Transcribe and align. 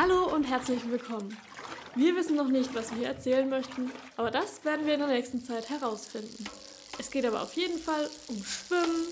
Hallo 0.00 0.32
und 0.32 0.44
herzlich 0.44 0.88
willkommen. 0.88 1.36
Wir 1.96 2.14
wissen 2.14 2.36
noch 2.36 2.46
nicht, 2.46 2.72
was 2.72 2.94
wir 2.94 3.08
erzählen 3.08 3.48
möchten, 3.48 3.90
aber 4.16 4.30
das 4.30 4.64
werden 4.64 4.86
wir 4.86 4.94
in 4.94 5.00
der 5.00 5.08
nächsten 5.08 5.40
Zeit 5.40 5.68
herausfinden. 5.70 6.44
Es 7.00 7.10
geht 7.10 7.26
aber 7.26 7.42
auf 7.42 7.54
jeden 7.54 7.80
Fall 7.80 8.08
um 8.28 8.36
Schwimmen, 8.44 9.08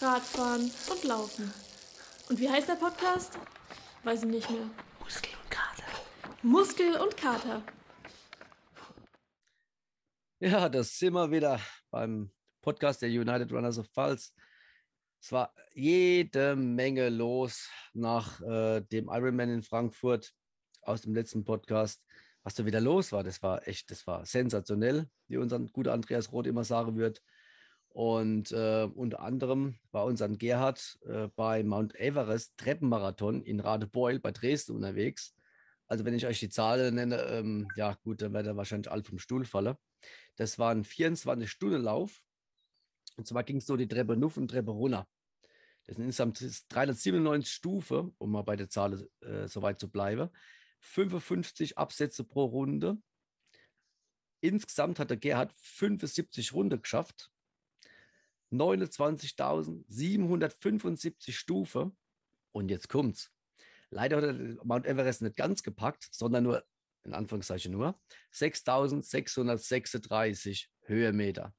Radfahren 0.00 0.70
und 0.90 1.04
Laufen. 1.04 1.52
Und 2.30 2.40
wie 2.40 2.48
heißt 2.48 2.66
der 2.66 2.76
Podcast? 2.76 3.38
Weiß 4.04 4.22
ich 4.22 4.30
nicht 4.30 4.48
mehr. 4.48 4.70
Muskel 5.00 5.32
und 5.42 5.50
Kater. 5.50 5.84
Muskel 6.40 6.96
und 6.96 7.14
Kater. 7.14 7.62
Ja, 10.40 10.70
das 10.70 10.98
sind 10.98 11.12
wir 11.12 11.30
wieder 11.30 11.60
beim 11.90 12.32
Podcast 12.62 13.02
der 13.02 13.10
United 13.10 13.52
Runners 13.52 13.78
of 13.78 13.86
Pfalz. 13.88 14.32
Es 15.22 15.30
war 15.30 15.54
jede 15.72 16.56
Menge 16.56 17.08
los 17.08 17.70
nach 17.92 18.40
äh, 18.40 18.80
dem 18.80 19.08
Ironman 19.08 19.50
in 19.50 19.62
Frankfurt 19.62 20.34
aus 20.80 21.02
dem 21.02 21.14
letzten 21.14 21.44
Podcast. 21.44 22.04
Was 22.42 22.56
da 22.56 22.66
wieder 22.66 22.80
los 22.80 23.12
war, 23.12 23.22
das 23.22 23.40
war 23.40 23.68
echt, 23.68 23.92
das 23.92 24.04
war 24.08 24.26
sensationell, 24.26 25.08
wie 25.28 25.36
unser 25.36 25.60
guter 25.60 25.92
Andreas 25.92 26.32
Roth 26.32 26.48
immer 26.48 26.64
sagen 26.64 26.96
wird. 26.96 27.22
Und 27.90 28.50
äh, 28.50 28.88
unter 28.92 29.20
anderem 29.20 29.78
war 29.92 30.06
unser 30.06 30.28
Gerhard 30.28 30.98
äh, 31.06 31.28
bei 31.36 31.62
Mount 31.62 31.94
Everest 31.94 32.56
Treppenmarathon 32.56 33.42
in 33.42 33.60
Radebeul 33.60 34.18
bei 34.18 34.32
Dresden 34.32 34.74
unterwegs. 34.74 35.36
Also 35.86 36.04
wenn 36.04 36.14
ich 36.14 36.26
euch 36.26 36.40
die 36.40 36.48
Zahlen 36.48 36.96
nenne, 36.96 37.22
ähm, 37.26 37.68
ja 37.76 37.96
gut, 38.02 38.22
dann 38.22 38.32
werdet 38.32 38.54
ihr 38.54 38.56
wahrscheinlich 38.56 38.90
alle 38.90 39.04
vom 39.04 39.20
Stuhl 39.20 39.44
fallen. 39.44 39.76
Das 40.34 40.58
war 40.58 40.72
ein 40.72 40.84
24-Stunden-Lauf. 40.84 42.24
Und 43.16 43.28
zwar 43.28 43.44
ging 43.44 43.58
es 43.58 43.66
so 43.66 43.76
die 43.76 43.86
Treppe 43.86 44.16
Nuff 44.16 44.36
und 44.36 44.48
Treppe 44.48 44.72
runter. 44.72 45.06
Das 45.92 45.98
sind 45.98 46.06
insgesamt 46.06 46.40
397 46.70 47.52
Stufen, 47.52 48.14
um 48.16 48.30
mal 48.30 48.40
bei 48.40 48.56
der 48.56 48.70
Zahl 48.70 49.06
äh, 49.20 49.46
so 49.46 49.60
weit 49.60 49.78
zu 49.78 49.90
bleiben. 49.90 50.30
55 50.80 51.76
Absätze 51.76 52.24
pro 52.24 52.46
Runde. 52.46 52.96
Insgesamt 54.40 54.98
hat 54.98 55.10
der 55.10 55.18
Gerhard 55.18 55.52
75 55.58 56.54
Runden 56.54 56.80
geschafft. 56.80 57.30
29.775 58.52 61.32
Stufen. 61.32 61.94
Und 62.52 62.70
jetzt 62.70 62.88
kommt's. 62.88 63.30
Leider 63.90 64.16
hat 64.16 64.24
er 64.24 64.32
Mount 64.64 64.86
Everest 64.86 65.20
nicht 65.20 65.36
ganz 65.36 65.62
gepackt, 65.62 66.08
sondern 66.10 66.44
nur, 66.44 66.64
in 67.04 67.12
Anführungszeichen 67.12 67.70
nur, 67.70 68.00
6.636 68.32 70.68
Höhenmeter. 70.84 71.54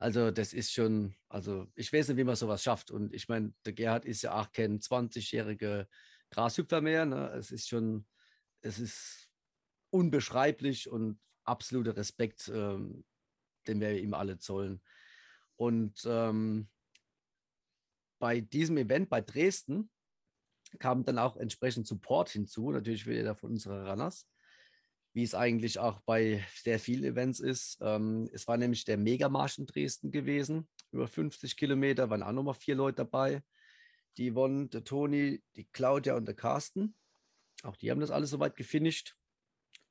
Also 0.00 0.30
das 0.30 0.54
ist 0.54 0.72
schon, 0.72 1.14
also 1.28 1.66
ich 1.74 1.92
weiß 1.92 2.08
nicht, 2.08 2.16
wie 2.16 2.24
man 2.24 2.34
sowas 2.34 2.62
schafft. 2.62 2.90
Und 2.90 3.12
ich 3.12 3.28
meine, 3.28 3.52
der 3.66 3.74
Gerhard 3.74 4.06
ist 4.06 4.22
ja 4.22 4.40
auch 4.40 4.50
kein 4.50 4.80
20-jähriger 4.80 5.86
Grashüpfer 6.30 6.80
mehr. 6.80 7.04
Ne? 7.04 7.28
Es 7.32 7.50
ist 7.50 7.68
schon, 7.68 8.06
es 8.62 8.78
ist 8.78 9.30
unbeschreiblich 9.90 10.88
und 10.88 11.20
absoluter 11.44 11.96
Respekt, 11.98 12.50
ähm, 12.52 13.04
den 13.66 13.80
wir 13.80 14.00
ihm 14.00 14.14
alle 14.14 14.38
zollen. 14.38 14.82
Und 15.56 16.00
ähm, 16.06 16.70
bei 18.18 18.40
diesem 18.40 18.78
Event 18.78 19.10
bei 19.10 19.20
Dresden 19.20 19.90
kam 20.78 21.04
dann 21.04 21.18
auch 21.18 21.36
entsprechend 21.36 21.86
Support 21.86 22.30
hinzu, 22.30 22.70
natürlich 22.70 23.06
wieder 23.06 23.34
von 23.34 23.50
unseren 23.50 23.86
Runners 23.86 24.26
wie 25.12 25.24
es 25.24 25.34
eigentlich 25.34 25.78
auch 25.78 26.00
bei 26.00 26.44
sehr 26.54 26.78
vielen 26.78 27.04
Events 27.04 27.40
ist. 27.40 27.78
Ähm, 27.80 28.28
es 28.32 28.46
war 28.46 28.56
nämlich 28.56 28.84
der 28.84 28.96
Megamarsch 28.96 29.58
in 29.58 29.66
Dresden 29.66 30.10
gewesen, 30.10 30.68
über 30.92 31.08
50 31.08 31.56
Kilometer, 31.56 32.10
waren 32.10 32.22
auch 32.22 32.32
nochmal 32.32 32.54
vier 32.54 32.76
Leute 32.76 32.96
dabei. 32.96 33.42
Die 34.16 34.32
Yvonne, 34.32 34.68
der 34.68 34.84
Toni, 34.84 35.42
die 35.56 35.64
Claudia 35.64 36.14
und 36.14 36.26
der 36.26 36.34
Carsten. 36.34 36.94
Auch 37.62 37.76
die 37.76 37.90
haben 37.90 38.00
das 38.00 38.10
alles 38.10 38.30
soweit 38.30 38.56
gefinisht, 38.56 39.16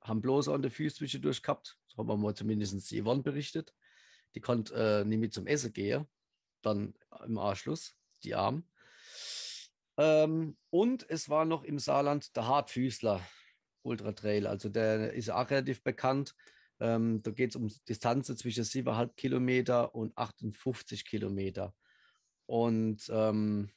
haben 0.02 0.22
bloß 0.22 0.50
an 0.50 0.62
der 0.62 0.72
Füße 0.72 0.98
zwischendurch 0.98 1.42
gehabt. 1.42 1.78
So 1.88 1.98
haben 1.98 2.08
wir 2.08 2.18
mal 2.18 2.36
zumindest 2.36 2.90
die 2.92 3.02
Yvonne 3.02 3.22
berichtet. 3.22 3.74
Die 4.36 4.42
konnte 4.42 4.74
äh, 4.74 5.06
nicht 5.06 5.20
mit 5.20 5.34
zum 5.34 5.48
Essen 5.48 5.74
gehen, 5.74 6.08
dann 6.62 6.94
im 7.26 7.38
Anschluss, 7.38 7.96
die 8.24 8.36
Armen. 8.36 8.70
Ähm, 9.98 10.58
und 10.70 11.10
es 11.10 11.30
war 11.30 11.46
noch 11.46 11.64
im 11.64 11.80
Saarland 11.80 12.36
der 12.36 12.48
Hartfüßler, 12.48 13.22
Ultra 13.82 14.12
Trail. 14.12 14.48
Also 14.48 14.70
der 14.70 15.14
ist 15.14 15.30
auch 15.30 15.50
relativ 15.50 15.84
bekannt. 15.84 16.36
Ähm, 16.80 17.22
da 17.24 17.32
geht 17.32 17.52
es 17.52 17.56
um 17.56 17.70
Distanzen 17.88 18.38
zwischen 18.38 18.64
7,5 18.64 19.16
Kilometer 19.16 19.94
und 19.96 20.18
58 20.18 21.06
Kilometer. 21.06 21.74
Und 22.46 23.10
ähm, 23.14 23.70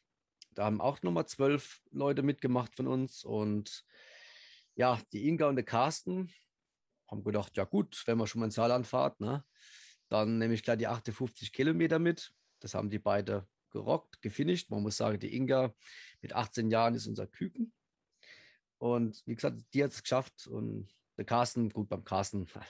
da 0.55 0.65
haben 0.65 0.81
auch 0.81 1.03
nochmal 1.03 1.27
zwölf 1.27 1.83
Leute 1.91 2.23
mitgemacht 2.23 2.75
von 2.77 2.87
uns. 2.87 3.25
Und 3.25 3.85
ja, 4.75 5.01
die 5.13 5.29
Inga 5.29 5.49
und 5.49 5.57
der 5.57 5.65
Carsten 5.65 6.33
haben 7.11 7.25
gedacht, 7.25 7.57
ja 7.57 7.65
gut, 7.65 8.03
wenn 8.07 8.19
man 8.19 8.27
schon 8.27 8.41
mal 8.41 8.47
ins 8.47 8.55
Saarland 8.55 8.87
fahrt, 8.87 9.21
ne, 9.21 9.45
dann 10.09 10.39
nehme 10.39 10.55
ich 10.55 10.63
gleich 10.63 10.79
die 10.79 10.87
58 10.87 11.53
Kilometer 11.53 11.99
mit. 11.99 12.33
Das 12.61 12.75
haben 12.75 12.91
die 12.91 12.99
beide 12.99 13.47
gerockt, 13.71 14.23
gefinisht. 14.23 14.71
Man 14.71 14.83
muss 14.83 14.97
sagen, 14.97 15.19
die 15.19 15.35
Inga 15.35 15.75
mit 16.21 16.35
18 16.35 16.71
Jahren 16.71 16.95
ist 16.95 17.07
unser 17.07 17.27
Küken. 17.27 17.73
Und 18.83 19.23
wie 19.27 19.37
gesagt, 19.37 19.63
die 19.75 19.85
hat 19.85 19.93
es 19.93 20.03
geschafft. 20.03 20.49
Und 20.49 20.89
der 21.17 21.25
Carsten, 21.25 21.71
gut, 21.71 21.89
beim 21.89 22.03
Carsten, 22.03 22.49
von 22.49 22.63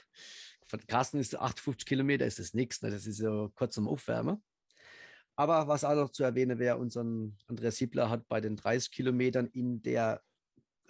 Carsten 0.86 1.18
ist 1.18 1.34
58 1.34 1.86
Kilometer, 1.86 2.26
ist 2.26 2.38
das 2.38 2.52
nichts. 2.52 2.82
Ne? 2.82 2.90
Das 2.90 3.06
ist 3.06 3.20
ja 3.20 3.48
kurz 3.54 3.76
zum 3.76 3.88
Aufwärmen. 3.88 4.44
Aber 5.36 5.68
was 5.68 5.84
auch 5.84 5.94
noch 5.94 6.10
zu 6.10 6.22
erwähnen 6.22 6.58
wäre, 6.58 6.76
unser 6.76 7.00
Andreas 7.46 7.76
Siebler 7.76 8.10
hat 8.10 8.28
bei 8.28 8.42
den 8.42 8.56
30 8.56 8.90
Kilometern 8.90 9.46
in 9.54 9.80
der 9.80 10.22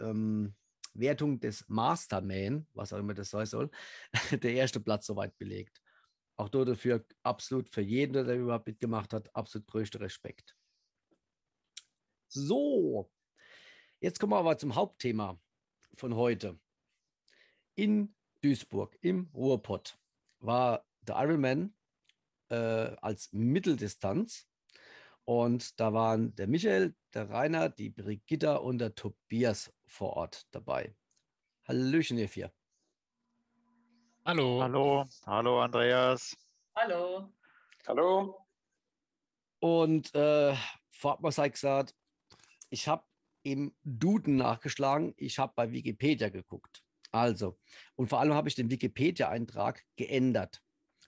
ähm, 0.01 0.57
Wertung 0.93 1.39
des 1.39 1.69
Masterman, 1.69 2.67
was 2.75 2.93
auch 2.93 2.99
immer 2.99 3.15
das 3.15 3.31
sein 3.31 3.47
soll, 3.47 3.71
der 4.33 4.55
erste 4.55 4.81
Platz 4.81 5.07
soweit 5.07 5.39
belegt. 5.39 5.81
Auch 6.35 6.49
dort 6.49 6.69
dafür 6.69 7.07
absolut 7.23 7.69
für 7.69 7.83
jeden, 7.83 8.27
der 8.27 8.37
überhaupt 8.37 8.67
mitgemacht 8.67 9.13
hat, 9.13 9.33
absolut 9.37 9.69
größter 9.69 10.01
Respekt. 10.01 10.57
So, 12.27 13.09
Jetzt 14.03 14.19
kommen 14.19 14.33
wir 14.33 14.39
aber 14.39 14.59
zum 14.59 14.75
Hauptthema 14.75 15.39
von 15.95 16.17
heute. 16.17 16.59
In 17.77 18.13
Duisburg 18.41 18.99
im 19.01 19.31
Ruhrpott 19.33 19.97
war 20.41 20.85
der 21.03 21.23
Ironman 21.23 21.73
äh, 22.49 22.57
als 23.01 23.33
Mitteldistanz 23.33 24.49
und 25.25 25.79
da 25.79 25.93
waren 25.93 26.35
der 26.35 26.49
Michael, 26.49 26.97
der 27.15 27.31
Rainer, 27.31 27.69
die 27.69 27.91
Brigitta 27.91 28.57
und 28.57 28.79
der 28.79 28.97
Tobias 28.97 29.73
vor 29.87 30.17
Ort 30.17 30.49
dabei. 30.51 30.97
Hallöchen, 31.69 32.19
ihr 32.19 32.29
vier. 32.29 32.53
Hallo. 34.25 34.63
Hallo, 34.63 35.07
hallo 35.27 35.63
Andreas. 35.63 36.37
Hallo. 36.75 37.33
Hallo. 37.87 38.49
Und 39.61 40.13
äh, 40.17 40.57
vorab 40.91 41.21
mal 41.21 41.31
sei 41.31 41.51
gesagt, 41.51 41.95
ich 42.69 42.89
habe 42.89 43.05
im 43.43 43.75
Duden 43.83 44.37
nachgeschlagen. 44.37 45.15
Ich 45.17 45.39
habe 45.39 45.53
bei 45.57 45.73
Wikipedia 45.73 46.29
geguckt. 46.29 46.83
Also, 47.11 47.59
und 47.95 48.09
vor 48.09 48.21
allem 48.21 48.35
habe 48.35 48.49
ich 48.49 48.55
den 48.55 48.71
Wikipedia-Eintrag 48.71 49.85
geändert. 49.97 50.63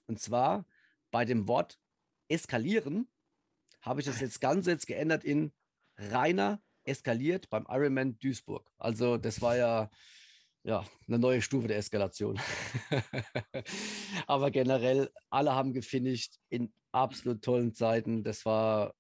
Und 0.07 0.21
zwar 0.21 0.67
bei 1.11 1.25
dem 1.25 1.49
Wort 1.49 1.79
eskalieren 2.29 3.09
habe 3.81 4.01
ich 4.01 4.07
das 4.07 4.21
jetzt 4.21 4.41
ganz 4.41 4.67
jetzt 4.67 4.87
geändert 4.87 5.25
in 5.25 5.53
Rainer 5.97 6.63
eskaliert 6.85 7.49
beim 7.51 7.67
Ironman 7.69 8.19
Duisburg. 8.19 8.71
Also, 8.79 9.17
das 9.17 9.41
war 9.41 9.57
ja, 9.57 9.91
ja 10.63 10.85
eine 11.07 11.19
neue 11.19 11.41
Stufe 11.41 11.69
der 11.69 11.79
Eskalation. 11.79 12.41
Aber 14.27 14.51
generell, 14.51 15.11
alle 15.31 15.55
haben 15.55 15.73
gefinisht 15.73 16.37
in 16.49 16.73
absolut 16.93 17.43
tollen 17.43 17.75
Zeiten. 17.75 18.25
Das 18.25 18.45
war 18.45 18.95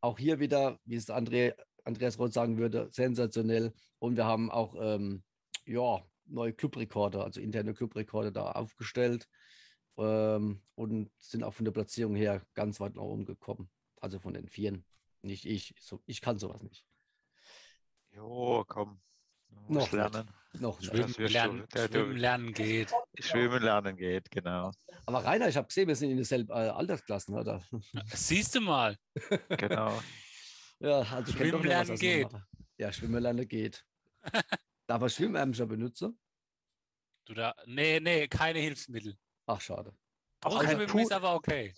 auch 0.00 0.18
hier 0.18 0.40
wieder, 0.40 0.78
wie 0.84 0.96
es 0.96 1.08
André 1.08 1.54
Andreas 1.84 2.18
Roth 2.18 2.32
sagen 2.32 2.58
würde, 2.58 2.88
sensationell. 2.90 3.72
Und 3.98 4.16
wir 4.16 4.24
haben 4.24 4.50
auch 4.50 4.74
ähm, 4.78 5.22
ja, 5.66 6.02
neue 6.26 6.52
Clubrekorde, 6.52 7.22
also 7.22 7.40
interne 7.40 7.74
Clubrekorde 7.74 8.32
da 8.32 8.52
aufgestellt 8.52 9.28
ähm, 9.96 10.62
und 10.74 11.10
sind 11.18 11.44
auch 11.44 11.54
von 11.54 11.64
der 11.64 11.72
Platzierung 11.72 12.14
her 12.14 12.42
ganz 12.54 12.80
weit 12.80 12.94
nach 12.94 13.02
oben 13.02 13.24
gekommen. 13.24 13.70
Also 14.00 14.18
von 14.18 14.34
den 14.34 14.48
Vieren. 14.48 14.84
Nicht 15.22 15.44
ich. 15.44 15.74
So, 15.78 16.02
ich 16.06 16.20
kann 16.20 16.38
sowas 16.38 16.62
nicht. 16.62 16.86
Jo, 18.12 18.64
komm. 18.66 19.00
Noch 19.68 19.92
lernen. 19.92 20.26
Nicht. 20.52 20.62
Noch 20.62 20.80
Schwimmen, 20.80 21.14
nicht. 21.16 21.32
lernen, 21.32 21.66
Schwimmen 21.72 22.16
lernen 22.16 22.52
geht. 22.52 22.92
Schwimmen 23.18 23.62
lernen 23.62 23.96
geht, 23.96 24.30
genau. 24.30 24.72
Aber 25.06 25.24
Rainer, 25.24 25.48
ich 25.48 25.56
habe 25.56 25.68
gesehen, 25.68 25.86
wir 25.86 25.94
sind 25.94 26.10
in 26.10 26.16
derselben 26.16 26.50
äh, 26.50 26.70
Altersklassen, 26.70 27.36
oder? 27.36 27.62
Siehst 28.06 28.54
du 28.54 28.60
mal. 28.60 28.96
Genau. 29.48 30.00
Ja, 30.80 31.00
also 31.00 31.32
Schwimmen 31.32 31.62
lernen 31.62 31.96
geht. 31.96 32.28
Ja, 32.78 32.92
Schwimmen 32.92 33.22
lernen 33.22 33.46
geht. 33.46 33.84
Darf 34.86 35.02
er 35.02 35.08
Schwimmärmchen 35.08 35.68
benutzen? 35.68 36.18
Du 37.26 37.34
da, 37.34 37.54
nee, 37.66 38.00
nee, 38.00 38.26
keine 38.28 38.58
Hilfsmittel. 38.58 39.16
Ach, 39.46 39.60
schade. 39.60 39.94
Auch 40.42 40.64
Pool. 40.86 41.02
ist 41.02 41.12
aber 41.12 41.34
okay. 41.34 41.74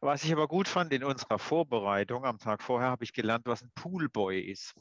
Was 0.00 0.24
ich 0.24 0.32
aber 0.32 0.48
gut 0.48 0.68
fand 0.68 0.92
in 0.92 1.04
unserer 1.04 1.38
Vorbereitung 1.38 2.24
am 2.24 2.38
Tag 2.38 2.62
vorher, 2.62 2.88
habe 2.88 3.04
ich 3.04 3.12
gelernt, 3.12 3.46
was 3.46 3.62
ein 3.62 3.70
Poolboy 3.74 4.40
ist. 4.40 4.74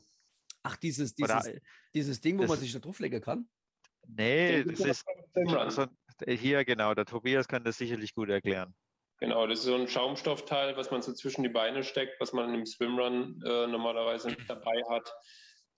Ach, 0.64 0.78
dieses, 0.78 1.14
Oder, 1.22 1.42
dieses, 1.42 1.62
dieses 1.94 2.22
Ding, 2.22 2.38
wo 2.38 2.44
das- 2.44 2.50
man 2.50 2.60
sich 2.60 2.72
da 2.72 2.80
drauflegen 2.80 3.22
kann? 3.22 3.48
Nee, 4.08 4.64
das 4.64 4.80
ist 4.80 5.06
beim 5.06 5.48
Swimrun. 5.48 5.70
so, 5.72 5.88
hier 6.28 6.64
genau, 6.64 6.94
der 6.94 7.06
Tobias 7.06 7.48
kann 7.48 7.64
das 7.64 7.78
sicherlich 7.78 8.14
gut 8.14 8.30
erklären. 8.30 8.74
Genau, 9.20 9.48
das 9.48 9.60
ist 9.60 9.66
so 9.66 9.76
ein 9.76 9.88
Schaumstoffteil, 9.88 10.76
was 10.76 10.92
man 10.92 11.02
so 11.02 11.14
zwischen 11.14 11.44
die 11.44 11.50
Beine 11.50 11.84
steckt, 11.84 12.20
was 12.20 12.34
man 12.34 12.54
im 12.54 12.66
Swimrun 12.66 13.42
äh, 13.46 13.68
normalerweise 13.68 14.30
mit 14.30 14.50
dabei 14.50 14.82
hat, 14.90 15.10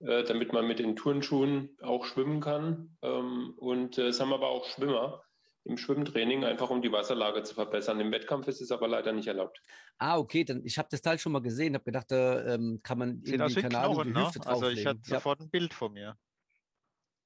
äh, 0.00 0.24
damit 0.24 0.52
man 0.52 0.66
mit 0.66 0.80
den 0.80 0.96
Turnschuhen 0.96 1.76
auch 1.82 2.04
schwimmen 2.04 2.40
kann. 2.40 2.96
Ähm, 3.02 3.54
und 3.56 3.98
äh, 3.98 4.08
es 4.08 4.20
haben 4.20 4.32
aber 4.32 4.48
auch 4.48 4.66
Schwimmer 4.66 5.22
im 5.64 5.76
Schwimmtraining, 5.76 6.44
einfach 6.44 6.70
um 6.70 6.82
die 6.82 6.90
Wasserlage 6.90 7.42
zu 7.42 7.54
verbessern. 7.54 8.00
Im 8.00 8.10
Wettkampf 8.10 8.48
ist 8.48 8.60
es 8.60 8.72
aber 8.72 8.88
leider 8.88 9.12
nicht 9.12 9.28
erlaubt. 9.28 9.60
Ah, 9.98 10.18
okay, 10.18 10.44
dann 10.44 10.64
ich 10.64 10.78
habe 10.78 10.88
das 10.90 11.02
Teil 11.02 11.18
schon 11.18 11.32
mal 11.32 11.42
gesehen, 11.42 11.74
habe 11.74 11.84
gedacht, 11.84 12.10
da 12.10 12.54
ähm, 12.54 12.80
kann 12.82 12.98
man 12.98 13.20
Sieht 13.22 13.34
irgendwie, 13.34 13.56
wie 13.56 13.62
keine 13.62 13.78
Ahnung, 13.78 14.12
Knochen, 14.12 14.34
die 14.34 14.38
ne? 14.40 14.46
Also 14.46 14.68
ich 14.68 14.86
hatte 14.86 15.00
sofort 15.04 15.40
ein 15.40 15.50
Bild 15.50 15.74
vor 15.74 15.90
mir. 15.90 16.16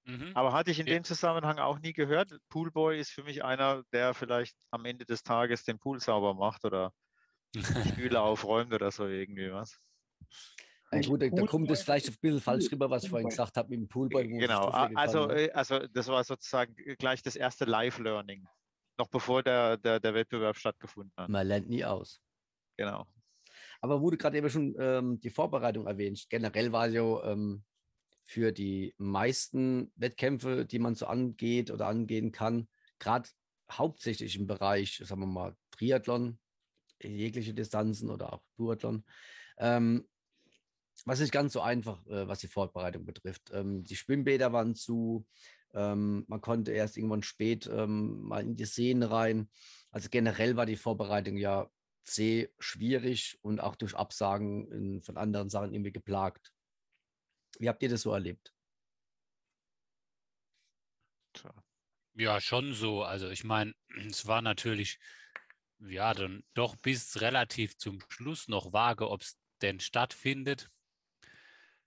Mhm. 0.05 0.33
Aber 0.35 0.53
hatte 0.53 0.71
ich 0.71 0.81
in 0.81 0.87
Ja. 0.87 0.95
dem 0.95 1.05
Zusammenhang 1.05 1.59
auch 1.59 1.79
nie 1.79 1.93
gehört. 1.93 2.37
Poolboy 2.49 2.99
ist 2.99 3.11
für 3.11 3.23
mich 3.23 3.45
einer, 3.45 3.85
der 3.93 4.15
vielleicht 4.15 4.57
am 4.71 4.85
Ende 4.85 5.05
des 5.05 5.23
Tages 5.23 5.65
den 5.65 5.79
Pool 5.79 6.01
sauber 6.01 6.35
macht 6.35 6.65
oder 6.65 6.93
die 7.55 7.63
Spüle 8.17 8.21
aufräumt 8.21 8.73
oder 8.73 8.91
so 8.91 9.07
irgendwie 9.07 9.53
was. 9.53 9.79
Ja, 10.93 11.01
gut, 11.01 11.23
da, 11.23 11.47
kommt 11.47 11.71
es 11.71 11.83
vielleicht 11.83 12.09
ein 12.09 12.17
bisschen 12.21 12.41
falsch 12.41 12.71
rüber, 12.71 12.91
was 12.91 13.05
ich 13.05 13.11
vorhin 13.11 13.29
gesagt 13.29 13.57
habe 13.57 13.71
mit 13.71 13.81
dem 13.81 13.89
Poolboy. 13.89 14.29
Genau, 14.29 14.67
also, 14.67 15.31
äh, 15.31 15.51
also 15.53 15.79
das 15.87 16.07
war 16.09 16.23
sozusagen 16.23 16.75
gleich 16.99 17.23
das 17.23 17.35
erste 17.35 17.65
Live-Learning, 17.65 18.47
noch 18.99 19.09
bevor 19.09 19.43
der, 19.43 19.79
der, 19.79 20.01
der 20.01 20.13
Wettbewerb 20.13 20.57
stattgefunden 20.57 21.15
hat. 21.17 21.31
Man 21.31 21.47
lernt 21.47 21.69
nie 21.69 21.85
aus. 21.85 22.21
Genau. 22.77 23.07
Aber 23.81 24.03
wurde 24.03 24.19
gerade 24.19 24.37
eben 24.37 24.51
schon 24.51 24.75
ähm, 24.79 25.21
die 25.21 25.31
Vorbereitung 25.31 25.87
erwähnt. 25.87 26.27
Generell 26.29 26.73
war 26.73 26.89
ja 26.89 27.25
ähm, 27.25 27.65
für 28.25 28.53
die 28.53 28.95
meisten 28.99 29.93
Wettkämpfe, 29.97 30.65
die 30.65 30.79
man 30.79 30.95
so 30.95 31.07
angeht 31.07 31.71
oder 31.71 31.87
angehen 31.87 32.33
kann, 32.33 32.69
gerade 32.99 33.29
hauptsächlich 33.71 34.37
im 34.37 34.47
Bereich, 34.47 35.03
sagen 35.05 35.21
wir 35.21 35.27
mal, 35.27 35.57
Triathlon, 35.71 36.39
jegliche 37.03 37.55
Distanzen 37.55 38.11
oder 38.11 38.33
auch 38.33 38.43
Duathlon, 38.57 39.05
ähm, 39.59 40.09
was 41.05 41.21
nicht 41.21 41.33
ganz 41.33 41.53
so 41.53 41.61
einfach, 41.61 42.07
äh, 42.07 42.29
was 42.29 42.41
die 42.41 42.49
Vorbereitung 42.49 43.05
betrifft. 43.05 43.51
Ähm, 43.53 43.83
die 43.85 43.97
Schwimmbäder 43.97 44.53
waren 44.53 44.75
zu, 44.75 45.27
ähm, 45.75 46.25
man 46.29 46.41
konnte 46.41 46.73
erst 46.73 46.97
irgendwann 46.97 47.23
spät 47.23 47.69
ähm, 47.73 48.23
mal 48.23 48.43
in 48.43 48.57
die 48.57 48.67
Seen 48.67 49.03
rein. 49.03 49.49
Also 49.91 50.09
generell 50.11 50.57
war 50.57 50.67
die 50.67 50.77
Vorbereitung 50.77 51.37
ja 51.37 51.69
sehr 52.05 52.49
schwierig 52.59 53.39
und 53.43 53.61
auch 53.61 53.77
durch 53.77 53.95
Absagen 53.95 54.71
in, 54.71 55.03
von 55.03 55.17
anderen 55.17 55.49
Sachen 55.49 55.73
irgendwie 55.73 55.93
geplagt. 55.93 56.53
Wie 57.59 57.69
habt 57.69 57.83
ihr 57.83 57.89
das 57.89 58.03
so 58.03 58.13
erlebt? 58.13 58.53
Ja, 62.15 62.41
schon 62.41 62.75
so. 62.75 63.03
Also 63.05 63.31
ich 63.31 63.45
meine, 63.45 63.73
es 64.07 64.27
war 64.27 64.43
natürlich, 64.43 64.99
ja, 65.79 66.13
dann 66.13 66.45
doch 66.55 66.77
bis 66.77 67.21
relativ 67.21 67.77
zum 67.79 68.01
Schluss 68.09 68.49
noch 68.49 68.73
vage, 68.73 69.09
ob 69.09 69.23
es 69.23 69.39
denn 69.63 69.81
stattfindet. 69.81 70.69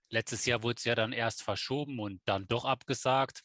Letztes 0.08 0.46
Jahr 0.46 0.62
wurde 0.62 0.78
es 0.78 0.84
ja 0.84 0.94
dann 0.94 1.12
erst 1.12 1.42
verschoben 1.42 1.98
und 2.00 2.20
dann 2.26 2.46
doch 2.48 2.64
abgesagt. 2.64 3.42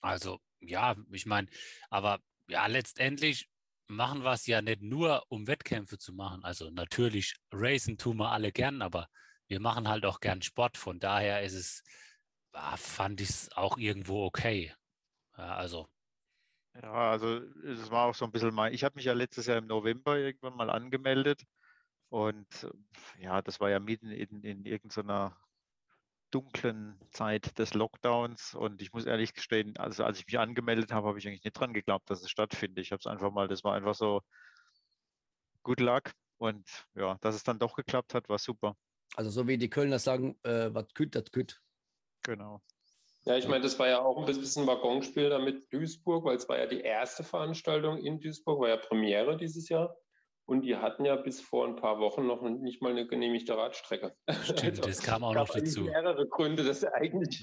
Also 0.00 0.40
ja, 0.60 0.96
ich 1.12 1.26
meine, 1.26 1.48
aber 1.90 2.20
ja, 2.48 2.66
letztendlich 2.66 3.48
machen 3.86 4.22
wir 4.22 4.32
es 4.32 4.46
ja 4.46 4.62
nicht 4.62 4.82
nur, 4.82 5.24
um 5.28 5.46
Wettkämpfe 5.46 5.98
zu 5.98 6.12
machen. 6.12 6.44
Also 6.44 6.70
natürlich, 6.70 7.34
racen 7.52 7.98
tun 7.98 8.16
wir 8.18 8.32
alle 8.32 8.52
gern, 8.52 8.82
aber 8.82 9.08
wir 9.48 9.60
machen 9.60 9.88
halt 9.88 10.04
auch 10.06 10.20
gern 10.20 10.42
Sport. 10.42 10.76
Von 10.78 11.00
daher 11.00 11.42
ist 11.42 11.54
es, 11.54 11.82
ah, 12.52 12.76
fand 12.76 13.20
ich 13.20 13.30
es 13.30 13.52
auch 13.52 13.78
irgendwo 13.78 14.24
okay. 14.26 14.74
Ja, 15.38 15.56
also 15.56 15.88
Ja, 16.74 17.10
also 17.12 17.38
es 17.64 17.90
war 17.90 18.06
auch 18.08 18.14
so 18.14 18.24
ein 18.24 18.32
bisschen 18.32 18.52
mein, 18.54 18.72
ich 18.74 18.82
habe 18.84 18.96
mich 18.96 19.04
ja 19.04 19.12
letztes 19.12 19.46
Jahr 19.46 19.58
im 19.58 19.66
November 19.66 20.18
irgendwann 20.18 20.56
mal 20.56 20.70
angemeldet 20.70 21.44
und 22.08 22.68
ja, 23.18 23.42
das 23.42 23.60
war 23.60 23.70
ja 23.70 23.80
mitten 23.80 24.10
in, 24.10 24.42
in 24.42 24.64
irgendeiner 24.66 25.38
dunklen 26.30 27.00
Zeit 27.12 27.58
des 27.58 27.74
Lockdowns 27.74 28.54
und 28.54 28.82
ich 28.82 28.92
muss 28.92 29.06
ehrlich 29.06 29.34
gestehen, 29.34 29.76
also 29.78 30.04
als 30.04 30.18
ich 30.20 30.26
mich 30.26 30.38
angemeldet 30.38 30.92
habe, 30.92 31.08
habe 31.08 31.18
ich 31.18 31.28
eigentlich 31.28 31.44
nicht 31.44 31.54
dran 31.58 31.74
geglaubt, 31.74 32.10
dass 32.10 32.22
es 32.22 32.30
stattfindet. 32.30 32.84
Ich 32.84 32.92
habe 32.92 33.00
es 33.00 33.06
einfach 33.06 33.32
mal, 33.32 33.48
das 33.48 33.64
war 33.64 33.74
einfach 33.74 33.94
so 33.94 34.22
good 35.64 35.80
luck 35.80 36.12
und 36.38 36.86
ja, 36.94 37.16
dass 37.20 37.34
es 37.34 37.42
dann 37.44 37.58
doch 37.58 37.74
geklappt 37.76 38.14
hat, 38.14 38.28
war 38.28 38.38
super. 38.38 38.76
Also 39.16 39.30
so 39.30 39.46
wie 39.46 39.58
die 39.58 39.70
Kölner 39.70 39.98
sagen, 39.98 40.36
äh, 40.42 40.72
was 40.72 40.92
kütt, 40.94 41.14
das 41.14 41.30
kütt. 41.30 41.60
Genau. 42.22 42.60
Ja, 43.26 43.36
ich 43.36 43.48
meine, 43.48 43.62
das 43.62 43.78
war 43.78 43.88
ja 43.88 44.02
auch 44.02 44.18
ein 44.18 44.26
bisschen 44.26 44.66
Waggonspiel 44.66 45.30
da 45.30 45.38
mit 45.38 45.72
Duisburg, 45.72 46.24
weil 46.24 46.36
es 46.36 46.48
war 46.48 46.58
ja 46.58 46.66
die 46.66 46.80
erste 46.80 47.24
Veranstaltung 47.24 47.98
in 47.98 48.20
Duisburg, 48.20 48.60
war 48.60 48.68
ja 48.68 48.76
Premiere 48.76 49.36
dieses 49.36 49.68
Jahr. 49.68 49.96
Und 50.46 50.60
die 50.60 50.76
hatten 50.76 51.06
ja 51.06 51.16
bis 51.16 51.40
vor 51.40 51.66
ein 51.66 51.76
paar 51.76 52.00
Wochen 52.00 52.26
noch 52.26 52.42
nicht 52.42 52.82
mal 52.82 52.90
eine 52.90 53.06
genehmigte 53.06 53.56
Radstrecke. 53.56 54.14
Stimmt, 54.42 54.84
das 54.84 55.02
kam 55.02 55.24
auch 55.24 55.32
noch 55.32 55.48
dazu. 55.48 55.84
mehrere 55.84 56.28
Gründe, 56.28 56.64
dass 56.64 56.82
er 56.82 56.94
eigentlich 56.94 57.42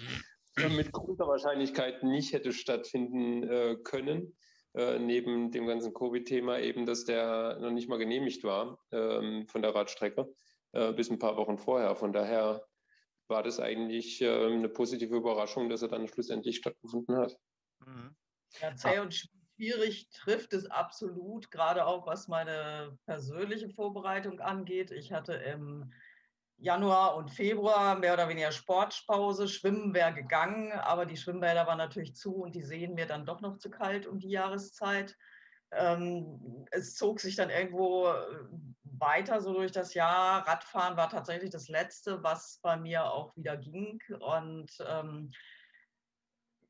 mit 0.56 0.92
großer 0.92 1.26
Wahrscheinlichkeit 1.26 2.04
nicht 2.04 2.34
hätte 2.34 2.54
stattfinden 2.54 3.44
äh, 3.44 3.78
können. 3.84 4.38
Äh, 4.74 5.00
neben 5.00 5.52
dem 5.52 5.66
ganzen 5.66 5.94
Covid-Thema 5.94 6.60
eben, 6.60 6.86
dass 6.86 7.06
der 7.06 7.58
noch 7.60 7.72
nicht 7.72 7.90
mal 7.90 7.98
genehmigt 7.98 8.44
war 8.44 8.80
ähm, 8.92 9.48
von 9.48 9.64
der 9.64 9.74
Radstrecke 9.74 10.34
äh, 10.74 10.94
bis 10.94 11.10
ein 11.10 11.20
paar 11.20 11.38
Wochen 11.38 11.58
vorher. 11.58 11.96
Von 11.96 12.14
daher 12.14 12.66
war 13.28 13.44
das 13.44 13.60
eigentlich 13.60 14.22
äh, 14.22 14.46
eine 14.46 14.70
positive 14.70 15.16
Überraschung, 15.16 15.70
dass 15.70 15.82
er 15.82 15.88
dann 15.88 16.08
schlussendlich 16.08 16.58
stattgefunden 16.58 17.18
hat. 17.18 17.38
Mhm. 17.86 18.16
Ja, 18.62 18.76
zäh 18.76 19.00
und 19.00 19.14
schwierig 19.14 20.10
trifft 20.10 20.54
es 20.54 20.66
absolut, 20.66 21.50
gerade 21.52 21.86
auch 21.86 22.06
was 22.06 22.28
meine 22.28 22.98
persönliche 23.06 23.70
Vorbereitung 23.70 24.40
angeht. 24.40 24.92
Ich 24.92 25.12
hatte 25.12 25.34
im 25.34 25.92
Januar 26.58 27.16
und 27.16 27.32
Februar 27.32 27.98
mehr 27.98 28.14
oder 28.14 28.30
weniger 28.30 28.52
Sportpause. 28.52 29.48
Schwimmen 29.48 29.94
wäre 29.96 30.14
gegangen, 30.14 30.72
aber 30.74 31.06
die 31.06 31.18
Schwimmbäder 31.18 31.66
waren 31.66 31.80
natürlich 31.80 32.16
zu 32.16 32.36
und 32.36 32.54
die 32.54 32.62
Seen 32.62 32.94
mir 32.94 33.08
dann 33.08 33.26
doch 33.26 33.42
noch 33.42 33.58
zu 33.58 33.72
kalt 33.72 34.06
um 34.06 34.20
die 34.20 34.30
Jahreszeit. 34.30 35.18
Ähm, 35.72 36.68
es 36.72 36.96
zog 36.96 37.20
sich 37.20 37.36
dann 37.36 37.50
irgendwo 37.50 38.08
äh, 38.08 38.46
weiter 39.02 39.42
so 39.42 39.54
durch 39.54 39.72
das 39.72 39.94
Jahr. 39.94 40.48
Radfahren 40.48 40.96
war 40.96 41.10
tatsächlich 41.10 41.50
das 41.50 41.68
Letzte, 41.68 42.24
was 42.24 42.60
bei 42.62 42.78
mir 42.78 43.06
auch 43.12 43.36
wieder 43.36 43.58
ging. 43.58 44.00
Und 44.20 44.72
ähm, 44.88 45.32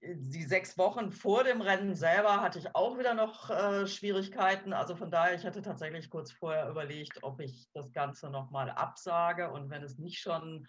die 0.01 0.43
sechs 0.43 0.77
Wochen 0.77 1.11
vor 1.11 1.43
dem 1.43 1.61
Rennen 1.61 1.93
selber 1.93 2.41
hatte 2.41 2.57
ich 2.57 2.75
auch 2.75 2.97
wieder 2.97 3.13
noch 3.13 3.49
äh, 3.51 3.85
Schwierigkeiten. 3.85 4.73
Also 4.73 4.95
von 4.95 5.11
daher, 5.11 5.35
ich 5.35 5.45
hatte 5.45 5.61
tatsächlich 5.61 6.09
kurz 6.09 6.31
vorher 6.31 6.67
überlegt, 6.69 7.21
ob 7.21 7.39
ich 7.39 7.67
das 7.73 7.91
Ganze 7.93 8.29
nochmal 8.29 8.71
absage. 8.71 9.51
Und 9.51 9.69
wenn 9.69 9.83
es 9.83 9.99
nicht 9.99 10.19
schon 10.19 10.67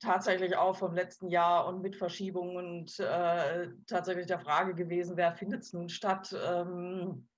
tatsächlich 0.00 0.56
auch 0.56 0.76
vom 0.76 0.94
letzten 0.94 1.30
Jahr 1.30 1.66
und 1.66 1.82
mit 1.82 1.96
Verschiebungen 1.96 2.56
und 2.56 3.00
äh, 3.00 3.68
tatsächlich 3.86 4.26
der 4.26 4.40
Frage 4.40 4.74
gewesen 4.74 5.16
wäre, 5.16 5.34
findet 5.34 5.62
es 5.62 5.72
nun 5.72 5.88
statt? 5.88 6.34
Ähm, 6.46 7.28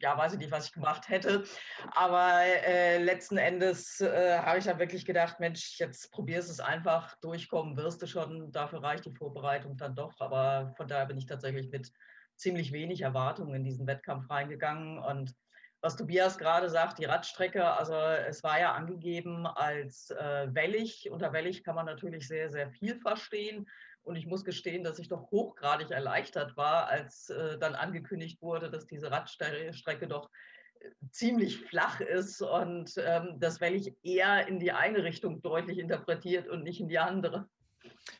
ja, 0.00 0.18
weiß 0.18 0.34
ich 0.34 0.38
nicht, 0.38 0.50
was 0.50 0.66
ich 0.66 0.72
gemacht 0.72 1.08
hätte. 1.08 1.44
Aber 1.94 2.42
äh, 2.42 2.98
letzten 3.02 3.38
Endes 3.38 4.00
äh, 4.00 4.38
habe 4.38 4.58
ich 4.58 4.64
dann 4.64 4.78
wirklich 4.78 5.06
gedacht, 5.06 5.40
Mensch, 5.40 5.78
jetzt 5.78 6.10
probierst 6.12 6.50
es 6.50 6.60
einfach, 6.60 7.16
durchkommen 7.20 7.76
wirst 7.76 8.02
du 8.02 8.06
schon. 8.06 8.52
Dafür 8.52 8.82
reicht 8.82 9.06
die 9.06 9.14
Vorbereitung 9.14 9.76
dann 9.76 9.94
doch. 9.94 10.20
Aber 10.20 10.74
von 10.76 10.88
daher 10.88 11.06
bin 11.06 11.18
ich 11.18 11.26
tatsächlich 11.26 11.70
mit 11.70 11.90
ziemlich 12.36 12.72
wenig 12.72 13.02
Erwartungen 13.02 13.54
in 13.54 13.64
diesen 13.64 13.86
Wettkampf 13.86 14.28
reingegangen. 14.28 14.98
Und 14.98 15.34
was 15.80 15.96
Tobias 15.96 16.38
gerade 16.38 16.70
sagt, 16.70 16.98
die 16.98 17.04
Radstrecke, 17.04 17.64
also 17.64 17.94
es 17.94 18.42
war 18.42 18.58
ja 18.58 18.72
angegeben 18.72 19.46
als 19.46 20.10
äh, 20.10 20.48
wellig. 20.50 21.10
Unter 21.10 21.32
wellig 21.32 21.62
kann 21.62 21.74
man 21.74 21.86
natürlich 21.86 22.26
sehr, 22.26 22.50
sehr 22.50 22.70
viel 22.70 22.96
verstehen. 22.96 23.66
Und 24.04 24.16
ich 24.16 24.26
muss 24.26 24.44
gestehen, 24.44 24.84
dass 24.84 24.98
ich 24.98 25.08
doch 25.08 25.30
hochgradig 25.30 25.90
erleichtert 25.90 26.56
war, 26.56 26.86
als 26.88 27.30
äh, 27.30 27.58
dann 27.58 27.74
angekündigt 27.74 28.40
wurde, 28.42 28.70
dass 28.70 28.86
diese 28.86 29.10
Radstrecke 29.10 30.06
doch 30.06 30.30
äh, 30.80 30.90
ziemlich 31.10 31.60
flach 31.60 32.00
ist 32.00 32.42
und 32.42 32.94
ähm, 32.98 33.36
das 33.40 33.60
Wellig 33.60 33.94
eher 34.02 34.46
in 34.46 34.60
die 34.60 34.72
eine 34.72 35.02
Richtung 35.04 35.40
deutlich 35.40 35.78
interpretiert 35.78 36.48
und 36.48 36.64
nicht 36.64 36.80
in 36.80 36.88
die 36.88 36.98
andere. 36.98 37.48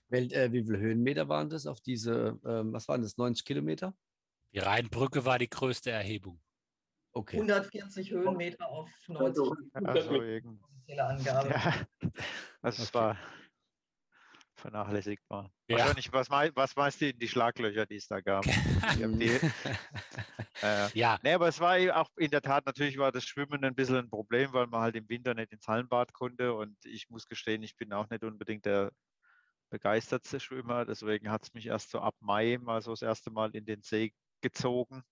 Wel, 0.08 0.32
äh, 0.32 0.50
wie 0.52 0.64
viele 0.64 0.78
Höhenmeter 0.78 1.28
waren 1.28 1.50
das 1.50 1.66
auf 1.66 1.80
diese, 1.80 2.38
ähm, 2.46 2.72
was 2.72 2.88
waren 2.88 3.02
das, 3.02 3.18
90 3.18 3.44
Kilometer? 3.44 3.94
Die 4.54 4.60
Rheinbrücke 4.60 5.24
war 5.24 5.38
die 5.38 5.50
größte 5.50 5.90
Erhebung. 5.90 6.40
Okay. 7.12 7.36
140 7.36 8.10
Höhenmeter 8.10 8.68
auf 8.68 8.90
90 9.06 9.22
Also, 9.24 9.56
Also 9.72 10.22
irgend, 10.22 10.62
offizielle 10.62 11.04
Angabe. 11.04 11.50
ja, 11.50 11.74
also 12.62 12.82
es 12.82 12.94
Okay. 14.64 15.18
war. 15.28 15.50
Ja. 15.68 15.78
Wahrscheinlich, 15.78 16.12
was, 16.12 16.28
mei 16.28 16.50
was 16.54 16.76
meinst 16.76 17.00
du, 17.00 17.12
die 17.12 17.28
Schlaglöcher, 17.28 17.87
die 17.87 17.97
es 17.97 18.06
da 18.06 18.21
gab? 18.21 18.44
Die 18.99 19.02
Äh, 20.62 20.88
Ja, 20.99 21.18
nee, 21.23 21.33
aber 21.33 21.49
es 21.49 21.61
war 21.61 21.78
eben 21.78 21.92
auch 21.92 22.09
in 22.16 22.30
der 22.30 22.42
Tat, 22.42 22.66
natürlich 22.66 22.97
war 22.99 23.12
das 23.12 23.25
Schwimmen 23.25 23.64
ein 23.64 23.75
bisschen 23.75 23.97
ein 23.97 24.09
Problem, 24.11 24.52
weil 24.52 24.66
man 24.66 24.80
halt 24.80 24.97
im 24.97 25.09
Winter 25.09 25.35
nicht 25.35 25.52
ins 25.52 25.66
Hallenbad 25.66 26.12
konnte. 26.12 26.54
Und 26.54 26.76
ich 26.85 27.11
muss 27.11 27.26
gestehen, 27.26 27.62
ich 27.62 27.76
bin 27.76 27.92
auch 27.92 28.09
nicht 28.09 28.25
unbedingt 28.25 28.64
der 28.64 28.92
begeistertste 29.71 30.40
Schwimmer. 30.40 30.85
Deswegen 30.85 31.30
hat 31.30 31.42
es 31.44 31.54
mich 31.54 31.66
erst 31.66 31.90
so 31.90 32.00
ab 32.00 32.14
Mai 32.21 32.59
mal 32.61 32.80
so 32.80 32.92
das 32.92 33.02
erste 33.02 33.30
Mal 33.30 33.54
in 33.54 33.66
den 33.66 33.83
See 33.83 34.14
gezogen. 34.40 35.02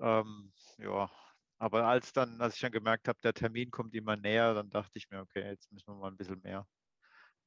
Ähm, 0.00 0.52
ja, 0.78 1.10
aber 1.58 1.86
als 1.86 2.12
dann, 2.12 2.40
als 2.40 2.54
ich 2.54 2.60
dann 2.60 2.72
gemerkt 2.72 3.06
habe, 3.06 3.20
der 3.22 3.34
Termin 3.34 3.70
kommt 3.70 3.94
immer 3.94 4.16
näher, 4.16 4.54
dann 4.54 4.70
dachte 4.70 4.98
ich 4.98 5.10
mir, 5.10 5.20
okay, 5.20 5.46
jetzt 5.48 5.70
müssen 5.70 5.92
wir 5.92 5.94
mal 5.94 6.10
ein 6.10 6.16
bisschen 6.16 6.40
mehr, 6.42 6.66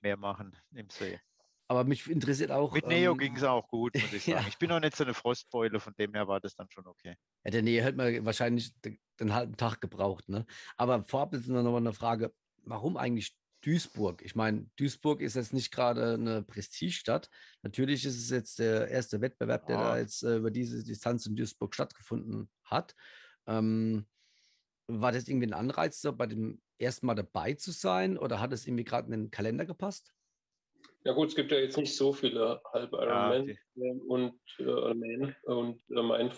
mehr 0.02 0.18
machen 0.18 0.56
im 0.74 0.90
See. 0.90 1.20
Aber 1.68 1.84
mich 1.84 2.08
interessiert 2.08 2.52
auch. 2.52 2.74
Mit 2.74 2.86
Neo 2.86 3.14
ähm, 3.14 3.18
ging 3.18 3.36
es 3.36 3.44
auch 3.44 3.68
gut, 3.70 3.96
muss 3.96 4.14
ich 4.14 4.26
ja. 4.28 4.38
sagen. 4.38 4.48
Ich 4.50 4.58
bin 4.60 4.70
noch 4.70 4.80
nicht 4.80 4.96
so 4.96 5.04
eine 5.04 5.16
Frostbeule, 5.16 5.80
von 5.80 5.94
dem 5.98 6.14
her 6.14 6.28
war 6.28 6.40
das 6.40 6.56
dann 6.56 6.70
schon 6.70 6.86
okay. 6.86 7.16
Ja, 7.44 7.52
der 7.52 7.64
Nähe 7.64 7.84
hätte 7.84 7.98
man 7.98 8.24
wahrscheinlich 8.26 8.80
de- 8.82 9.00
den 9.20 9.34
halben 9.34 9.58
Tag 9.58 9.82
gebraucht. 9.82 10.30
Ne? 10.30 10.46
Aber 10.78 11.04
vorab 11.08 11.34
ist 11.34 11.48
noch 11.48 11.64
mal 11.64 11.78
eine 11.78 11.94
Frage, 11.94 12.34
warum 12.64 12.98
eigentlich 12.98 13.36
Duisburg? 13.62 14.22
Ich 14.22 14.36
meine, 14.36 14.70
Duisburg 14.76 15.22
ist 15.22 15.36
jetzt 15.36 15.54
nicht 15.54 15.72
gerade 15.72 16.14
eine 16.14 16.44
Prestigestadt. 16.44 17.32
Natürlich 17.64 18.06
ist 18.06 18.18
es 18.18 18.30
jetzt 18.30 18.60
der 18.60 18.90
erste 18.90 19.22
Wettbewerb, 19.22 19.66
der 19.66 19.78
da 19.78 19.96
Ja. 19.96 20.02
jetzt 20.02 20.22
äh, 20.22 20.36
über 20.38 20.52
diese 20.52 20.84
Distanz 20.84 21.26
in 21.26 21.36
Duisburg 21.36 21.74
stattgefunden 21.74 22.48
hat. 22.64 22.96
Ähm, 23.48 24.06
war 24.88 25.12
das 25.12 25.28
irgendwie 25.28 25.48
ein 25.48 25.54
Anreiz, 25.54 26.00
da 26.02 26.12
bei 26.12 26.28
dem 26.28 26.62
ersten 26.78 27.06
Mal 27.06 27.16
dabei 27.16 27.54
zu 27.54 27.72
sein 27.72 28.18
oder 28.18 28.40
hat 28.40 28.54
es 28.54 28.66
irgendwie 28.68 28.84
gerade 28.84 29.08
in 29.08 29.12
den 29.24 29.32
Kalender 29.32 29.66
gepasst? 29.66 30.14
Ja 31.04 31.14
gut, 31.14 31.30
es 31.30 31.36
gibt 31.36 31.52
ja 31.52 31.60
jetzt 31.60 31.78
nicht 31.78 31.96
so 31.96 32.14
viele 32.14 32.62
halbe 32.74 32.98
Ja, 32.98 33.04
Ironman 33.04 33.46
die- 33.46 33.60
ähm, 33.82 34.02
und, 34.08 34.40
äh, 34.60 34.94
Man. 34.94 35.36
und 35.44 35.82
äh, 35.92 36.02
mein, 36.02 36.32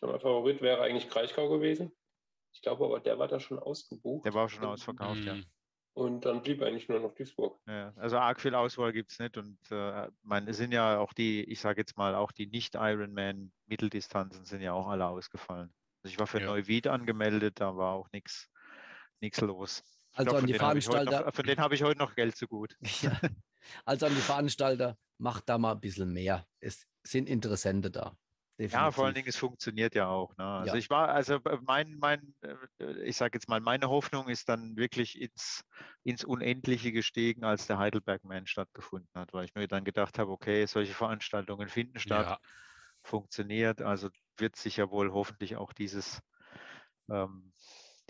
mal, 0.00 0.20
Favorit 0.20 0.62
wäre 0.62 0.80
eigentlich 0.80 1.08
Kraichgau 1.08 1.48
gewesen. 1.48 1.92
Ich 2.52 2.62
glaube 2.62 2.84
aber, 2.84 3.00
der 3.00 3.18
war 3.18 3.28
da 3.28 3.38
schon 3.38 3.58
ausgebucht. 3.58 4.24
Der 4.26 4.34
war 4.34 4.48
schon 4.48 4.64
ausverkauft, 4.64 5.24
ja. 5.24 5.34
mm, 5.34 5.44
Und 5.94 6.24
dann 6.24 6.42
blieb 6.42 6.62
eigentlich 6.62 6.88
nur 6.88 7.00
noch 7.00 7.14
Duisburg. 7.14 7.60
Ja, 7.66 7.92
also 7.96 8.16
arg 8.18 8.40
viel 8.40 8.54
Auswahl 8.54 8.92
gibt 8.92 9.12
es 9.12 9.18
nicht 9.18 9.36
und 9.36 9.58
äh, 9.70 10.10
mein, 10.22 10.48
es 10.48 10.56
sind 10.56 10.72
ja 10.72 10.98
auch 10.98 11.12
die, 11.12 11.44
ich 11.44 11.60
sage 11.60 11.80
jetzt 11.82 11.96
mal, 11.96 12.14
auch 12.14 12.32
die 12.32 12.46
Nicht-Ironman 12.46 13.52
Mitteldistanzen 13.66 14.44
sind 14.44 14.62
ja 14.62 14.72
auch 14.72 14.88
alle 14.88 15.06
ausgefallen. 15.06 15.72
Also 16.02 16.12
ich 16.14 16.18
war 16.18 16.26
für 16.26 16.40
Ja. 16.40 16.46
Neuwied 16.46 16.86
angemeldet, 16.88 17.60
da 17.60 17.76
war 17.76 17.92
auch 17.94 18.08
nichts 18.12 18.49
los. 19.20 19.82
Ich 20.12 20.18
Also 20.18 20.30
glaub, 20.30 20.42
an 20.42 20.46
die 20.46 20.54
Veranstalter- 20.54 21.24
noch, 21.26 21.34
von 21.34 21.44
denen 21.46 21.60
habe 21.60 21.74
ich 21.74 21.82
heute 21.82 21.98
noch 21.98 22.14
Geld 22.14 22.36
zu 22.36 22.46
gut. 22.48 22.76
Ja. 23.02 23.18
Also 23.84 24.06
an 24.06 24.14
die 24.14 24.20
Veranstalter, 24.22 24.96
macht 25.18 25.48
da 25.48 25.58
mal 25.58 25.72
ein 25.72 25.80
bisschen 25.80 26.12
mehr. 26.12 26.46
Es 26.60 26.86
sind 27.06 27.28
Interessente 27.28 27.90
da. 27.90 28.16
Ja, 28.56 28.90
vor 28.90 29.04
allen 29.04 29.14
definitiv. 29.14 29.14
Dingen, 29.14 29.28
es 29.28 29.36
funktioniert 29.36 29.94
ja 29.94 30.08
auch. 30.08 30.36
Ne? 30.36 30.44
Also 30.44 30.72
Ja. 30.72 30.78
ich 30.78 30.90
war, 30.90 31.08
also 31.10 31.38
mein, 31.62 31.96
mein, 31.98 32.34
äh, 32.40 32.92
ich 33.04 33.16
sage 33.16 33.36
jetzt 33.36 33.48
mal, 33.48 33.60
meine 33.60 33.88
Hoffnung 33.90 34.28
ist 34.28 34.48
dann 34.48 34.76
wirklich 34.76 35.20
ins, 35.20 35.62
ins 36.04 36.24
Unendliche 36.24 36.90
gestiegen, 36.92 37.44
als 37.44 37.66
der 37.66 37.78
Heidelberg 37.78 38.24
Man 38.24 38.46
stattgefunden 38.46 39.10
hat, 39.14 39.32
weil 39.34 39.44
ich 39.44 39.54
mir 39.54 39.68
dann 39.68 39.84
gedacht 39.84 40.18
habe, 40.18 40.30
okay, 40.30 40.66
solche 40.66 40.92
Veranstaltungen 40.94 41.68
finden 41.68 41.98
statt, 41.98 42.26
ja, 42.26 42.38
funktioniert, 43.02 43.80
also 43.82 44.08
wird 44.36 44.56
sich 44.56 44.76
ja 44.78 44.90
wohl 44.90 45.12
hoffentlich 45.12 45.56
auch 45.56 45.72
dieses, 45.72 46.20
ähm, 47.10 47.52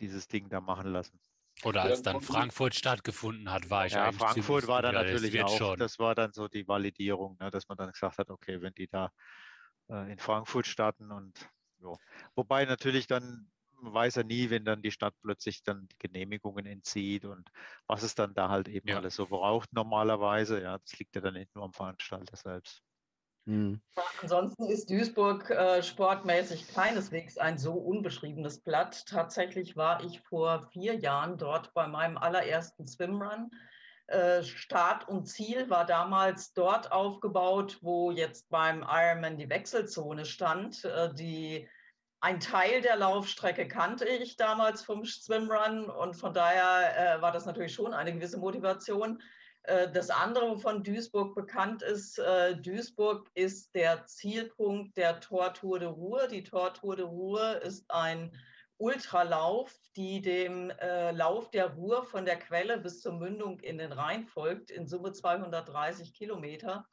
dieses 0.00 0.28
Ding 0.28 0.48
da 0.50 0.60
machen 0.60 0.88
lassen. 0.92 1.20
oder 1.64 1.82
als 1.84 2.02
dann 2.02 2.20
Frankfurt 2.20 2.74
stattgefunden 2.74 3.50
hat, 3.50 3.70
war 3.70 3.86
ich 3.86 3.98
Ja, 3.98 4.02
eigentlich 4.02 4.26
Frankfurt 4.26 4.66
war 4.66 4.82
dann 4.82 4.94
natürlich 4.94 5.38
auch, 5.40 5.58
schon. 5.58 5.76
das 5.76 5.98
war 5.98 6.14
dann 6.14 6.32
so 6.32 6.48
die 6.48 6.68
Validierung, 6.68 7.36
ne, 7.40 7.50
dass 7.50 7.66
man 7.68 7.76
dann 7.78 7.90
gesagt 7.92 8.18
hat, 8.18 8.30
okay, 8.30 8.60
wenn 8.62 8.74
die 8.74 8.86
da 8.88 9.10
äh, 9.88 10.12
in 10.12 10.18
Frankfurt 10.18 10.66
starten 10.66 11.10
und 11.12 11.50
ja. 11.82 11.94
Wobei 12.34 12.64
natürlich 12.66 13.06
dann, 13.06 13.50
man 13.80 13.94
weiß 13.94 14.16
ja 14.16 14.22
nie, 14.24 14.50
wenn 14.50 14.64
dann 14.64 14.82
die 14.82 14.90
Stadt 14.92 15.14
plötzlich 15.22 15.62
dann 15.64 15.88
die 15.88 15.96
Genehmigungen 15.98 16.66
entzieht 16.66 17.24
und 17.24 17.50
was 17.86 18.02
es 18.02 18.14
dann 18.14 18.34
da 18.34 18.48
halt 18.50 18.68
eben 18.68 18.90
Ja. 18.90 18.92
alles 18.92 19.14
so 19.16 19.26
braucht 19.28 19.72
normalerweise, 19.72 20.62
ja, 20.62 20.78
das 20.78 20.98
liegt 20.98 21.14
ja 21.16 21.22
dann 21.22 21.34
nicht 21.34 21.54
nur 21.54 21.64
am 21.64 21.72
Veranstalter 21.72 22.36
selbst. 22.36 22.82
Hm. 23.46 23.80
Ansonsten 24.22 24.66
ist 24.66 24.90
Duisburg 24.90 25.50
äh, 25.50 25.82
sportmäßig 25.82 26.68
keineswegs 26.74 27.38
ein 27.38 27.58
so 27.58 27.72
unbeschriebenes 27.72 28.60
Blatt. 28.60 29.06
Tatsächlich 29.06 29.76
war 29.76 30.04
ich 30.04 30.20
vor 30.20 30.68
vier 30.72 30.94
Jahren 30.96 31.38
dort 31.38 31.72
bei 31.74 31.86
meinem 31.86 32.18
allerersten 32.18 32.86
Swimrun. 32.86 33.50
Äh, 34.10 34.42
Start 34.42 35.08
und 35.08 35.26
Ziel 35.26 35.70
war 35.70 35.86
damals 35.86 36.52
dort 36.52 36.90
aufgebaut, 36.90 37.78
wo 37.80 38.10
jetzt 38.10 38.50
beim 38.50 38.82
Ironman 38.82 39.38
die 39.38 39.48
Wechselzone 39.48 40.24
stand. 40.24 40.84
Äh, 40.84 41.14
die, 41.14 41.68
ein 42.20 42.40
Teil 42.40 42.82
der 42.82 42.96
Laufstrecke 42.96 43.68
kannte 43.68 44.06
ich 44.06 44.36
damals 44.36 44.82
vom 44.82 45.04
Swimrun 45.04 45.88
und 45.88 46.14
von 46.14 46.34
daher 46.34 47.18
äh, 47.18 47.22
war 47.22 47.32
das 47.32 47.46
natürlich 47.46 47.72
schon 47.72 47.94
eine 47.94 48.12
gewisse 48.12 48.38
Motivation. 48.38 49.22
Äh, 49.70 49.90
Das 49.92 50.10
andere, 50.10 50.50
wovon 50.50 50.82
Duisburg 50.82 51.34
bekannt 51.34 51.82
ist, 51.82 52.18
äh, 52.18 52.56
Duisburg 52.56 53.30
ist 53.34 53.74
der 53.74 54.04
Zielpunkt 54.06 54.96
der 54.96 55.20
Tortour 55.20 55.78
de 55.78 55.88
Ruhr. 55.88 56.26
Die 56.26 56.42
Tortour 56.42 56.96
de 56.96 57.04
Ruhr 57.06 57.62
ist 57.62 57.88
ein 57.90 58.36
Ultralauf, 58.78 59.72
die 59.94 60.20
dem 60.22 60.70
äh, 60.70 61.12
Lauf 61.12 61.50
der 61.50 61.74
Ruhr 61.74 62.04
von 62.04 62.24
der 62.24 62.38
Quelle 62.38 62.78
bis 62.78 63.00
zur 63.00 63.12
Mündung 63.12 63.60
in 63.60 63.78
den 63.78 63.92
Rhein 63.92 64.26
folgt, 64.26 64.70
in 64.70 64.88
Summe 64.88 65.12
230 65.12 66.14
Kilometer. 66.14 66.86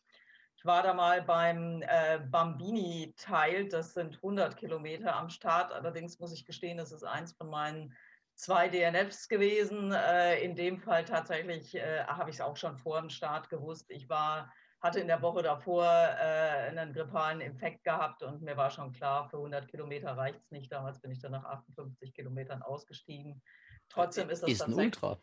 Ich 0.57 0.65
war 0.65 0.81
da 0.81 0.95
mal 0.95 1.21
beim 1.21 1.83
Bambini-Teil, 2.31 3.69
das 3.69 3.93
sind 3.93 4.15
100 4.15 4.57
Kilometer 4.57 5.15
am 5.15 5.29
Start. 5.29 5.71
Allerdings 5.71 6.17
muss 6.17 6.33
ich 6.33 6.45
gestehen, 6.45 6.79
das 6.79 6.91
ist 6.91 7.03
eins 7.03 7.33
von 7.33 7.47
meinen 7.47 7.93
zwei 8.37 8.69
DNFs 8.69 9.27
gewesen. 9.27 9.91
Äh, 9.91 10.41
in 10.41 10.55
dem 10.55 10.79
Fall 10.79 11.03
tatsächlich 11.03 11.75
äh, 11.75 12.05
habe 12.05 12.29
ich 12.29 12.37
es 12.37 12.41
auch 12.41 12.55
schon 12.55 12.77
vor 12.77 13.01
dem 13.01 13.09
Start 13.09 13.49
gewusst. 13.49 13.89
Ich 13.89 14.07
war, 14.07 14.53
hatte 14.81 14.99
in 14.99 15.07
der 15.07 15.21
Woche 15.21 15.43
davor 15.43 15.85
äh, 15.85 16.69
einen 16.69 16.93
grippalen 16.93 17.41
Infekt 17.41 17.83
gehabt 17.83 18.23
und 18.23 18.41
mir 18.41 18.55
war 18.55 18.71
schon 18.71 18.93
klar, 18.93 19.29
für 19.29 19.37
100 19.37 19.67
Kilometer 19.67 20.15
reicht 20.15 20.39
es 20.39 20.51
nicht. 20.51 20.71
Damals 20.71 21.01
bin 21.01 21.11
ich 21.11 21.19
dann 21.19 21.31
nach 21.31 21.43
58 21.45 22.13
Kilometern 22.13 22.61
ausgestiegen. 22.61 23.41
Trotzdem 23.89 24.29
ist 24.29 24.43
das 24.43 24.49
Ist 24.49 24.61
ein. 24.61 24.73
Ultra. 24.73 25.19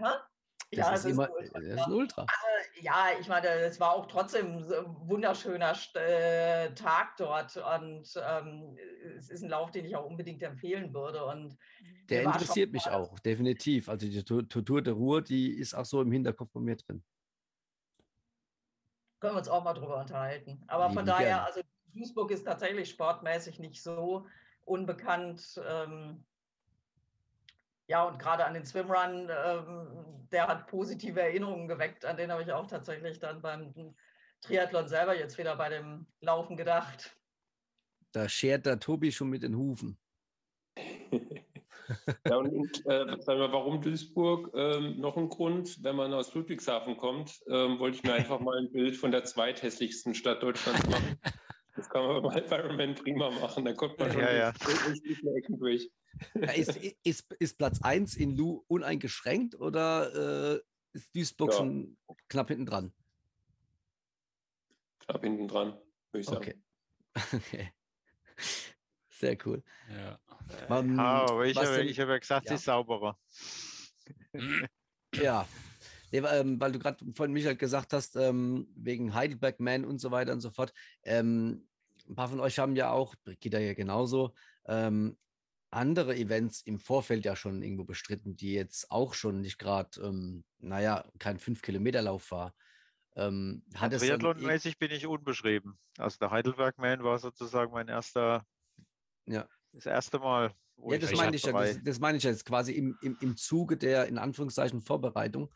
Ha? 0.00 0.28
Das 0.70 0.78
Ja, 0.86 0.92
ist 0.92 1.00
es 1.00 1.04
ist 1.06 1.12
immer, 1.12 1.24
ein 1.24 1.32
Ultra, 1.32 1.58
das 1.60 1.68
ja. 1.68 1.74
ist 1.74 1.86
ein 1.86 1.92
Ultra. 1.92 2.26
Ja, 2.80 3.06
ich 3.18 3.28
meine, 3.28 3.48
es 3.48 3.80
war 3.80 3.94
auch 3.94 4.06
trotzdem 4.06 4.58
ein 4.58 5.08
wunderschöner 5.08 5.72
äh, 5.94 6.74
Tag 6.74 7.16
dort 7.16 7.56
und 7.56 8.08
ähm, 8.22 8.76
es 9.16 9.30
ist 9.30 9.42
ein 9.42 9.48
Lauf, 9.48 9.70
den 9.70 9.84
ich 9.86 9.96
auch 9.96 10.04
unbedingt 10.04 10.42
empfehlen 10.42 10.92
würde. 10.92 11.24
Und 11.24 11.56
Der 12.10 12.24
interessiert 12.24 12.72
mich 12.72 12.88
auch, 12.88 13.18
definitiv. 13.20 13.88
Also 13.88 14.06
die 14.06 14.22
Tour 14.24 14.82
der 14.82 14.92
Ruhr, 14.92 15.22
die 15.22 15.52
ist 15.52 15.74
auch 15.74 15.86
so 15.86 16.02
im 16.02 16.12
Hinterkopf 16.12 16.52
von 16.52 16.64
mir 16.64 16.76
drin. 16.76 17.02
können 19.20 19.34
wir 19.34 19.38
uns 19.38 19.48
auch 19.48 19.64
mal 19.64 19.74
drüber 19.74 20.00
unterhalten. 20.00 20.62
Aber 20.68 20.88
von 20.88 20.98
Lieben 20.98 21.06
daher, 21.06 21.26
gerne. 21.26 21.42
also 21.44 21.60
Duisburg 21.94 22.30
ist 22.30 22.44
tatsächlich 22.44 22.90
sportmäßig 22.90 23.58
nicht 23.58 23.82
so 23.82 24.26
unbekannt. 24.64 25.60
Ähm, 25.66 26.24
ja, 27.88 28.04
und 28.04 28.18
gerade 28.18 28.44
an 28.44 28.54
den 28.54 28.64
Swimrun, 28.64 29.30
ähm, 29.30 30.28
der 30.30 30.46
hat 30.46 30.66
positive 30.66 31.20
Erinnerungen 31.20 31.68
geweckt. 31.68 32.04
An 32.04 32.16
den 32.16 32.30
habe 32.30 32.42
ich 32.42 32.52
auch 32.52 32.66
tatsächlich 32.66 33.18
dann 33.18 33.40
beim 33.40 33.94
Triathlon 34.42 34.88
selber 34.88 35.18
jetzt 35.18 35.38
wieder 35.38 35.56
bei 35.56 35.70
dem 35.70 36.06
Laufen 36.20 36.56
gedacht. 36.56 37.16
Da 38.12 38.28
schert 38.28 38.66
der 38.66 38.78
Tobi 38.78 39.10
schon 39.10 39.30
mit 39.30 39.42
den 39.42 39.56
Hufen. 39.56 39.98
Ja, 42.26 42.36
und, 42.36 42.52
und 42.52 42.86
äh, 42.86 43.20
sagen 43.22 43.40
wir, 43.40 43.50
warum 43.52 43.80
Duisburg? 43.80 44.50
Ähm, 44.54 45.00
noch 45.00 45.16
ein 45.16 45.30
Grund, 45.30 45.82
wenn 45.82 45.96
man 45.96 46.12
aus 46.12 46.34
Ludwigshafen 46.34 46.98
kommt, 46.98 47.40
ähm, 47.48 47.78
wollte 47.78 47.96
ich 47.96 48.02
mir 48.02 48.12
einfach 48.12 48.40
mal 48.40 48.58
ein 48.58 48.70
Bild 48.70 48.96
von 48.96 49.10
der 49.10 49.24
zweithässlichsten 49.24 50.14
Stadt 50.14 50.42
Deutschlands 50.42 50.86
machen. 50.88 51.18
Das 51.76 51.88
kann 51.90 52.04
man 52.04 52.22
beim 52.22 52.44
Ironman 52.50 52.96
prima 52.96 53.30
machen, 53.30 53.64
da 53.64 53.72
kommt 53.72 54.00
man 54.00 54.10
schon 54.10 54.20
Ja, 54.20 54.32
ja. 54.32 54.52
Ecken 55.36 55.60
durch. 55.60 55.88
Ja, 56.34 56.52
ist, 56.52 56.76
ist, 57.04 57.32
ist 57.38 57.58
Platz 57.58 57.80
1 57.82 58.16
in 58.16 58.36
Lu 58.36 58.64
uneingeschränkt 58.68 59.54
oder 59.54 60.54
äh, 60.56 60.60
ist 60.92 61.14
Duisburg 61.14 61.50
Ja. 61.52 61.58
schon 61.58 61.96
knapp 62.28 62.48
hinten 62.48 62.66
dran? 62.66 62.92
Knapp 65.00 65.22
hinten 65.22 65.48
dran, 65.48 65.68
würde 66.12 66.20
ich 66.20 66.26
sagen. 66.26 66.38
Okay. 66.38 66.54
okay. 67.32 67.72
Sehr 69.10 69.36
cool. 69.46 69.62
Ja. 69.90 70.20
Man, 70.68 70.96
Ja, 70.96 71.26
aber 71.28 71.46
ich 71.46 71.56
habe, 71.56 71.76
denn- 71.76 71.88
ich 71.88 71.98
habe 72.00 72.12
ja 72.12 72.18
gesagt, 72.18 72.46
Ja. 72.46 72.50
sie 72.50 72.54
ist 72.56 72.64
sauberer. 72.64 73.18
Ja. 75.14 75.46
Nee, 76.10 76.22
weil, 76.22 76.40
ähm, 76.40 76.60
weil 76.60 76.72
du 76.72 76.78
gerade 76.78 77.04
von 77.14 77.32
Michael 77.32 77.56
gesagt 77.56 77.92
hast, 77.92 78.16
ähm, 78.16 78.66
wegen 78.74 79.12
Heidelberg 79.12 79.60
Man 79.60 79.84
und 79.84 79.98
so 79.98 80.10
weiter 80.10 80.32
und 80.32 80.40
so 80.40 80.50
fort. 80.50 80.72
Ähm, 81.02 81.68
ein 82.08 82.14
paar 82.14 82.28
von 82.28 82.40
euch 82.40 82.58
haben 82.58 82.76
ja 82.76 82.90
auch, 82.90 83.14
Brigitta 83.24 83.58
ja 83.58 83.74
genauso, 83.74 84.34
ähm, 84.66 85.18
andere 85.70 86.16
Events 86.16 86.62
im 86.62 86.78
Vorfeld 86.78 87.24
ja 87.24 87.36
schon 87.36 87.62
irgendwo 87.62 87.84
bestritten, 87.84 88.36
die 88.36 88.52
jetzt 88.52 88.90
auch 88.90 89.14
schon 89.14 89.40
nicht 89.40 89.58
gerade, 89.58 90.00
ähm, 90.00 90.44
naja, 90.58 91.04
kein 91.18 91.38
5-Kilometer-Lauf 91.38 92.30
war. 92.30 92.54
Ähm, 93.16 93.62
Ja, 93.74 93.88
Triathlon-mäßig 93.88 94.78
bin 94.78 94.90
ich 94.90 95.06
unbeschrieben. 95.06 95.78
Also 95.98 96.18
der 96.18 96.30
Heidelberg-Man 96.30 97.02
war 97.02 97.18
sozusagen 97.18 97.72
mein 97.72 97.88
erster, 97.88 98.46
Ja. 99.26 99.48
das 99.72 99.86
erste 99.86 100.18
Mal, 100.18 100.54
Ja, 100.76 100.98
das 100.98 101.12
meine 101.12 101.36
ich 101.36 101.44
ja. 101.44 101.52
Das, 101.52 101.78
das 101.82 101.98
meine 101.98 102.18
ich 102.18 102.24
jetzt 102.24 102.44
quasi 102.44 102.72
im, 102.72 102.96
im, 103.02 103.16
im 103.20 103.36
Zuge 103.36 103.76
der 103.76 104.06
in 104.06 104.18
Anführungszeichen 104.18 104.80
Vorbereitung. 104.80 105.52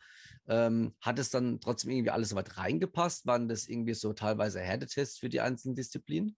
Ähm, 0.47 0.93
hat 1.01 1.17
es 1.19 1.29
dann 1.29 1.61
trotzdem 1.61 1.91
irgendwie 1.91 2.11
alles 2.11 2.29
so 2.29 2.35
weit 2.35 2.57
reingepasst? 2.57 3.25
Waren 3.25 3.47
das 3.47 3.67
irgendwie 3.67 3.93
so 3.93 4.13
teilweise 4.13 4.59
Härtetests 4.59 5.17
für 5.17 5.29
die 5.29 5.39
einzelnen 5.41 5.75
Disziplinen? 5.75 6.35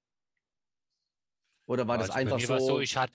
Oder 1.67 1.87
war 1.87 1.97
das 1.97 2.09
Also 2.09 2.19
bei 2.19 2.25
einfach 2.25 2.39
mir 2.39 2.47
so? 2.47 2.59
so, 2.59 2.79
ich 2.79 2.95
hatte 2.95 3.13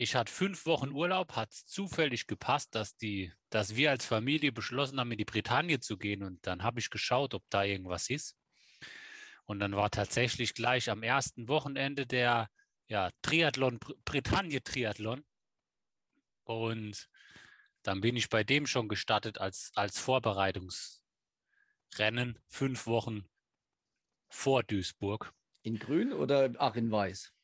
ich 0.00 0.14
hatte 0.14 0.32
fünf 0.32 0.64
Wochen 0.64 0.92
Urlaub, 0.92 1.36
hat 1.36 1.52
es 1.52 1.66
zufällig 1.66 2.26
gepasst, 2.26 2.74
dass 2.74 2.96
die, 2.96 3.34
dass 3.50 3.76
wir 3.76 3.90
als 3.90 4.06
Familie 4.06 4.50
beschlossen 4.50 4.98
haben, 4.98 5.12
in 5.12 5.18
die 5.18 5.26
Bretagne 5.26 5.78
zu 5.78 5.98
gehen. 5.98 6.22
Und 6.22 6.46
dann 6.46 6.62
habe 6.62 6.80
ich 6.80 6.88
geschaut, 6.88 7.34
ob 7.34 7.44
da 7.50 7.64
irgendwas 7.64 8.08
ist. 8.08 8.34
Und 9.44 9.60
dann 9.60 9.76
war 9.76 9.90
tatsächlich 9.90 10.54
gleich 10.54 10.88
am 10.88 11.02
ersten 11.02 11.48
Wochenende 11.48 12.06
der 12.06 12.48
ja, 12.88 13.10
Triathlon, 13.20 13.78
Br- 13.78 13.92
Bretagne-Triathlon. 14.06 15.22
Und 16.44 17.10
dann 17.82 18.00
bin 18.00 18.16
ich 18.16 18.30
bei 18.30 18.42
dem 18.42 18.66
schon 18.66 18.88
gestartet 18.88 19.36
als, 19.36 19.70
als 19.74 19.98
Vorbereitungsrennen, 19.98 22.38
fünf 22.48 22.86
Wochen 22.86 23.28
vor 24.30 24.62
Duisburg. 24.62 25.34
in 25.62 25.78
grün 25.78 26.14
oder 26.14 26.54
ach 26.58 26.76
in 26.76 26.90
weiß? 26.90 27.34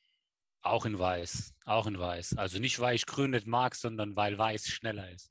Auch 0.67 0.85
in 0.85 0.99
weiß, 0.99 1.55
auch 1.65 1.87
in 1.87 1.99
weiß. 1.99 2.37
Also 2.39 2.59
nicht, 2.59 2.81
weil 2.81 2.97
ich 2.97 3.07
grün 3.07 3.31
nicht 3.31 3.47
mag, 3.47 3.77
sondern 3.77 4.17
weil 4.17 4.37
weiß 4.37 4.67
schneller 4.67 5.09
ist. 5.11 5.31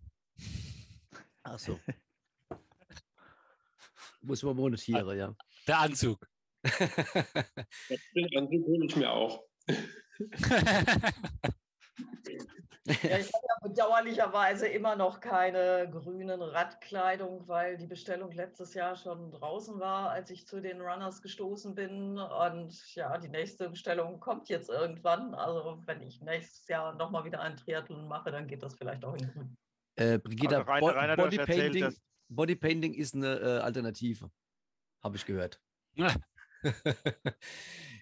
Ach 1.43 1.59
so. 1.59 1.77
Muss 4.21 4.41
man 4.43 4.55
monetieren, 4.55 5.17
ja. 5.17 5.35
Der 5.67 5.79
Anzug. 5.79 6.25
Den 6.63 8.37
Anzug 8.37 8.65
hole 8.65 8.85
ich 8.85 8.95
mir 8.95 9.11
auch. 9.11 9.43
Ja, 12.87 13.17
ich 13.17 13.31
habe 13.33 13.45
ja 13.47 13.57
bedauerlicherweise 13.67 14.67
immer 14.67 14.95
noch 14.95 15.19
keine 15.19 15.89
grünen 15.89 16.39
Radkleidung, 16.41 17.47
weil 17.47 17.77
die 17.77 17.87
Bestellung 17.87 18.31
letztes 18.31 18.75
Jahr 18.75 18.95
schon 18.95 19.31
draußen 19.31 19.79
war, 19.79 20.11
als 20.11 20.29
ich 20.29 20.45
zu 20.45 20.61
den 20.61 20.81
Runners 20.81 21.23
gestoßen 21.23 21.73
bin. 21.73 22.19
Und 22.19 22.93
ja, 22.95 23.17
die 23.17 23.29
nächste 23.29 23.69
Bestellung 23.71 24.19
kommt 24.19 24.49
jetzt 24.49 24.69
irgendwann. 24.69 25.33
Also 25.33 25.81
wenn 25.87 26.01
ich 26.03 26.21
nächstes 26.21 26.67
Jahr 26.67 26.93
nochmal 26.93 27.25
wieder 27.25 27.41
einen 27.41 27.57
Triathlon 27.57 28.07
mache, 28.07 28.31
dann 28.31 28.45
geht 28.47 28.61
das 28.61 28.75
vielleicht 28.75 29.03
auch 29.03 29.15
in 29.15 29.31
grün. 29.31 29.57
äh, 29.95 30.19
Brigitta, 30.19 30.57
Also 30.59 30.71
Rainer- 30.71 31.15
Bo 31.15 31.23
Rainer, 31.23 31.39
erzählt, 31.39 31.73
Bodypainting, 31.73 31.95
Bodypainting 32.29 32.93
ist 32.93 33.15
eine 33.15 33.39
äh, 33.39 33.59
Alternative. 33.61 34.29
Habe 35.03 35.15
ich 35.15 35.25
gehört. 35.25 35.59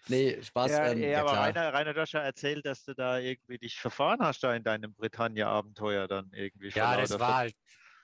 nee, 0.08 0.42
Spaß. 0.42 0.72
Ja, 0.72 0.92
ähm, 0.92 1.02
ja, 1.04 1.20
aber 1.22 1.32
klar. 1.32 1.46
Rainer, 1.48 1.74
Rainer, 1.74 1.94
du 1.94 2.02
hast 2.02 2.14
ja 2.14 2.22
erzählt, 2.22 2.66
dass 2.66 2.84
du 2.86 2.94
da 2.94 3.20
irgendwie 3.20 3.58
dich 3.58 3.76
verfahren 3.80 4.20
hast 4.22 4.44
da 4.44 4.54
in 4.56 4.64
deinem 4.64 4.94
Bretagne-Abenteuer 4.94 6.08
dann 6.08 6.32
irgendwie. 6.34 6.72
ja, 6.76 6.98
das 6.98 7.20
war 7.20 7.36
halt, 7.38 7.56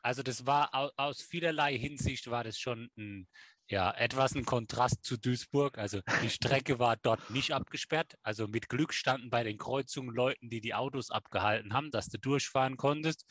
also 0.02 0.24
das 0.24 0.46
war 0.46 0.74
au- 0.74 0.92
aus 0.98 1.22
vielerlei 1.22 1.78
Hinsicht 1.78 2.30
war 2.30 2.44
das 2.44 2.58
schon 2.60 2.90
ein, 2.98 3.28
ja, 3.70 3.92
etwas 3.92 4.34
ein 4.36 4.46
Kontrast 4.46 5.04
zu 5.04 5.18
Duisburg. 5.18 5.78
Also 5.78 6.02
die 6.22 6.30
Strecke 6.30 6.80
war 6.80 6.98
dort 6.98 7.30
nicht 7.30 7.54
abgesperrt. 7.54 8.16
Also 8.24 8.48
mit 8.48 8.70
Glück 8.70 8.94
standen 8.94 9.30
bei 9.30 9.44
den 9.44 9.58
Kreuzungen 9.58 10.14
Leuten, 10.16 10.50
die 10.50 10.62
die 10.62 10.74
Autos 10.74 11.12
abgehalten 11.12 11.74
haben, 11.74 11.92
dass 11.92 12.08
du 12.10 12.18
durchfahren 12.20 12.78
konntest. 12.78 13.26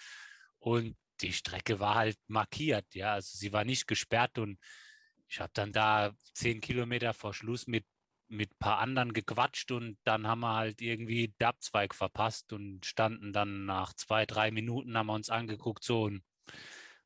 Und 0.59 0.97
die 1.21 1.33
Strecke 1.33 1.81
war 1.81 1.97
halt 1.97 2.17
markiert, 2.29 2.95
ja. 2.95 3.15
Also 3.15 3.37
sie 3.39 3.53
war 3.53 3.65
nicht 3.65 3.87
gesperrt 3.89 4.39
und 4.39 4.59
ich 5.29 5.41
habe 5.41 5.51
dann 5.55 5.73
da 5.73 6.13
zehn 6.35 6.61
Kilometer 6.61 7.13
vor 7.15 7.35
Schluss 7.35 7.67
mit 7.67 7.85
mit 8.29 8.53
ein 8.53 8.59
paar 8.59 8.79
anderen 8.79 9.13
gequatscht 9.13 9.71
und 9.73 9.99
dann 10.05 10.27
haben 10.27 10.41
wir 10.41 10.55
halt 10.55 10.81
irgendwie 10.81 11.29
den 11.29 11.47
Abzweig 11.47 11.95
verpasst 11.95 12.53
und 12.53 12.85
standen 12.85 13.33
dann 13.33 13.65
nach 13.65 13.95
zwei, 13.95 14.27
drei 14.27 14.51
Minuten, 14.51 14.97
haben 14.97 15.07
wir 15.07 15.15
uns 15.15 15.31
angeguckt, 15.31 15.83
so 15.83 16.05
und 16.05 16.23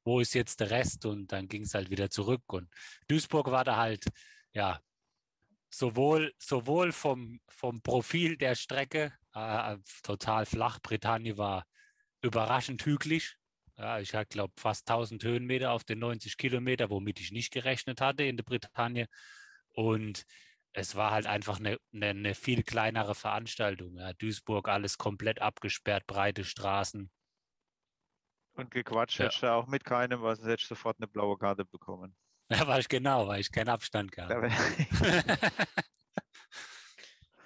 wo 0.04 0.20
ist 0.20 0.34
jetzt 0.34 0.60
der 0.60 0.70
Rest? 0.70 1.06
Und 1.06 1.32
dann 1.32 1.48
ging 1.48 1.62
es 1.62 1.74
halt 1.74 1.90
wieder 1.90 2.10
zurück. 2.10 2.42
Und 2.52 2.68
Duisburg 3.08 3.50
war 3.50 3.64
da 3.64 3.76
halt, 3.76 4.04
ja, 4.52 4.80
sowohl, 5.70 6.34
sowohl 6.38 6.92
vom, 6.92 7.40
vom 7.48 7.82
Profil 7.82 8.36
der 8.36 8.54
Strecke 8.54 9.12
äh, 9.34 9.76
total 10.02 10.46
flach. 10.46 10.80
Bretagne 10.80 11.38
war 11.38 11.64
überraschend 12.20 12.84
hügelig. 12.84 13.36
Ja, 13.78 13.98
ich 13.98 14.12
glaube 14.28 14.52
fast 14.56 14.88
1000 14.88 15.24
Höhenmeter 15.24 15.72
auf 15.72 15.84
den 15.84 15.98
90 15.98 16.36
Kilometer, 16.36 16.90
womit 16.90 17.20
ich 17.20 17.32
nicht 17.32 17.52
gerechnet 17.52 18.00
hatte 18.00 18.24
in 18.24 18.36
der 18.36 18.44
Bretagne. 18.44 19.06
Und 19.70 20.24
es 20.72 20.94
war 20.96 21.10
halt 21.10 21.26
einfach 21.26 21.58
eine, 21.58 21.78
eine, 21.92 22.06
eine 22.08 22.34
viel 22.34 22.62
kleinere 22.62 23.14
Veranstaltung. 23.14 23.96
Ja. 23.96 24.12
Duisburg 24.14 24.68
alles 24.68 24.98
komplett 24.98 25.40
abgesperrt, 25.42 26.06
breite 26.06 26.44
Straßen. 26.44 27.10
Und 28.54 28.70
gequatscht 28.70 29.18
Ja. 29.18 29.24
hättest 29.26 29.42
du 29.42 29.52
auch 29.52 29.66
mit 29.66 29.84
keinem, 29.84 30.22
weil 30.22 30.36
sonst 30.36 30.48
hättest 30.48 30.70
du 30.70 30.74
sofort 30.74 30.98
eine 30.98 31.08
blaue 31.08 31.38
Karte 31.38 31.64
bekommen. 31.64 32.16
Da 32.48 32.66
war 32.66 32.78
ich 32.78 32.88
genau, 32.88 33.28
weil 33.28 33.40
ich 33.40 33.50
keinen 33.50 33.70
Abstand 33.70 34.12
gehabt. 34.12 34.34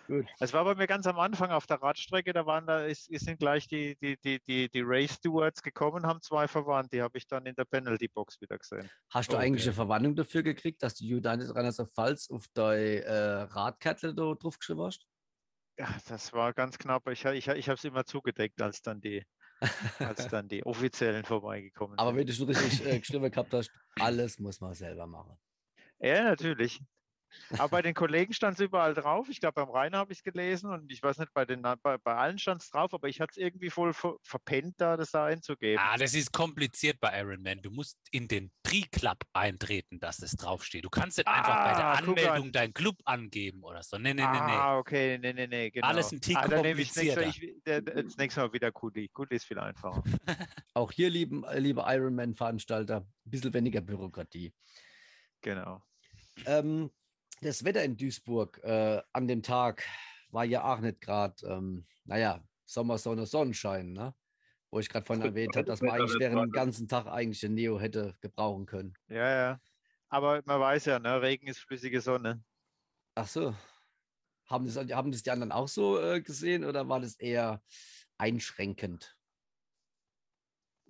Gut. 0.06 0.26
Es 0.38 0.52
war 0.52 0.64
bei 0.64 0.74
mir 0.74 0.86
ganz 0.86 1.06
am 1.06 1.18
Anfang 1.18 1.50
auf 1.50 1.66
der 1.66 1.82
Radstrecke, 1.82 2.32
da 2.32 2.46
waren 2.46 2.66
da 2.66 2.84
ist, 2.84 3.04
sind 3.06 3.38
gleich 3.38 3.66
die, 3.66 3.96
die, 3.96 4.16
die, 4.18 4.40
die, 4.40 4.68
die 4.70 4.82
Race 4.84 5.14
Stewards 5.14 5.62
gekommen, 5.62 6.06
haben 6.06 6.20
zwei 6.22 6.46
verwandt, 6.48 6.92
die 6.92 7.02
habe 7.02 7.18
ich 7.18 7.26
dann 7.26 7.46
in 7.46 7.54
der 7.54 7.64
Penalty 7.64 8.08
Box 8.08 8.40
wieder 8.40 8.58
gesehen. 8.58 8.90
Hast 9.10 9.32
du 9.32 9.36
Okay. 9.36 9.46
eigentlich 9.46 9.64
eine 9.64 9.74
Verwandlung 9.74 10.14
dafür 10.14 10.42
gekriegt, 10.42 10.82
dass 10.82 10.94
du 10.94 11.04
United 11.04 11.50
Runners 11.50 11.80
of 11.80 11.90
Pfalz 11.92 12.30
auf 12.30 12.46
dein 12.54 13.02
äh, 13.02 13.12
Radkettel 13.42 14.14
da 14.14 14.34
drauf 14.34 14.58
geschrieben 14.58 14.82
hast? 14.82 15.06
Ja, 15.78 15.94
das 16.08 16.32
war 16.32 16.54
ganz 16.54 16.78
knapp. 16.78 17.06
Ich, 17.08 17.24
ich, 17.24 17.48
ich 17.48 17.68
habe 17.68 17.74
es 17.76 17.84
immer 17.84 18.04
zugedeckt, 18.04 18.60
als 18.62 18.80
dann 18.82 19.00
die, 19.00 19.24
als 19.98 20.28
dann 20.28 20.48
die 20.48 20.64
Offiziellen 20.64 21.24
vorbeigekommen 21.24 21.98
Aber 21.98 22.10
sind. 22.10 22.16
wenn 22.16 22.26
du 22.26 22.32
schon 22.32 22.48
richtig 22.48 22.84
äh, 22.86 22.98
geschrieben 23.00 23.30
gehabt 23.30 23.52
hast, 23.54 23.70
alles 23.98 24.38
muss 24.38 24.60
man 24.60 24.74
selber 24.74 25.06
machen. 25.06 25.38
Ja, 25.98 26.24
natürlich. 26.24 26.80
Aber 27.52 27.68
bei 27.68 27.82
den 27.82 27.94
Kollegen 27.94 28.32
stand 28.32 28.58
es 28.58 28.64
überall 28.64 28.94
drauf. 28.94 29.28
Ich 29.28 29.40
glaube, 29.40 29.54
beim 29.54 29.70
Rainer 29.70 29.98
habe 29.98 30.12
ich 30.12 30.18
es 30.18 30.24
gelesen 30.24 30.70
und 30.70 30.90
ich 30.90 31.02
weiß 31.02 31.18
nicht, 31.18 31.32
bei, 31.32 31.44
den, 31.44 31.62
bei, 31.62 31.98
bei 31.98 32.14
allen 32.14 32.38
stand 32.38 32.62
es 32.62 32.70
drauf, 32.70 32.92
aber 32.94 33.08
ich 33.08 33.20
hatte 33.20 33.32
es 33.32 33.36
irgendwie 33.36 33.70
voll 33.70 33.92
ver 33.92 34.16
verpennt, 34.22 34.80
da 34.80 34.96
das 34.96 35.10
da 35.10 35.26
einzugeben. 35.26 35.82
Ah, 35.84 35.96
das 35.96 36.14
ist 36.14 36.32
kompliziert 36.32 36.98
bei 37.00 37.18
Ironman. 37.20 37.60
Du 37.62 37.70
musst 37.70 37.98
in 38.10 38.28
den 38.28 38.50
Tri-Club 38.62 39.18
eintreten, 39.32 40.00
dass 40.00 40.20
es 40.22 40.32
draufsteht. 40.32 40.84
Du 40.84 40.90
kannst 40.90 41.18
nicht 41.18 41.28
einfach 41.28 41.64
bei 41.64 41.72
der 41.74 41.84
Ah, 41.84 41.92
Anmeldung 41.94 42.46
an. 42.46 42.52
deinen 42.52 42.74
Club 42.74 42.96
angeben 43.04 43.62
oder 43.62 43.82
so. 43.82 43.96
Nee, 43.98 44.14
nee, 44.14 44.22
nee, 44.22 44.32
nee. 44.32 44.52
Ah, 44.52 44.78
okay, 44.78 45.18
nee, 45.18 45.32
nee, 45.32 45.46
nee, 45.46 45.70
genau. 45.70 45.86
Alles 45.86 46.12
ein 46.12 46.20
Tick 46.20 46.36
ah, 46.36 46.48
dann 46.48 46.62
nehme 46.62 46.80
ich 46.80 46.88
das 46.92 46.96
nächste, 47.02 47.22
komplizierter. 47.22 47.96
ich, 47.98 48.04
das 48.04 48.16
nächste 48.16 48.40
Mal 48.40 48.52
wieder 48.52 48.72
Kuli. 48.72 49.08
Kuli 49.08 49.36
ist 49.36 49.44
viel 49.44 49.58
einfacher. 49.58 50.02
Auch 50.74 50.90
hier, 50.92 51.10
lieben, 51.10 51.44
äh, 51.44 51.58
liebe 51.58 51.84
Ironman-Veranstalter, 51.86 52.98
ein 52.98 53.30
bisschen 53.30 53.54
weniger 53.54 53.80
Bürokratie. 53.80 54.52
Genau. 55.42 55.82
Ähm, 56.44 56.90
das 57.40 57.64
Wetter 57.64 57.84
in 57.84 57.96
Duisburg 57.96 58.60
äh, 58.64 59.02
an 59.12 59.28
dem 59.28 59.42
Tag 59.42 59.84
war 60.30 60.44
ja 60.44 60.64
auch 60.64 60.80
nicht 60.80 61.00
gerade, 61.00 61.34
ähm, 61.46 61.86
naja, 62.04 62.42
Sommer, 62.64 62.98
Sonne, 62.98 63.26
Sonnenschein, 63.26 63.92
ne? 63.92 64.14
Wo 64.70 64.80
ich 64.80 64.88
gerade 64.88 65.06
vorhin 65.06 65.24
erwähnt 65.24 65.54
habe, 65.56 65.64
dass 65.64 65.80
man 65.80 65.92
eigentlich 65.92 66.18
während 66.18 66.42
dem 66.42 66.50
ganzen 66.50 66.88
Tag 66.88 67.06
eigentlich 67.06 67.40
den 67.40 67.54
Neo 67.54 67.78
hätte 67.78 68.16
gebrauchen 68.20 68.66
können. 68.66 68.94
Ja, 69.08 69.30
ja. 69.30 69.60
Aber 70.08 70.42
man 70.44 70.60
weiß 70.60 70.86
ja, 70.86 70.98
ne, 70.98 71.22
Regen 71.22 71.46
ist 71.46 71.60
flüssige 71.60 72.00
Sonne. 72.00 72.42
Ach 73.14 73.28
so. 73.28 73.54
Haben 74.46 74.66
das, 74.66 74.76
haben 74.76 75.12
das 75.12 75.22
die 75.22 75.30
anderen 75.30 75.52
auch 75.52 75.68
so 75.68 76.00
äh, 76.00 76.20
gesehen 76.20 76.64
oder 76.64 76.88
war 76.88 77.00
das 77.00 77.16
eher 77.16 77.62
einschränkend? 78.18 79.15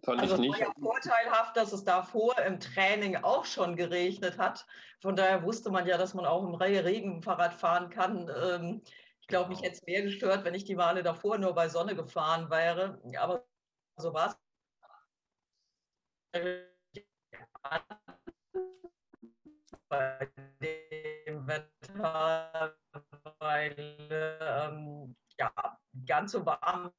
Fand 0.07 0.21
Also 0.21 0.35
ich 0.37 0.40
es 0.40 0.47
nicht. 0.47 0.61
war 0.61 0.69
ja 0.69 0.73
vorteilhaft, 0.81 1.57
dass 1.57 1.73
es 1.73 1.85
davor 1.85 2.38
im 2.38 2.61
Training 2.61 3.16
auch 3.16 3.45
schon 3.45 3.75
geregnet 3.77 4.38
hat. 4.38 4.64
Von 5.01 5.16
daher 5.16 5.42
wusste 5.42 5.71
man 5.71 5.85
ja, 5.87 5.99
dass 5.99 6.14
man 6.14 6.25
auch 6.25 6.45
im 6.45 6.55
Re- 6.55 6.85
Regen 6.85 7.23
Fahrrad 7.23 7.53
fahren 7.55 7.90
kann. 7.90 8.31
Ähm, 8.35 8.83
Ich 9.21 9.27
glaube, 9.27 9.49
mich 9.49 9.61
hätte 9.62 9.73
es 9.75 9.83
mehr 9.83 10.03
gestört, 10.03 10.45
wenn 10.45 10.55
ich 10.55 10.64
die 10.64 10.77
Male 10.77 11.03
davor 11.03 11.38
nur 11.38 11.53
bei 11.55 11.69
Sonne 11.69 11.97
gefahren 11.97 12.49
wäre. 12.51 13.03
Aber 13.19 13.45
so 13.97 14.14
war 14.14 14.29
es. 14.29 14.38
Bei 19.88 20.31
dem 20.62 21.47
Wetter, 21.49 22.77
weil 23.40 23.75
ähm, 24.11 25.16
ja, 25.38 25.53
ganz 26.07 26.31
so 26.33 26.47
warm, 26.47 26.92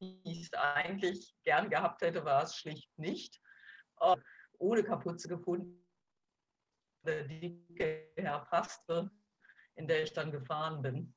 ich 0.00 0.42
es 0.42 0.52
eigentlich 0.54 1.34
gern 1.44 1.70
gehabt 1.70 2.02
hätte, 2.02 2.24
war 2.24 2.42
es 2.42 2.56
schlicht 2.56 2.96
nicht. 2.98 3.40
Äh, 4.00 4.16
ohne 4.58 4.82
Kapuze 4.82 5.28
gefunden, 5.28 5.84
die 7.06 7.64
herpasste, 8.16 9.10
in 9.76 9.86
der 9.86 10.02
ich 10.02 10.12
dann 10.12 10.30
gefahren 10.32 10.82
bin. 10.82 11.14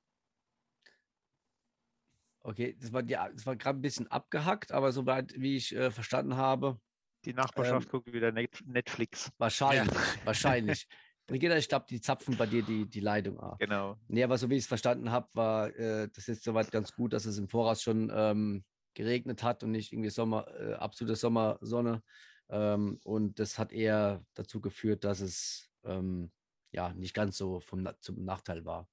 Okay, 2.44 2.76
das 2.80 2.92
war, 2.92 3.04
ja, 3.04 3.30
das 3.30 3.46
war 3.46 3.56
gerade 3.56 3.78
ein 3.78 3.82
bisschen 3.82 4.08
abgehackt, 4.08 4.72
aber 4.72 4.92
soweit, 4.92 5.34
wie 5.40 5.58
ich 5.58 5.76
äh, 5.76 5.92
verstanden 5.92 6.38
habe, 6.38 6.80
Die 7.26 7.34
Nachbarschaft 7.34 7.90
guckt 7.90 8.12
wieder 8.12 8.32
Net 8.32 8.64
Netflix. 8.66 9.32
wahrscheinlich, 9.38 9.92
wahrscheinlich. 10.26 10.88
Regina, 11.30 11.56
ich 11.56 11.70
glaube, 11.70 11.86
die 11.88 12.02
zapfen 12.02 12.36
bei 12.36 12.48
dir 12.48 12.64
die, 12.64 12.90
die 12.90 13.00
Leitung 13.00 13.40
ab. 13.40 13.60
Genau. 13.60 13.96
Nee, 14.08 14.24
aber 14.24 14.38
so 14.38 14.50
wie 14.50 14.56
ich 14.56 14.64
es 14.64 14.68
verstanden 14.68 15.12
habe, 15.12 15.30
war 15.34 15.68
äh, 15.76 16.10
das 16.14 16.28
jetzt 16.28 16.44
soweit 16.44 16.72
ganz 16.72 16.94
gut, 16.94 17.14
dass 17.14 17.26
es 17.26 17.38
im 17.38 17.48
Voraus 17.48 17.84
schon 17.84 18.12
ähm, 18.14 18.66
geregnet 18.94 19.44
hat 19.44 19.64
und 19.64 19.72
nicht 19.72 19.92
irgendwie 19.92 20.10
Sommer, 20.10 20.48
äh, 20.60 20.74
absolute 20.74 21.16
Sommersonne. 21.16 22.04
Ähm, 22.50 23.00
und 23.04 23.40
das 23.40 23.58
hat 23.58 23.72
eher 23.72 24.26
dazu 24.34 24.62
geführt, 24.62 25.04
dass 25.04 25.20
es 25.22 25.70
ähm, 25.84 26.32
ja 26.72 26.94
nicht 26.94 27.14
ganz 27.14 27.38
so 27.38 27.60
vom, 27.60 27.90
zum 28.00 28.24
Nachteil 28.24 28.66
war. 28.66 28.88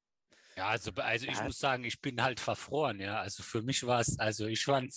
Ja, 0.57 0.69
also, 0.69 0.91
also 0.93 1.27
ich 1.27 1.41
muss 1.43 1.59
sagen, 1.59 1.85
ich 1.85 2.01
bin 2.01 2.23
halt 2.23 2.41
verfroren, 2.41 3.01
ja. 3.01 3.21
Also 3.21 3.43
für 3.43 3.63
mich 3.63 3.87
war 3.87 4.01
es, 4.01 4.19
also 4.19 4.47
ich 4.47 4.65
fand 4.65 4.93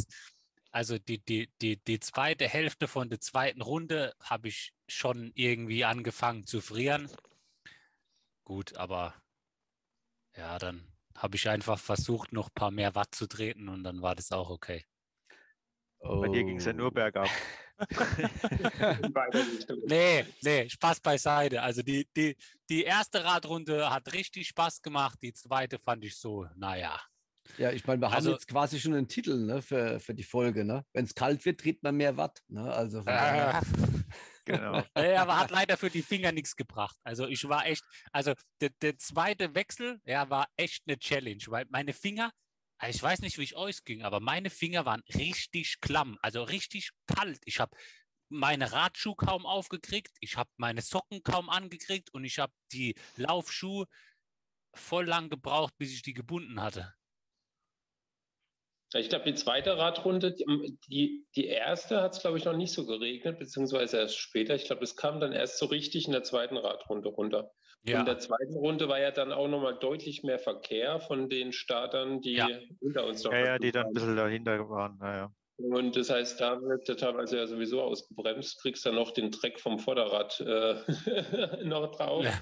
also 0.71 0.97
die, 0.97 1.19
die, 1.19 1.51
die, 1.61 1.83
die 1.83 1.99
zweite 1.99 2.47
Hälfte 2.47 2.87
von 2.87 3.09
der 3.09 3.19
zweiten 3.19 3.61
Runde 3.61 4.13
habe 4.21 4.47
ich 4.47 4.73
schon 4.87 5.31
irgendwie 5.35 5.83
angefangen 5.83 6.45
zu 6.45 6.61
frieren. 6.61 7.09
Gut, 8.45 8.77
aber 8.77 9.13
ja, 10.35 10.57
dann 10.59 10.87
habe 11.17 11.35
ich 11.35 11.47
einfach 11.49 11.79
versucht, 11.79 12.31
noch 12.33 12.49
ein 12.49 12.53
paar 12.55 12.71
mehr 12.71 12.95
Watt 12.95 13.13
zu 13.15 13.27
treten 13.27 13.69
und 13.69 13.83
dann 13.83 14.01
war 14.01 14.15
das 14.15 14.31
auch 14.31 14.49
okay. 14.49 14.83
Bei 15.99 16.27
dir 16.29 16.43
ging 16.43 16.57
es 16.57 16.65
ja 16.65 16.73
nur 16.73 16.87
Oh. 16.87 16.91
bergab. 16.91 17.29
nee, 19.85 20.25
nee, 20.41 20.69
Spaß 20.69 20.99
beiseite. 20.99 21.61
Also 21.61 21.81
die, 21.81 22.07
die, 22.15 22.35
die 22.69 22.83
erste 22.83 23.23
Radrunde 23.23 23.89
hat 23.89 24.11
richtig 24.13 24.47
Spaß 24.47 24.81
gemacht, 24.81 25.19
die 25.21 25.33
zweite 25.33 25.79
fand 25.79 26.03
ich 26.03 26.15
so, 26.17 26.45
naja. 26.55 26.99
Ja, 27.57 27.71
ich 27.71 27.85
meine, 27.85 28.01
wir 28.01 28.11
Also- 28.11 28.29
haben 28.29 28.35
jetzt 28.35 28.47
quasi 28.47 28.79
schon 28.79 28.93
einen 28.93 29.07
Titel 29.07 29.45
ne, 29.45 29.61
für, 29.61 29.99
für 29.99 30.13
die 30.13 30.23
Folge. 30.23 30.63
Ne? 30.63 30.85
Wenn 30.93 31.05
es 31.05 31.15
kalt 31.15 31.43
wird, 31.45 31.59
tritt 31.59 31.83
man 31.83 31.95
mehr 31.97 32.15
Watt. 32.17 32.41
Ne? 32.47 32.71
Also 32.71 32.99
Äh, 33.05 33.53
Genau. 34.45 34.83
Aber 34.95 35.39
hat 35.39 35.51
leider 35.51 35.77
für 35.77 35.89
die 35.89 36.01
Finger 36.01 36.31
nichts 36.31 36.55
gebracht. 36.55 36.97
Also 37.03 37.27
ich 37.27 37.47
war 37.47 37.65
echt, 37.65 37.83
also 38.11 38.33
der, 38.59 38.69
der 38.81 38.97
zweite 38.97 39.55
Wechsel, 39.55 39.99
ja, 40.05 40.29
war 40.29 40.47
echt 40.57 40.83
eine 40.87 40.97
Challenge, 40.97 41.43
weil 41.47 41.65
meine 41.69 41.93
Finger, 41.93 42.31
also 42.77 42.95
ich 42.95 43.03
weiß 43.03 43.19
nicht, 43.21 43.37
wie 43.37 43.43
es 43.43 43.55
euch 43.55 43.83
ging, 43.83 44.03
aber 44.03 44.19
meine 44.19 44.49
Finger 44.49 44.85
waren 44.85 45.03
richtig 45.15 45.79
klamm, 45.81 46.17
also 46.21 46.43
richtig 46.43 46.91
kalt. 47.05 47.39
Ich 47.45 47.59
habe 47.59 47.75
meine 48.29 48.71
Radschuhe 48.71 49.15
kaum 49.15 49.45
aufgekriegt, 49.45 50.15
ich 50.19 50.37
habe 50.37 50.49
meine 50.57 50.81
Socken 50.81 51.21
kaum 51.23 51.49
angekriegt 51.49 52.13
und 52.13 52.23
ich 52.23 52.39
habe 52.39 52.53
die 52.71 52.95
Laufschuhe 53.17 53.85
voll 54.73 55.05
lang 55.05 55.29
gebraucht, 55.29 55.73
bis 55.77 55.91
ich 55.91 56.01
die 56.01 56.13
gebunden 56.13 56.61
hatte. 56.61 56.93
Ich 58.93 59.09
glaube, 59.09 59.25
die 59.25 59.35
zweite 59.35 59.77
Radrunde, 59.77 60.35
die, 60.87 61.25
die, 61.35 61.45
erste 61.45 62.01
hat 62.01 62.13
es, 62.13 62.21
glaube 62.21 62.37
ich, 62.37 62.45
noch 62.45 62.55
nicht 62.55 62.73
so 62.73 62.85
geregnet, 62.85 63.39
beziehungsweise 63.39 63.97
erst 63.97 64.17
später. 64.17 64.53
Ich 64.55 64.65
glaube, 64.65 64.83
es 64.83 64.97
kam 64.97 65.21
dann 65.21 65.31
erst 65.31 65.59
so 65.59 65.67
richtig 65.67 66.07
in 66.07 66.11
der 66.11 66.23
zweiten 66.23 66.57
Radrunde 66.57 67.07
runter. 67.07 67.51
Ja, 67.83 68.01
In 68.01 68.05
der 68.05 68.19
zweiten 68.19 68.55
Runde 68.55 68.89
war 68.89 68.99
ja 68.99 69.11
dann 69.11 69.31
auch 69.31 69.47
nochmal 69.47 69.77
deutlich 69.79 70.23
mehr 70.23 70.39
Verkehr 70.39 70.99
von 70.99 71.29
den 71.29 71.51
Startern, 71.51 72.21
die 72.21 72.33
Ja. 72.33 72.47
unter 72.79 73.07
uns 73.07 73.23
noch 73.23 73.31
Ja, 73.31 73.45
ja, 73.45 73.59
die 73.59 73.71
dann 73.71 73.87
ein 73.87 73.93
bisschen 73.93 74.15
dahinter 74.15 74.69
waren. 74.69 74.97
Naja. 74.99 75.33
Und 75.57 75.95
das 75.95 76.09
heißt, 76.09 76.41
da 76.41 76.61
wird 76.61 76.87
ja 76.87 76.95
teilweise 76.95 77.37
ja 77.37 77.47
sowieso 77.47 77.81
ausgebremst, 77.81 78.61
kriegst 78.61 78.85
dann 78.85 78.95
noch 78.95 79.11
den 79.11 79.31
Dreck 79.31 79.59
vom 79.59 79.79
Vorderrad 79.79 80.39
äh, 80.41 80.75
noch 81.63 81.95
drauf. 81.95 82.25
Ja. 82.25 82.33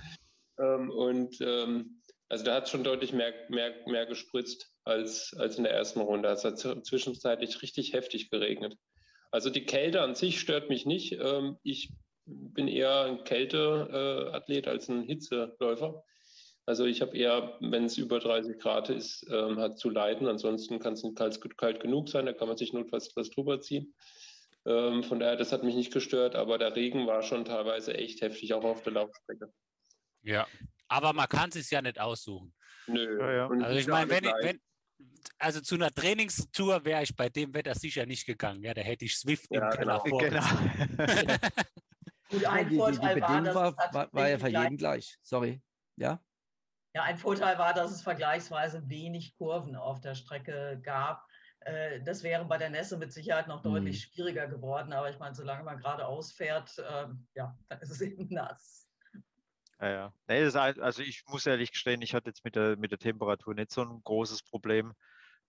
Ähm, 0.59 0.89
und 0.89 1.39
ähm, 1.41 1.98
also 2.29 2.45
da 2.45 2.55
hat 2.55 2.65
es 2.65 2.69
schon 2.69 2.83
deutlich 2.83 3.11
mehr, 3.11 3.33
mehr, 3.49 3.73
mehr 3.87 4.05
gespritzt 4.05 4.71
als, 4.83 5.35
als 5.37 5.57
in 5.57 5.63
der 5.63 5.73
ersten 5.73 5.99
Runde. 5.99 6.29
Es 6.29 6.45
hat 6.45 6.59
zwischenzeitlich 6.59 7.61
richtig 7.61 7.93
heftig 7.93 8.29
geregnet. 8.29 8.77
Also 9.31 9.49
die 9.49 9.65
Kälte 9.65 10.01
an 10.01 10.15
sich 10.15 10.39
stört 10.39 10.69
mich 10.69 10.85
nicht. 10.85 11.13
Ähm, 11.13 11.57
ich 11.63 11.91
bin 12.25 12.67
eher 12.67 13.01
ein 13.01 13.23
Kälteathlet 13.23 14.67
als 14.67 14.89
ein 14.89 15.03
Hitzeläufer. 15.03 16.03
Also 16.67 16.85
ich 16.85 17.01
habe 17.01 17.17
eher, 17.17 17.57
wenn 17.61 17.85
es 17.85 17.97
über 17.97 18.19
30 18.19 18.59
Grad 18.59 18.91
ist, 18.91 19.25
ähm, 19.31 19.59
hat 19.59 19.79
zu 19.79 19.89
leiden. 19.89 20.27
Ansonsten 20.27 20.79
kann 20.79 20.93
es 20.93 21.03
kalt, 21.15 21.57
kalt 21.57 21.79
genug 21.79 22.09
sein, 22.09 22.27
da 22.27 22.33
kann 22.33 22.47
man 22.47 22.57
sich 22.57 22.73
notfalls 22.73 23.11
was 23.15 23.31
drüber 23.31 23.59
ziehen. 23.59 23.95
Ähm, 24.67 25.03
von 25.03 25.19
daher, 25.19 25.35
das 25.35 25.51
hat 25.51 25.63
mich 25.63 25.73
nicht 25.73 25.91
gestört, 25.91 26.35
aber 26.35 26.59
der 26.59 26.75
Regen 26.75 27.07
war 27.07 27.23
schon 27.23 27.43
teilweise 27.43 27.95
echt 27.95 28.21
heftig, 28.21 28.53
auch 28.53 28.63
auf 28.63 28.83
der 28.83 28.93
Laufstrecke. 28.93 29.51
ja. 30.21 30.47
Aber 30.89 31.13
man 31.13 31.27
kann 31.29 31.49
es 31.53 31.69
ja 31.69 31.81
nicht 31.81 31.99
aussuchen. 31.99 32.53
Nö. 32.87 33.19
Ja, 33.19 33.31
ja. 33.31 33.47
Also 33.65 33.79
ich 33.79 33.87
meine, 33.87 34.09
wenn, 34.09 34.23
wenn, 34.23 34.59
also 35.37 35.61
zu 35.61 35.75
einer 35.75 35.91
Trainingstour 35.91 36.83
wäre 36.83 37.03
ich 37.03 37.15
bei 37.15 37.29
dem 37.29 37.53
Wetter 37.53 37.75
sicher 37.75 38.05
nicht 38.05 38.25
gegangen. 38.25 38.63
Ja, 38.63 38.73
da 38.73 38.81
hätte 38.81 39.05
ich 39.05 39.15
Swift 39.15 39.47
im 39.51 39.61
Ja, 39.61 39.69
Keller 39.69 40.01
genau. 40.03 40.17
Genau. 40.17 40.43
Gut, 42.29 42.45
ein 42.45 42.65
die, 42.65 42.69
die, 42.69 42.69
die 42.69 42.77
Vorteil 42.77 43.21
war, 43.21 43.27
Bedingung 43.27 43.43
dass 43.45 43.55
war, 43.55 43.77
war, 43.93 44.13
war 44.13 44.29
ja 44.29 44.37
für 44.37 44.49
jeden 44.49 44.77
gleich. 44.77 45.17
Sorry. 45.21 45.61
Ja? 45.95 46.21
Ja, 46.95 47.03
ein 47.03 47.17
Vorteil 47.17 47.57
war, 47.57 47.73
dass 47.73 47.91
es 47.91 48.01
vergleichsweise 48.01 48.87
wenig 48.89 49.35
Kurven 49.37 49.75
auf 49.75 50.01
der 50.01 50.15
Strecke 50.15 50.79
gab. 50.83 51.25
Äh, 51.61 52.01
Das 52.03 52.23
wäre 52.23 52.45
bei 52.45 52.57
der 52.57 52.69
Nässe 52.69 52.97
mit 52.97 53.13
Sicherheit 53.13 53.47
noch 53.47 53.63
Mhm. 53.63 53.69
deutlich 53.69 54.01
schwieriger 54.03 54.47
geworden. 54.47 54.93
Aber 54.93 55.09
ich 55.09 55.19
meine, 55.19 55.35
solange 55.35 55.63
man 55.63 55.77
geradeaus 55.77 56.31
fährt, 56.31 56.71
ähm, 56.89 57.27
ja, 57.35 57.57
dann 57.67 57.79
ist 57.79 57.91
es 57.91 58.01
eben 58.01 58.27
nass. 58.33 58.88
Ja, 59.81 59.89
ja. 59.89 60.13
Nee, 60.27 60.43
ein- 60.57 60.81
also 60.81 61.01
ich 61.01 61.23
muss 61.27 61.45
ehrlich 61.45 61.71
gestehen, 61.71 62.01
ich 62.01 62.13
hatte 62.13 62.29
jetzt 62.29 62.43
mit 62.43 62.55
der, 62.55 62.77
mit 62.77 62.91
der 62.91 62.99
Temperatur 62.99 63.53
nicht 63.53 63.71
so 63.71 63.81
ein 63.81 64.01
großes 64.03 64.43
Problem. 64.43 64.93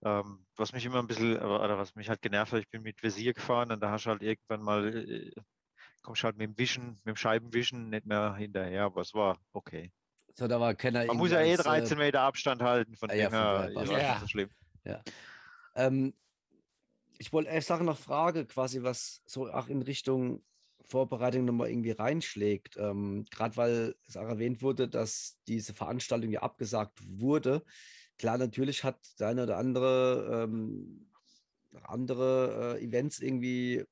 Ähm, 0.04 0.46
was 0.56 0.72
mich 0.72 0.84
immer 0.86 0.98
ein 1.00 1.06
bisschen, 1.08 1.36
oder 1.38 1.62
oder 1.64 1.78
was 1.78 1.94
mich 1.96 2.08
halt 2.10 2.22
genervt 2.22 2.52
hat, 2.52 2.60
ich 2.60 2.70
bin 2.70 2.82
mit 2.82 3.02
Visier 3.02 3.34
gefahren 3.34 3.72
und 3.72 3.80
da 3.80 3.90
hast 3.92 4.06
du 4.06 4.10
halt 4.10 4.22
irgendwann 4.22 4.62
mal, 4.62 4.94
äh, 4.96 5.32
kommst 6.02 6.24
halt 6.24 6.36
mit 6.36 6.48
dem 6.48 6.58
Wischen, 6.58 6.92
mit 7.04 7.06
dem 7.06 7.16
Scheibenwischen 7.16 7.90
nicht 7.90 8.06
mehr 8.06 8.34
hinterher, 8.36 8.84
aber 8.84 9.02
es 9.02 9.14
war 9.14 9.38
okay. 9.52 9.92
So, 10.34 10.46
da 10.48 10.58
war 10.60 10.74
keiner 10.74 11.04
Man 11.06 11.18
muss 11.18 11.30
ja 11.32 11.40
eh 11.40 11.56
irgendwie 11.56 11.66
als, 11.66 11.66
13 11.66 11.98
Meter 11.98 12.22
Abstand 12.22 12.62
halten, 12.62 12.96
von 12.96 13.10
ah 13.10 13.14
ja, 13.14 13.28
dem 13.28 13.32
her 13.32 13.70
war 13.74 13.98
es 13.98 14.08
das. 14.08 14.08
nicht 14.08 14.20
so 14.20 14.26
schlimm. 14.26 14.50
Ähm, 15.74 16.14
ich 17.18 17.32
wollte 17.32 17.50
erst 17.50 17.68
Sache 17.68 17.84
noch 17.84 17.98
fragen, 17.98 18.46
quasi, 18.46 18.82
was 18.82 19.22
so 19.26 19.48
auch 19.50 19.68
in 19.68 19.82
Richtung 19.82 20.44
Vorbereitung 20.90 21.44
nochmal 21.44 21.70
irgendwie 21.70 21.92
reinschlägt. 21.92 22.76
Ähm, 22.76 23.24
Gerade 23.30 23.56
weil 23.56 23.94
es 24.06 24.16
auch 24.16 24.28
erwähnt 24.28 24.62
wurde, 24.62 24.88
dass 24.88 25.38
diese 25.48 25.74
Veranstaltung 25.74 26.30
ja 26.30 26.40
abgesagt 26.40 26.98
wurde. 27.06 27.64
Klar, 28.18 28.38
natürlich 28.38 28.84
hat 28.84 28.98
der 29.18 29.28
eine 29.28 29.44
oder 29.44 29.56
andere 29.56 30.44
ähm, 30.44 31.10
andere 31.84 32.78
äh, 32.78 32.84
Events 32.84 33.20
irgendwie 33.20 33.84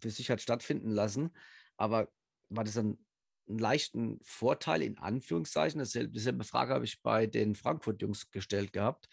für 0.00 0.10
sich 0.10 0.30
hat 0.30 0.40
stattfinden 0.40 0.90
lassen. 0.90 1.30
Aber 1.76 2.08
war 2.48 2.64
das 2.64 2.74
dann 2.74 2.98
einen 3.48 3.58
leichten 3.58 4.18
Vorteil 4.22 4.82
in 4.82 4.98
Anführungszeichen? 4.98 5.78
Dasselbe, 5.78 6.12
dieselbe 6.12 6.44
Frage 6.44 6.74
habe 6.74 6.84
ich 6.84 7.02
bei 7.02 7.26
den 7.26 7.54
Frankfurt-Jungs 7.54 8.30
gestellt 8.30 8.72
gehabt. 8.72 9.08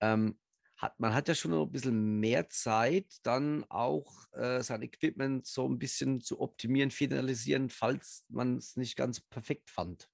Ähm, 0.00 0.38
hat, 0.82 0.98
man 0.98 1.14
hat 1.14 1.28
ja 1.28 1.34
schon 1.34 1.52
noch 1.52 1.64
ein 1.64 1.72
bisschen 1.72 2.18
mehr 2.18 2.48
Zeit, 2.48 3.06
dann 3.22 3.64
auch 3.70 4.26
äh, 4.32 4.62
sein 4.62 4.82
Equipment 4.82 5.46
so 5.46 5.68
ein 5.68 5.78
bisschen 5.78 6.20
zu 6.20 6.40
optimieren, 6.40 6.90
finalisieren, 6.90 7.70
falls 7.70 8.24
man 8.28 8.56
es 8.56 8.76
nicht 8.76 8.96
ganz 8.96 9.20
perfekt 9.20 9.70
fand. 9.70 10.10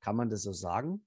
Kann 0.00 0.16
man 0.16 0.28
das 0.28 0.42
so 0.42 0.52
sagen? 0.52 1.06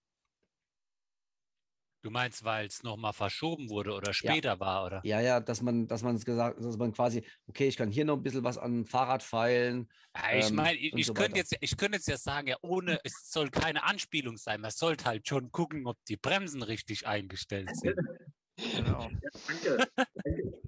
Du 2.01 2.09
meinst, 2.09 2.45
weil 2.45 2.67
es 2.67 2.81
nochmal 2.81 3.11
verschoben 3.11 3.69
wurde 3.69 3.93
oder 3.93 4.13
später 4.13 4.57
war, 4.61 4.85
oder? 4.85 5.01
Ja, 5.03 5.19
ja, 5.19 5.41
dass 5.41 5.61
man, 5.61 5.85
dass 5.85 6.01
man 6.01 6.15
es 6.15 6.23
gesagt, 6.23 6.63
dass 6.63 6.77
man 6.77 6.93
quasi, 6.93 7.25
okay, 7.47 7.67
ich 7.67 7.75
kann 7.75 7.91
hier 7.91 8.05
noch 8.05 8.15
ein 8.15 8.23
bisschen 8.23 8.45
was 8.45 8.57
an 8.57 8.85
Fahrrad 8.85 9.21
feilen. 9.21 9.89
Ja, 10.15 10.37
ich 10.37 10.47
ähm, 10.47 10.55
meine, 10.55 10.77
ich, 10.77 10.93
ich 10.93 11.07
so 11.07 11.13
könnte 11.13 11.37
jetzt, 11.37 11.57
ich 11.59 11.75
könnte 11.75 11.97
jetzt 11.97 12.07
ja 12.07 12.17
sagen, 12.17 12.47
ja, 12.47 12.57
ohne, 12.61 13.01
es 13.03 13.29
soll 13.29 13.49
keine 13.49 13.83
Anspielung 13.83 14.37
sein. 14.37 14.61
Man 14.61 14.71
sollte 14.71 15.03
halt 15.03 15.27
schon 15.27 15.51
gucken, 15.51 15.85
ob 15.87 15.97
die 16.05 16.15
Bremsen 16.15 16.63
richtig 16.63 17.05
eingestellt 17.05 17.75
sind. 17.75 17.95
Genau. 18.75 19.07
Danke. 19.47 19.87
Danke. 19.95 20.59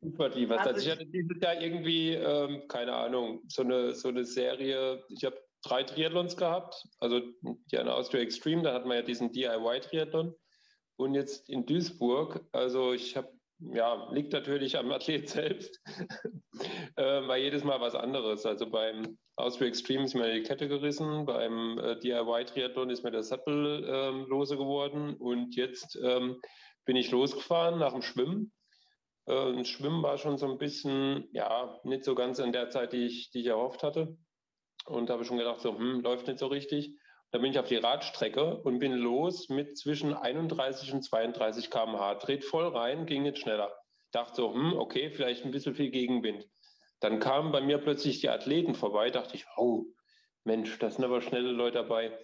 Super. 0.00 0.24
Also 0.24 0.54
Also 0.54 0.80
ich 0.80 0.90
hatte 0.90 1.06
dieses 1.06 1.40
Jahr 1.40 1.60
irgendwie, 1.60 2.14
ähm, 2.14 2.66
keine 2.68 2.94
Ahnung, 2.94 3.42
so 3.48 3.62
eine, 3.62 3.94
so 3.94 4.08
eine 4.08 4.24
Serie. 4.24 5.04
Ich 5.08 5.24
habe 5.24 5.36
drei 5.62 5.82
Triathlons 5.82 6.36
gehabt. 6.36 6.84
Also 7.00 7.20
die 7.42 7.78
eine 7.78 7.94
Austria 7.94 8.22
Extreme, 8.22 8.62
da 8.62 8.74
hatten 8.74 8.88
wir 8.88 8.96
ja 8.96 9.02
diesen 9.02 9.32
DIY-Triathlon. 9.32 10.34
Und 10.96 11.14
jetzt 11.14 11.48
in 11.48 11.64
Duisburg, 11.64 12.44
also 12.52 12.92
ich 12.92 13.16
habe, 13.16 13.28
ja, 13.60 14.10
liegt 14.12 14.32
natürlich 14.32 14.76
am 14.76 14.90
Athlet 14.90 15.28
selbst, 15.28 15.80
äh, 16.96 17.02
war 17.02 17.36
jedes 17.36 17.62
Mal 17.64 17.80
was 17.80 17.94
anderes. 17.94 18.44
Also 18.44 18.68
beim 18.68 19.18
Austria 19.36 19.68
Extreme 19.68 20.04
ist 20.04 20.14
mir 20.14 20.32
die 20.32 20.42
Kette 20.42 20.68
gerissen, 20.68 21.24
beim 21.24 21.78
äh, 21.78 21.98
DIY-Triathlon 22.00 22.90
ist 22.90 23.04
mir 23.04 23.12
der 23.12 23.22
Sattel 23.22 23.84
ähm, 23.88 24.26
lose 24.28 24.56
geworden 24.56 25.14
und 25.14 25.54
jetzt 25.54 25.96
ähm, 26.02 26.40
bin 26.88 26.96
ich 26.96 27.10
losgefahren 27.10 27.78
nach 27.78 27.92
dem 27.92 28.00
Schwimmen. 28.00 28.50
Äh, 29.26 29.62
Schwimmen 29.66 30.02
war 30.02 30.16
schon 30.16 30.38
so 30.38 30.50
ein 30.50 30.56
bisschen, 30.56 31.28
ja, 31.32 31.78
nicht 31.84 32.02
so 32.02 32.14
ganz 32.14 32.38
in 32.38 32.50
der 32.50 32.70
Zeit, 32.70 32.94
die 32.94 33.04
ich, 33.04 33.30
die 33.30 33.40
ich 33.40 33.46
erhofft 33.48 33.82
hatte. 33.82 34.16
Und 34.86 35.10
habe 35.10 35.26
schon 35.26 35.36
gedacht, 35.36 35.60
so, 35.60 35.76
hm, 35.76 36.00
läuft 36.00 36.28
nicht 36.28 36.38
so 36.38 36.46
richtig. 36.46 36.98
Da 37.30 37.40
bin 37.40 37.52
ich 37.52 37.58
auf 37.58 37.68
die 37.68 37.76
Radstrecke 37.76 38.62
und 38.62 38.78
bin 38.78 38.94
los 38.94 39.50
mit 39.50 39.76
zwischen 39.76 40.14
31 40.14 40.94
und 40.94 41.02
32 41.02 41.70
km/h. 41.70 42.14
Dreht 42.14 42.42
voll 42.42 42.68
rein, 42.68 43.04
ging 43.04 43.26
jetzt 43.26 43.40
schneller. 43.40 43.70
Dachte 44.10 44.36
so, 44.36 44.54
hm, 44.54 44.72
okay, 44.78 45.10
vielleicht 45.10 45.44
ein 45.44 45.50
bisschen 45.50 45.74
viel 45.74 45.90
Gegenwind. 45.90 46.48
Dann 47.00 47.20
kamen 47.20 47.52
bei 47.52 47.60
mir 47.60 47.76
plötzlich 47.76 48.20
die 48.20 48.30
Athleten 48.30 48.74
vorbei, 48.74 49.10
dachte 49.10 49.36
ich, 49.36 49.44
oh, 49.58 49.84
Mensch, 50.44 50.78
da 50.78 50.90
sind 50.90 51.04
aber 51.04 51.20
schnelle 51.20 51.50
Leute 51.50 51.76
dabei. 51.82 52.18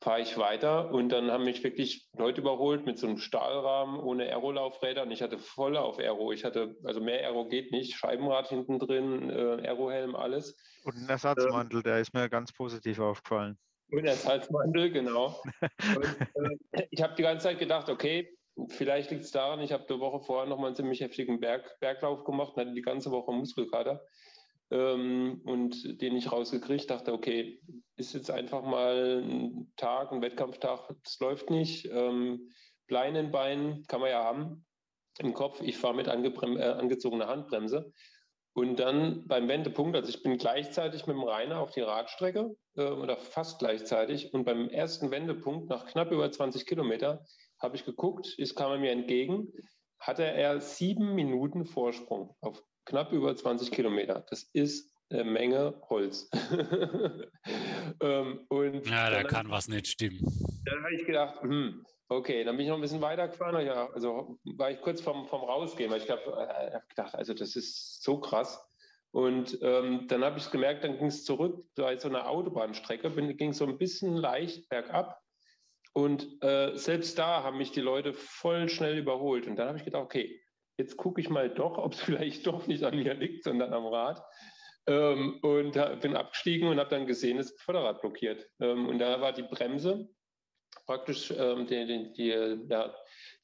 Fahre 0.00 0.20
ich 0.20 0.38
weiter 0.38 0.92
und 0.92 1.08
dann 1.08 1.30
haben 1.32 1.44
mich 1.44 1.64
wirklich 1.64 2.08
Leute 2.16 2.40
überholt 2.40 2.86
mit 2.86 2.98
so 2.98 3.08
einem 3.08 3.18
Stahlrahmen 3.18 3.98
ohne 3.98 4.26
Aerolaufräder 4.26 5.02
und 5.02 5.10
ich 5.10 5.22
hatte 5.22 5.38
voll 5.38 5.76
auf 5.76 5.98
Aero. 5.98 6.30
Ich 6.30 6.44
hatte, 6.44 6.76
also 6.84 7.00
mehr 7.00 7.20
Aero 7.26 7.48
geht 7.48 7.72
nicht, 7.72 7.96
Scheibenrad 7.96 8.48
hinten 8.48 8.78
drin, 8.78 9.28
äh, 9.28 9.66
Aerohelm, 9.66 10.14
alles. 10.14 10.56
Und 10.84 10.96
ein 10.96 11.08
Ersatzmantel, 11.08 11.78
ähm, 11.78 11.82
der 11.82 11.98
ist 11.98 12.14
mir 12.14 12.28
ganz 12.28 12.52
positiv 12.52 13.00
aufgefallen. 13.00 13.58
Und 13.90 14.04
Ersatzmantel, 14.04 14.92
genau. 14.92 15.42
und, 15.96 16.56
äh, 16.72 16.86
ich 16.90 17.02
habe 17.02 17.14
die 17.16 17.22
ganze 17.22 17.48
Zeit 17.48 17.58
gedacht, 17.58 17.88
okay, 17.88 18.38
vielleicht 18.68 19.10
liegt 19.10 19.24
es 19.24 19.32
daran, 19.32 19.60
ich 19.60 19.72
habe 19.72 19.84
eine 19.88 20.00
Woche 20.00 20.20
vorher 20.24 20.48
nochmal 20.48 20.68
einen 20.68 20.76
ziemlich 20.76 21.00
heftigen 21.00 21.40
Berg, 21.40 21.78
Berglauf 21.80 22.24
gemacht 22.24 22.52
und 22.54 22.60
hatte 22.60 22.74
die 22.74 22.82
ganze 22.82 23.10
Woche 23.10 23.32
Muskelkater 23.32 24.00
ähm, 24.70 25.40
und 25.44 26.00
den 26.00 26.16
ich 26.16 26.30
rausgekriegt, 26.30 26.90
dachte, 26.90 27.12
okay, 27.12 27.60
ist 27.96 28.14
jetzt 28.14 28.30
einfach 28.30 28.62
mal 28.62 29.22
ein 29.24 29.72
Tag, 29.76 30.12
ein 30.12 30.22
Wettkampftag, 30.22 30.90
es 31.04 31.18
läuft 31.20 31.50
nicht. 31.50 31.86
Ähm, 31.86 32.50
Bleien 32.86 33.16
in 33.16 33.30
Beinen 33.30 33.84
kann 33.86 34.00
man 34.00 34.10
ja 34.10 34.24
haben 34.24 34.64
im 35.18 35.34
Kopf. 35.34 35.60
Ich 35.62 35.76
fahre 35.76 35.94
mit 35.94 36.06
äh, 36.06 36.10
angezogener 36.10 37.28
Handbremse. 37.28 37.92
Und 38.54 38.80
dann 38.80 39.26
beim 39.28 39.46
Wendepunkt, 39.46 39.94
also 39.94 40.08
ich 40.08 40.22
bin 40.22 40.36
gleichzeitig 40.36 41.06
mit 41.06 41.14
dem 41.14 41.22
Rainer 41.22 41.60
auf 41.60 41.70
die 41.70 41.80
Radstrecke 41.80 42.56
äh, 42.76 42.88
oder 42.88 43.16
fast 43.16 43.60
gleichzeitig. 43.60 44.34
Und 44.34 44.44
beim 44.44 44.68
ersten 44.68 45.10
Wendepunkt, 45.10 45.68
nach 45.68 45.86
knapp 45.86 46.10
über 46.10 46.30
20 46.30 46.66
Kilometer, 46.66 47.24
habe 47.60 47.76
ich 47.76 47.84
geguckt, 47.84 48.34
es 48.38 48.54
kam 48.54 48.72
er 48.72 48.78
mir 48.78 48.90
entgegen, 48.90 49.52
hatte 50.00 50.24
er 50.24 50.60
sieben 50.60 51.14
Minuten 51.14 51.66
Vorsprung 51.66 52.34
auf 52.40 52.62
knapp 52.88 53.12
über 53.12 53.36
20 53.36 53.70
Kilometer. 53.70 54.24
Das 54.30 54.42
ist 54.54 54.92
eine 55.10 55.24
Menge 55.24 55.74
Holz. 55.88 56.28
ähm, 58.02 58.46
und 58.48 58.86
ja, 58.86 59.10
da 59.10 59.22
kann 59.24 59.50
was 59.50 59.68
nicht 59.68 59.86
stimmen. 59.86 60.20
Dann 60.64 60.82
habe 60.82 60.94
ich 60.94 61.06
gedacht, 61.06 61.42
hm, 61.42 61.84
okay, 62.08 62.44
dann 62.44 62.56
bin 62.56 62.64
ich 62.64 62.70
noch 62.70 62.76
ein 62.76 62.82
bisschen 62.82 63.00
weitergefahren. 63.00 63.64
Ja, 63.64 63.88
also 63.92 64.38
war 64.44 64.70
ich 64.70 64.80
kurz 64.80 65.00
vom, 65.00 65.26
vom 65.26 65.42
Rausgehen, 65.42 65.90
weil 65.90 66.02
ich 66.02 66.10
habe 66.10 66.22
äh, 66.22 66.80
gedacht, 66.88 67.14
also 67.14 67.34
das 67.34 67.56
ist 67.56 68.02
so 68.02 68.20
krass. 68.20 68.62
Und 69.10 69.58
ähm, 69.62 70.06
dann 70.08 70.24
habe 70.24 70.38
ich 70.38 70.50
gemerkt, 70.50 70.84
dann 70.84 70.98
ging 70.98 71.06
es 71.06 71.24
zurück 71.24 71.64
bei 71.74 71.96
so 71.96 72.08
einer 72.08 72.28
Autobahnstrecke, 72.28 73.10
ging 73.34 73.52
so 73.52 73.66
ein 73.66 73.78
bisschen 73.78 74.16
leicht 74.16 74.68
bergab. 74.68 75.20
Und 75.94 76.42
äh, 76.42 76.76
selbst 76.76 77.18
da 77.18 77.42
haben 77.42 77.58
mich 77.58 77.72
die 77.72 77.80
Leute 77.80 78.12
voll 78.12 78.68
schnell 78.68 78.98
überholt. 78.98 79.46
Und 79.46 79.56
dann 79.56 79.68
habe 79.68 79.78
ich 79.78 79.84
gedacht, 79.84 80.04
okay, 80.04 80.40
jetzt 80.78 80.96
gucke 80.96 81.20
ich 81.20 81.28
mal 81.28 81.50
doch, 81.50 81.76
ob 81.76 81.92
es 81.92 82.00
vielleicht 82.00 82.46
doch 82.46 82.66
nicht 82.66 82.84
an 82.84 82.96
mir 82.96 83.14
liegt, 83.14 83.44
sondern 83.44 83.72
am 83.72 83.86
Rad. 83.86 84.22
Ähm, 84.86 85.38
und 85.42 85.72
bin 86.00 86.16
abgestiegen 86.16 86.68
und 86.68 86.78
habe 86.78 86.88
dann 86.88 87.06
gesehen, 87.06 87.38
es 87.38 87.50
ist 87.50 87.60
Vorderrad 87.60 88.00
blockiert. 88.00 88.48
Ähm, 88.58 88.88
und 88.88 88.98
da 88.98 89.20
war 89.20 89.34
die 89.34 89.42
Bremse 89.42 90.08
praktisch, 90.86 91.30
ähm, 91.36 91.66
die, 91.66 91.86
die, 91.86 92.12
die, 92.14 92.68
ja, 92.70 92.94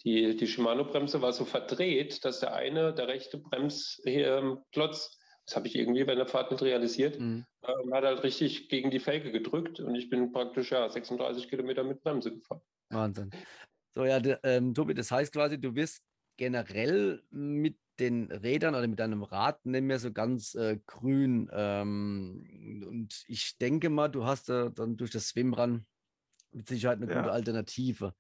die, 0.03 0.37
die 0.37 0.47
Shimano-Bremse 0.47 1.21
war 1.21 1.33
so 1.33 1.45
verdreht, 1.45 2.25
dass 2.25 2.41
der 2.41 2.55
eine, 2.55 2.95
der 2.95 3.09
rechte 3.09 3.37
Bremsklotz, 3.39 5.19
das 5.47 5.57
habe 5.57 5.67
ich 5.67 5.77
irgendwie 5.77 6.05
bei 6.05 6.15
der 6.15 6.27
Fahrt 6.27 6.51
nicht 6.51 6.63
realisiert, 6.63 7.21
mhm. 7.21 7.45
ähm, 7.63 7.95
hat 7.95 8.05
halt 8.05 8.23
richtig 8.23 8.71
gegen 8.71 8.91
die 8.91 9.01
Felge 9.01 9.31
gedrückt 9.31 9.81
und 9.81 9.95
ich 9.95 10.09
bin 10.09 10.33
praktisch 10.33 10.73
ja 10.73 10.89
36 10.89 11.49
Kilometer 11.51 11.85
mit 11.85 12.01
Bremse 12.01 12.33
gefahren. 12.33 12.63
Wahnsinn. 12.91 13.31
So, 13.95 14.05
ja, 14.05 14.21
ähm, 14.43 14.75
Tobi, 14.75 14.95
das 14.95 15.11
heißt 15.11 15.33
quasi, 15.33 15.61
du 15.61 15.75
wirst 15.75 16.03
generell 16.37 17.23
mit 17.31 17.79
den 17.99 18.31
Rädern 18.31 18.75
oder 18.75 18.87
mit 18.87 18.99
deinem 18.99 19.23
Rad 19.23 19.65
nicht 19.67 19.83
mehr 19.83 19.99
so 19.99 20.13
ganz 20.13 20.55
äh, 20.55 20.79
grün. 20.87 21.49
Ähm, 21.53 22.87
und 22.89 23.25
ich 23.29 23.57
denke 23.59 23.89
mal, 23.89 24.09
du 24.09 24.25
hast 24.25 24.51
äh, 24.51 24.71
dann 24.73 24.97
durch 24.97 25.11
das 25.11 25.29
Swimrun 25.29 25.87
mit 26.53 26.69
Sicherheit 26.69 26.99
eine 27.01 27.11
ja. 27.11 27.21
gute 27.21 27.33
Alternative. 27.33 28.15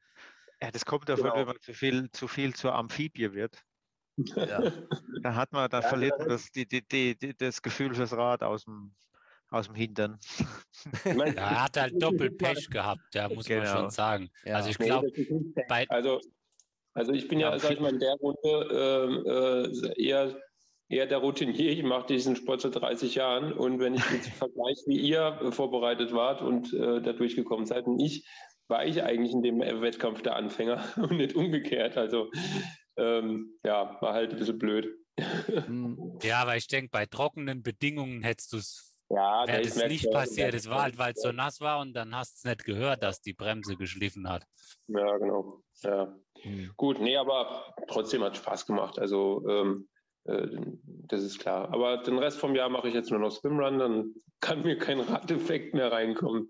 Ja, 0.62 0.70
das 0.70 0.84
kommt 0.84 1.08
davon, 1.08 1.24
genau. 1.24 1.36
wenn 1.36 1.46
man 1.46 1.60
zu 1.60 1.72
viel, 1.72 2.10
zu 2.10 2.28
viel 2.28 2.54
zur 2.54 2.74
Amphibie 2.74 3.32
wird. 3.32 3.62
Ja. 4.16 4.62
da 5.22 5.34
hat 5.34 5.52
man, 5.52 5.68
da 5.68 5.80
ja, 5.80 5.88
verliert 5.88 6.18
man 6.18 6.28
das, 6.28 6.50
die, 6.50 6.66
die, 6.66 6.82
die, 7.16 7.36
das 7.36 7.60
Gefühl 7.60 7.94
fürs 7.94 8.12
Rad 8.12 8.42
aus 8.42 8.64
dem, 8.64 8.94
aus 9.48 9.66
dem 9.66 9.74
Hintern. 9.74 10.18
er 11.04 11.64
hat 11.64 11.76
halt 11.76 11.94
doppelt 12.02 12.38
Pech 12.38 12.70
gehabt, 12.70 13.14
ja, 13.14 13.28
muss 13.28 13.46
genau. 13.46 13.64
man 13.64 13.76
schon 13.76 13.90
sagen. 13.90 14.30
Ja. 14.44 14.56
Also 14.56 14.70
ich 14.70 14.78
glaube, 14.78 15.10
bei, 15.68 15.88
also 15.88 16.20
also 16.94 17.12
ich 17.12 17.28
bin 17.28 17.40
ja, 17.40 17.58
sag 17.58 17.72
ich 17.72 17.80
mal, 17.80 17.92
in 17.92 17.98
der 17.98 18.14
Runde 18.14 19.24
äh, 19.26 19.90
äh, 19.90 20.02
eher, 20.06 20.40
eher 20.88 21.06
der 21.06 21.18
Routinier. 21.18 21.70
Ich 21.70 21.82
mache 21.82 22.06
diesen 22.06 22.36
Sport 22.36 22.60
seit 22.60 22.76
30 22.76 23.16
Jahren 23.16 23.52
und 23.52 23.80
wenn 23.80 23.94
ich 23.94 24.10
jetzt 24.12 24.28
vergleiche, 24.38 24.82
wie 24.86 24.98
ihr 24.98 25.50
vorbereitet 25.50 26.12
wart 26.12 26.40
und 26.40 26.72
äh, 26.72 27.02
da 27.02 27.12
durchgekommen 27.12 27.66
seid 27.66 27.86
und 27.86 28.00
ich, 28.00 28.26
war 28.68 28.86
ich 28.86 29.02
eigentlich 29.02 29.32
in 29.32 29.42
dem 29.42 29.60
Wettkampf 29.60 30.22
der 30.22 30.36
Anfänger 30.36 30.82
und 30.96 31.16
nicht 31.16 31.34
umgekehrt. 31.34 31.96
Also 31.96 32.30
ähm, 32.96 33.58
ja, 33.64 33.98
war 34.00 34.14
halt 34.14 34.30
ein 34.32 34.38
bisschen 34.38 34.58
blöd. 34.58 34.88
Hm. 35.18 36.18
Ja, 36.22 36.42
aber 36.42 36.56
ich 36.56 36.68
denke, 36.68 36.90
bei 36.90 37.06
trockenen 37.06 37.62
Bedingungen 37.62 38.22
hättest 38.22 38.52
du 38.52 38.56
es 38.56 38.93
ja, 39.14 39.46
wäre 39.46 39.62
das 39.62 39.76
nicht 39.76 40.10
passiert. 40.10 40.54
Es 40.54 40.68
war 40.68 40.82
halt, 40.82 40.98
weil 40.98 41.12
es 41.12 41.22
so 41.22 41.32
nass 41.32 41.60
war 41.60 41.80
und 41.80 41.94
dann 41.94 42.14
hast 42.14 42.44
du 42.44 42.48
es 42.48 42.56
nicht 42.56 42.64
gehört, 42.64 43.02
dass 43.02 43.20
die 43.20 43.32
Bremse 43.32 43.76
geschliffen 43.76 44.28
hat. 44.28 44.44
Ja, 44.88 45.16
genau. 45.18 45.62
Ja. 45.82 46.16
Mhm. 46.42 46.72
Gut, 46.76 47.00
nee, 47.00 47.16
aber 47.16 47.74
trotzdem 47.88 48.22
hat 48.22 48.36
Spaß 48.36 48.66
gemacht. 48.66 48.98
Also 48.98 49.46
ähm, 49.48 49.88
äh, 50.24 50.46
das 51.06 51.22
ist 51.22 51.38
klar. 51.38 51.72
Aber 51.72 51.98
den 51.98 52.18
Rest 52.18 52.38
vom 52.38 52.54
Jahr 52.54 52.68
mache 52.68 52.88
ich 52.88 52.94
jetzt 52.94 53.10
nur 53.10 53.20
noch 53.20 53.30
Swimrun, 53.30 53.78
dann 53.78 54.14
kann 54.40 54.62
mir 54.62 54.78
kein 54.78 55.00
Radeffekt 55.00 55.74
mehr 55.74 55.92
reinkommen. 55.92 56.48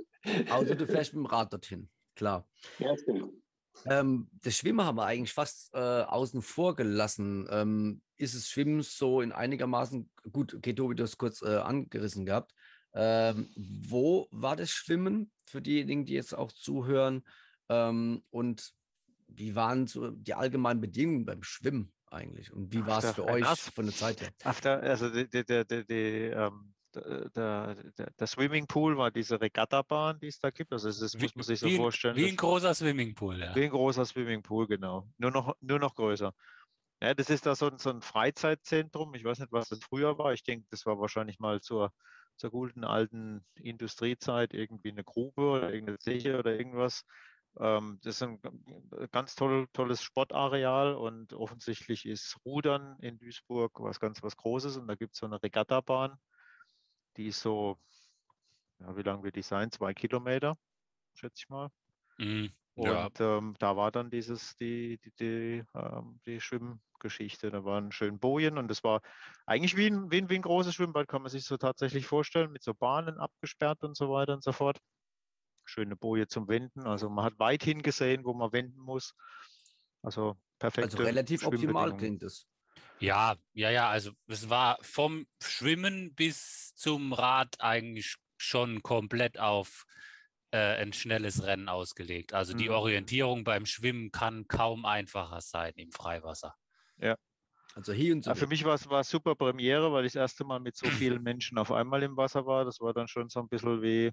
Also 0.48 0.74
du 0.74 0.86
fährst 0.86 1.12
mit 1.14 1.24
dem 1.24 1.26
Rad 1.26 1.52
dorthin, 1.52 1.88
klar. 2.14 2.48
Ja, 2.78 2.96
stimmt. 2.96 3.43
Ähm, 3.86 4.28
das 4.42 4.56
Schwimmen 4.56 4.84
haben 4.84 4.96
wir 4.96 5.04
eigentlich 5.04 5.32
fast 5.32 5.72
äh, 5.74 5.78
außen 5.78 6.42
vor 6.42 6.74
gelassen. 6.76 7.46
Ähm, 7.50 8.02
ist 8.16 8.34
das 8.34 8.48
Schwimmen 8.48 8.82
so 8.82 9.20
in 9.20 9.32
einigermaßen, 9.32 10.08
gut, 10.32 10.54
okay, 10.54 10.74
Tobi, 10.74 10.94
du 10.94 11.02
hast 11.02 11.18
kurz 11.18 11.42
äh, 11.42 11.56
angerissen 11.56 12.24
gehabt. 12.26 12.54
Ähm, 12.94 13.50
wo 13.56 14.28
war 14.30 14.56
das 14.56 14.70
Schwimmen 14.70 15.30
für 15.44 15.60
diejenigen, 15.60 16.04
die 16.04 16.14
jetzt 16.14 16.34
auch 16.34 16.52
zuhören? 16.52 17.24
Ähm, 17.68 18.22
und 18.30 18.72
wie 19.28 19.54
waren 19.56 19.86
so 19.86 20.10
die 20.10 20.34
allgemeinen 20.34 20.80
Bedingungen 20.80 21.24
beim 21.24 21.42
Schwimmen 21.42 21.92
eigentlich? 22.10 22.52
Und 22.52 22.72
wie 22.72 22.86
war 22.86 23.02
es 23.02 23.10
für 23.12 23.24
euch 23.24 23.42
Nass. 23.42 23.70
von 23.70 23.86
der 23.86 23.94
Zeit 23.94 24.20
her? 24.20 24.30
After, 24.44 24.80
also 24.80 25.10
die, 25.10 25.28
die, 25.28 25.44
die, 25.44 25.86
die 25.86 25.94
ähm, 26.32 26.73
der, 26.94 27.74
der, 27.74 28.10
der, 28.18 28.26
Swimmingpool 28.26 28.96
war 28.96 29.10
diese 29.10 29.40
Regattabahn, 29.40 30.18
die 30.20 30.28
es 30.28 30.38
da 30.38 30.50
gibt. 30.50 30.72
Also 30.72 30.88
das 30.88 31.16
muss 31.18 31.34
man 31.34 31.44
sich 31.44 31.60
so 31.60 31.66
wie, 31.66 31.76
vorstellen. 31.76 32.16
Wie 32.16 32.28
ein 32.28 32.36
großer 32.36 32.74
Swimmingpool, 32.74 33.38
ja. 33.38 33.54
Wie 33.54 33.64
ein 33.64 33.70
großer 33.70 34.04
Swimmingpool, 34.04 34.66
genau. 34.66 35.08
Nur 35.18 35.30
noch, 35.30 35.56
nur 35.60 35.78
noch 35.78 35.94
größer. 35.94 36.32
Ja, 37.02 37.14
das 37.14 37.28
ist 37.30 37.46
da 37.46 37.54
so, 37.54 37.70
so 37.76 37.90
ein 37.90 38.00
Freizeitzentrum. 38.00 39.14
Ich 39.14 39.24
weiß 39.24 39.38
nicht, 39.38 39.52
was 39.52 39.68
das 39.68 39.80
früher 39.80 40.16
war. 40.18 40.32
Ich 40.32 40.42
denke, 40.42 40.66
das 40.70 40.86
war 40.86 40.98
wahrscheinlich 40.98 41.38
mal 41.38 41.60
zur, 41.60 41.92
zur 42.36 42.50
guten 42.50 42.84
alten 42.84 43.44
Industriezeit 43.56 44.54
irgendwie 44.54 44.90
eine 44.90 45.04
Grube 45.04 45.42
oder 45.42 45.72
irgendeine 45.72 45.98
Zeche 45.98 46.38
oder 46.38 46.56
irgendwas. 46.56 47.04
Ähm, 47.60 47.98
das 48.02 48.16
ist 48.16 48.22
ein 48.22 48.40
ganz 49.12 49.34
toll, 49.36 49.68
tolles 49.72 50.02
Sportareal 50.02 50.94
und 50.94 51.32
offensichtlich 51.34 52.04
ist 52.06 52.36
Rudern 52.44 52.96
in 53.00 53.18
Duisburg 53.18 53.80
was 53.80 54.00
ganz 54.00 54.22
was 54.22 54.36
Großes 54.36 54.76
und 54.76 54.88
da 54.88 54.96
gibt 54.96 55.14
es 55.14 55.20
so 55.20 55.26
eine 55.26 55.42
Regattabahn, 55.42 56.16
die 57.16 57.28
ist 57.28 57.40
so, 57.40 57.78
ja, 58.80 58.96
wie 58.96 59.02
lang 59.02 59.22
wird 59.22 59.36
die 59.36 59.42
sein? 59.42 59.70
Zwei 59.70 59.94
Kilometer, 59.94 60.56
schätze 61.14 61.42
ich 61.44 61.48
mal. 61.48 61.70
Mhm, 62.18 62.52
und 62.74 62.86
ja. 62.86 63.10
ähm, 63.20 63.54
da 63.58 63.76
war 63.76 63.92
dann 63.92 64.10
dieses, 64.10 64.56
die, 64.56 64.98
die, 64.98 65.12
die, 65.12 65.64
ähm, 65.74 66.20
die 66.26 66.40
Schwimmgeschichte. 66.40 67.50
Da 67.50 67.64
waren 67.64 67.92
schön 67.92 68.18
Bojen 68.18 68.58
und 68.58 68.68
das 68.68 68.82
war 68.82 69.00
eigentlich 69.46 69.76
wie 69.76 69.86
ein, 69.86 70.10
wie, 70.10 70.18
ein, 70.18 70.28
wie 70.28 70.34
ein 70.36 70.42
großes 70.42 70.74
Schwimmbad, 70.74 71.06
kann 71.06 71.22
man 71.22 71.30
sich 71.30 71.44
so 71.44 71.56
tatsächlich 71.56 72.06
vorstellen, 72.06 72.50
mit 72.50 72.62
so 72.64 72.74
Bahnen 72.74 73.18
abgesperrt 73.18 73.84
und 73.84 73.96
so 73.96 74.10
weiter 74.10 74.34
und 74.34 74.42
so 74.42 74.52
fort 74.52 74.80
schöne 75.64 75.96
Boje 75.96 76.26
zum 76.26 76.48
Wenden. 76.48 76.86
Also 76.86 77.08
man 77.08 77.24
hat 77.24 77.38
weit 77.38 77.62
hingesehen, 77.62 78.24
wo 78.24 78.34
man 78.34 78.52
wenden 78.52 78.80
muss. 78.80 79.14
Also 80.02 80.36
perfekt. 80.58 80.92
Also 80.92 81.04
relativ 81.04 81.46
optimal 81.46 81.96
klingt 81.96 82.22
es. 82.22 82.46
Ja, 83.00 83.36
ja, 83.52 83.70
ja. 83.70 83.88
Also 83.88 84.12
es 84.26 84.48
war 84.48 84.78
vom 84.80 85.26
Schwimmen 85.42 86.14
bis 86.14 86.74
zum 86.74 87.12
Rad 87.12 87.60
eigentlich 87.60 88.16
schon 88.36 88.82
komplett 88.82 89.38
auf 89.38 89.84
äh, 90.50 90.80
ein 90.80 90.92
schnelles 90.92 91.44
Rennen 91.44 91.68
ausgelegt. 91.68 92.32
Also 92.32 92.54
die 92.54 92.68
mhm. 92.68 92.74
Orientierung 92.74 93.44
beim 93.44 93.66
Schwimmen 93.66 94.10
kann 94.10 94.46
kaum 94.46 94.84
einfacher 94.84 95.40
sein 95.40 95.72
im 95.76 95.90
Freiwasser. 95.90 96.54
Ja. 96.98 97.16
Also 97.74 97.92
hier 97.92 98.14
und 98.14 98.22
so. 98.22 98.30
Ja, 98.30 98.34
für 98.36 98.46
mich 98.46 98.64
war 98.64 98.74
es 98.74 99.08
super 99.08 99.34
Premiere, 99.34 99.92
weil 99.92 100.04
ich 100.04 100.12
das 100.12 100.20
erste 100.20 100.44
Mal 100.44 100.60
mit 100.60 100.76
so 100.76 100.86
vielen 101.18 101.22
Menschen 101.22 101.58
auf 101.58 101.72
einmal 101.72 102.02
im 102.02 102.16
Wasser 102.16 102.46
war. 102.46 102.64
Das 102.64 102.80
war 102.80 102.94
dann 102.94 103.08
schon 103.08 103.28
so 103.28 103.40
ein 103.40 103.48
bisschen 103.48 103.82
wie 103.82 104.12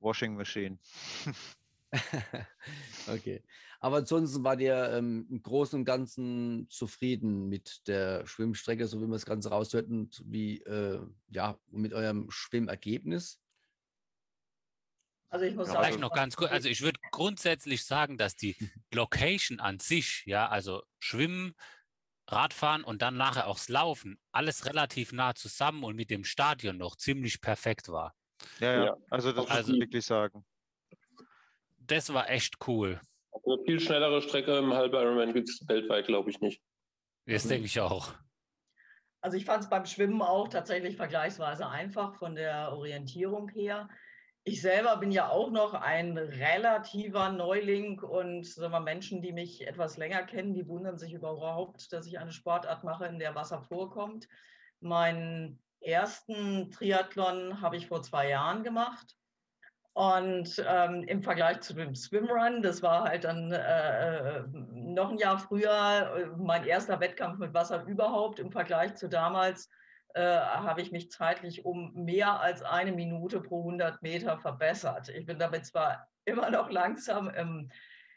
Washing 0.00 0.36
Machine. 0.36 0.78
okay. 3.08 3.42
Aber 3.80 3.96
ansonsten 3.96 4.44
war 4.44 4.58
ihr 4.60 4.90
ähm, 4.92 5.26
im 5.30 5.42
Großen 5.42 5.78
und 5.78 5.84
Ganzen 5.84 6.68
zufrieden 6.68 7.48
mit 7.48 7.86
der 7.88 8.26
Schwimmstrecke, 8.26 8.86
so 8.86 8.98
wie 8.98 9.04
man 9.04 9.12
das 9.12 9.24
Ganze 9.26 9.50
raushört 9.50 9.88
und 9.88 10.22
wie, 10.26 10.60
äh, 10.62 11.00
ja, 11.28 11.58
mit 11.70 11.92
eurem 11.94 12.30
Schwimmergebnis? 12.30 13.38
Also 15.30 15.44
ich 15.46 15.54
muss 15.54 15.68
Ja, 15.68 15.74
sagen, 15.74 15.84
Vielleicht 15.86 16.00
noch 16.00 16.12
ganz 16.12 16.36
kurz, 16.36 16.50
also 16.50 16.68
ich 16.68 16.82
würde 16.82 16.98
grundsätzlich 17.10 17.84
sagen, 17.84 18.18
dass 18.18 18.36
die 18.36 18.56
Location 18.92 19.60
an 19.60 19.78
sich, 19.78 20.24
ja, 20.26 20.48
also 20.48 20.82
Schwimmen, 20.98 21.54
Radfahren 22.26 22.84
und 22.84 23.02
dann 23.02 23.16
nachher 23.16 23.46
auch 23.46 23.56
das 23.56 23.68
Laufen, 23.68 24.20
alles 24.30 24.66
relativ 24.66 25.12
nah 25.12 25.34
zusammen 25.34 25.84
und 25.84 25.96
mit 25.96 26.10
dem 26.10 26.24
Stadion 26.24 26.76
noch 26.76 26.96
ziemlich 26.96 27.40
perfekt 27.40 27.88
war. 27.88 28.14
Ja, 28.60 28.84
ja. 28.84 28.96
Also 29.10 29.32
das 29.32 29.44
muss 29.46 29.50
Also- 29.50 29.72
ich 29.74 29.80
wirklich 29.80 30.04
sagen. 30.04 30.44
Das 31.90 32.14
war 32.14 32.30
echt 32.30 32.54
cool. 32.68 33.00
Eine 33.44 33.58
viel 33.64 33.80
schnellere 33.80 34.22
Strecke 34.22 34.56
im 34.56 34.72
halben 34.72 34.94
Ironman 34.94 35.32
gibt 35.32 35.48
es 35.48 35.66
weltweit, 35.66 36.06
glaube 36.06 36.30
ich, 36.30 36.40
nicht. 36.40 36.62
Das 37.26 37.48
denke 37.48 37.66
ich 37.66 37.80
auch. 37.80 38.14
Also 39.20 39.36
ich 39.36 39.44
fand 39.44 39.64
es 39.64 39.70
beim 39.70 39.84
Schwimmen 39.86 40.22
auch 40.22 40.46
tatsächlich 40.46 40.96
vergleichsweise 40.96 41.68
einfach 41.68 42.14
von 42.14 42.36
der 42.36 42.72
Orientierung 42.72 43.48
her. 43.48 43.88
Ich 44.44 44.62
selber 44.62 44.96
bin 44.98 45.10
ja 45.10 45.30
auch 45.30 45.50
noch 45.50 45.74
ein 45.74 46.16
relativer 46.16 47.30
Neuling 47.32 48.00
und 48.00 48.46
sagen 48.46 48.72
wir, 48.72 48.80
Menschen, 48.80 49.20
die 49.20 49.32
mich 49.32 49.66
etwas 49.66 49.96
länger 49.96 50.22
kennen, 50.22 50.54
die 50.54 50.68
wundern 50.68 50.96
sich 50.96 51.12
überhaupt, 51.12 51.92
dass 51.92 52.06
ich 52.06 52.20
eine 52.20 52.32
Sportart 52.32 52.84
mache, 52.84 53.06
in 53.06 53.18
der 53.18 53.34
Wasser 53.34 53.62
vorkommt. 53.62 54.28
Meinen 54.78 55.60
ersten 55.80 56.70
Triathlon 56.70 57.60
habe 57.60 57.76
ich 57.76 57.88
vor 57.88 58.02
zwei 58.02 58.28
Jahren 58.28 58.62
gemacht. 58.62 59.16
Und 59.92 60.64
ähm, 60.66 61.02
im 61.04 61.22
Vergleich 61.22 61.60
zu 61.60 61.74
dem 61.74 61.94
Swimrun, 61.94 62.62
das 62.62 62.82
war 62.82 63.04
halt 63.04 63.24
dann 63.24 63.50
äh, 63.50 64.42
noch 64.72 65.10
ein 65.10 65.18
Jahr 65.18 65.38
früher 65.38 66.14
äh, 66.16 66.26
mein 66.36 66.64
erster 66.64 67.00
Wettkampf 67.00 67.38
mit 67.38 67.52
Wasser 67.54 67.84
überhaupt. 67.84 68.38
Im 68.38 68.52
Vergleich 68.52 68.94
zu 68.94 69.08
damals 69.08 69.68
äh, 70.14 70.22
habe 70.22 70.80
ich 70.80 70.92
mich 70.92 71.10
zeitlich 71.10 71.64
um 71.64 71.92
mehr 71.94 72.40
als 72.40 72.62
eine 72.62 72.92
Minute 72.92 73.40
pro 73.40 73.60
100 73.60 74.00
Meter 74.02 74.38
verbessert. 74.38 75.08
Ich 75.08 75.26
bin 75.26 75.38
damit 75.38 75.66
zwar 75.66 76.08
immer 76.24 76.50
noch 76.50 76.70
langsam, 76.70 77.30
ähm, 77.34 77.70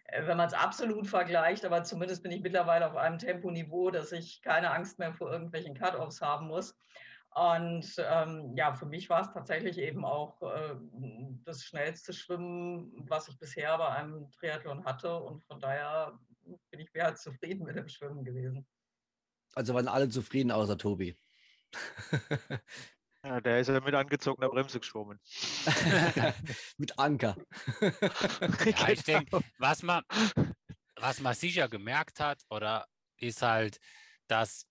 äh, 0.05 0.25
wenn 0.27 0.37
man 0.37 0.47
es 0.47 0.53
absolut 0.53 1.07
vergleicht, 1.07 1.65
aber 1.65 1.83
zumindest 1.83 2.23
bin 2.23 2.31
ich 2.31 2.41
mittlerweile 2.41 2.87
auf 2.87 2.95
einem 2.95 3.17
Temponiveau, 3.17 3.89
dass 3.91 4.11
ich 4.11 4.41
keine 4.41 4.71
Angst 4.71 4.99
mehr 4.99 5.13
vor 5.13 5.31
irgendwelchen 5.31 5.75
Cut-offs 5.75 6.21
haben 6.21 6.47
muss. 6.47 6.77
Und 7.35 7.95
ähm, 7.97 8.55
ja, 8.55 8.73
für 8.73 8.85
mich 8.85 9.09
war 9.09 9.21
es 9.21 9.31
tatsächlich 9.31 9.77
eben 9.79 10.05
auch 10.05 10.41
äh, 10.41 10.75
das 11.45 11.63
schnellste 11.63 12.13
Schwimmen, 12.13 12.91
was 13.09 13.27
ich 13.27 13.39
bisher 13.39 13.77
bei 13.77 13.89
einem 13.89 14.29
Triathlon 14.31 14.85
hatte. 14.85 15.17
Und 15.17 15.43
von 15.43 15.59
daher 15.59 16.19
bin 16.69 16.79
ich 16.79 16.93
mehr 16.93 17.07
als 17.07 17.23
zufrieden 17.23 17.65
mit 17.65 17.75
dem 17.75 17.87
Schwimmen 17.87 18.23
gewesen. 18.23 18.67
Also 19.55 19.73
waren 19.73 19.87
alle 19.87 20.09
zufrieden, 20.09 20.51
außer 20.51 20.77
Tobi. 20.77 21.15
Ja, 23.25 23.39
der 23.39 23.61
ist 23.61 23.69
ja 23.69 23.79
mit 23.79 23.95
angezogener 23.95 24.49
Bremse 24.49 24.81
geschwommen. 24.81 25.17
Mit 26.77 26.99
Anker. 26.99 27.37
Ja, 28.65 28.89
ich 28.89 29.03
denke, 29.03 29.39
was 29.57 29.81
man, 29.81 30.03
was 30.97 31.21
man 31.21 31.33
sicher 31.33 31.69
gemerkt 31.69 32.19
hat, 32.19 32.43
oder 32.49 32.85
ist 33.15 33.41
halt, 33.41 33.79
dass, 34.27 34.67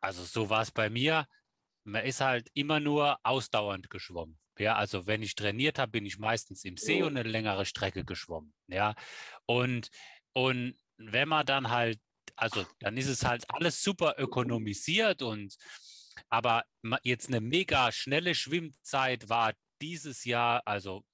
also 0.00 0.24
so 0.24 0.48
war 0.48 0.62
es 0.62 0.70
bei 0.70 0.88
mir, 0.88 1.26
man 1.88 2.04
ist 2.04 2.20
halt 2.20 2.48
immer 2.54 2.80
nur 2.80 3.18
ausdauernd 3.22 3.90
geschwommen. 3.90 4.38
Ja, 4.58 4.76
also 4.76 5.06
wenn 5.06 5.22
ich 5.22 5.34
trainiert 5.34 5.78
habe, 5.78 5.92
bin 5.92 6.06
ich 6.06 6.18
meistens 6.18 6.64
im 6.64 6.76
See 6.76 7.02
und 7.02 7.16
eine 7.16 7.28
längere 7.28 7.64
Strecke 7.64 8.04
geschwommen. 8.04 8.52
Ja, 8.66 8.94
und, 9.46 9.88
und 10.32 10.76
wenn 10.96 11.28
man 11.28 11.46
dann 11.46 11.70
halt, 11.70 12.00
also 12.36 12.66
dann 12.80 12.96
ist 12.96 13.06
es 13.06 13.24
halt 13.24 13.44
alles 13.48 13.82
super 13.82 14.16
ökonomisiert 14.18 15.22
und 15.22 15.56
aber 16.28 16.64
jetzt 17.04 17.28
eine 17.28 17.40
mega 17.40 17.92
schnelle 17.92 18.34
Schwimmzeit 18.34 19.28
war 19.28 19.54
dieses 19.80 20.24
Jahr, 20.24 20.62
also, 20.66 21.04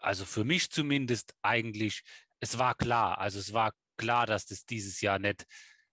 also 0.00 0.24
für 0.26 0.44
mich 0.44 0.70
zumindest 0.70 1.34
eigentlich, 1.42 2.02
es 2.38 2.58
war 2.58 2.74
klar, 2.74 3.18
also 3.18 3.38
es 3.38 3.52
war 3.52 3.72
klar, 3.96 4.26
dass 4.26 4.46
das 4.46 4.66
dieses 4.66 5.00
Jahr 5.00 5.18
nicht, 5.18 5.46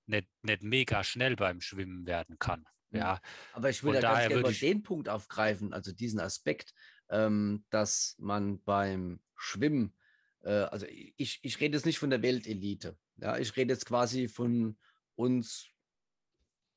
nicht, 0.06 0.28
nicht 0.44 0.62
mega 0.62 1.04
schnell 1.04 1.36
beim 1.38 1.62
Schwimmen 1.62 2.06
werden 2.06 2.38
kann. 2.38 2.66
Mhm. 2.92 2.98
Ja, 3.00 3.22
Aber 3.54 3.70
ich 3.70 3.84
will 3.84 3.94
Von 3.94 4.02
da 4.02 4.14
ganz 4.14 4.28
gerne 4.28 4.36
würde 4.36 4.52
ich- 4.52 4.60
den 4.60 4.84
Punkt 4.84 5.10
aufgreifen, 5.10 5.74
also 5.74 5.92
diesen 5.92 6.20
Aspekt, 6.20 6.74
ähm, 7.10 7.66
dass 7.70 8.16
man 8.20 8.62
beim 8.64 9.22
Schwimmen, 9.36 9.96
äh, 10.44 10.50
also 10.52 10.86
ich, 10.90 11.40
ich 11.44 11.60
rede 11.60 11.78
jetzt 11.78 11.86
nicht 11.86 12.00
von 12.00 12.10
der 12.10 12.22
Weltelite, 12.22 12.98
ja, 13.18 13.38
ich 13.38 13.56
rede 13.56 13.74
jetzt 13.74 13.86
quasi 13.86 14.28
von 14.28 14.78
uns 15.16 15.68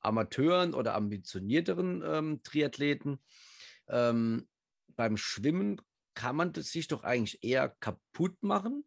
Amateuren 0.03 0.73
oder 0.75 0.95
ambitionierteren 0.95 2.03
ähm, 2.05 2.43
Triathleten. 2.43 3.23
Ähm, 3.87 4.49
beim 4.89 5.17
Schwimmen 5.19 5.81
kann 6.15 6.37
man 6.37 6.53
das 6.53 6.71
sich 6.71 6.89
doch 6.89 7.05
eigentlich 7.05 7.45
eher 7.45 7.69
kaputt 7.69 8.43
machen, 8.43 8.85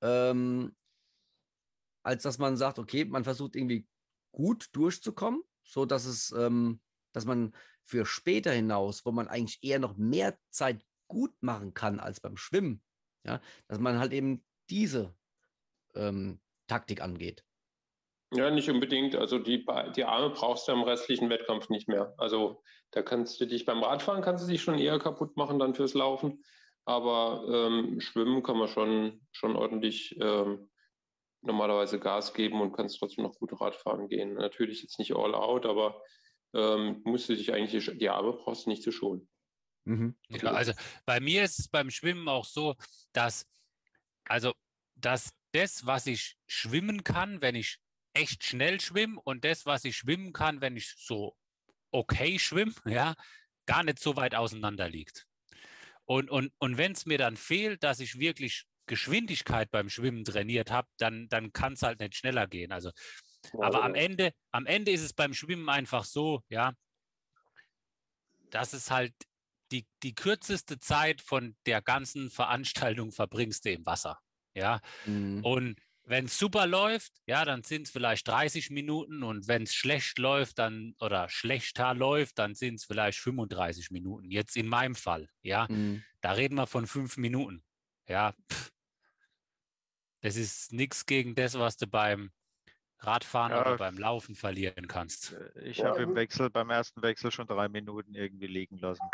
ähm, 0.00 0.76
als 2.02 2.22
dass 2.22 2.38
man 2.38 2.56
sagt, 2.56 2.78
okay, 2.78 3.04
man 3.04 3.24
versucht 3.24 3.56
irgendwie 3.56 3.88
gut 4.32 4.68
durchzukommen, 4.72 5.42
so 5.68 5.84
dass 5.84 6.06
es, 6.06 6.32
ähm, 6.32 6.80
dass 7.12 7.24
man 7.24 7.54
für 7.84 8.04
später 8.04 8.52
hinaus, 8.52 9.04
wo 9.04 9.12
man 9.12 9.28
eigentlich 9.28 9.58
eher 9.62 9.78
noch 9.78 9.96
mehr 9.96 10.36
Zeit 10.50 10.84
gut 11.06 11.32
machen 11.40 11.74
kann 11.74 12.00
als 12.00 12.20
beim 12.20 12.36
Schwimmen, 12.36 12.82
ja, 13.24 13.40
dass 13.66 13.78
man 13.78 13.98
halt 13.98 14.12
eben 14.12 14.44
diese 14.70 15.14
ähm, 15.94 16.40
Taktik 16.66 17.00
angeht. 17.00 17.44
Ja, 18.32 18.50
nicht 18.50 18.68
unbedingt. 18.68 19.16
Also 19.16 19.38
die, 19.38 19.64
die 19.96 20.04
Arme 20.04 20.30
brauchst 20.30 20.68
du 20.68 20.72
im 20.72 20.82
restlichen 20.82 21.30
Wettkampf 21.30 21.70
nicht 21.70 21.88
mehr. 21.88 22.12
Also 22.18 22.62
da 22.90 23.02
kannst 23.02 23.40
du 23.40 23.46
dich 23.46 23.64
beim 23.64 23.82
Radfahren 23.82 24.22
kannst 24.22 24.44
du 24.44 24.50
dich 24.50 24.60
schon 24.60 24.78
eher 24.78 24.98
kaputt 24.98 25.36
machen 25.36 25.58
dann 25.58 25.74
fürs 25.74 25.94
Laufen. 25.94 26.44
Aber 26.84 27.44
ähm, 27.50 28.00
Schwimmen 28.00 28.42
kann 28.42 28.58
man 28.58 28.68
schon, 28.68 29.26
schon 29.32 29.56
ordentlich 29.56 30.18
ähm, 30.20 30.68
normalerweise 31.42 31.98
Gas 31.98 32.34
geben 32.34 32.60
und 32.60 32.72
kannst 32.72 32.98
trotzdem 32.98 33.24
noch 33.24 33.34
gut 33.34 33.60
Radfahren 33.60 34.08
gehen. 34.08 34.34
Natürlich 34.34 34.82
jetzt 34.82 34.98
nicht 34.98 35.14
all 35.14 35.34
out, 35.34 35.66
aber 35.66 36.02
ähm, 36.54 37.02
musst 37.04 37.28
du 37.28 37.36
dich 37.36 37.52
eigentlich 37.52 37.90
die, 37.98 38.08
Arme 38.08 38.32
brauchst 38.32 38.66
du 38.66 38.70
nicht 38.70 38.82
zu 38.82 38.92
schonen. 38.92 39.28
Mhm. 39.84 40.16
Ja, 40.28 40.52
also 40.52 40.72
bei 41.06 41.20
mir 41.20 41.44
ist 41.44 41.58
es 41.58 41.68
beim 41.68 41.90
Schwimmen 41.90 42.28
auch 42.28 42.44
so, 42.44 42.74
dass, 43.12 43.46
also, 44.24 44.52
dass 44.96 45.32
das, 45.52 45.86
was 45.86 46.06
ich 46.06 46.36
schwimmen 46.46 47.04
kann, 47.04 47.40
wenn 47.40 47.54
ich 47.54 47.78
echt 48.14 48.44
schnell 48.44 48.80
schwimme 48.80 49.20
und 49.24 49.44
das, 49.44 49.64
was 49.64 49.84
ich 49.84 49.96
schwimmen 49.96 50.32
kann, 50.32 50.60
wenn 50.60 50.76
ich 50.76 50.94
so 50.98 51.36
okay 51.90 52.38
schwimme, 52.38 52.74
ja, 52.86 53.14
gar 53.66 53.82
nicht 53.82 53.98
so 53.98 54.16
weit 54.16 54.34
auseinander 54.34 54.88
liegt. 54.88 55.26
Und, 56.04 56.30
und, 56.30 56.52
und 56.58 56.78
wenn 56.78 56.92
es 56.92 57.04
mir 57.04 57.18
dann 57.18 57.36
fehlt, 57.36 57.82
dass 57.82 58.00
ich 58.00 58.18
wirklich 58.18 58.64
Geschwindigkeit 58.88 59.70
beim 59.70 59.88
Schwimmen 59.88 60.24
trainiert 60.24 60.72
habe, 60.72 60.88
dann, 60.98 61.28
dann 61.28 61.52
kann 61.52 61.74
es 61.74 61.82
halt 61.82 62.00
nicht 62.00 62.16
schneller 62.16 62.48
gehen. 62.48 62.72
Also, 62.72 62.90
aber 63.52 63.84
am 63.84 63.94
Ende, 63.94 64.32
am 64.50 64.66
Ende 64.66 64.90
ist 64.92 65.02
es 65.02 65.12
beim 65.14 65.34
Schwimmen 65.34 65.68
einfach 65.68 66.04
so, 66.04 66.42
ja, 66.48 66.72
dass 68.50 68.72
es 68.72 68.90
halt 68.90 69.14
die, 69.70 69.86
die 70.02 70.14
kürzeste 70.14 70.78
Zeit 70.78 71.20
von 71.20 71.56
der 71.66 71.82
ganzen 71.82 72.30
Veranstaltung 72.30 73.12
verbringst 73.12 73.64
du 73.66 73.72
im 73.72 73.84
Wasser. 73.86 74.18
Ja, 74.54 74.80
Mhm. 75.04 75.44
und 75.44 75.80
wenn 76.04 76.24
es 76.24 76.38
super 76.38 76.66
läuft, 76.66 77.12
ja, 77.26 77.44
dann 77.44 77.62
sind 77.62 77.82
es 77.86 77.90
vielleicht 77.92 78.26
30 78.26 78.70
Minuten 78.70 79.22
und 79.22 79.46
wenn 79.46 79.64
es 79.64 79.74
schlecht 79.74 80.18
läuft, 80.18 80.58
dann 80.58 80.94
oder 81.00 81.28
schlechter 81.28 81.92
läuft, 81.94 82.38
dann 82.38 82.54
sind 82.54 82.76
es 82.76 82.86
vielleicht 82.86 83.18
35 83.18 83.90
Minuten. 83.90 84.30
Jetzt 84.30 84.56
in 84.56 84.66
meinem 84.68 84.94
Fall, 84.94 85.28
ja, 85.42 85.66
Mhm. 85.68 86.02
da 86.22 86.32
reden 86.32 86.54
wir 86.54 86.66
von 86.66 86.86
fünf 86.86 87.18
Minuten. 87.18 87.62
Ja, 88.08 88.34
pff. 88.50 88.70
Das 90.20 90.36
ist 90.36 90.72
nichts 90.72 91.06
gegen 91.06 91.34
das, 91.34 91.58
was 91.58 91.76
du 91.76 91.86
beim 91.86 92.30
Radfahren 93.00 93.52
Ja. 93.52 93.60
oder 93.60 93.76
beim 93.76 93.96
Laufen 93.96 94.34
verlieren 94.34 94.88
kannst. 94.88 95.32
Äh, 95.32 95.68
Ich 95.70 95.84
habe 95.84 96.02
im. 96.02 96.14
Wechsel, 96.14 96.50
beim 96.50 96.70
ersten 96.70 97.00
Wechsel 97.02 97.30
schon 97.30 97.46
drei 97.46 97.68
Minuten 97.68 98.14
irgendwie 98.14 98.48
liegen 98.48 98.78
lassen. 98.78 99.04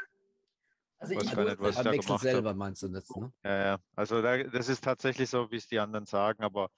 Also 0.99 1.15
Weiß 1.17 1.25
ich 1.25 1.35
gar 1.35 1.45
nicht, 1.45 1.61
was 1.61 1.75
Beim 1.77 1.85
Wechsel 1.87 2.07
gemacht 2.07 2.23
selber 2.23 2.49
habe. 2.51 2.59
meinst 2.59 2.83
du 2.83 2.87
jetzt, 2.89 3.15
ne? 3.17 3.33
Ja, 3.45 3.65
ja. 3.65 3.79
Also 3.95 4.23
da, 4.23 4.43
das 4.45 4.69
ist 4.69 4.83
tatsächlich 4.83 5.29
so, 5.29 5.51
wie 5.51 5.57
es 5.57 5.69
die 5.69 5.79
anderen 5.79 6.07
sagen, 6.07 6.43
aber 6.43 6.71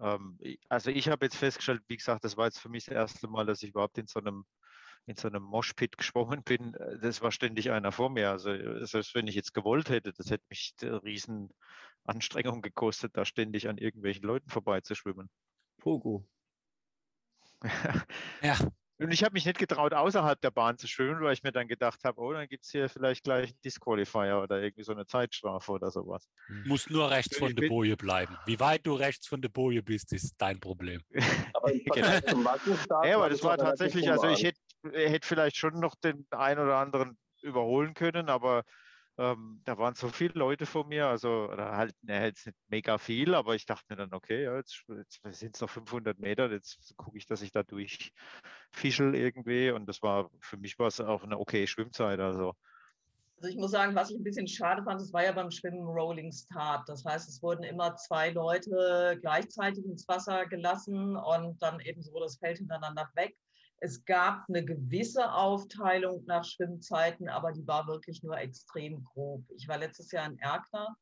ähm, 0.00 0.36
ich- 0.40 0.60
also 0.68 0.90
ich 0.90 1.08
habe 1.08 1.24
jetzt 1.24 1.36
festgestellt, 1.36 1.82
wie 1.88 1.96
gesagt, 1.96 2.24
das 2.24 2.36
war 2.36 2.46
jetzt 2.46 2.58
für 2.58 2.68
mich 2.68 2.84
das 2.84 2.94
erste 2.94 3.28
Mal, 3.28 3.46
dass 3.46 3.62
ich 3.62 3.70
überhaupt 3.70 3.96
in 3.98 4.06
so 4.06 4.20
einem 4.20 4.44
in 5.06 5.16
so 5.16 5.28
einem 5.28 5.42
Moshpit 5.42 5.98
geschwommen 5.98 6.42
bin. 6.44 6.72
Äh, 6.74 6.98
Das 6.98 7.20
war 7.22 7.30
ständig 7.30 7.70
einer 7.70 7.92
vor 7.92 8.08
mir. 8.10 8.30
Also 8.30 8.50
äh, 8.50 8.86
selbst 8.86 9.14
wenn 9.14 9.26
ich 9.26 9.34
jetzt 9.34 9.52
gewollt 9.54 9.88
hätte, 9.90 10.12
das 10.14 10.30
hätte 10.30 10.44
mich 10.48 10.74
riesen 10.82 11.50
Anstrengung 12.04 12.62
gekostet, 12.62 13.16
da 13.16 13.24
ständig 13.24 13.68
an 13.68 13.78
irgendwelchen 13.78 14.24
Leuten 14.24 14.50
vorbeizuschwimmen. 14.50 15.28
Pogo. 15.78 16.26
Ja, 18.42 18.58
Und 18.98 19.12
ich 19.12 19.24
habe 19.24 19.32
mich 19.32 19.44
nicht 19.44 19.58
getraut, 19.58 19.92
außerhalb 19.92 20.40
der 20.40 20.50
Bahn 20.50 20.78
zu 20.78 20.86
schwimmen, 20.86 21.20
weil 21.22 21.32
ich 21.32 21.42
mir 21.42 21.50
dann 21.50 21.66
gedacht 21.66 22.04
habe, 22.04 22.20
oh, 22.20 22.32
dann 22.32 22.46
gibt 22.46 22.64
es 22.64 22.70
hier 22.70 22.88
vielleicht 22.88 23.24
gleich 23.24 23.48
einen 23.48 23.60
Disqualifier 23.64 24.40
oder 24.42 24.62
irgendwie 24.62 24.84
so 24.84 24.92
eine 24.92 25.06
Zeitstrafe 25.06 25.72
oder 25.72 25.90
sowas. 25.90 26.28
musst 26.64 26.90
nur 26.90 27.10
rechts 27.10 27.36
von 27.36 27.54
der 27.56 27.68
Boje 27.68 27.96
bleiben. 27.96 28.36
Wie 28.46 28.60
weit 28.60 28.86
du 28.86 28.94
rechts 28.94 29.26
von 29.26 29.40
der 29.42 29.48
Boje 29.48 29.82
bist, 29.82 30.12
ist 30.12 30.34
dein 30.38 30.60
Problem. 30.60 31.00
Aber 31.54 31.72
Massenstart 32.36 33.06
Ja, 33.06 33.16
aber 33.16 33.30
das 33.30 33.42
war 33.42 33.56
tatsächlich, 33.56 34.10
also 34.10 34.28
ich 34.28 34.44
hätte 34.44 34.60
hätte 34.92 35.26
vielleicht 35.26 35.56
schon 35.56 35.80
noch 35.80 35.94
den 35.94 36.26
einen 36.30 36.60
oder 36.60 36.76
anderen 36.76 37.16
überholen 37.42 37.94
können, 37.94 38.28
aber 38.28 38.64
ähm, 39.16 39.60
da 39.64 39.78
waren 39.78 39.94
so 39.94 40.08
viele 40.08 40.34
Leute 40.34 40.66
vor 40.66 40.86
mir, 40.86 41.06
also 41.06 41.48
halt, 41.56 41.94
ne, 42.02 42.24
jetzt 42.24 42.46
nicht 42.46 42.58
mega 42.68 42.98
viel, 42.98 43.34
aber 43.34 43.54
ich 43.54 43.64
dachte 43.64 43.84
mir 43.88 43.96
dann, 43.96 44.12
okay, 44.12 44.44
ja, 44.44 44.56
jetzt, 44.56 44.84
jetzt 44.88 45.20
sind 45.38 45.54
es 45.54 45.60
noch 45.60 45.70
500 45.70 46.18
Meter, 46.18 46.50
jetzt 46.50 46.94
gucke 46.96 47.18
ich, 47.18 47.26
dass 47.26 47.42
ich 47.42 47.52
da 47.52 47.62
durchfischel 47.62 49.14
irgendwie 49.14 49.70
und 49.70 49.86
das 49.86 50.02
war, 50.02 50.30
für 50.40 50.56
mich 50.56 50.78
war 50.78 50.88
es 50.88 51.00
auch 51.00 51.22
eine 51.22 51.38
okay 51.38 51.66
Schwimmzeit, 51.66 52.18
also. 52.18 52.54
Also 53.36 53.48
ich 53.50 53.56
muss 53.56 53.72
sagen, 53.72 53.94
was 53.94 54.10
ich 54.10 54.16
ein 54.16 54.24
bisschen 54.24 54.48
schade 54.48 54.82
fand, 54.84 55.00
das 55.00 55.12
war 55.12 55.24
ja 55.24 55.32
beim 55.32 55.50
Schwimmen 55.50 55.84
Rolling 55.84 56.32
Start. 56.32 56.88
Das 56.88 57.04
heißt, 57.04 57.28
es 57.28 57.42
wurden 57.42 57.64
immer 57.64 57.94
zwei 57.96 58.30
Leute 58.30 59.18
gleichzeitig 59.20 59.84
ins 59.84 60.08
Wasser 60.08 60.46
gelassen 60.46 61.16
und 61.16 61.60
dann 61.60 61.80
eben 61.80 62.00
so 62.00 62.18
das 62.20 62.38
Feld 62.38 62.58
hintereinander 62.58 63.10
weg. 63.14 63.36
Es 63.80 64.04
gab 64.04 64.44
eine 64.48 64.64
gewisse 64.64 65.32
Aufteilung 65.32 66.24
nach 66.26 66.44
Schwimmzeiten, 66.44 67.28
aber 67.28 67.52
die 67.52 67.66
war 67.66 67.86
wirklich 67.86 68.22
nur 68.22 68.38
extrem 68.38 69.04
grob. 69.04 69.44
Ich 69.56 69.68
war 69.68 69.78
letztes 69.78 70.10
Jahr 70.10 70.26
in 70.26 70.38
Erkner. 70.38 70.96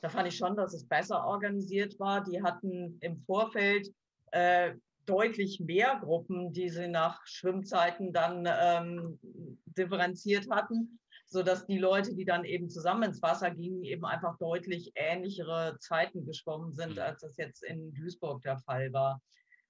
Da 0.00 0.08
fand 0.08 0.28
ich 0.28 0.36
schon, 0.36 0.56
dass 0.56 0.74
es 0.74 0.86
besser 0.86 1.24
organisiert 1.24 1.98
war. 1.98 2.22
Die 2.22 2.42
hatten 2.42 2.98
im 3.00 3.18
Vorfeld 3.22 3.88
äh, 4.32 4.74
deutlich 5.06 5.58
mehr 5.60 5.98
Gruppen, 6.02 6.52
die 6.52 6.68
sie 6.68 6.88
nach 6.88 7.26
Schwimmzeiten 7.26 8.12
dann 8.12 8.46
ähm, 8.46 9.18
differenziert 9.64 10.50
hatten, 10.50 11.00
sodass 11.26 11.66
die 11.66 11.78
Leute, 11.78 12.14
die 12.14 12.24
dann 12.24 12.44
eben 12.44 12.68
zusammen 12.68 13.04
ins 13.04 13.22
Wasser 13.22 13.50
gingen, 13.50 13.82
eben 13.84 14.04
einfach 14.04 14.36
deutlich 14.38 14.92
ähnlichere 14.94 15.78
Zeiten 15.80 16.26
geschwommen 16.26 16.74
sind, 16.74 16.96
mhm. 16.96 17.02
als 17.02 17.22
das 17.22 17.36
jetzt 17.36 17.64
in 17.64 17.92
Duisburg 17.94 18.42
der 18.42 18.58
Fall 18.58 18.92
war. 18.92 19.20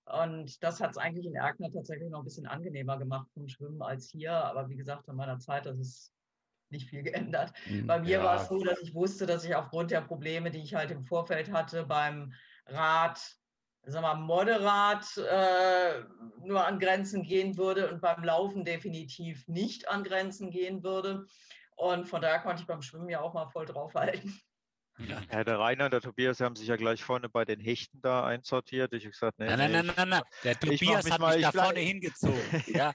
Und 0.09 0.63
das 0.63 0.81
hat 0.81 0.93
es 0.93 0.99
eigentlich 0.99 1.27
in 1.27 1.35
Erkner 1.35 1.71
tatsächlich 1.71 2.09
noch 2.11 2.21
ein 2.21 2.25
bisschen 2.25 2.47
angenehmer 2.47 2.99
gemacht 2.99 3.29
vom 3.35 3.49
Schwimmen 3.49 3.83
als 3.83 4.11
hier. 4.11 4.33
Aber 4.33 4.69
wie 4.69 4.77
gesagt, 4.77 5.09
in 5.09 5.17
meiner 5.17 5.39
Zeit, 5.39 5.67
das 5.67 5.79
ist 5.79 6.13
nicht 6.71 6.89
viel 6.89 7.03
geändert. 7.05 7.53
Mhm, 7.69 7.87
Bei 7.87 8.01
mir 8.01 8.19
ja. 8.19 8.25
war 8.25 8.43
es 8.43 8.49
so, 8.49 8.63
dass 8.63 8.81
ich 8.81 8.95
wusste, 8.95 9.27
dass 9.27 9.45
ich 9.45 9.55
aufgrund 9.55 9.91
der 9.91 10.01
Probleme, 10.01 10.51
die 10.51 10.63
ich 10.63 10.75
halt 10.75 10.91
im 10.91 11.05
Vorfeld 11.05 11.53
hatte, 11.53 11.85
beim 11.85 12.33
Rad, 12.67 13.21
sag 13.83 14.03
mal, 14.03 14.15
moderat 14.15 15.07
äh, 15.17 16.03
nur 16.43 16.67
an 16.67 16.79
Grenzen 16.79 17.23
gehen 17.23 17.57
würde 17.57 17.91
und 17.91 18.01
beim 18.01 18.25
Laufen 18.25 18.65
definitiv 18.65 19.47
nicht 19.47 19.89
an 19.89 20.05
Grenzen 20.05 20.51
gehen 20.51 20.83
würde. 20.83 21.27
Und 21.77 22.09
von 22.09 22.21
daher 22.21 22.41
konnte 22.41 22.63
ich 22.63 22.67
beim 22.67 22.83
Schwimmen 22.83 23.09
ja 23.09 23.21
auch 23.21 23.35
mal 23.35 23.49
voll 23.49 23.67
draufhalten. 23.67 24.39
Ja. 25.07 25.23
ja, 25.33 25.45
der 25.45 25.59
Rainer 25.59 25.85
und 25.85 25.93
der 25.93 26.01
Tobias 26.01 26.41
haben 26.41 26.57
sich 26.57 26.67
ja 26.67 26.77
gleich 26.77 27.05
vorne 27.05 27.29
bei 27.29 27.45
den 27.45 27.61
Hechten 27.61 28.01
da 28.01 28.25
einsortiert. 28.25 28.93
Ich 28.95 29.05
habe 29.05 29.13
gesagt, 29.13 29.39
nee, 29.39 29.47
nein, 29.47 29.59
nein, 29.59 29.87
nein, 29.87 29.95
nein, 29.97 30.09
nein, 30.09 30.23
Der 30.43 30.59
Tobias 30.59 31.05
mich 31.05 31.13
hat 31.13 31.21
mal, 31.21 31.37
mich 31.37 31.45
da 31.45 31.53
vorne 31.53 31.81
hingezogen. 31.81 32.35
Ja, 32.67 32.93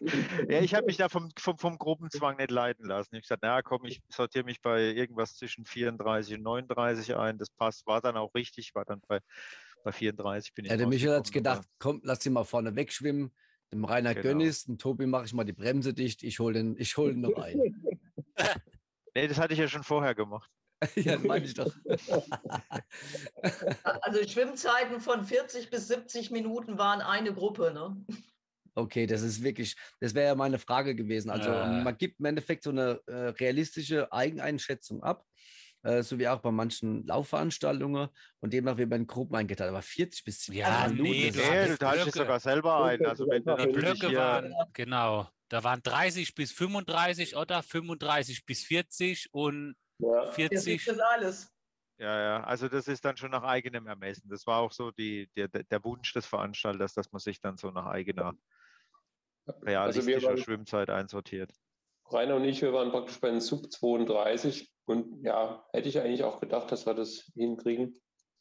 ja 0.50 0.62
ich 0.62 0.76
habe 0.76 0.86
mich 0.86 0.98
da 0.98 1.08
vom, 1.08 1.30
vom, 1.38 1.58
vom 1.58 1.78
Gruppenzwang 1.78 2.38
nicht 2.38 2.52
leiten 2.52 2.86
lassen. 2.86 3.16
Ich 3.16 3.18
habe 3.18 3.22
gesagt, 3.22 3.44
na 3.44 3.62
komm, 3.62 3.86
ich 3.86 4.02
sortiere 4.10 4.44
mich 4.44 4.62
bei 4.62 4.82
irgendwas 4.82 5.36
zwischen 5.36 5.66
34 5.66 6.36
und 6.36 6.44
39 6.44 7.16
ein. 7.16 7.38
Das 7.38 7.50
passt, 7.50 7.88
war 7.88 8.02
dann 8.02 8.18
auch 8.18 8.34
richtig, 8.36 8.76
war 8.76 8.86
dann 8.86 9.02
bei, 9.08 9.20
bei 9.84 9.92
34 9.92 10.54
bin 10.54 10.66
ich. 10.66 10.72
Ja, 10.72 10.78
der 10.78 10.88
Michael 10.88 11.16
hat 11.16 11.32
gedacht, 11.32 11.68
komm, 11.80 12.02
lass 12.04 12.22
sie 12.22 12.30
mal 12.30 12.44
vorne 12.44 12.76
wegschwimmen. 12.76 13.32
Dem 13.72 13.86
Rainer 13.86 14.14
genau. 14.14 14.24
Gönnis, 14.24 14.66
dem 14.66 14.78
Tobi 14.78 15.08
mache 15.08 15.26
ich 15.26 15.34
mal 15.34 15.46
die 15.46 15.54
Bremse 15.54 15.94
dicht. 15.94 16.22
Ich 16.22 16.40
hole 16.40 16.54
den, 16.54 16.76
hol 16.78 17.14
den 17.14 17.22
noch 17.22 17.38
ein. 17.38 17.84
nee, 19.16 19.28
das 19.28 19.40
hatte 19.40 19.54
ich 19.54 19.60
ja 19.60 19.68
schon 19.68 19.84
vorher 19.84 20.14
gemacht. 20.14 20.52
ja, 20.96 21.18
meine 21.20 21.46
ich 21.46 21.54
doch. 21.54 21.74
also 24.02 24.28
Schwimmzeiten 24.28 25.00
von 25.00 25.24
40 25.24 25.70
bis 25.70 25.88
70 25.88 26.32
Minuten 26.32 26.78
waren 26.78 27.02
eine 27.02 27.34
Gruppe, 27.34 27.72
ne? 27.74 27.96
Okay, 28.76 29.06
das 29.06 29.22
ist 29.22 29.44
wirklich, 29.44 29.76
das 30.00 30.16
wäre 30.16 30.28
ja 30.28 30.36
meine 30.36 30.58
Frage 30.58 30.96
gewesen. 30.96 31.30
Also 31.30 31.50
äh. 31.50 31.84
man 31.84 31.98
gibt 31.98 32.20
im 32.20 32.26
Endeffekt 32.26 32.64
so 32.64 32.72
eine 32.72 33.00
äh, 33.06 33.30
realistische 33.30 34.12
Eigeneinschätzung 34.12 35.04
ab, 35.04 35.26
äh, 35.84 36.02
so 36.02 36.18
wie 36.18 36.28
auch 36.28 36.40
bei 36.40 36.52
manchen 36.52 37.06
Laufveranstaltungen 37.06 38.10
und 38.40 38.54
demnach 38.54 38.78
wird 38.78 38.90
man 38.90 39.02
in 39.02 39.08
Gruppen 39.08 39.36
eingeteilt. 39.36 39.70
Aber 39.70 39.84
40 39.84 40.24
bis 40.24 40.46
70 40.46 40.56
ja, 40.56 40.88
Minuten. 40.88 41.04
Nee, 41.04 41.32
du, 41.32 41.40
nee, 41.40 41.68
du 41.68 41.78
teilst 41.78 42.08
dich 42.08 42.14
sogar 42.14 42.40
selber 42.40 42.84
ein. 42.86 43.06
Also 43.06 43.28
wenn 43.28 43.44
die 43.44 43.72
Blöcke 43.72 44.16
waren, 44.16 44.54
genau, 44.74 45.28
da 45.50 45.64
waren 45.64 45.84
30 45.84 46.34
bis 46.34 46.52
35 46.52 47.36
oder 47.36 47.62
35 47.62 48.44
bis 48.46 48.64
40 48.64 49.30
und 49.34 49.76
ja. 50.00 50.32
40. 50.32 50.86
Das 50.86 50.96
ist 50.96 51.02
alles. 51.02 51.50
Ja, 52.00 52.20
ja, 52.20 52.44
also 52.44 52.68
das 52.68 52.88
ist 52.88 53.06
dann 53.06 53.18
schon 53.18 53.32
nach 53.32 53.44
eigenem 53.44 53.88
Ermessen. 53.88 54.28
Das 54.30 54.48
war 54.48 54.60
auch 54.60 54.72
so 54.72 54.92
die, 54.92 55.30
der, 55.36 55.48
der 55.48 55.84
Wunsch 55.84 56.12
des 56.14 56.26
Veranstalters, 56.26 56.94
dass 56.94 57.12
man 57.12 57.20
sich 57.20 57.40
dann 57.40 57.58
so 57.58 57.70
nach 57.70 57.86
eigener 57.86 58.34
realistischer 59.62 60.16
also 60.16 60.28
waren, 60.28 60.38
Schwimmzeit 60.38 60.90
einsortiert. 60.90 61.52
Rainer 62.12 62.36
und 62.36 62.46
ich, 62.46 62.62
wir 62.62 62.74
waren 62.74 62.92
praktisch 62.92 63.20
bei 63.20 63.30
den 63.30 63.42
Sub 63.42 63.72
32 63.72 64.72
und 64.86 65.24
ja, 65.24 65.66
hätte 65.72 65.90
ich 65.90 66.00
eigentlich 66.00 66.24
auch 66.24 66.40
gedacht, 66.40 66.72
dass 66.72 66.86
wir 66.86 66.94
das 66.94 67.32
hinkriegen. 67.36 67.96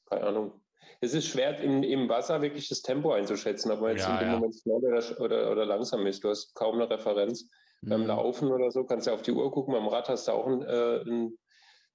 Keine 0.07 0.25
Ahnung. 0.25 0.61
Es 1.01 1.15
ist 1.15 1.27
schwer, 1.27 1.59
im, 1.61 1.83
im 1.83 2.09
Wasser 2.09 2.43
wirklich 2.43 2.69
das 2.69 2.83
Tempo 2.83 3.13
einzuschätzen, 3.13 3.71
ob 3.71 3.81
man 3.81 3.93
jetzt 3.93 4.07
ja, 4.07 4.15
in 4.15 4.21
dem 4.21 4.29
ja. 4.29 4.35
Moment 4.35 4.57
schnell 4.57 4.77
oder, 4.77 5.21
oder, 5.21 5.53
oder, 5.53 5.67
langsam 5.67 6.07
ist. 6.07 6.23
Du 6.25 6.29
hast 6.29 6.55
kaum 6.55 6.77
eine 6.77 6.91
Referenz. 6.91 7.49
Mhm. 7.83 7.89
Beim 7.89 8.07
Laufen 8.07 8.49
oder 8.51 8.71
so 8.71 8.85
kannst 8.85 9.07
du 9.07 9.13
auf 9.13 9.23
die 9.23 9.33
Uhr 9.33 9.51
gucken, 9.51 9.75
beim 9.75 9.89
Rad 9.89 10.09
hast 10.09 10.29
du 10.29 10.33
auch 10.33 10.47
ein, 10.47 10.63
äh, 10.63 11.03
ein, 11.03 11.39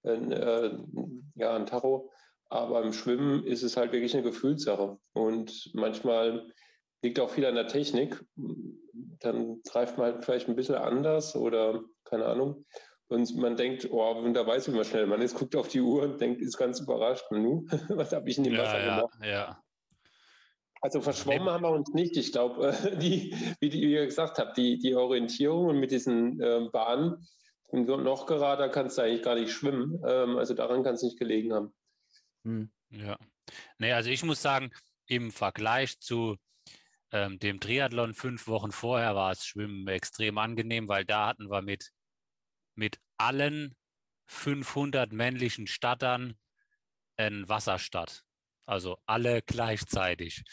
äh, 0.08 0.78
ja, 1.36 1.56
ein 1.56 1.66
Tacho. 1.66 2.12
Aber 2.50 2.82
im 2.84 2.94
Schwimmen 2.94 3.44
ist 3.44 3.64
es 3.64 3.76
halt 3.76 3.92
wirklich 3.92 4.14
eine 4.14 4.24
Gefühlssache. 4.24 4.98
Und 5.14 5.72
manchmal 5.74 6.52
liegt 7.02 7.20
auch 7.20 7.30
viel 7.30 7.46
an 7.46 7.56
der 7.56 7.68
Technik. 7.68 8.24
Dann 9.20 9.62
greift 9.64 9.98
man 9.98 10.14
halt 10.14 10.26
vielleicht 10.26 10.48
ein 10.48 10.56
bisschen 10.56 10.76
anders 10.76 11.36
oder 11.36 11.82
keine 12.06 12.26
Ahnung. 12.26 12.66
Und 13.10 13.36
man 13.38 13.56
denkt, 13.56 13.90
oh, 13.90 14.30
da 14.34 14.46
weiß 14.46 14.68
ich 14.68 14.74
mal 14.74 14.84
schnell. 14.84 15.08
Man 15.08 15.22
ist, 15.22 15.36
guckt 15.36 15.56
auf 15.56 15.70
die 15.70 15.82
Uhr 15.82 16.04
und 16.04 16.20
denkt, 16.20 16.42
ist 16.42 16.58
ganz 16.58 16.80
überrascht. 16.80 17.26
nun, 17.32 17.68
was 17.90 18.12
habe 18.12 18.30
ich 18.30 18.38
in 18.38 18.44
dem 18.44 18.54
ja, 18.54 18.64
Wasser 18.64 18.86
ja, 18.86 18.96
gemacht? 18.96 19.18
Ja. 19.24 19.64
Also 20.82 21.02
verschwommen 21.02 21.50
haben 21.50 21.64
wir 21.64 21.72
uns 21.72 21.94
nicht. 21.94 22.18
Ich 22.18 22.32
glaube, 22.32 22.74
die, 23.02 23.36
wie, 23.60 23.70
die, 23.70 23.82
wie 23.82 23.94
ihr 23.94 24.06
gesagt 24.06 24.40
habt, 24.40 24.58
die, 24.58 24.78
die 24.78 24.96
Orientierung 24.96 25.68
und 25.68 25.80
mit 25.80 25.92
diesen 25.92 26.40
äh, 26.42 26.68
Bahnen, 26.72 27.26
noch 27.72 28.26
gerader 28.26 28.70
kannst 28.70 28.98
du 28.98 29.04
eigentlich 29.04 29.24
gar 29.24 29.36
nicht 29.36 29.52
schwimmen. 29.52 30.02
Ähm, 30.06 30.38
also 30.38 30.54
daran 30.54 30.84
kann 30.84 30.96
es 30.96 31.04
nicht 31.04 31.20
gelegen 31.20 31.54
haben. 31.54 31.74
Hm. 32.44 32.72
Ja. 32.90 33.18
Nee, 33.78 33.94
also 33.94 34.10
ich 34.10 34.24
muss 34.24 34.42
sagen, 34.42 34.72
im 35.08 35.32
Vergleich 35.32 36.00
zu 36.00 36.38
ähm, 37.12 37.40
dem 37.40 37.60
Triathlon 37.60 38.14
fünf 38.14 38.48
Wochen 38.48 38.72
vorher 38.72 39.16
war 39.16 39.32
es 39.32 39.46
Schwimmen 39.46 39.88
extrem 39.88 40.38
angenehm, 40.38 40.88
weil 40.88 41.06
da 41.06 41.28
hatten 41.28 41.50
wir 41.50 41.62
mit, 41.62 41.92
mit 42.76 43.00
allen 43.18 43.76
500 44.28 45.12
männlichen 45.12 45.68
Stattern 45.68 46.38
einen 47.16 47.48
Wasserstadt. 47.48 48.24
Also 48.66 48.98
alle 49.06 49.42
gleichzeitig. 49.42 50.44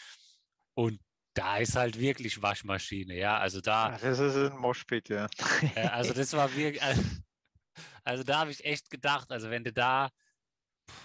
Und 0.73 1.01
da 1.35 1.57
ist 1.57 1.75
halt 1.75 1.99
wirklich 1.99 2.41
Waschmaschine, 2.41 3.15
ja. 3.15 3.37
Also 3.37 3.61
da. 3.61 3.91
Ja, 3.91 3.97
das 3.99 4.19
ist 4.19 4.35
ein 4.35 4.57
Moshpit, 4.57 5.09
ja. 5.09 5.27
also 5.91 6.13
das 6.13 6.33
war 6.33 6.53
wirklich. 6.55 6.81
Also, 6.81 7.01
also 8.03 8.23
da 8.23 8.39
habe 8.39 8.51
ich 8.51 8.63
echt 8.63 8.89
gedacht, 8.89 9.31
also 9.31 9.49
wenn 9.49 9.63
du 9.63 9.73
da, 9.73 10.09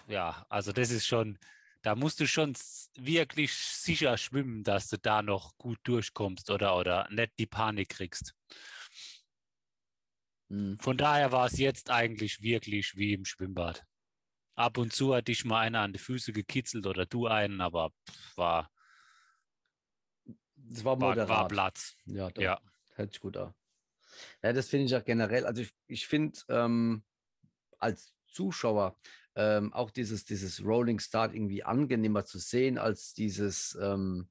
ja, 0.07 0.47
also 0.49 0.73
das 0.73 0.91
ist 0.91 1.07
schon, 1.07 1.39
da 1.83 1.95
musst 1.95 2.21
du 2.21 2.27
schon 2.27 2.55
wirklich 2.97 3.53
sicher 3.55 4.17
schwimmen, 4.19 4.63
dass 4.63 4.89
du 4.89 4.99
da 4.99 5.23
noch 5.23 5.57
gut 5.57 5.79
durchkommst 5.85 6.51
oder, 6.51 6.77
oder 6.77 7.09
nicht 7.11 7.33
die 7.39 7.47
Panik 7.47 7.89
kriegst. 7.89 8.35
Mhm. 10.49 10.79
Von 10.79 10.97
daher 10.97 11.33
war 11.33 11.47
es 11.47 11.59
jetzt 11.59 11.91
eigentlich 11.91 12.43
wirklich 12.43 12.97
wie 12.97 13.15
im 13.15 13.25
Schwimmbad. 13.25 13.85
Ab 14.55 14.77
und 14.79 14.93
zu 14.93 15.15
hat 15.15 15.29
dich 15.29 15.45
mal 15.45 15.61
einer 15.61 15.81
an 15.81 15.93
die 15.93 15.99
Füße 15.99 16.33
gekitzelt 16.33 16.87
oder 16.87 17.07
du 17.07 17.27
einen, 17.27 17.61
aber 17.61 17.93
war, 18.37 18.71
das 20.71 20.85
war 20.85 20.97
moderat. 20.97 21.29
War, 21.29 21.41
war 21.41 21.49
Platz. 21.49 21.97
Ja, 22.07 22.31
doch, 22.31 22.43
ja. 22.43 22.61
hört 22.95 23.13
sich 23.13 23.21
gut 23.21 23.37
an. 23.37 23.55
Ja, 24.43 24.53
das 24.53 24.69
finde 24.69 24.87
ich 24.87 24.97
auch 24.97 25.05
generell. 25.05 25.47
Also 25.47 25.63
ich, 25.63 25.75
ich 25.87 26.07
finde 26.07 26.39
ähm, 26.49 27.03
als 27.79 28.15
Zuschauer 28.29 28.97
ähm, 29.35 29.73
auch 29.73 29.91
dieses, 29.91 30.25
dieses 30.25 30.65
Rolling 30.65 31.01
Start 31.01 31.35
irgendwie 31.35 31.65
angenehmer 31.65 32.25
zu 32.25 32.39
sehen 32.39 32.79
als 32.79 33.15
dieses, 33.15 33.77
ähm, 33.81 34.29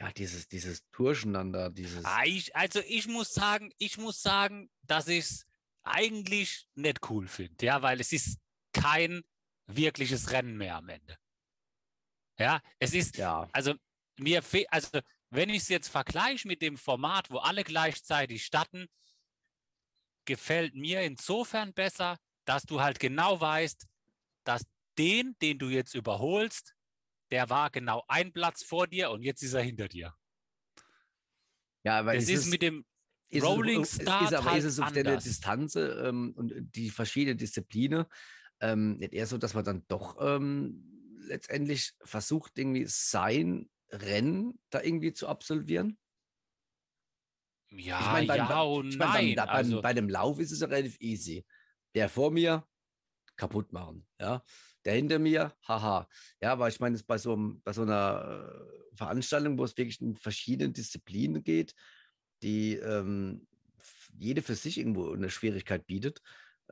ja, 0.00 0.10
dieses, 0.12 0.48
dieses 0.48 0.88
Durcheinander, 0.90 1.70
dieses. 1.70 2.04
Ah, 2.04 2.24
ich, 2.24 2.54
also 2.56 2.80
ich 2.86 3.06
muss 3.06 3.32
sagen, 3.32 3.72
ich 3.78 3.98
muss 3.98 4.22
sagen, 4.22 4.70
dass 4.82 5.08
ich 5.08 5.24
es 5.24 5.46
eigentlich 5.82 6.68
nicht 6.74 7.00
cool 7.10 7.26
finde, 7.28 7.66
ja, 7.66 7.82
weil 7.82 8.00
es 8.00 8.12
ist 8.12 8.38
kein 8.72 9.22
wirkliches 9.66 10.30
Rennen 10.30 10.56
mehr 10.56 10.76
am 10.76 10.88
Ende. 10.88 11.16
Ja, 12.38 12.60
es 12.78 12.94
ist, 12.94 13.16
ja. 13.18 13.48
also 13.52 13.74
mir 14.18 14.42
fehlt, 14.42 14.66
also 14.70 15.00
wenn 15.32 15.48
ich 15.48 15.62
es 15.62 15.68
jetzt 15.68 15.88
vergleiche 15.88 16.46
mit 16.46 16.60
dem 16.60 16.76
Format, 16.76 17.30
wo 17.30 17.38
alle 17.38 17.64
gleichzeitig 17.64 18.44
starten, 18.44 18.86
gefällt 20.26 20.74
mir 20.74 21.00
insofern 21.00 21.72
besser, 21.72 22.18
dass 22.44 22.64
du 22.64 22.80
halt 22.80 23.00
genau 23.00 23.40
weißt, 23.40 23.86
dass 24.44 24.64
den, 24.98 25.34
den 25.40 25.58
du 25.58 25.68
jetzt 25.68 25.94
überholst, 25.94 26.74
der 27.30 27.48
war 27.48 27.70
genau 27.70 28.04
ein 28.08 28.32
Platz 28.32 28.62
vor 28.62 28.86
dir 28.86 29.10
und 29.10 29.22
jetzt 29.22 29.42
ist 29.42 29.54
er 29.54 29.62
hinter 29.62 29.88
dir. 29.88 30.14
Ja, 31.82 32.00
aber 32.00 32.14
das 32.14 32.24
ist, 32.24 32.44
ist 32.44 32.46
mit 32.48 32.60
dem 32.60 32.84
ist 33.30 33.42
Rolling 33.42 33.80
es, 33.80 33.94
Start 33.94 34.30
ist 34.30 34.34
aber 34.34 34.50
halt 34.50 34.58
ist 34.58 34.64
es 34.66 34.80
auf 34.80 34.92
der. 34.92 35.16
Distanz 35.16 35.76
ähm, 35.76 36.34
und 36.36 36.52
die 36.76 36.90
verschiedenen 36.90 37.38
Disziplinen 37.38 38.04
ähm, 38.60 38.98
nicht 38.98 39.14
eher 39.14 39.26
so, 39.26 39.38
dass 39.38 39.54
man 39.54 39.64
dann 39.64 39.86
doch 39.88 40.18
ähm, 40.20 41.18
letztendlich 41.26 41.94
versucht, 42.04 42.58
irgendwie 42.58 42.84
sein 42.86 43.70
Rennen 43.92 44.58
da 44.70 44.82
irgendwie 44.82 45.12
zu 45.12 45.28
absolvieren? 45.28 45.98
Ja, 47.70 48.00
ich 48.00 48.06
meine, 48.06 48.26
beim, 48.26 48.36
ja 48.36 48.46
beim- 48.48 48.68
und 48.72 48.88
ich 48.88 48.98
mein, 48.98 49.08
beim, 49.12 49.24
nein. 49.26 49.36
da- 49.36 49.46
beim, 49.46 49.54
also, 49.56 49.82
bei 49.82 49.94
dem 49.94 50.08
Lauf 50.08 50.38
ist 50.38 50.52
es 50.52 50.60
ja 50.60 50.66
relativ 50.66 51.00
easy. 51.00 51.46
Der 51.94 52.08
vor 52.08 52.30
mir 52.30 52.66
kaputt 53.36 53.72
machen, 53.72 54.06
ja. 54.20 54.44
Der 54.84 54.94
hinter 54.94 55.18
mir, 55.18 55.54
haha. 55.66 56.08
Ja, 56.40 56.52
aber 56.52 56.68
ich 56.68 56.80
meine, 56.80 56.96
es 56.96 57.04
bei 57.04 57.16
so, 57.18 57.36
bei 57.62 57.72
so 57.72 57.82
einer 57.82 58.50
äh, 58.92 58.96
Veranstaltung, 58.96 59.58
wo 59.58 59.64
es 59.64 59.76
wirklich 59.76 60.00
in 60.00 60.16
verschiedenen 60.16 60.72
Disziplinen 60.72 61.42
geht, 61.44 61.74
die 62.42 62.74
ähm, 62.74 63.46
jede 64.18 64.42
für 64.42 64.54
sich 64.54 64.78
irgendwo 64.78 65.12
eine 65.12 65.30
Schwierigkeit 65.30 65.86
bietet, 65.86 66.20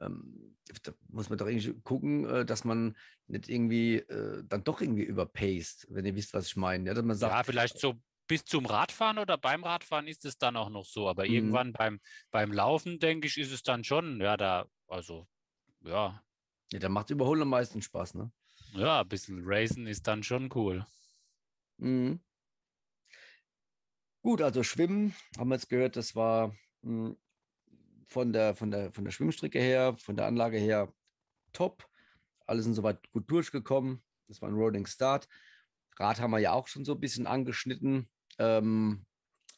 ähm, 0.00 0.56
da 0.82 0.92
muss 1.08 1.28
man 1.28 1.38
doch 1.38 1.46
irgendwie 1.46 1.80
gucken, 1.82 2.24
äh, 2.26 2.44
dass 2.46 2.64
man 2.64 2.96
nicht 3.26 3.48
irgendwie 3.48 3.96
äh, 3.96 4.44
dann 4.46 4.64
doch 4.64 4.80
irgendwie 4.80 5.02
überpaced, 5.04 5.86
wenn 5.90 6.04
ihr 6.06 6.14
wisst, 6.16 6.34
was 6.34 6.46
ich 6.46 6.56
meine. 6.56 6.88
Ja, 6.88 6.94
dass 6.94 7.04
man 7.04 7.16
sagt, 7.16 7.32
ja, 7.32 7.42
vielleicht 7.44 7.78
so 7.78 7.94
bis 8.26 8.44
zum 8.44 8.66
Radfahren 8.66 9.18
oder 9.18 9.36
beim 9.38 9.64
Radfahren 9.64 10.06
ist 10.06 10.24
es 10.24 10.38
dann 10.38 10.56
auch 10.56 10.70
noch 10.70 10.84
so. 10.84 11.08
Aber 11.08 11.26
Mhm. 11.26 11.34
irgendwann 11.34 11.72
beim, 11.72 12.00
beim 12.30 12.52
Laufen, 12.52 12.98
denke 12.98 13.26
ich, 13.28 13.38
ist 13.38 13.52
es 13.52 13.62
dann 13.62 13.84
schon, 13.84 14.20
ja, 14.20 14.36
da, 14.36 14.66
also, 14.86 15.26
ja, 15.82 16.22
ja, 16.72 16.78
da 16.80 16.88
macht 16.88 17.10
Überholen 17.10 17.42
am 17.42 17.48
meisten 17.50 17.80
Spaß, 17.82 18.14
ne? 18.14 18.32
ja, 18.72 19.02
ein 19.02 19.08
bisschen 19.08 19.42
Racen 19.44 19.86
ist 19.86 20.06
dann 20.08 20.22
schon 20.24 20.50
cool. 20.54 20.84
Mhm. 21.78 22.20
Gut, 24.22 24.42
also 24.42 24.62
Schwimmen 24.62 25.14
haben 25.38 25.48
wir 25.48 25.54
jetzt 25.56 25.68
gehört, 25.68 25.96
das 25.96 26.14
war 26.14 26.54
mh, 26.82 27.16
von, 28.10 28.32
der, 28.32 28.54
von, 28.54 28.70
der, 28.70 28.92
von 28.92 29.04
der 29.04 29.12
Schwimmstrecke 29.12 29.60
her, 29.60 29.96
von 29.96 30.16
der 30.16 30.26
Anlage 30.26 30.58
her 30.58 30.92
top. 31.52 31.86
Alle 32.46 32.62
sind 32.62 32.74
soweit 32.74 33.10
gut 33.12 33.30
durchgekommen. 33.30 34.02
Das 34.26 34.42
war 34.42 34.48
ein 34.48 34.54
Rolling 34.54 34.86
Start. 34.86 35.28
Rad 35.96 36.20
haben 36.20 36.32
wir 36.32 36.38
ja 36.38 36.52
auch 36.52 36.66
schon 36.66 36.84
so 36.84 36.94
ein 36.94 37.00
bisschen 37.00 37.26
angeschnitten. 37.26 38.10
Ähm, 38.38 39.06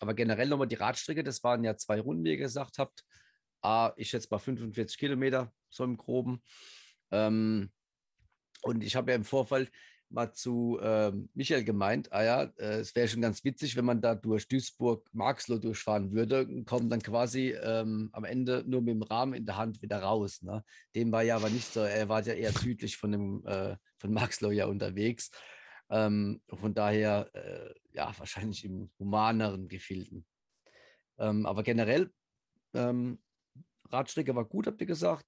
aber 0.01 0.15
generell 0.15 0.49
nochmal 0.49 0.67
die 0.67 0.75
Radstrecke, 0.75 1.25
das 1.25 1.43
waren 1.45 1.65
ja 1.65 1.77
zwei 1.77 2.01
Runden, 2.01 2.25
wie 2.25 2.31
ihr 2.31 2.37
gesagt 2.37 2.79
habt. 2.79 3.05
Ah, 3.63 3.93
ich 3.97 4.11
schätze 4.11 4.29
mal 4.31 4.39
45 4.39 4.99
Kilometer, 4.99 5.53
so 5.71 5.85
im 5.85 5.97
Groben. 5.97 6.43
Ähm, 7.11 7.71
und 8.63 8.83
ich 8.83 8.97
habe 8.97 9.13
ja 9.13 9.17
im 9.17 9.25
Vorfeld 9.25 9.71
mal 10.13 10.33
zu 10.33 10.79
ähm, 10.83 11.29
Michael 11.35 11.65
gemeint, 11.65 12.13
ah 12.13 12.23
ja, 12.23 12.43
äh, 12.59 12.81
es 12.81 12.95
wäre 12.95 13.09
schon 13.09 13.23
ganz 13.23 13.43
witzig, 13.45 13.77
wenn 13.77 13.85
man 13.85 14.01
da 14.01 14.15
durch 14.15 14.47
Duisburg-Marxloh 14.49 15.59
durchfahren 15.59 16.13
würde 16.13 16.47
und 16.47 16.65
kommt 16.65 16.93
dann 16.93 17.03
quasi 17.03 17.51
ähm, 17.63 18.11
am 18.13 18.25
Ende 18.25 18.65
nur 18.67 18.83
mit 18.83 18.95
dem 18.95 19.03
Rahmen 19.03 19.35
in 19.35 19.47
der 19.47 19.57
Hand 19.57 19.83
wieder 19.83 20.03
raus. 20.03 20.43
Ne? 20.43 20.65
Dem 20.95 21.13
war 21.13 21.23
ja 21.23 21.37
aber 21.37 21.51
nicht 21.51 21.73
so, 21.73 21.81
er 21.81 22.09
war 22.09 22.23
ja 22.23 22.35
eher 22.35 22.53
südlich 22.53 22.97
von, 22.97 23.13
dem, 23.13 23.47
äh, 23.47 23.77
von 23.99 24.13
Marxloh 24.13 24.51
ja 24.51 24.67
unterwegs. 24.67 25.31
Ähm, 25.91 26.41
von 26.49 26.75
daher, 26.75 27.29
äh, 27.35 27.75
ja, 27.93 28.13
wahrscheinlich 28.17 28.65
im 28.65 28.91
humaneren 28.99 29.69
Gefilden. 29.69 30.25
Ähm, 31.19 31.47
aber 31.47 31.63
generell, 31.63 32.11
ähm, 32.75 33.19
Radstrecke 33.91 34.35
war 34.35 34.45
gut, 34.45 34.67
habt 34.67 34.81
ihr 34.81 34.87
gesagt. 34.87 35.27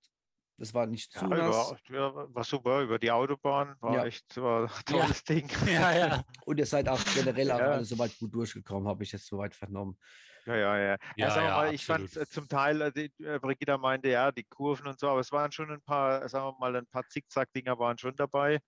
Das 0.57 0.73
war 0.73 0.87
nicht 0.87 1.13
zu 1.13 1.25
Ja, 1.25 1.29
nass. 1.29 1.75
über, 1.89 1.97
ja, 1.97 2.35
war 2.35 2.45
super 2.45 2.83
über 2.83 2.99
die 2.99 3.11
Autobahn, 3.11 3.75
war 3.81 3.95
Ja. 3.97 4.05
echt 4.05 4.37
war 4.37 4.65
ein 4.65 4.85
tolles 4.87 5.25
Ding. 5.25 5.49
Ja, 5.67 5.93
ja. 5.93 6.25
Und 6.47 6.59
ihr 6.59 6.67
seid 6.67 6.89
auch 6.89 7.01
generell 7.13 7.51
auch 7.51 7.59
Ja. 7.59 7.71
alle 7.73 7.85
soweit 7.85 8.17
gut 8.19 8.35
durchgekommen, 8.35 8.89
habe 8.89 9.03
ich 9.03 9.13
jetzt 9.13 9.27
soweit 9.27 9.55
vernommen. 9.55 9.99
Ja, 10.47 10.57
ja, 10.57 10.79
ja. 10.79 10.97
Ja, 11.17 11.43
ja, 11.43 11.55
mal, 11.57 11.75
ich 11.75 11.85
fand 11.87 12.05
absolut. 12.05 12.29
äh, 12.29 12.31
zum 12.31 12.49
Teil, 12.49 12.81
äh, 12.83 12.93
die, 12.93 13.25
äh, 13.25 13.39
Brigitta 13.41 13.79
meinte, 13.79 14.11
ja, 14.11 14.31
die 14.31 14.45
Kurven 14.45 14.87
und 14.87 15.01
so, 15.01 15.09
aber 15.09 15.21
es 15.21 15.33
waren 15.33 15.51
schon 15.51 15.71
ein 15.71 15.83
paar, 15.83 16.29
sagen 16.29 16.47
wir 16.47 16.59
mal, 16.59 16.77
ein 16.77 16.87
paar 16.87 17.09
Zickzack-Dinger 17.09 17.79
waren 17.79 17.97
schon 17.99 18.15
dabei. 18.15 18.61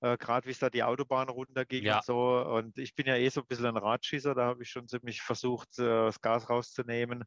Äh, 0.00 0.18
Gerade 0.18 0.46
wie 0.46 0.50
es 0.52 0.58
da 0.58 0.68
die 0.70 0.82
Autobahn 0.82 1.30
runterging 1.30 1.82
Ja. 1.84 1.96
und 1.96 2.04
so. 2.04 2.36
Und 2.44 2.78
ich 2.78 2.94
bin 2.94 3.06
ja 3.06 3.16
eh 3.16 3.28
so 3.30 3.40
ein 3.40 3.46
bisschen 3.46 3.66
ein 3.66 3.76
Radschießer, 3.78 4.34
da 4.34 4.44
habe 4.44 4.62
ich 4.62 4.68
schon 4.70 4.86
ziemlich 4.86 5.22
versucht, 5.22 5.78
äh, 5.78 5.82
das 5.84 6.20
Gas 6.20 6.48
rauszunehmen. 6.50 7.24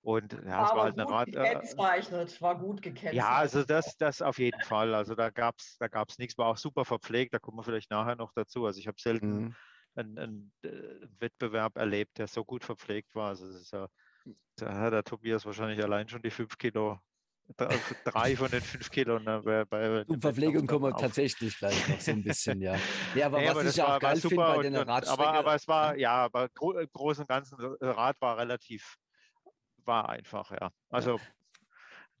Und 0.00 0.32
ja, 0.32 0.40
es 0.40 0.52
war 0.52 0.64
Aber 0.64 0.82
halt 0.84 0.94
eine 0.98 1.04
gut 1.06 1.14
Rad. 1.14 1.28
Äh, 1.34 1.54
gekennzeichnet, 1.60 2.40
war 2.42 2.58
gut 2.58 2.82
gekennzeichnet. 2.82 3.16
ja, 3.18 3.32
also 3.32 3.64
das, 3.64 3.96
das 3.96 4.22
auf 4.22 4.38
jeden 4.38 4.62
Fall. 4.62 4.94
Also 4.94 5.14
da 5.14 5.30
gab 5.30 5.56
es 5.58 5.76
da 5.78 5.88
gab's 5.88 6.18
nichts, 6.18 6.38
war 6.38 6.46
auch 6.46 6.56
super 6.56 6.84
verpflegt, 6.84 7.34
da 7.34 7.38
kommen 7.38 7.58
wir 7.58 7.64
vielleicht 7.64 7.90
nachher 7.90 8.16
noch 8.16 8.32
dazu. 8.34 8.64
Also 8.66 8.78
ich 8.80 8.86
habe 8.86 9.00
selten 9.00 9.44
Mhm. 9.48 9.54
einen, 9.94 10.18
einen, 10.18 10.52
äh, 10.62 10.68
einen 10.68 11.16
Wettbewerb 11.20 11.76
erlebt, 11.76 12.18
der 12.18 12.28
so 12.28 12.44
gut 12.44 12.64
verpflegt 12.64 13.14
war. 13.14 13.28
Also 13.28 13.48
ist 13.48 13.72
ja, 13.72 13.88
da 14.56 14.74
hat 14.78 14.92
der 14.92 15.04
Tobias 15.04 15.46
wahrscheinlich 15.46 15.82
allein 15.82 16.08
schon 16.08 16.22
die 16.22 16.30
fünf 16.30 16.58
Kilo, 16.58 16.98
dr- 17.56 17.82
drei 18.04 18.36
von 18.36 18.50
den 18.50 18.62
fünf 18.62 18.90
Kilo. 18.90 19.18
Ne, 19.18 19.42
bei, 19.42 19.64
bei 19.64 20.04
Zu 20.04 20.12
den 20.14 20.20
Verpflegung 20.20 20.66
kommen 20.66 20.84
wir 20.84 20.94
auf. 20.94 21.00
tatsächlich 21.00 21.58
gleich 21.58 21.86
noch 21.88 22.00
so 22.00 22.12
ein 22.12 22.22
bisschen, 22.22 22.60
ja. 22.60 22.74
Ja, 23.14 23.26
aber 23.26 23.38
Nee, 23.40 23.46
was 23.48 23.52
aber 23.52 23.64
das 23.64 23.72
ich 23.72 23.76
ja 23.76 23.96
auch 23.96 24.00
geil 24.00 24.16
finde 24.20 24.28
super. 24.28 24.46
bei 24.46 24.58
den 24.58 24.76
und, 24.76 24.88
Radstrecke, 24.88 25.30
aber, 25.30 25.38
aber 25.38 25.54
es 25.54 25.68
war, 25.68 25.96
ja, 25.96 26.12
aber 26.24 26.44
im 26.80 26.88
Großen 26.92 27.22
und 27.22 27.28
Ganzen, 27.28 27.58
äh, 27.80 27.86
Rad 27.86 28.20
war 28.20 28.38
relativ, 28.38 28.96
war 29.88 30.08
einfach, 30.10 30.52
ja. 30.52 30.70
Also 30.90 31.20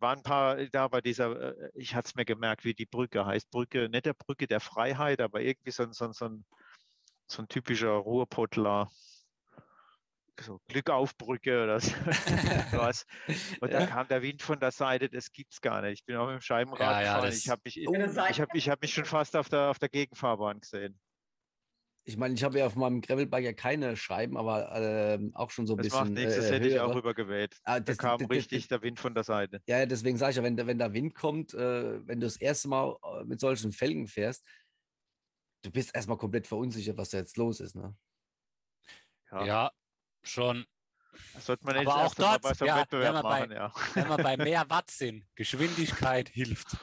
waren 0.00 0.18
ein 0.18 0.22
paar 0.22 0.56
da 0.68 0.88
bei 0.88 1.00
dieser, 1.00 1.56
äh, 1.58 1.70
ich 1.74 1.94
hatte 1.94 2.08
es 2.08 2.14
mir 2.14 2.24
gemerkt, 2.24 2.64
wie 2.64 2.74
die 2.74 2.86
Brücke 2.86 3.26
heißt. 3.26 3.50
Brücke, 3.50 3.88
nicht 3.88 4.06
der 4.06 4.14
Brücke 4.14 4.46
der 4.46 4.60
Freiheit, 4.60 5.20
aber 5.20 5.40
irgendwie 5.40 5.70
so 5.72 5.84
ein, 5.84 5.92
so 5.92 6.06
ein, 6.06 6.12
so 6.12 6.26
ein, 6.26 6.46
so 7.28 7.42
ein 7.42 7.48
typischer 7.48 7.90
Ruhrpottler. 7.92 8.90
So 10.40 10.60
Glück 10.68 10.88
auf 10.90 11.16
Brücke 11.16 11.64
oder 11.64 11.80
so, 11.80 11.90
was. 12.72 13.04
Und 13.60 13.74
da 13.74 13.80
Ja. 13.80 13.86
kam 13.86 14.06
der 14.06 14.22
Wind 14.22 14.40
von 14.40 14.60
der 14.60 14.70
Seite, 14.70 15.10
das 15.10 15.32
gibt's 15.32 15.60
gar 15.60 15.82
nicht. 15.82 16.00
Ich 16.00 16.04
bin 16.04 16.16
auch 16.16 16.26
mit 16.26 16.34
dem 16.36 16.40
Scheibenrad 16.40 16.80
Ja, 16.80 17.00
ja, 17.02 17.14
gefahren. 17.14 17.32
Ich 17.36 17.48
habe 17.48 17.62
mich, 17.64 17.76
ich 17.76 18.40
hab, 18.40 18.54
ich 18.54 18.68
hab 18.70 18.80
mich 18.80 18.94
schon 18.94 19.04
fast 19.04 19.34
auf 19.36 19.48
der, 19.48 19.70
auf 19.70 19.80
der 19.80 19.88
Gegenfahrbahn 19.88 20.60
gesehen. 20.60 21.00
Ich 22.08 22.16
meine, 22.16 22.32
ich 22.34 22.42
habe 22.42 22.58
ja 22.58 22.66
auf 22.66 22.74
meinem 22.74 23.02
Gravelbike 23.02 23.44
ja 23.44 23.52
keine 23.52 23.94
Scheiben, 23.94 24.38
aber 24.38 24.72
ähm, 24.74 25.30
auch 25.34 25.50
schon 25.50 25.66
so 25.66 25.74
ein 25.74 25.82
Das 25.82 25.92
macht 25.92 26.04
bisschen 26.04 26.14
nichts, 26.14 26.36
das 26.36 26.46
äh, 26.46 26.54
hätte 26.54 26.68
ich 26.68 26.80
auch 26.80 26.94
rübergeweht. 26.94 27.56
Ah, 27.64 27.74
Da 27.74 27.80
das- 27.80 27.98
kam 27.98 28.18
das- 28.18 28.28
das- 28.28 28.36
richtig 28.36 28.68
der 28.68 28.80
Wind 28.80 28.98
von 28.98 29.14
der 29.14 29.24
Seite. 29.24 29.60
Ja, 29.66 29.84
deswegen 29.84 30.16
sage 30.16 30.30
ich 30.30 30.36
ja, 30.38 30.42
wenn, 30.42 30.56
der- 30.56 30.66
wenn 30.66 30.78
der 30.78 30.94
Wind 30.94 31.14
kommt, 31.14 31.52
äh, 31.52 32.06
wenn 32.06 32.18
du 32.18 32.26
das 32.26 32.36
erste 32.38 32.68
Mal 32.68 32.96
äh, 33.04 33.24
mit 33.24 33.40
solchen 33.40 33.72
Felgen 33.72 34.06
fährst, 34.06 34.42
du 35.62 35.70
bist 35.70 35.94
erstmal 35.94 36.16
komplett 36.16 36.46
verunsichert, 36.46 36.96
was 36.96 37.10
da 37.10 37.18
jetzt 37.18 37.36
los 37.36 37.60
ist. 37.60 37.76
Ne? 37.76 37.94
Ja. 39.30 39.44
Ja, 39.44 39.70
schon. 40.22 40.64
Das 41.34 41.44
sollte 41.44 41.66
man 41.66 41.76
Aber 41.76 42.06
auch 42.06 42.14
dort, 42.14 42.40
bei 42.40 42.54
so 42.54 42.64
einem 42.64 42.76
ja, 42.78 42.86
wenn 42.90 43.12
man 43.12 43.22
bei- 43.22 43.40
machen, 43.40 43.52
ja. 43.52 43.72
Wenn 43.94 44.08
wir 44.08 44.16
bei 44.16 44.36
mehr 44.52 44.70
Watt 44.70 44.90
sind, 44.90 45.26
Geschwindigkeit 45.34 46.30
hilft. 46.30 46.78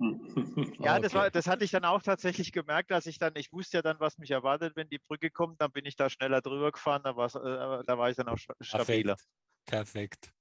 Ja, 0.78 0.98
das, 1.00 1.14
war, 1.14 1.30
das 1.30 1.46
hatte 1.46 1.64
ich 1.64 1.70
dann 1.70 1.84
auch 1.84 2.02
tatsächlich 2.02 2.52
gemerkt, 2.52 2.90
dass 2.90 3.06
ich 3.06 3.18
dann, 3.18 3.32
ich 3.36 3.52
wusste 3.52 3.78
ja 3.78 3.82
dann, 3.82 3.98
was 3.98 4.18
mich 4.18 4.30
erwartet, 4.30 4.76
wenn 4.76 4.88
die 4.88 4.98
Brücke 4.98 5.30
kommt, 5.30 5.60
dann 5.60 5.72
bin 5.72 5.86
ich 5.86 5.96
da 5.96 6.10
schneller 6.10 6.42
drüber 6.42 6.70
gefahren, 6.70 7.02
da, 7.02 7.10
äh, 7.12 7.82
da 7.84 7.98
war 7.98 8.10
ich 8.10 8.16
dann 8.16 8.28
auch 8.28 8.36
sta- 8.36 8.54
stabiler. 8.60 9.16
Perfekt. 9.64 9.96
Perfekt. 9.96 10.32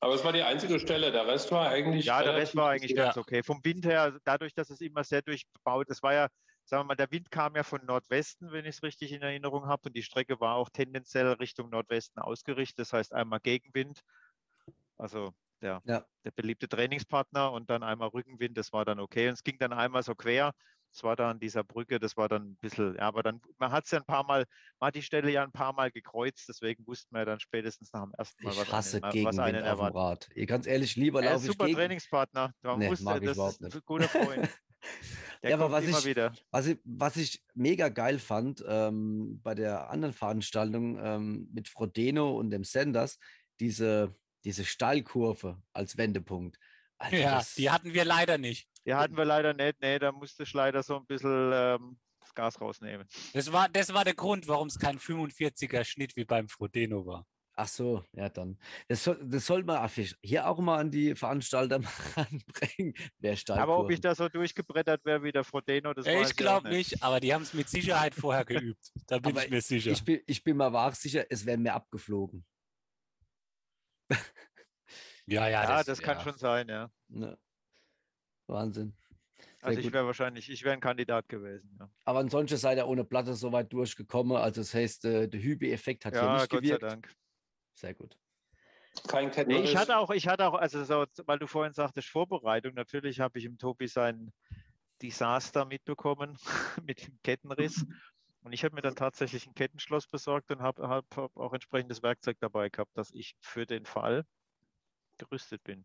Aber 0.00 0.14
es 0.14 0.24
war 0.24 0.32
die 0.32 0.42
einzige 0.42 0.78
Stelle, 0.80 1.12
der 1.12 1.26
Rest 1.26 1.50
war 1.52 1.68
eigentlich. 1.68 2.06
Ja, 2.06 2.22
der 2.22 2.34
Rest 2.34 2.56
war 2.56 2.70
eigentlich 2.70 2.94
ganz 2.94 3.16
okay. 3.16 3.42
Vom 3.42 3.60
Wind 3.64 3.84
her, 3.84 4.18
dadurch, 4.24 4.54
dass 4.54 4.70
es 4.70 4.80
immer 4.80 5.04
sehr 5.04 5.22
durchbaut, 5.22 5.90
es 5.90 6.02
war 6.02 6.14
ja, 6.14 6.28
sagen 6.64 6.82
wir 6.82 6.88
mal, 6.88 6.94
der 6.94 7.10
Wind 7.10 7.30
kam 7.30 7.54
ja 7.54 7.62
von 7.62 7.84
Nordwesten, 7.84 8.50
wenn 8.52 8.64
ich 8.64 8.76
es 8.76 8.82
richtig 8.82 9.12
in 9.12 9.22
Erinnerung 9.22 9.66
habe, 9.66 9.88
und 9.88 9.96
die 9.96 10.02
Strecke 10.02 10.40
war 10.40 10.56
auch 10.56 10.70
tendenziell 10.70 11.26
Richtung 11.32 11.68
Nordwesten 11.68 12.22
ausgerichtet, 12.22 12.78
das 12.78 12.92
heißt 12.92 13.12
einmal 13.12 13.40
Gegenwind, 13.40 14.00
also 14.96 15.34
der, 15.62 15.80
Ja. 15.84 16.04
der 16.24 16.30
beliebte 16.32 16.68
Trainingspartner 16.68 17.52
und 17.52 17.70
dann 17.70 17.82
einmal 17.82 18.08
Rückenwind, 18.08 18.56
das 18.58 18.72
war 18.72 18.84
dann 18.84 19.00
okay. 19.00 19.28
Und 19.28 19.34
es 19.34 19.42
ging 19.44 19.58
dann 19.58 19.72
einmal 19.72 20.02
so 20.02 20.14
quer. 20.14 20.52
Das 20.92 21.04
war 21.04 21.14
da 21.14 21.30
an 21.30 21.38
dieser 21.38 21.62
Brücke, 21.62 22.00
das 22.00 22.16
war 22.16 22.28
dann 22.28 22.42
ein 22.50 22.56
bisschen, 22.56 22.96
ja, 22.96 23.02
aber 23.02 23.22
dann, 23.22 23.40
man 23.58 23.70
hat 23.70 23.84
es 23.84 23.92
ja 23.92 24.00
ein 24.00 24.04
paar 24.04 24.24
Mal, 24.24 24.44
man 24.80 24.88
hat 24.88 24.96
die 24.96 25.02
Stelle 25.02 25.30
ja 25.30 25.44
ein 25.44 25.52
paar 25.52 25.72
Mal 25.72 25.92
gekreuzt, 25.92 26.48
deswegen 26.48 26.84
wussten 26.84 27.14
wir 27.14 27.24
dann 27.24 27.38
spätestens 27.38 27.92
nach 27.92 28.02
dem 28.02 28.12
ersten 28.18 28.42
Mal, 28.42 28.50
Ich 28.54 28.58
was 28.58 28.72
hasse 28.72 29.04
einen, 29.04 29.24
was 29.24 29.38
einen 29.38 29.62
erwartet. 29.62 29.96
Rad. 29.96 30.28
Ihr 30.34 30.46
ganz 30.46 30.66
ehrlich, 30.66 30.96
lieber 30.96 31.22
Er 31.22 31.26
laufe 31.34 31.44
ist 31.44 31.44
ich 31.44 31.52
super 31.52 31.66
gegen. 31.66 31.78
Trainingspartner. 31.78 32.52
Man 32.62 32.78
Nee, 32.80 32.86
ich 32.92 33.04
das 33.04 33.38
ist 33.38 33.60
nicht. 33.60 33.74
ein 33.76 33.80
guter 33.86 34.08
Freund. 34.08 34.48
Der 35.42 35.50
Ja, 35.50 35.56
aber 35.58 35.70
was 35.70 35.84
ich-. 35.84 36.16
Was 36.50 36.66
ich, 36.66 36.78
was 36.84 37.16
ich 37.16 37.44
mega 37.54 37.88
geil 37.88 38.18
fand 38.18 38.64
ähm, 38.66 39.40
bei 39.42 39.54
der 39.54 39.90
anderen 39.90 40.12
Veranstaltung 40.14 40.98
ähm, 41.00 41.48
mit 41.52 41.68
Frodeno 41.68 42.36
und 42.36 42.50
dem 42.50 42.64
Sanders, 42.64 43.18
diese, 43.60 44.16
diese 44.44 44.64
Steilkurve 44.64 45.62
als 45.72 45.96
Wendepunkt. 45.96 46.58
Alter, 46.98 47.16
Ja, 47.18 47.34
das- 47.38 47.54
die 47.54 47.70
hatten 47.70 47.94
wir 47.94 48.04
leider 48.04 48.38
nicht. 48.38 48.68
Die 48.86 48.94
hatten 48.94 49.16
wir 49.16 49.24
leider 49.24 49.54
nicht. 49.54 49.80
Nee, 49.80 49.98
da 49.98 50.12
musste 50.12 50.42
ich 50.44 50.52
leider 50.52 50.82
so 50.82 50.96
ein 50.96 51.06
bisschen 51.06 51.50
ähm, 51.52 51.98
das 52.20 52.34
Gas 52.34 52.60
rausnehmen. 52.60 53.06
Das 53.32 53.52
war, 53.52 53.68
das 53.68 53.92
war 53.92 54.04
der 54.04 54.14
Grund, 54.14 54.48
warum 54.48 54.68
es 54.68 54.78
kein 54.78 54.98
45er 54.98 55.84
Schnitt 55.84 56.16
wie 56.16 56.24
beim 56.24 56.48
Frodeno 56.48 57.06
war. 57.06 57.26
Ach 57.54 57.68
so, 57.68 58.02
ja 58.14 58.30
dann. 58.30 58.58
Das 58.88 59.04
soll, 59.04 59.20
das 59.22 59.44
soll 59.44 59.64
man 59.64 59.84
auch 59.84 59.90
hier 60.22 60.48
auch 60.48 60.58
mal 60.60 60.78
an 60.78 60.90
die 60.90 61.14
Veranstalter 61.14 61.80
ranbringen. 62.16 62.94
Der 63.18 63.36
Aber 63.48 63.78
ob 63.78 63.90
ich 63.90 64.00
da 64.00 64.14
so 64.14 64.30
durchgebrettert 64.30 65.04
wäre 65.04 65.22
wie 65.22 65.32
der 65.32 65.44
Frodeno, 65.44 65.92
das 65.92 66.06
weiß 66.06 66.30
ich 66.30 66.36
glaube 66.36 66.70
nicht, 66.70 67.02
aber 67.02 67.20
die 67.20 67.34
haben 67.34 67.42
es 67.42 67.52
mit 67.52 67.68
Sicherheit 67.68 68.14
vorher 68.14 68.46
geübt. 68.46 68.92
Da 69.06 69.18
bin 69.18 69.32
Aber 69.32 69.44
ich 69.44 69.50
mir 69.50 69.60
sicher. 69.60 69.90
Ich 69.90 70.02
bin, 70.02 70.20
ich 70.26 70.42
bin 70.42 70.56
mal 70.56 70.72
wahr 70.72 70.94
sicher, 70.94 71.26
es 71.28 71.44
wäre 71.44 71.58
mehr 71.58 71.74
abgeflogen. 71.74 72.46
Ja, 75.26 75.48
ja, 75.48 75.62
Ja, 75.62 75.76
das, 75.78 75.86
das 75.86 76.00
kann 76.00 76.18
ja. 76.18 76.24
schon 76.24 76.38
sein, 76.38 76.68
ja. 76.68 76.90
Ne? 77.08 77.38
Wahnsinn. 78.46 78.96
Sehr 79.58 79.68
Also 79.68 79.80
ich 79.80 79.92
wäre 79.92 80.06
wahrscheinlich, 80.06 80.50
ich 80.50 80.62
wäre 80.64 80.74
ein 80.74 80.80
Kandidat 80.80 81.28
gewesen. 81.28 81.76
Ja, 81.78 81.88
Aber 82.04 82.18
ansonsten 82.18 82.56
seid 82.56 82.78
ihr 82.78 82.86
ohne 82.86 83.04
Platte 83.04 83.34
so 83.34 83.52
weit 83.52 83.72
durchgekommen. 83.72 84.36
Also 84.36 84.60
das 84.62 84.74
heißt, 84.74 85.04
äh, 85.04 85.28
der 85.28 85.40
Hübe-Effekt 85.40 86.04
hat 86.04 86.14
hier 86.14 86.22
ja 86.22 86.32
nicht 86.34 86.50
Gott 86.50 86.66
sei 86.66 86.78
gewirkt. 86.78 86.82
Dank. 86.82 87.14
Sehr 87.74 87.94
gut. 87.94 88.18
Kein 89.06 89.26
Nee, 89.26 89.30
Kettenriss. 89.30 89.70
ich 89.70 89.76
hatte 89.76 89.96
auch, 89.98 90.10
ich 90.10 90.26
hatte 90.26 90.46
auch, 90.46 90.54
also 90.54 90.82
so, 90.84 91.06
weil 91.26 91.38
du 91.38 91.46
vorhin 91.46 91.72
sagtest, 91.72 92.08
Vorbereitung, 92.08 92.74
natürlich 92.74 93.20
habe 93.20 93.38
ich 93.38 93.44
im 93.44 93.56
Tobi 93.56 93.86
sein 93.86 94.32
Desaster 95.00 95.64
mitbekommen 95.64 96.36
mit 96.82 97.06
dem 97.06 97.18
Kettenriss. 97.22 97.86
Und 98.42 98.52
ich 98.52 98.64
habe 98.64 98.74
mir 98.74 98.80
dann 98.82 98.96
tatsächlich 98.96 99.46
ein 99.46 99.54
Kettenschloss 99.54 100.06
besorgt 100.06 100.50
und 100.50 100.60
habe 100.62 100.88
hab, 100.88 101.04
hab 101.16 101.36
auch 101.36 101.52
entsprechendes 101.52 102.02
Werkzeug 102.02 102.38
dabei 102.40 102.70
gehabt, 102.70 102.96
dass 102.96 103.10
ich 103.12 103.36
für 103.40 103.66
den 103.66 103.84
Fall 103.84 104.24
gerüstet 105.18 105.62
bin. 105.62 105.84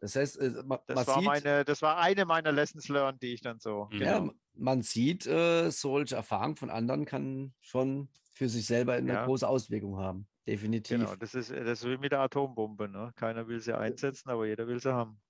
Das 0.00 0.14
heißt, 0.14 0.38
äh, 0.38 0.50
ma- 0.50 0.62
man, 0.62 0.78
Das 0.86 1.06
war 1.08 1.16
sieht, 1.18 1.24
meine, 1.26 1.64
das 1.64 1.82
war 1.82 1.98
eine 1.98 2.24
meiner 2.24 2.52
Lessons 2.52 2.88
learned, 2.88 3.20
die 3.22 3.32
ich 3.34 3.40
dann 3.40 3.58
so. 3.58 3.88
Mhm. 3.90 4.00
ja, 4.00 4.18
Genau. 4.20 4.32
man 4.54 4.82
sieht, 4.82 5.26
äh, 5.26 5.70
solche 5.70 6.14
Erfahrungen 6.14 6.56
von 6.56 6.70
anderen 6.70 7.04
kann 7.04 7.54
schon 7.60 8.08
für 8.32 8.48
sich 8.48 8.66
selber 8.66 8.92
eine 8.92 9.12
Ja. 9.12 9.24
große 9.26 9.46
Auswirkung 9.48 9.96
haben. 9.98 10.28
Definitiv. 10.46 10.98
Genau, 11.00 11.16
das 11.16 11.34
ist, 11.34 11.50
das 11.50 11.82
ist 11.82 11.84
wie 11.84 11.98
mit 11.98 12.12
der 12.12 12.20
Atombombe. 12.20 12.88
Ne? 12.88 13.12
Keiner 13.16 13.48
will 13.48 13.58
sie 13.60 13.76
einsetzen, 13.76 14.30
aber 14.30 14.46
jeder 14.46 14.68
will 14.68 14.80
sie 14.80 14.94
haben. 14.94 15.20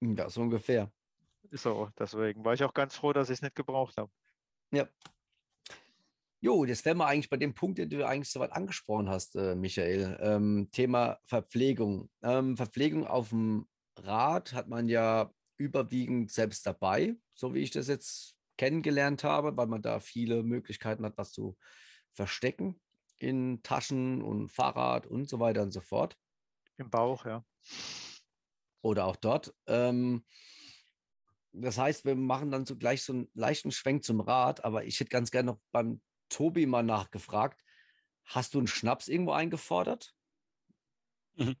Ja, 0.00 0.28
so 0.28 0.40
ungefähr. 0.42 0.92
So, 1.52 1.90
deswegen 1.96 2.44
war 2.44 2.54
ich 2.54 2.64
auch 2.64 2.74
ganz 2.74 2.96
froh, 2.96 3.12
dass 3.12 3.30
ich 3.30 3.34
es 3.34 3.42
nicht 3.42 3.54
gebraucht 3.54 3.96
habe. 3.96 4.10
Ja. 4.72 4.88
Jo, 6.44 6.64
jetzt 6.64 6.84
wären 6.84 6.96
wir 6.96 7.06
eigentlich 7.06 7.30
bei 7.30 7.36
dem 7.36 7.54
Punkt, 7.54 7.78
den 7.78 7.88
du 7.88 8.04
eigentlich 8.04 8.28
soweit 8.28 8.50
angesprochen 8.50 9.08
hast, 9.08 9.36
äh, 9.36 9.54
Michael. 9.54 10.18
Ähm, 10.20 10.68
Thema 10.72 11.20
Verpflegung. 11.22 12.10
Ähm, 12.20 12.56
Verpflegung 12.56 13.06
auf 13.06 13.28
dem 13.28 13.68
Rad 13.96 14.52
hat 14.52 14.66
man 14.66 14.88
ja 14.88 15.32
überwiegend 15.56 16.32
selbst 16.32 16.66
dabei, 16.66 17.14
so 17.32 17.54
wie 17.54 17.60
ich 17.60 17.70
das 17.70 17.86
jetzt 17.86 18.34
kennengelernt 18.58 19.22
habe, 19.22 19.56
weil 19.56 19.68
man 19.68 19.82
da 19.82 20.00
viele 20.00 20.42
Möglichkeiten 20.42 21.04
hat, 21.04 21.16
was 21.16 21.30
zu 21.30 21.56
verstecken 22.12 22.80
in 23.18 23.62
Taschen 23.62 24.20
und 24.20 24.48
Fahrrad 24.48 25.06
und 25.06 25.28
so 25.28 25.38
weiter 25.38 25.62
und 25.62 25.70
so 25.70 25.80
fort. 25.80 26.16
Im 26.76 26.90
Bauch, 26.90 27.24
ja. 27.24 27.44
oder 28.80 29.04
auch 29.04 29.14
dort. 29.14 29.54
Ähm, 29.68 30.24
das 31.52 31.78
heißt, 31.78 32.04
wir 32.04 32.16
machen 32.16 32.50
dann 32.50 32.66
so 32.66 32.76
gleich 32.76 33.04
so 33.04 33.12
einen 33.12 33.30
leichten 33.32 33.70
Schwenk 33.70 34.02
zum 34.02 34.20
Rad, 34.20 34.64
aber 34.64 34.84
ich 34.84 34.98
hätte 34.98 35.10
ganz 35.10 35.30
gerne 35.30 35.52
noch 35.52 35.60
beim 35.70 36.00
Tobi 36.32 36.66
mal 36.66 36.82
nachgefragt. 36.82 37.62
Hast 38.24 38.54
du 38.54 38.58
einen 38.58 38.66
Schnaps 38.66 39.08
irgendwo 39.08 39.32
eingefordert? 39.32 40.14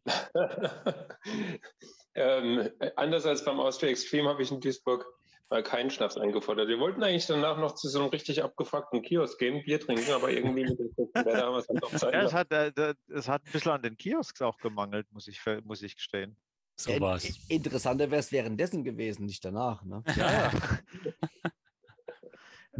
ähm, 2.14 2.68
anders 2.96 3.26
als 3.26 3.44
beim 3.44 3.58
Austria 3.60 3.90
Extreme 3.90 4.28
habe 4.28 4.42
ich 4.42 4.50
in 4.50 4.60
Duisburg 4.60 5.06
mal 5.50 5.62
keinen 5.62 5.90
Schnaps 5.90 6.16
eingefordert. 6.16 6.68
Wir 6.68 6.78
wollten 6.78 7.02
eigentlich 7.02 7.26
danach 7.26 7.58
noch 7.58 7.74
zu 7.74 7.88
so 7.88 8.00
einem 8.00 8.08
richtig 8.08 8.42
abgefuckten 8.42 9.02
Kiosk 9.02 9.38
gehen, 9.38 9.62
Bier 9.64 9.80
trinken, 9.80 10.10
aber 10.12 10.30
irgendwie 10.30 10.64
mit 10.64 10.78
dem 10.78 10.92
schlechten 10.94 11.14
Wetter 11.14 11.46
haben 11.46 11.54
wir 11.54 11.58
es 11.58 11.66
dann 11.66 11.76
doch 11.76 11.92
sein 11.96 12.12
Ja, 12.12 12.22
es 12.22 12.32
hat, 12.32 12.52
äh, 12.52 12.94
es 13.08 13.28
hat 13.28 13.44
ein 13.46 13.52
bisschen 13.52 13.72
an 13.72 13.82
den 13.82 13.96
Kiosks 13.96 14.40
auch 14.42 14.58
gemangelt, 14.58 15.10
muss 15.12 15.28
ich, 15.28 15.40
muss 15.64 15.82
ich 15.82 15.96
gestehen. 15.96 16.36
So 16.76 16.92
In- 16.92 17.00
war's. 17.00 17.28
Interessanter 17.48 18.10
wäre 18.10 18.20
es 18.20 18.32
währenddessen 18.32 18.82
gewesen, 18.84 19.26
nicht 19.26 19.44
danach. 19.44 19.84
Ne? 19.84 20.02
Ja, 20.16 20.32
ja. 20.32 20.50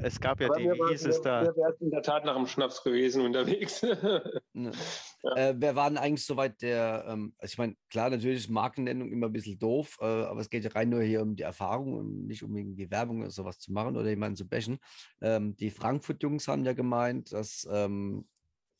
es 0.02 0.20
gab 0.20 0.40
ja 0.40 0.48
Aber 0.48 0.56
die, 0.58 0.64
wie 0.64 0.90
hieß 0.90 1.06
es 1.06 1.20
da? 1.20 1.42
mir 1.42 1.56
wäre 1.56 1.72
es 1.72 1.80
in 1.80 1.90
der 1.90 2.02
Tat 2.02 2.24
nach 2.24 2.36
dem 2.36 2.46
Schnaps 2.46 2.82
gewesen 2.82 3.22
unterwegs. 3.22 3.82
Ne. 4.54 4.70
Ja. 5.22 5.34
Äh, 5.36 5.54
wer 5.56 5.74
war 5.76 5.88
denn 5.88 5.96
eigentlich 5.96 6.26
soweit 6.26 6.60
der, 6.60 7.06
ähm, 7.08 7.32
also 7.38 7.52
ich 7.52 7.58
meine, 7.58 7.74
klar, 7.88 8.10
natürlich 8.10 8.40
ist 8.40 8.50
Markennennung 8.50 9.10
immer 9.10 9.28
ein 9.28 9.32
bisschen 9.32 9.58
doof, 9.58 9.96
äh, 10.00 10.04
aber 10.04 10.40
es 10.40 10.50
geht 10.50 10.64
ja 10.64 10.70
rein 10.72 10.90
nur 10.90 11.02
hier 11.02 11.22
um 11.22 11.36
die 11.36 11.44
Erfahrung 11.44 11.94
und 11.94 12.26
nicht 12.26 12.42
um 12.42 12.54
irgendwie 12.54 12.90
Werbung 12.90 13.20
oder 13.20 13.30
sowas 13.30 13.58
zu 13.58 13.72
machen 13.72 13.96
oder 13.96 14.10
jemanden 14.10 14.36
zu 14.36 14.46
bashen. 14.46 14.78
Ähm, 15.22 15.56
die 15.56 15.70
Frankfurt-Jungs 15.70 16.48
haben 16.48 16.66
ja 16.66 16.74
gemeint, 16.74 17.32
dass 17.32 17.66
ähm, 17.70 18.26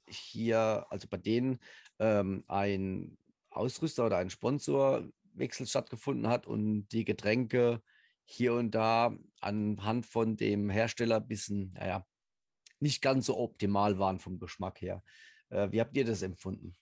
hier, 0.07 0.85
also 0.91 1.09
bei 1.09 1.16
denen, 1.16 1.59
ähm, 1.99 2.45
ein 2.49 3.16
Ausrüster 3.51 4.07
oder 4.07 4.18
ein 4.18 4.31
Sponsorwechsel 4.31 5.66
stattgefunden 5.66 6.29
hat 6.29 6.47
und 6.47 6.89
die 6.89 7.05
Getränke 7.05 7.83
hier 8.33 8.55
und 8.55 8.72
da 8.72 9.16
anhand 9.41 10.07
von 10.07 10.37
dem 10.37 10.70
Hersteller 10.70 11.16
ein 11.16 11.28
bisschen, 11.28 11.72
naja, 11.74 12.07
nicht 12.80 13.03
ganz 13.03 13.26
so 13.26 13.39
optimal 13.39 13.99
waren 13.99 14.20
vom 14.20 14.39
Geschmack 14.39 14.80
her. 14.83 15.05
Äh, 15.51 15.72
wie 15.72 15.80
habt 15.80 15.97
ihr 15.97 16.05
das 16.05 16.22
empfunden? 16.22 16.76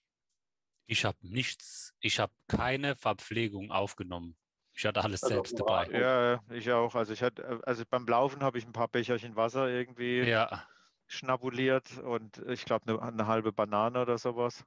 Ich 0.86 1.05
habe 1.05 1.18
nichts, 1.22 1.94
ich 2.01 2.18
habe 2.20 2.34
keine 2.48 2.96
Verpflegung 2.96 3.70
aufgenommen. 3.70 4.36
Ich 4.74 4.84
hatte 4.84 5.03
alles 5.03 5.20
Also, 5.22 5.28
selbst 5.28 5.59
dabei. 5.59 5.88
Ja, 5.90 6.40
ich 6.51 6.70
auch. 6.72 6.94
Also 6.94 7.12
ich 7.12 7.22
hatte, 7.22 7.61
also 7.66 7.84
beim 7.88 8.07
Laufen 8.07 8.42
habe 8.42 8.59
ich 8.59 8.66
ein 8.66 8.72
paar 8.72 8.88
Becherchen 8.88 9.36
Wasser 9.36 9.68
irgendwie 9.68 10.28
Ja, 10.28 10.68
schnabuliert 11.09 11.98
und 11.98 12.38
ich 12.48 12.64
glaube 12.66 12.88
eine, 12.92 13.03
eine 13.03 13.26
halbe 13.28 13.53
Banane 13.53 14.03
oder 14.03 14.18
sowas. 14.18 14.64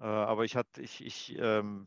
Äh, 0.00 0.04
aber 0.04 0.44
ich 0.44 0.56
hatte, 0.56 0.82
ich, 0.82 1.04
ich, 1.04 1.36
ähm, 1.38 1.86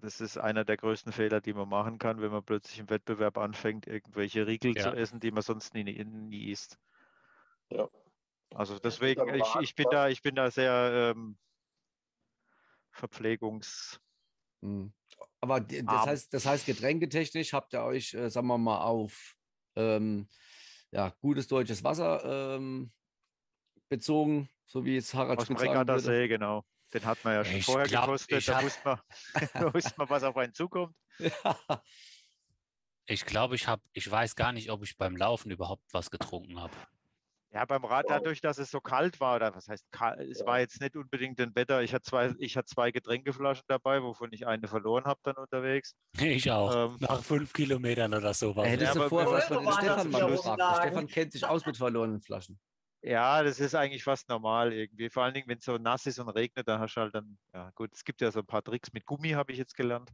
das 0.00 0.20
ist 0.20 0.36
einer 0.36 0.64
der 0.64 0.76
größten 0.76 1.12
Fehler, 1.12 1.40
die 1.40 1.52
man 1.52 1.68
machen 1.68 1.98
kann, 1.98 2.20
wenn 2.20 2.32
man 2.32 2.44
plötzlich 2.44 2.78
im 2.80 2.90
Wettbewerb 2.90 3.38
anfängt, 3.38 3.86
irgendwelche 3.86 4.46
Riegel 4.46 4.74
zu 4.74 4.88
Ja. 4.88 4.94
essen, 4.94 5.20
die 5.20 5.30
man 5.30 5.42
sonst 5.42 5.74
nie, 5.74 5.84
nie 5.84 6.50
isst. 6.50 6.78
Ja. 7.70 7.88
Also 8.54 8.78
deswegen, 8.78 9.34
ich, 9.34 9.54
ich 9.60 9.74
bin 9.74 9.86
da, 9.90 10.08
ich 10.08 10.22
bin 10.22 10.34
da 10.34 10.50
sehr 10.50 11.14
ähm, 11.14 11.38
Verpflegungs. 12.90 14.00
Hm. 14.62 14.92
Aber 15.40 15.60
das 15.60 16.06
heißt, 16.06 16.34
das 16.34 16.46
heißt, 16.46 16.66
getränketechnisch 16.66 17.52
habt 17.52 17.72
ihr 17.74 17.82
euch, 17.82 18.14
äh, 18.14 18.30
sagen 18.30 18.46
wir 18.46 18.58
mal, 18.58 18.80
auf 18.80 19.36
ähm, 19.76 20.28
ja, 20.90 21.14
gutes 21.20 21.46
deutsches 21.46 21.84
Wasser 21.84 22.56
ähm, 22.56 22.92
bezogen, 23.88 24.48
so 24.64 24.84
wie 24.84 24.96
es 24.96 25.14
Harald 25.14 25.38
Aus 25.38 25.46
dem 25.46 25.56
würde. 25.58 25.70
Regattersee, 25.70 26.28
genau. 26.28 26.64
Den 26.94 27.04
hat 27.04 27.24
man 27.24 27.34
ja 27.34 27.44
schon 27.44 27.56
Ich 27.56 27.64
vorher 27.64 27.86
glaub, 27.88 28.04
gekostet. 28.06 28.48
Da 28.48 28.62
wusste 28.62 28.80
man, 28.84 29.00
da 29.54 29.74
wusste 29.74 29.92
man, 29.96 30.08
was 30.08 30.22
auf 30.22 30.36
einen 30.36 30.54
zukommt. 30.54 30.94
Ja. 31.18 31.30
ich 33.06 33.24
glaube, 33.24 33.54
ich 33.54 33.66
habe, 33.66 33.82
ich 33.92 34.10
weiß 34.10 34.34
gar 34.36 34.52
nicht, 34.52 34.70
ob 34.70 34.82
ich 34.82 34.96
beim 34.96 35.16
Laufen 35.16 35.50
überhaupt 35.50 35.84
was 35.92 36.10
getrunken 36.10 36.60
habe. 36.60 36.72
Ja, 37.52 37.64
beim 37.64 37.84
Rad, 37.84 38.04
Wow. 38.04 38.10
dadurch, 38.16 38.40
dass 38.40 38.58
es 38.58 38.70
so 38.70 38.80
kalt 38.80 39.18
war, 39.18 39.36
oder 39.36 39.54
was 39.54 39.66
heißt 39.68 39.90
kalt, 39.90 40.20
es 40.20 40.44
war 40.44 40.58
jetzt 40.60 40.80
nicht 40.80 40.94
unbedingt 40.94 41.40
ein 41.40 41.54
Wetter. 41.54 41.82
Ich 41.82 41.94
hatte 41.94 42.02
zwei, 42.02 42.34
ich 42.38 42.56
hatte 42.56 42.66
zwei 42.66 42.90
Getränkeflaschen 42.90 43.64
dabei, 43.68 44.02
wovon 44.02 44.30
ich 44.32 44.46
eine 44.46 44.68
verloren 44.68 45.04
habe 45.04 45.20
dann 45.22 45.36
unterwegs. 45.36 45.94
Ich 46.18 46.50
auch. 46.50 46.90
Ähm, 46.90 46.96
Nach 47.00 47.22
fünf 47.22 47.52
Kilometern 47.52 48.12
oder 48.12 48.34
so 48.34 48.54
war 48.54 48.64
Er 48.66 48.74
es. 48.74 48.74
hätte 48.74 48.84
Ja, 48.84 48.94
du 48.94 49.08
vorher 49.08 49.30
was 49.30 49.44
von 49.46 49.72
Stefan 49.72 49.86
das 49.86 50.04
mal 50.06 50.26
gefragt. 50.30 50.62
Stefan 50.82 51.06
kennt 51.06 51.32
sich 51.32 51.44
aus 51.46 51.64
mit 51.64 51.76
verlorenen 51.76 52.20
Flaschen. 52.20 52.58
Ja, 53.06 53.42
das 53.44 53.60
ist 53.60 53.74
eigentlich 53.76 54.02
fast 54.02 54.28
normal 54.28 54.72
irgendwie. 54.72 55.10
Vor 55.10 55.22
allen 55.22 55.34
Dingen, 55.34 55.48
wenn 55.48 55.58
es 55.58 55.64
so 55.64 55.78
nass 55.78 56.06
ist 56.06 56.18
und 56.18 56.28
regnet, 56.30 56.66
da 56.66 56.80
hast 56.80 56.96
du 56.96 57.02
halt 57.02 57.14
dann, 57.14 57.38
ja 57.54 57.70
gut, 57.74 57.94
es 57.94 58.02
gibt 58.04 58.20
ja 58.20 58.32
so 58.32 58.40
ein 58.40 58.46
paar 58.46 58.64
Tricks 58.64 58.92
mit 58.92 59.06
Gummi, 59.06 59.30
habe 59.30 59.52
ich 59.52 59.58
jetzt 59.58 59.76
gelernt. 59.76 60.12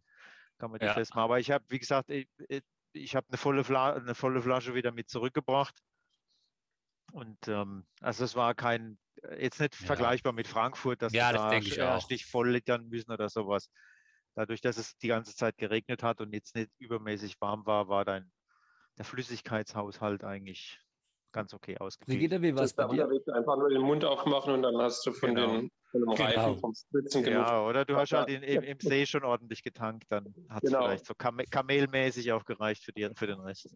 Kann 0.58 0.70
man 0.70 0.80
die 0.80 0.88
Ja. 0.88 0.90
festmachen. 0.90 1.24
Aber 1.24 1.38
ich 1.40 1.50
habe, 1.50 1.64
wie 1.70 1.78
gesagt, 1.78 2.10
ich, 2.10 2.28
ich- 2.48 3.16
habe 3.16 3.26
eine 3.30 3.38
volle, 3.38 3.64
Fla 3.64 3.94
eine 3.94 4.14
volle 4.14 4.42
Flasche 4.42 4.74
wieder 4.74 4.92
mit 4.92 5.08
zurückgebracht. 5.08 5.80
Und 7.12 7.46
ähm, 7.48 7.86
also 8.00 8.24
es 8.24 8.34
war 8.36 8.54
kein, 8.54 8.98
jetzt 9.38 9.60
nicht 9.60 9.74
Ja. 9.78 9.86
vergleichbar 9.86 10.32
mit 10.32 10.46
Frankfurt, 10.46 11.02
dass 11.02 11.12
Ja, 11.12 11.32
das 11.32 11.46
da 11.46 11.46
denke 11.46 11.68
ich 11.68 11.80
hast 11.80 11.80
auch. 11.80 12.10
dich 12.10 12.24
voll 12.26 12.50
littern 12.50 12.88
müssen 12.88 13.12
oder 13.12 13.28
sowas. 13.28 13.68
Dadurch, 14.34 14.60
dass 14.62 14.78
es 14.78 14.96
die 14.98 15.08
ganze 15.08 15.34
Zeit 15.34 15.58
geregnet 15.58 16.02
hat 16.02 16.20
und 16.20 16.32
jetzt 16.32 16.54
nicht 16.56 16.70
übermäßig 16.78 17.36
warm 17.40 17.66
war, 17.66 17.88
war 17.88 18.04
dein 18.04 18.32
der 18.98 19.04
Flüssigkeitshaushalt 19.06 20.24
eigentlich 20.24 20.80
ganz 21.32 21.54
okay 21.54 21.76
ausgeglichen. 21.78 22.18
Brigitte, 22.18 22.42
wie 22.42 22.54
war 22.54 22.64
es 22.64 22.74
bei 22.74 22.86
dir? 22.86 23.08
einfach 23.34 23.56
nur 23.56 23.70
den 23.70 23.82
Mund 23.82 24.04
aufmachen 24.04 24.54
und 24.54 24.62
dann 24.62 24.76
hast 24.76 25.04
du 25.06 25.12
von, 25.12 25.34
Genau. 25.34 25.52
den, 25.52 25.70
von 25.90 26.00
dem 26.00 26.10
Genau. 26.10 26.22
Reifen, 26.24 26.58
vom 26.60 26.74
Spritzen 26.74 27.22
genug. 27.24 27.46
Ja, 27.46 27.66
oder 27.66 27.84
du 27.84 27.96
hast 27.96 28.10
Ja. 28.10 28.18
halt 28.18 28.30
in, 28.30 28.42
im, 28.42 28.62
im 28.62 28.80
See 28.80 29.06
schon 29.06 29.24
ordentlich 29.24 29.62
getankt, 29.62 30.04
dann 30.10 30.34
hat 30.48 30.62
es 30.62 30.70
Genau. 30.70 30.84
vielleicht 30.84 31.06
so 31.06 31.14
Kame 31.14 31.44
kamelmäßig 31.44 32.32
auch 32.32 32.44
gereicht 32.44 32.84
für, 32.84 32.92
die, 32.92 33.08
für 33.14 33.26
den 33.26 33.40
Rest. 33.40 33.74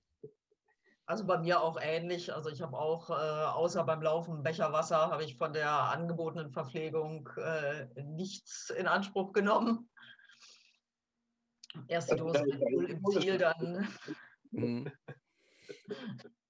Also 1.09 1.25
bei 1.25 1.39
mir 1.39 1.63
auch 1.63 1.79
ähnlich. 1.81 2.35
Also 2.35 2.51
ich 2.51 2.61
habe 2.61 2.77
auch, 2.77 3.11
äh, 3.11 3.13
außer 3.13 3.85
beim 3.85 4.03
Laufen 4.03 4.35
einen 4.35 4.43
Becher 4.43 4.73
Wasser, 4.73 5.09
habe 5.11 5.23
ich 5.23 5.37
von 5.37 5.53
der 5.53 5.71
angebotenen 5.71 6.51
Verpflegung 6.51 7.29
äh, 7.37 7.87
nichts 8.03 8.71
in 8.71 8.89
Anspruch 8.89 9.33
genommen. 9.33 9.89
Erst 11.87 12.11
die 12.11 12.21
Also 12.21 12.25
Dose 12.25 12.45
im 12.89 13.05
Ziel, 13.05 13.39
dann. 13.39 13.89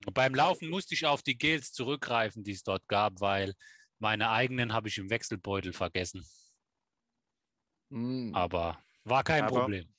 Und 0.06 0.14
beim 0.14 0.34
Laufen 0.34 0.70
musste 0.70 0.94
ich 0.94 1.04
auf 1.04 1.22
die 1.22 1.36
Gels 1.36 1.72
zurückgreifen, 1.72 2.44
die 2.44 2.52
es 2.52 2.62
dort 2.62 2.86
gab, 2.86 3.20
weil 3.20 3.54
meine 3.98 4.30
eigenen 4.30 4.72
habe 4.72 4.86
ich 4.88 4.98
im 4.98 5.10
Wechselbeutel 5.10 5.72
vergessen. 5.72 6.24
Hm. 7.90 8.32
Aber 8.34 8.78
war 9.04 9.24
kein 9.24 9.44
Aber- 9.44 9.60
Problem. 9.60 9.92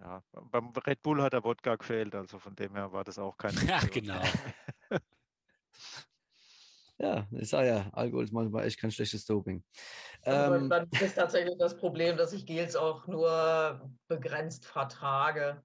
Ja, 0.00 0.22
beim 0.32 0.68
Red 0.86 1.02
Bull 1.02 1.20
hat 1.22 1.32
der 1.32 1.42
Wodka 1.42 1.74
gefehlt, 1.74 2.14
also 2.14 2.38
von 2.38 2.54
dem 2.54 2.72
her 2.76 2.92
war 2.92 3.02
das 3.02 3.18
auch 3.18 3.36
kein 3.36 3.52
Ja, 3.68 3.76
Option. 3.82 3.90
genau. 3.90 4.22
Ja, 7.00 7.28
ich 7.30 7.48
sage 7.48 7.68
ja, 7.68 7.88
Alkohol 7.92 8.24
ist 8.24 8.32
manchmal 8.32 8.66
echt 8.66 8.80
kein 8.80 8.90
schlechtes 8.90 9.24
Doping. 9.24 9.62
Also 10.22 10.54
Ähm, 10.56 10.68
dann 10.68 10.88
ist 11.00 11.14
tatsächlich 11.14 11.56
das 11.56 11.76
Problem, 11.76 12.16
dass 12.16 12.32
ich 12.32 12.44
Gels 12.44 12.74
auch 12.74 13.06
nur 13.06 13.88
begrenzt 14.08 14.66
vertrage. 14.66 15.62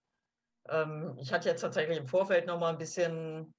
Ähm, 0.70 1.18
ich 1.20 1.34
hatte 1.34 1.50
jetzt 1.50 1.62
tatsächlich 1.62 1.98
im 1.98 2.06
Vorfeld 2.08 2.46
noch 2.46 2.60
mal 2.60 2.70
ein 2.70 2.78
bisschen 2.78 3.52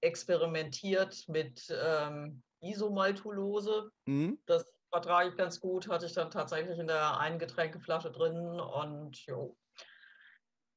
experimentiert 0.00 1.24
mit 1.28 1.66
ähm, 1.70 2.42
Isomaltulose. 2.60 3.90
mhm. 4.06 4.38
Das 4.46 4.64
vertrage 4.90 5.30
ich 5.30 5.36
ganz 5.36 5.60
gut, 5.60 5.88
hatte 5.88 6.06
ich 6.06 6.12
dann 6.12 6.30
tatsächlich 6.30 6.78
in 6.78 6.86
der 6.86 7.18
einen 7.18 7.38
Getränkeflasche 7.38 8.10
drin 8.10 8.60
und 8.60 9.16
jo, 9.26 9.56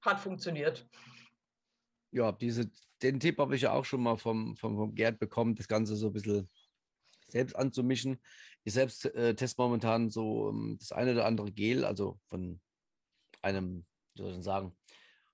hat 0.02 0.20
funktioniert. 0.20 0.88
ja, 2.12 2.32
diese, 2.32 2.70
den 3.02 3.20
Tipp 3.20 3.38
habe 3.40 3.56
ich 3.56 3.62
ja 3.62 3.74
auch 3.74 3.86
schon 3.86 4.04
mal 4.04 4.18
vom, 4.18 4.56
vom, 4.58 4.76
vom 4.76 4.96
Gerd 4.96 5.20
bekommen, 5.20 5.56
das 5.56 5.68
Ganze 5.68 5.96
so 5.96 6.08
ein 6.08 6.14
bisschen 6.14 6.50
selbst 7.28 7.56
anzumischen. 7.56 8.22
Ich 8.64 8.74
selbst 8.74 9.06
äh, 9.06 9.34
teste 9.34 9.62
momentan 9.62 10.10
so 10.10 10.50
ähm, 10.50 10.78
das 10.80 10.92
eine 10.92 11.14
oder 11.14 11.26
andere 11.26 11.52
Gel, 11.52 11.86
also 11.86 12.20
von 12.28 12.60
einem, 13.42 13.86
wie 14.14 14.22
soll 14.22 14.30
ich 14.30 14.36
denn 14.36 14.44
sagen, 14.44 14.78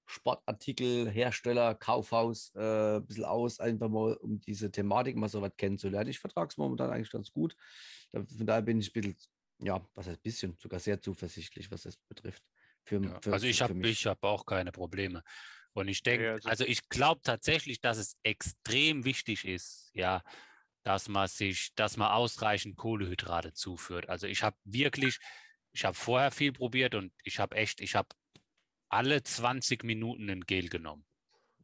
Sportartikelhersteller, 0.07 1.75
Kaufhaus, 1.75 2.51
äh, 2.55 2.97
ein 2.97 3.05
bisschen 3.05 3.25
aus, 3.25 3.59
einfach 3.59 3.89
mal, 3.89 4.13
um 4.15 4.39
diese 4.39 4.71
Thematik 4.71 5.15
mal 5.17 5.29
so 5.29 5.41
weit 5.41 5.57
kennenzulernen. 5.57 6.09
Ich 6.09 6.19
vertrage 6.19 6.49
es 6.51 6.57
momentan 6.57 6.89
eigentlich 6.91 7.11
ganz 7.11 7.31
gut. 7.31 7.55
Da- 8.11 8.25
Von 8.25 8.47
daher 8.47 8.61
bin 8.61 8.79
ich 8.79 8.89
ein 8.89 8.93
bisschen, 8.93 9.17
ja, 9.59 9.85
was 9.93 10.07
heißt 10.07 10.19
ein 10.19 10.23
bisschen, 10.23 10.57
sogar 10.59 10.79
sehr 10.79 11.01
zuversichtlich, 11.01 11.69
was 11.71 11.83
das 11.83 11.97
betrifft. 11.97 12.43
Für, 12.85 13.01
Ja, 13.03 13.19
für, 13.21 13.33
also 13.33 13.47
ich 13.47 13.61
habe 13.61 13.81
hab 13.83 14.23
auch 14.23 14.45
keine 14.45 14.71
Probleme. 14.71 15.23
Und 15.73 15.89
ich 15.89 16.01
denke, 16.03 16.31
also- 16.33 16.49
also 16.49 16.65
ich 16.65 16.89
glaube 16.89 17.21
tatsächlich, 17.21 17.81
dass 17.81 17.97
es 17.97 18.17
extrem 18.23 19.05
wichtig 19.05 19.45
ist, 19.45 19.91
ja, 19.93 20.23
dass 20.83 21.09
man 21.09 21.27
sich, 21.27 21.73
dass 21.75 21.97
man 21.97 22.11
ausreichend 22.11 22.77
Kohlehydrate 22.77 23.53
zuführt. 23.53 24.07
Also 24.09 24.25
ich 24.25 24.41
habe 24.41 24.55
wirklich, 24.63 25.17
ich 25.73 25.83
habe 25.83 25.95
vorher 25.95 26.31
viel 26.31 26.53
probiert 26.53 26.95
und 26.95 27.11
ich 27.23 27.39
habe 27.39 27.57
echt, 27.57 27.81
ich 27.81 27.93
habe 27.95 28.07
alle 28.89 29.23
20 29.23 29.83
Minuten 29.83 30.29
ein 30.29 30.41
Gel 30.41 30.69
genommen 30.69 31.05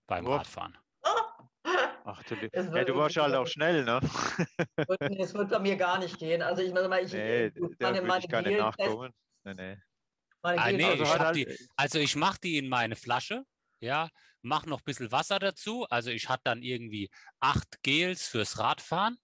beim 0.07 0.25
Nur? 0.25 0.35
Radfahren. 0.37 0.77
Ach, 2.05 2.21
du, 2.23 2.35
ja, 2.35 2.83
du 2.83 2.95
warst 2.95 3.15
ja 3.15 3.23
halt 3.23 3.35
auch 3.35 3.47
schnell, 3.47 3.85
ne? 3.85 3.99
Es 5.17 5.33
wird 5.33 5.49
bei 5.49 5.59
mir 5.59 5.75
gar 5.77 5.99
nicht 5.99 6.17
gehen. 6.19 6.41
Also 6.41 6.61
ich 6.61 6.73
meine 6.73 6.89
mal, 6.89 7.03
ich, 7.03 7.13
Nee, 7.13 7.51
da 7.79 7.91
meine, 8.01 8.19
ich 8.19 8.29
gar 8.29 8.41
nicht 8.41 8.57
nachkommen. 8.59 9.13
Nee, 9.45 9.53
nee. 9.53 9.77
Ah, 10.41 10.71
nee, 10.71 10.77
Geltests- 10.77 11.01
ich 11.13 11.19
halt- 11.19 11.35
die, 11.37 11.57
also 11.77 11.99
ich 11.99 12.15
mache 12.17 12.37
die 12.43 12.57
in 12.57 12.67
meine 12.67 12.97
Flasche, 12.97 13.45
ja, 13.79 14.09
mache 14.41 14.67
noch 14.69 14.79
ein 14.81 14.83
bisschen 14.83 15.11
Wasser 15.13 15.39
dazu. 15.39 15.85
Also 15.89 16.09
ich 16.11 16.27
hatte 16.27 16.41
dann 16.43 16.61
irgendwie 16.63 17.09
acht 17.39 17.81
Gels 17.83 18.27
fürs 18.27 18.59
Radfahren. 18.59 19.17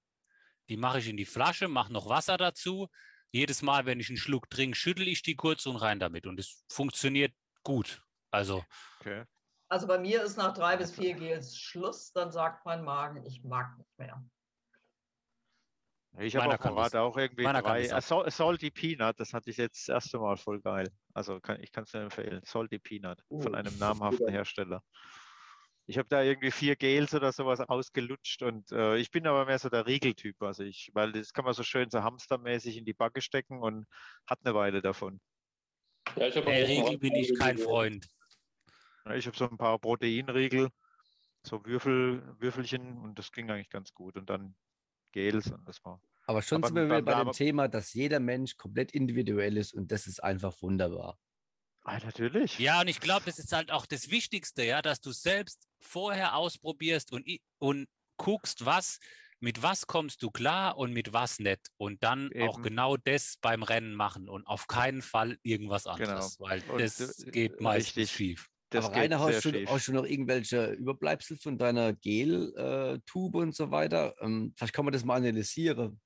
Die 0.70 0.78
mache 0.78 1.00
ich 1.00 1.10
in 1.10 1.18
die 1.18 1.26
Flasche, 1.26 1.68
mache 1.68 1.92
noch 1.92 2.08
Wasser 2.08 2.38
dazu. 2.38 2.88
Jedes 3.32 3.62
Mal, 3.62 3.86
wenn 3.86 4.00
ich 4.00 4.08
einen 4.08 4.18
Schluck 4.18 4.50
trinke, 4.50 4.78
schüttel 4.78 5.08
ich 5.10 5.22
die 5.22 5.36
kurz 5.36 5.66
und 5.66 5.76
rein 5.76 6.00
damit. 6.00 6.26
Und 6.26 6.40
es 6.40 6.64
funktioniert 6.72 7.34
gut. 7.64 8.04
Also, 8.32 8.64
Okay. 9.00 9.26
Also 9.72 9.86
bei 9.86 10.00
mir 10.00 10.24
ist 10.24 10.36
nach 10.36 10.56
drei 10.56 10.78
bis 10.78 10.92
vier 10.96 11.14
Gels 11.14 11.56
Schluss, 11.56 12.12
dann 12.12 12.32
sagt 12.32 12.66
mein 12.66 12.84
Magen, 12.84 13.24
ich 13.24 13.44
mag 13.44 13.78
nicht 13.78 14.00
mehr. 14.00 14.24
Ich 16.18 16.36
habe. 16.36 16.58
Rad 16.60 16.96
auch 16.96 17.16
irgendwie 17.18 17.44
drei. 17.44 17.84
Äh, 17.84 18.02
Sal- 18.02 18.30
Salty 18.32 18.72
Peanut, 18.72 19.20
das 19.20 19.32
hatte 19.32 19.52
ich 19.52 19.58
jetzt 19.58 19.88
das 19.88 19.94
erste 19.94 20.18
Mal 20.18 20.38
voll 20.38 20.60
geil. 20.60 20.92
Also 21.14 21.40
kann, 21.40 21.62
ich 21.62 21.72
kann 21.72 21.84
es 21.84 21.94
nur 21.94 22.02
empfehlen. 22.02 22.42
Salty 22.44 22.80
Peanut 22.80 23.24
von 23.30 23.54
Uh, 23.54 23.58
einem 23.58 23.78
namhaften. 23.78 24.28
Hersteller. 24.28 24.84
Ich 25.86 26.00
habe 26.00 26.10
da 26.10 26.24
irgendwie 26.24 26.52
vier 26.52 26.76
Gels 26.76 27.14
oder 27.14 27.32
sowas 27.32 27.60
ausgelutscht 27.62 28.42
und 28.42 28.72
äh, 28.72 28.98
ich 28.98 29.12
bin 29.12 29.28
aber 29.28 29.46
mehr 29.46 29.60
so 29.60 29.70
der 29.70 29.86
Riegeltyp. 29.86 30.42
Also 30.42 30.64
ich, 30.64 30.90
weil 30.94 31.12
das 31.12 31.32
kann 31.32 31.46
man 31.46 31.54
so 31.54 31.64
schön 31.64 31.92
so 31.92 32.04
hamstermäßig 32.04 32.78
in 32.78 32.86
die 32.86 32.94
Backe 32.94 33.22
stecken 33.22 33.62
und 33.62 33.86
hat 34.26 34.40
eine 34.44 34.56
Weile 34.56 34.82
davon. 34.82 35.22
Ja, 36.20 36.28
ich 36.28 36.36
habe 36.36 36.52
der 36.52 36.66
auch 36.66 36.68
Riegel 36.68 36.98
bin 36.98 37.16
ich 37.16 37.34
kein 37.40 37.58
Freund. 37.58 38.08
Ich 39.16 39.26
habe 39.26 39.38
so 39.38 39.50
ein 39.50 39.58
paar 39.58 39.80
Proteinriegel, 39.80 40.70
so 41.44 41.66
Würfel, 41.66 42.36
Würfelchen 42.40 42.98
und 42.98 43.18
das 43.18 43.32
ging 43.32 43.50
eigentlich 43.50 43.70
ganz 43.70 43.94
gut. 43.94 44.18
Und 44.18 44.30
dann 44.30 44.56
Gels 45.14 45.50
und 45.50 45.68
das 45.68 45.84
war. 45.86 46.02
Aber 46.28 46.42
schon 46.42 46.58
Aber 46.58 46.68
sind 46.68 46.76
wir 46.76 46.86
wieder 46.86 47.02
beim 47.02 47.18
bei 47.18 47.24
dem 47.24 47.32
Thema, 47.32 47.68
dass 47.68 47.94
jeder 47.94 48.20
Mensch 48.20 48.58
komplett 48.58 48.92
individuell 48.92 49.58
ist 49.58 49.74
und 49.74 49.92
das 49.92 50.08
ist 50.08 50.22
einfach 50.22 50.62
wunderbar. 50.62 51.18
Ah, 51.84 51.98
natürlich. 52.00 52.60
Ja, 52.60 52.82
und 52.82 52.88
ich 52.88 53.00
glaube, 53.00 53.26
das 53.26 53.40
ist 53.40 53.54
halt 53.54 53.72
auch 53.72 53.86
das 53.86 54.12
Wichtigste, 54.12 54.64
ja, 54.64 54.82
dass 54.82 55.00
du 55.02 55.12
selbst 55.12 55.68
vorher 55.80 56.36
ausprobierst 56.36 57.14
und, 57.14 57.26
und 57.58 57.88
guckst, 58.18 58.66
was, 58.66 59.00
mit 59.40 59.64
was 59.64 59.88
kommst 59.88 60.22
du 60.24 60.32
klar 60.32 60.78
und 60.78 60.94
mit 60.94 61.14
was 61.14 61.40
nicht. 61.40 61.70
Und 61.78 62.04
dann 62.04 62.28
auch 62.40 62.56
Eben. 62.58 62.64
genau 62.64 62.98
das 62.98 63.36
beim 63.42 63.64
Rennen 63.64 63.94
machen 63.96 64.30
und 64.30 64.46
auf 64.48 64.68
keinen 64.68 65.02
Fall 65.02 65.38
irgendwas 65.44 65.84
Genau. 65.84 65.96
anderes, 65.96 66.40
weil 66.40 66.62
Und, 66.70 66.82
das 66.82 67.00
äh, 67.24 67.32
geht 67.32 67.62
meistens 67.62 67.98
richtig. 67.98 68.12
schief. 68.12 68.48
Das 68.72 68.86
Aber 68.86 68.96
Rainer, 68.98 69.20
hast 69.20 69.46
du, 69.46 69.52
schief. 69.52 69.70
hast 69.70 69.88
du 69.88 69.94
noch 69.94 70.06
irgendwelche 70.06 70.74
Überbleibsel 70.74 71.38
von 71.38 71.58
deiner 71.58 71.94
Gel-Tube 71.94 73.36
und 73.36 73.56
so 73.56 73.72
weiter? 73.72 74.14
Ähm, 74.22 74.54
vielleicht 74.56 74.74
kann 74.74 74.86
man 74.86 74.92
das 74.92 75.04
mal 75.04 75.16
analysieren. 75.16 76.00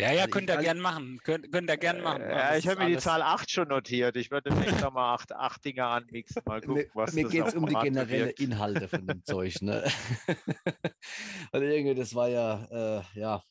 Ja, 0.00 0.12
ja, 0.12 0.20
Also 0.22 0.30
könnt 0.30 0.48
ihr 0.48 0.54
kann- 0.54 0.64
gern 0.64 0.78
machen. 0.80 1.18
Könnt, 1.24 1.50
könnt 1.50 1.68
ihr 1.68 1.76
gern 1.76 2.00
machen. 2.02 2.22
Äh, 2.22 2.30
Ja, 2.30 2.56
ich 2.56 2.68
habe 2.68 2.84
mir 2.84 2.88
die 2.88 2.98
Zahl 2.98 3.20
8 3.20 3.50
schon 3.50 3.66
notiert. 3.68 4.16
Ich 4.16 4.30
werde 4.30 4.50
demnächst 4.50 4.80
noch 4.80 4.92
mal 4.92 5.12
acht, 5.14 5.32
acht 5.32 5.64
Dinge 5.64 5.84
anmixen. 5.86 6.40
Mal 6.46 6.60
gucken, 6.60 6.74
Mir, 6.84 6.90
was 6.94 7.12
mir 7.14 7.24
das 7.24 7.32
geht 7.32 7.46
es 7.48 7.54
um 7.54 7.66
die 7.66 7.74
Rad 7.74 7.82
generelle 7.84 8.18
bewirkt. 8.26 8.40
Inhalte 8.40 8.86
von 8.88 9.06
dem 9.06 9.24
Zeug. 9.24 9.60
Ne? 9.60 9.84
Weil 11.52 11.62
irgendwie, 11.64 11.94
das 11.96 12.14
war 12.14 12.28
ja, 12.28 12.98
äh, 13.00 13.18
ja. 13.18 13.42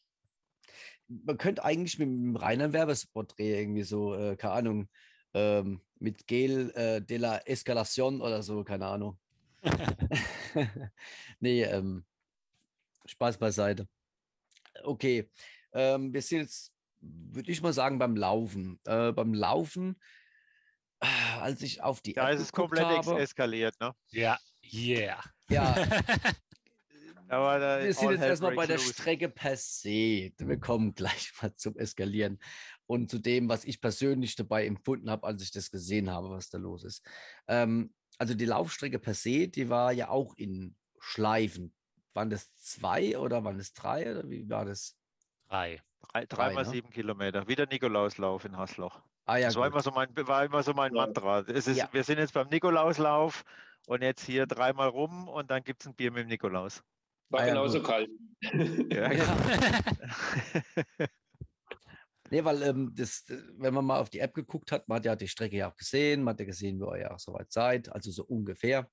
Man 1.09 1.37
könnte 1.37 1.63
eigentlich 1.65 1.99
mit 1.99 2.07
dem 2.07 2.35
reinen 2.37 2.71
Werbespot 2.73 3.37
drehen, 3.37 3.59
irgendwie 3.59 3.83
so, 3.83 4.15
äh, 4.15 4.35
keine 4.37 4.53
Ahnung, 4.53 4.89
ähm, 5.33 5.81
mit 5.99 6.27
Gel 6.27 6.71
äh, 6.75 7.01
de 7.01 7.17
la 7.17 7.37
Escalation 7.39 8.21
oder 8.21 8.41
so, 8.43 8.63
keine 8.63 8.87
Ahnung. 8.87 9.17
nee, 11.39 11.63
ähm, 11.63 12.05
Spaß 13.05 13.37
beiseite. 13.37 13.87
Okay, 14.83 15.29
ähm, 15.77 16.13
wir 16.13 16.21
sind 16.21 16.39
jetzt, 16.39 16.73
würde 16.99 17.51
ich 17.51 17.61
mal 17.61 17.73
sagen, 17.73 17.99
beim 17.99 18.15
Laufen. 18.15 18.79
Äh, 18.85 19.11
beim 19.11 19.33
Laufen, 19.33 19.99
äh, 20.99 21.07
als 21.39 21.61
ich 21.61 21.81
auf 21.81 22.01
die 22.01 22.13
Da 22.13 22.29
App 22.29 22.35
ist 22.35 22.41
es 22.41 22.51
komplett 22.51 22.85
habe, 22.85 23.19
eskaliert. 23.19 23.79
Ne? 23.79 23.93
Ja, 24.11 24.37
yeah. 24.73 25.23
ja, 25.49 25.75
Aber 27.29 27.59
da, 27.59 27.83
wir 27.83 27.93
sind 27.93 28.11
jetzt 28.11 28.21
erstmal 28.21 28.55
bei 28.55 28.65
der. 28.65 28.77
Strecke 28.77 29.29
per 29.29 29.57
se. 29.57 30.31
Wir 30.37 30.59
kommen 30.59 30.95
gleich 30.95 31.31
mal 31.41 31.53
zum 31.55 31.77
Eskalieren 31.77 32.39
und 32.85 33.11
zu 33.11 33.19
dem, 33.19 33.49
was 33.49 33.65
ich 33.65 33.81
persönlich 33.81 34.35
dabei 34.35 34.65
empfunden 34.65 35.09
habe, 35.09 35.27
als 35.27 35.43
ich 35.43 35.51
das 35.51 35.69
gesehen 35.69 36.09
habe, 36.09 36.29
was 36.29 36.49
da 36.49 36.57
los 36.57 36.83
ist. 36.83 37.03
Ähm, 37.47 37.93
also 38.17 38.33
die 38.33 38.45
Laufstrecke 38.45 38.97
per 38.97 39.13
se, 39.13 39.47
die 39.47 39.69
war 39.69 39.91
ja 39.91 40.09
auch 40.09 40.35
in 40.37 40.75
Schleifen. 40.99 41.73
Waren 42.13 42.29
das 42.29 42.55
zwei 42.55 43.17
oder 43.17 43.43
waren 43.43 43.57
das 43.57 43.73
drei 43.73 44.09
oder 44.09 44.29
wie 44.29 44.49
war 44.49 44.65
das? 44.65 44.96
Drei. 45.49 45.81
Drei, 45.99 46.25
drei, 46.25 46.25
dreimal 46.25 46.63
ne? 46.63 46.69
sieben 46.69 46.89
Kilometer. 46.89 47.47
Wie 47.47 47.55
der 47.55 47.67
Nikolauslauf 47.67 48.45
in 48.45 48.57
Hasloch. 48.57 49.01
Ah 49.25 49.37
ja, 49.37 49.47
das 49.47 49.55
war 49.55 49.67
immer 49.67 49.81
so 49.81 49.91
mein, 49.91 50.09
war 50.15 50.45
immer 50.45 50.63
so 50.63 50.73
mein. 50.73 50.93
Mantra. 50.93 51.41
Es 51.41 51.67
ist, 51.67 51.77
Ja. 51.77 51.89
Wir 51.91 52.03
sind 52.03 52.17
jetzt 52.19 52.33
beim 52.33 52.47
Nikolauslauf 52.47 53.43
und 53.87 54.01
jetzt 54.01 54.25
hier 54.25 54.45
dreimal 54.45 54.89
rum 54.89 55.27
und 55.27 55.51
dann 55.51 55.63
gibt 55.63 55.81
es 55.81 55.87
ein 55.87 55.95
Bier 55.95 56.11
mit 56.11 56.23
dem 56.23 56.27
Nikolaus. 56.29 56.83
War 57.29 57.41
Ah 57.41 57.47
ja, 57.47 57.53
genauso 57.53 57.79
gut. 57.79 57.87
kalt. 57.87 58.09
Ja, 58.91 59.11
Ja. 59.11 59.37
Nee, 62.29 62.43
weil 62.43 62.61
ähm, 62.63 62.93
das, 62.93 63.23
wenn 63.57 63.73
man 63.73 63.85
mal 63.85 63.99
auf 63.99 64.09
die 64.09 64.19
App 64.19 64.33
geguckt 64.33 64.71
hat, 64.71 64.87
man 64.89 64.97
hat 64.97 65.05
ja 65.05 65.15
die 65.15 65.29
Strecke 65.29 65.55
ja 65.55 65.71
auch 65.71 65.75
gesehen, 65.77 66.23
man 66.23 66.33
hat 66.33 66.41
ja 66.41 66.45
gesehen, 66.45 66.79
wo 66.79 66.93
ihr 66.93 67.01
ja 67.01 67.11
auch 67.11 67.19
soweit 67.19 67.51
seid, 67.51 67.89
also 67.89 68.11
so 68.11 68.25
ungefähr. 68.25 68.89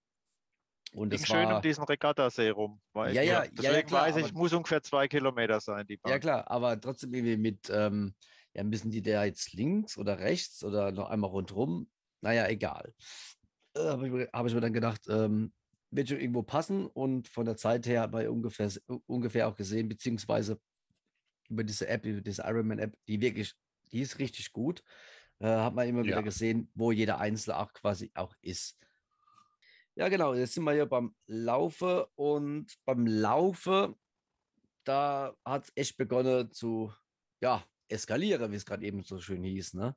Und 0.94 1.10
Ging 1.10 1.24
schön 1.26 1.48
war, 1.48 1.56
um 1.56 1.62
diesen 1.62 1.82
Regattasee 1.84 2.50
rum. 2.50 2.80
Ja, 2.94 3.08
ja, 3.08 3.40
gut. 3.46 3.62
ja, 3.62 3.70
Deswegen 3.70 3.88
klar, 3.88 4.02
weiß 4.06 4.16
ich, 4.16 4.24
aber- 4.26 4.38
muss 4.38 4.52
ungefähr 4.52 4.82
zwei 4.82 5.08
Kilometer 5.08 5.60
sein, 5.60 5.84
die 5.86 5.96
Bahn. 5.96 6.12
ja 6.12 6.18
klar, 6.20 6.48
aber 6.50 6.80
trotzdem 6.80 7.12
irgendwie 7.12 7.36
mit, 7.36 7.68
ähm, 7.70 8.14
ja, 8.54 8.62
müssen 8.62 8.90
die 8.92 9.02
da 9.02 9.24
jetzt 9.24 9.52
links 9.54 9.98
oder 9.98 10.20
rechts 10.20 10.62
oder 10.62 10.92
noch 10.92 11.10
einmal 11.10 11.30
rundherum? 11.30 11.88
Naja, 12.20 12.46
egal. 12.48 12.94
Äh, 13.76 13.80
Habe 13.80 14.06
ich, 14.06 14.12
mir- 14.12 14.28
hab 14.32 14.46
ich 14.46 14.54
mir 14.54 14.60
dann 14.60 14.72
gedacht, 14.72 15.00
ähm, 15.08 15.52
wird 15.90 16.08
schon 16.08 16.20
irgendwo 16.20 16.42
passen 16.44 16.86
und 16.86 17.26
von 17.28 17.44
der 17.44 17.56
Zeit 17.56 17.86
her 17.86 18.06
bei 18.06 18.30
ungefähr, 18.30 18.70
ungefähr 19.06 19.48
auch 19.48 19.56
gesehen, 19.56 19.88
beziehungsweise 19.88 20.60
über 21.48 21.64
diese 21.64 21.88
App, 21.88 22.06
über 22.06 22.20
diese 22.20 22.42
Ironman-App, 22.42 22.96
die 23.08 23.20
wirklich, 23.20 23.52
die 23.92 24.00
ist 24.00 24.18
richtig 24.20 24.52
gut. 24.52 24.82
Äh, 25.40 25.46
hat 25.48 25.74
man 25.74 25.88
immer 25.88 26.04
wieder 26.04 26.16
Ja. 26.16 26.22
gesehen, 26.22 26.70
wo 26.74 26.92
jeder 26.92 27.18
Einzelne 27.18 27.58
auch 27.58 27.72
quasi 27.72 28.12
auch 28.14 28.34
ist. 28.40 28.78
Ja, 29.96 30.08
genau, 30.08 30.34
jetzt 30.34 30.54
sind 30.54 30.64
wir 30.64 30.72
hier 30.72 30.86
beim 30.86 31.14
Laufe 31.26 32.08
und 32.16 32.74
beim 32.84 33.06
Laufe, 33.06 33.94
da 34.82 35.36
hat 35.44 35.64
es 35.64 35.72
echt 35.76 35.96
begonnen 35.96 36.50
zu, 36.50 36.92
ja, 37.40 37.64
eskalieren, 37.88 38.50
wie 38.50 38.56
es 38.56 38.66
gerade 38.66 38.84
eben 38.84 39.04
so 39.04 39.20
schön 39.20 39.44
hieß. 39.44 39.74
Ne? 39.74 39.94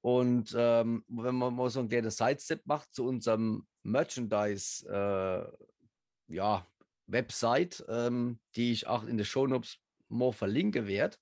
Und 0.00 0.54
ähm, 0.58 1.04
wenn 1.06 1.36
man 1.36 1.54
mal 1.54 1.70
so 1.70 1.78
ein 1.78 1.88
kleines 1.88 2.16
Sidestep 2.16 2.66
macht 2.66 2.92
zu 2.92 3.04
unserem 3.06 3.64
Merchandise, 3.84 4.86
äh, 4.88 6.34
ja, 6.34 6.66
Website, 7.06 7.84
ähm, 7.88 8.40
die 8.56 8.72
ich 8.72 8.88
auch 8.88 9.04
in 9.04 9.18
den 9.18 9.26
Shownotes 9.26 9.78
mal 10.08 10.32
verlinken 10.32 10.88
werde, 10.88 11.16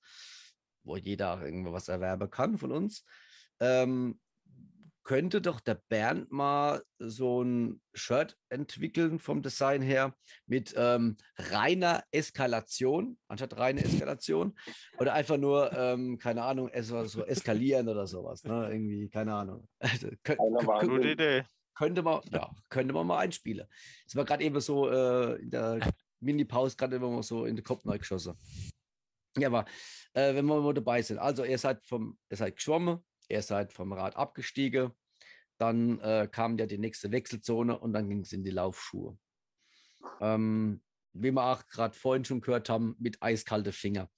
wo 0.83 0.97
jeder 0.97 1.39
irgendwo 1.43 1.71
was 1.71 1.87
erwerben 1.87 2.31
kann 2.31 2.57
von 2.57 2.71
uns, 2.71 3.05
ähm, 3.59 4.19
könnte 5.03 5.41
doch 5.41 5.59
der 5.59 5.81
Bernd 5.89 6.31
mal 6.31 6.83
so 6.99 7.43
ein 7.43 7.81
Shirt 7.93 8.37
entwickeln 8.49 9.19
vom 9.19 9.41
Design 9.41 9.81
her 9.81 10.15
mit 10.45 10.73
ähm, 10.77 11.17
reiner 11.37 12.03
Eskalation, 12.11 13.17
anstatt 13.27 13.57
reine 13.57 13.83
Eskalation. 13.83 14.57
Oder 14.99 15.13
einfach 15.13 15.37
nur, 15.37 15.71
ähm, 15.73 16.17
keine 16.17 16.43
Ahnung, 16.43 16.69
so, 16.81 17.03
so 17.05 17.25
eskalieren 17.25 17.87
oder 17.87 18.05
sowas. 18.07 18.43
Ne? 18.43 18.69
Irgendwie, 18.71 19.09
keine 19.09 19.33
Ahnung. 19.33 19.67
Also, 19.79 20.09
Gute 20.87 21.11
Idee. 21.11 21.43
könnte 21.75 22.01
man, 22.01 22.21
ja, 22.31 22.49
könnte 22.69 22.93
man 22.93 23.07
mal 23.07 23.19
einspielen. 23.19 23.67
Das 24.05 24.15
war 24.15 24.25
gerade 24.25 24.43
eben 24.43 24.59
so 24.59 24.89
äh, 24.89 25.41
in 25.41 25.49
der 25.49 25.79
Mini-Pause, 26.19 26.77
gerade 26.77 26.95
immer 26.97 27.09
mal 27.09 27.23
so 27.23 27.45
in 27.45 27.55
den 27.55 27.63
Kopf 27.63 27.83
neu 27.83 27.97
geschossen. 27.97 28.37
Ja, 29.37 29.47
aber 29.47 29.65
äh, 30.13 30.35
wenn 30.35 30.45
wir 30.45 30.61
mal 30.61 30.73
dabei 30.73 31.01
sind, 31.01 31.17
also 31.17 31.43
ihr 31.43 31.57
seid 31.57 31.83
vom, 31.85 32.17
ihr 32.29 32.37
seid 32.37 32.55
geschwommen, 32.55 33.03
ihr 33.31 33.41
seid 33.41 33.73
vom 33.73 33.93
Rad 33.93 34.15
abgestiegen, 34.15 34.91
dann 35.57 35.99
äh, 35.99 36.27
kam 36.31 36.57
ja 36.57 36.65
die 36.65 36.77
nächste 36.77 37.11
Wechselzone 37.11 37.77
und 37.77 37.93
dann 37.93 38.09
ging 38.09 38.21
es 38.21 38.33
in 38.33 38.43
die 38.43 38.51
Laufschuhe. 38.51 39.17
Ähm, 40.19 40.83
wie 41.13 41.31
wir 41.31 41.43
auch 41.43 41.67
gerade 41.67 41.93
vorhin 41.93 42.25
schon 42.25 42.41
gehört 42.41 42.69
haben, 42.69 42.95
mit 42.99 43.21
eiskalte 43.21 43.71
Finger. 43.71 44.09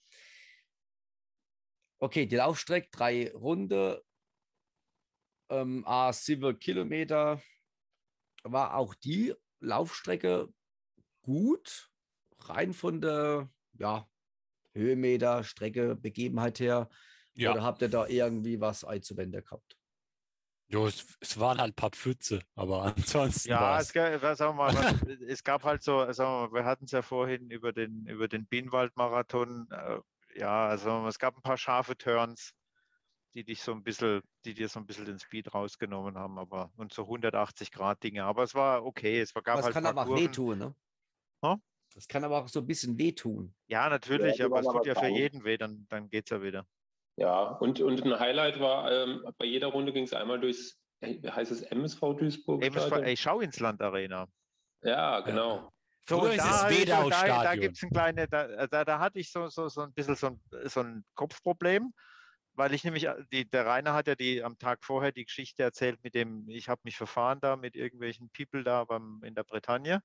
Okay, 2.00 2.26
die 2.26 2.36
Laufstrecke, 2.36 2.90
drei 2.92 3.32
Runde, 3.34 4.04
ähm, 5.50 5.84
a 5.86 6.12
7 6.12 6.60
Kilometer, 6.60 7.42
war 8.44 8.76
auch 8.76 8.94
die 8.96 9.34
Laufstrecke 9.60 10.54
gut, 11.22 11.90
rein 12.40 12.74
von 12.74 13.02
der 13.02 13.50
ja, 13.80 14.10
Höhenmeter, 14.74 15.44
Strecke, 15.44 15.96
Begebenheit 15.96 16.60
her. 16.60 16.90
Ja, 17.36 17.52
Oder 17.52 17.64
habt 17.64 17.82
ihr 17.82 17.90
da 17.90 18.08
irgendwie 18.08 18.60
was 18.62 18.84
einzuwenden 18.84 19.44
gehabt? 19.44 19.78
jo, 20.70 20.88
es, 20.88 21.18
es 21.20 21.40
waren 21.40 21.60
halt 21.60 21.72
ein 21.74 21.76
paar 21.76 21.92
Pfütze, 21.92 22.42
aber 22.56 22.84
ansonsten 22.96 23.50
Ja, 23.50 23.80
es, 23.80 23.92
ga- 23.94 24.22
was 24.22 24.38
sagen 24.38 24.58
wir 24.58 24.72
mal, 24.72 25.00
es 25.28 25.44
gab 25.44 25.64
halt 25.64 25.84
so, 25.84 26.00
sagen 26.14 26.32
wir, 26.32 26.48
mal, 26.50 26.54
wir 26.54 26.66
hatten 26.66 26.86
es 26.86 26.92
ja 26.92 27.02
vorhin 27.02 27.50
über 27.52 27.74
den, 27.74 28.06
über 28.08 28.28
den 28.28 28.48
Bienenwald-Marathon. 28.48 29.68
Äh, 29.70 30.00
ja, 30.40 30.68
also 30.68 31.06
es 31.08 31.20
gab 31.20 31.36
ein 31.36 31.42
paar 31.42 31.58
scharfe 31.58 31.98
Turns, 31.98 32.54
die 33.36 33.44
dich 33.46 33.62
so 33.64 33.74
ein 33.74 33.84
bisschen, 33.84 34.22
die 34.46 34.54
dir 34.54 34.70
so 34.70 34.80
ein 34.80 34.86
bisschen 34.88 35.06
den 35.06 35.20
Speed 35.20 35.54
rausgenommen 35.54 36.18
haben, 36.18 36.40
aber 36.40 36.72
und 36.78 36.94
so 36.94 37.08
180 37.08 37.72
Grad 37.72 38.04
Dinge. 38.04 38.26
Aber 38.26 38.44
es 38.44 38.56
war 38.56 38.86
okay. 38.86 39.20
Es 39.22 39.36
war, 39.36 39.44
gab 39.44 39.56
Aber 39.56 39.62
es 39.62 39.66
halt 39.68 39.76
kann 39.76 39.86
ein 39.86 39.96
aber 39.98 40.04
auch 40.04 40.16
wehtun, 40.16 40.58
ne? 40.60 40.76
Hä? 41.44 41.56
Das 41.96 42.08
kann 42.08 42.24
aber 42.24 42.40
auch 42.44 42.48
so 42.50 42.60
ein 42.60 42.68
bisschen 42.68 42.98
wehtun. 43.00 43.56
Ja, 43.68 43.90
natürlich, 43.90 44.38
die 44.38 44.44
aber 44.44 44.60
es 44.60 44.68
tut 44.68 44.86
ja 44.86 44.96
für 44.96 45.08
jeden 45.08 45.44
weh, 45.44 45.58
dann, 45.58 45.86
dann 45.90 46.10
geht 46.10 46.26
es 46.26 46.30
ja 46.32 46.42
wieder. 46.42 46.68
Ja, 47.16 47.44
und, 47.44 47.80
und 47.80 48.04
ein 48.04 48.20
Highlight 48.20 48.60
war, 48.60 48.92
ähm, 48.92 49.24
bei 49.38 49.46
jeder 49.46 49.68
Runde 49.68 49.94
ging 49.94 50.04
es 50.06 50.14
einmal 50.14 50.40
durchs, 50.40 50.80
äh, 51.02 51.22
wie 51.22 51.30
heißt 51.30 51.52
es, 51.52 51.62
MSV 51.62 52.00
Duisburg? 52.18 52.64
MSV, 52.64 52.88
Stadion? 52.88 53.04
ey, 53.04 53.18
schau 53.18 53.40
ins 53.40 53.60
Land 53.60 53.82
Arena. 53.82 54.28
Ja, 54.82 55.20
genau. 55.22 55.72
So, 56.08 56.18
Früher 56.18 56.30
und 56.32 56.36
ist 56.36 56.40
da, 56.40 56.70
ich 56.70 56.80
so- 56.80 56.86
da, 56.86 57.10
da 57.10 57.10
Wedau-Stadion. 57.10 57.62
gibt 57.62 57.78
es 57.78 57.84
ein 57.84 57.90
kleine, 57.92 58.28
da, 58.28 58.68
da, 58.68 58.84
da 58.84 59.00
hatte 59.00 59.20
ich 59.20 59.32
so, 59.32 59.48
so, 59.48 59.70
so 59.70 59.82
ein 59.82 59.94
bisschen 59.94 60.16
so 60.16 60.28
ein, 60.28 60.42
so 60.66 60.82
ein 60.82 61.06
Kopfproblem, 61.14 61.94
weil 62.54 62.74
ich 62.74 62.84
nämlich, 62.84 63.06
äh, 63.06 63.24
die, 63.32 63.50
der 63.50 63.66
Rainer 63.66 63.94
hat 63.94 64.08
ja 64.08 64.16
die 64.16 64.44
am 64.44 64.58
Tag 64.58 64.84
vorher 64.84 65.12
die 65.12 65.24
Geschichte 65.24 65.64
erzählt 65.64 66.04
mit 66.04 66.16
dem, 66.16 66.50
ich 66.50 66.68
habe 66.68 66.82
mich 66.84 66.98
verfahren 66.98 67.40
da 67.42 67.56
mit 67.56 67.76
irgendwelchen 67.76 68.30
People 68.32 68.64
da 68.64 68.84
beim, 68.84 69.22
in 69.24 69.36
der 69.36 69.44
Bretagne. 69.44 70.02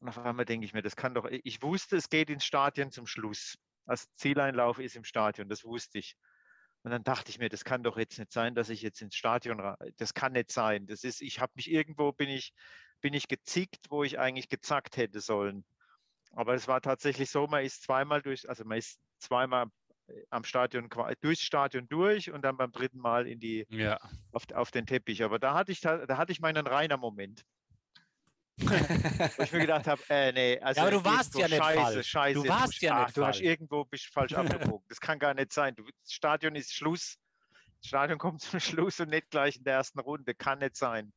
Und 0.00 0.08
auf 0.08 0.18
einmal 0.18 0.44
denke 0.44 0.64
ich 0.66 0.72
mir, 0.72 0.82
das 0.82 0.96
kann 0.96 1.14
doch, 1.14 1.26
ich 1.30 1.62
wusste, 1.62 1.96
es 1.96 2.08
geht 2.08 2.28
ins 2.28 2.44
Stadion 2.44 2.90
zum 2.90 3.06
Schluss. 3.06 3.54
Das 3.86 4.06
Zieleinlauf 4.14 4.78
ist 4.78 4.96
im 4.96 5.04
Stadion, 5.04 5.48
das 5.48 5.64
wusste 5.64 5.98
ich. 5.98 6.16
Und 6.82 6.90
dann 6.90 7.04
dachte 7.04 7.30
ich 7.30 7.38
mir, 7.38 7.48
das 7.48 7.64
kann 7.64 7.82
doch 7.84 7.96
jetzt 7.96 8.18
nicht 8.18 8.32
sein, 8.32 8.54
dass 8.54 8.68
ich 8.68 8.82
jetzt 8.82 9.00
ins 9.02 9.14
Stadion, 9.14 9.76
das 9.96 10.14
kann 10.14 10.32
nicht 10.32 10.50
sein. 10.50 10.86
Das 10.86 11.04
ist, 11.04 11.20
ich 11.22 11.40
habe 11.40 11.52
mich 11.54 11.70
irgendwo, 11.70 12.12
bin 12.12 12.28
ich, 12.28 12.52
bin 13.00 13.14
ich 13.14 13.28
gezickt, 13.28 13.86
wo 13.90 14.02
ich 14.02 14.18
eigentlich 14.18 14.48
gezackt 14.48 14.96
hätte 14.96 15.20
sollen. 15.20 15.64
Aber 16.32 16.54
es 16.54 16.66
war 16.68 16.80
tatsächlich 16.80 17.30
so, 17.30 17.46
man 17.46 17.64
ist 17.64 17.82
zweimal 17.82 18.22
durch, 18.22 18.48
also 18.48 18.64
man 18.64 18.78
ist 18.78 19.00
zweimal 19.18 19.66
am 20.30 20.44
Stadion, 20.44 20.88
durchs 21.20 21.42
Stadion 21.42 21.88
durch 21.88 22.30
und 22.30 22.42
dann 22.42 22.56
beim 22.56 22.72
dritten 22.72 22.98
Mal 22.98 23.26
in 23.26 23.38
die, 23.38 23.66
Ja. 23.68 23.98
auf, 24.32 24.44
auf 24.52 24.70
den 24.70 24.86
Teppich. 24.86 25.22
Aber 25.22 25.38
da 25.38 25.54
hatte 25.54 25.72
ich, 25.72 25.80
da 25.80 26.16
hatte 26.16 26.32
ich 26.32 26.40
meinen 26.40 26.66
reiner 26.66 26.96
Moment. 26.96 27.42
Wo 29.36 29.42
ich 29.42 29.52
mir 29.52 29.60
gedacht 29.60 29.86
habe, 29.86 30.02
äh, 30.10 30.32
nee, 30.32 30.58
also 30.60 30.82
aber 30.82 30.90
du 30.90 31.04
warst 31.04 31.34
ja 31.36 31.48
nicht 31.48 31.56
scheiße, 31.56 31.80
falsch. 31.80 32.06
Scheiße, 32.08 32.42
Du 32.42 32.48
warst 32.48 32.74
ich- 32.74 32.80
ja 32.82 32.94
ach, 33.02 33.06
nicht 33.06 33.16
du 33.16 33.24
hast 33.24 33.36
falsch. 33.36 33.40
irgendwo 33.46 33.84
bist 33.84 34.06
falsch 34.06 34.32
abgebogen. 34.34 34.84
Das 34.88 35.00
kann 35.00 35.18
gar 35.18 35.34
nicht 35.34 35.52
sein. 35.52 35.74
Du, 35.74 35.84
das 35.84 36.12
Stadion 36.12 36.54
ist 36.54 36.72
Schluss. 36.74 37.16
Das 37.80 37.88
Stadion 37.88 38.18
kommt 38.18 38.42
zum 38.42 38.60
Schluss 38.60 39.00
und 39.00 39.08
nicht 39.10 39.30
gleich 39.30 39.56
in 39.56 39.64
der 39.64 39.74
ersten 39.74 39.98
Runde. 40.00 40.34
Kann 40.34 40.58
nicht 40.58 40.76
sein. 40.76 41.12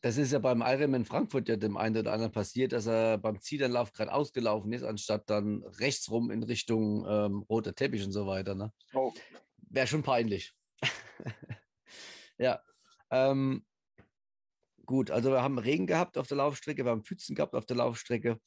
Das 0.00 0.16
ist 0.16 0.32
ja 0.32 0.40
beim 0.40 0.62
Ironman 0.62 1.04
Frankfurt 1.04 1.48
ja 1.48 1.56
dem 1.56 1.76
einen 1.76 1.96
oder 1.96 2.12
anderen 2.12 2.32
passiert, 2.32 2.72
dass 2.72 2.86
er 2.86 3.18
beim 3.18 3.40
Zielanlauf 3.40 3.92
gerade 3.92 4.12
ausgelaufen 4.12 4.72
ist, 4.72 4.82
anstatt 4.82 5.30
dann 5.30 5.62
rechts 5.78 6.10
rum 6.10 6.32
in 6.32 6.42
Richtung 6.42 7.06
ähm, 7.08 7.44
roter 7.48 7.72
Teppich 7.74 8.02
und 8.04 8.10
so 8.10 8.26
weiter. 8.26 8.56
Ne? 8.56 8.72
Oh. 8.94 9.12
Wäre 9.58 9.86
schon 9.86 10.02
peinlich. 10.02 10.54
ja. 12.38 12.60
Ähm, 13.10 13.64
gut, 14.92 15.10
also 15.10 15.30
wir 15.30 15.42
haben 15.42 15.58
Regen 15.58 15.86
gehabt 15.86 16.18
auf 16.18 16.28
der 16.28 16.36
Laufstrecke, 16.36 16.84
wir 16.84 16.90
haben 16.90 17.02
Pfützen 17.02 17.34
gehabt 17.34 17.54
auf 17.54 17.64
der 17.64 17.78
Laufstrecke 17.78 18.38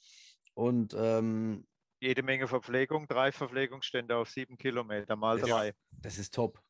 und 0.54 0.96
ähm, 0.96 1.66
Jede 2.00 2.22
Menge 2.22 2.48
Verpflegung, 2.48 3.08
drei 3.08 3.32
Verpflegungsstände 3.32 4.16
auf 4.16 4.30
sieben 4.30 4.56
Kilometer 4.56 5.16
mal 5.16 5.40
Ja. 5.40 5.46
drei. 5.48 5.74
das 6.04 6.20
ist 6.20 6.36
top. 6.36 6.62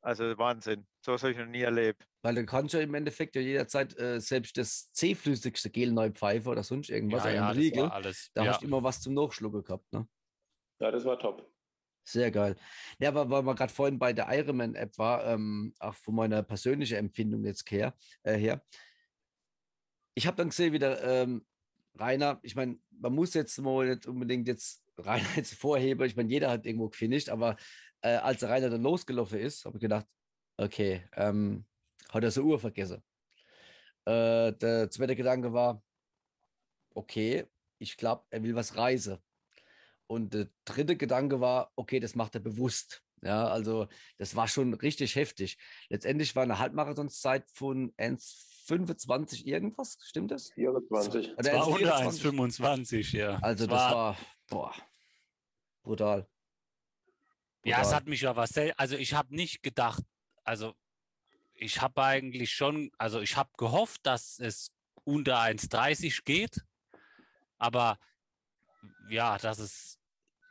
Also 0.00 0.36
Wahnsinn. 0.38 0.86
So 1.04 1.12
habe 1.12 1.30
ich 1.30 1.36
noch 1.36 1.44
nie 1.44 1.60
erlebt. 1.60 2.06
Weil 2.22 2.36
du 2.36 2.46
kannst 2.46 2.72
ja 2.72 2.80
im 2.80 2.94
Endeffekt 2.94 3.36
ja 3.36 3.42
jederzeit 3.42 3.96
äh, 3.98 4.18
selbst 4.18 4.56
das 4.56 4.90
C-flüssigste 4.92 5.68
Gel 5.68 5.92
neu 5.92 6.10
pfeifen 6.10 6.50
oder 6.50 6.62
sonst 6.62 6.88
irgendwas, 6.88 7.24
ja, 7.24 7.32
ja, 7.32 7.48
das 7.48 7.56
Riegel. 7.58 7.82
war 7.82 7.92
alles. 7.92 8.30
Da 8.32 8.44
ja. 8.44 8.52
hast 8.52 8.62
du 8.62 8.66
immer 8.66 8.82
was 8.82 9.02
zum 9.02 9.12
Nachschlucken 9.12 9.62
gehabt. 9.62 9.92
Ne? 9.92 10.08
Ja, 10.80 10.90
das 10.90 11.04
war 11.04 11.18
top. 11.18 11.46
Sehr 12.04 12.30
geil. 12.30 12.56
Ja, 12.98 13.10
aber 13.10 13.28
weil 13.28 13.42
man 13.42 13.56
gerade 13.56 13.72
vorhin 13.72 13.98
bei 13.98 14.14
der 14.14 14.26
Ironman-App 14.32 14.96
war, 14.96 15.26
ähm, 15.26 15.74
auch 15.78 15.94
von 15.96 16.14
meiner 16.14 16.42
persönlichen 16.42 16.96
Empfindung 16.96 17.44
jetzt 17.44 17.70
her, 17.70 17.94
äh, 18.22 18.38
her. 18.38 18.64
Ich 20.14 20.26
habe 20.26 20.36
dann 20.36 20.50
gesehen, 20.50 20.72
wieder 20.72 21.02
ähm, 21.02 21.44
Rainer, 21.94 22.40
ich 22.42 22.54
meine, 22.54 22.78
man 22.90 23.14
muss 23.14 23.34
jetzt 23.34 23.58
mal 23.58 23.88
nicht 23.88 24.06
unbedingt 24.06 24.48
jetzt 24.48 24.82
Rainer 24.98 25.36
jetzt 25.36 25.54
vorheben, 25.54 26.06
ich 26.06 26.16
meine, 26.16 26.30
jeder 26.30 26.50
hat 26.50 26.66
irgendwo 26.66 26.88
gefinisht, 26.88 27.28
aber 27.28 27.56
äh, 28.02 28.16
als 28.16 28.42
Rainer 28.42 28.70
dann 28.70 28.82
losgelaufen 28.82 29.38
ist, 29.38 29.64
habe 29.64 29.76
ich 29.76 29.82
gedacht, 29.82 30.06
okay, 30.56 31.04
ähm, 31.14 31.64
hat 32.10 32.24
er 32.24 32.30
so 32.30 32.42
Uhr 32.42 32.58
vergessen. 32.58 33.02
Äh, 34.04 34.52
der 34.52 34.90
zweite 34.90 35.16
Gedanke 35.16 35.52
war, 35.52 35.82
okay, 36.94 37.46
ich 37.78 37.96
glaube, 37.96 38.24
er 38.30 38.42
will 38.42 38.54
was 38.54 38.76
reisen. 38.76 39.18
Und 40.06 40.34
der 40.34 40.48
dritte 40.64 40.96
Gedanke 40.96 41.40
war, 41.40 41.72
okay, 41.74 42.00
das 42.00 42.14
macht 42.14 42.34
er 42.34 42.40
bewusst. 42.40 43.02
Ja, 43.22 43.46
also 43.46 43.86
das 44.18 44.34
war 44.34 44.48
schon 44.48 44.74
richtig 44.74 45.14
heftig. 45.14 45.56
Letztendlich 45.88 46.34
war 46.34 46.42
eine 46.42 46.58
Halbmarathonszeit 46.58 47.48
von 47.50 47.92
1,25 48.68 49.44
irgendwas, 49.44 49.98
stimmt 50.02 50.30
das? 50.30 50.50
24. 50.52 51.32
Oder 51.32 51.40
Es 51.40 51.52
war 51.52 51.68
unter 51.68 51.96
1,24? 51.96 52.60
1,25, 52.60 53.16
ja. 53.16 53.38
Also 53.42 53.64
Es 53.64 53.70
das 53.70 53.92
war, 53.92 54.16
boah, 54.48 54.74
brutal. 55.82 56.28
Ja, 57.64 57.76
es 57.78 57.82
brutal. 57.82 57.96
hat 57.96 58.06
mich 58.06 58.20
ja 58.20 58.36
was 58.36 58.56
Also 58.76 58.96
ich 58.96 59.14
habe 59.14 59.34
nicht 59.34 59.62
gedacht, 59.62 60.02
also 60.44 60.74
ich 61.54 61.80
habe 61.80 62.02
eigentlich 62.02 62.52
schon, 62.52 62.90
also 62.98 63.20
ich 63.20 63.36
habe 63.36 63.50
gehofft, 63.56 64.04
dass 64.04 64.38
es 64.38 64.70
unter 65.04 65.38
1,30 65.38 66.24
geht, 66.24 66.64
aber 67.58 67.98
ja, 69.08 69.38
dass 69.38 69.58
es 69.58 69.98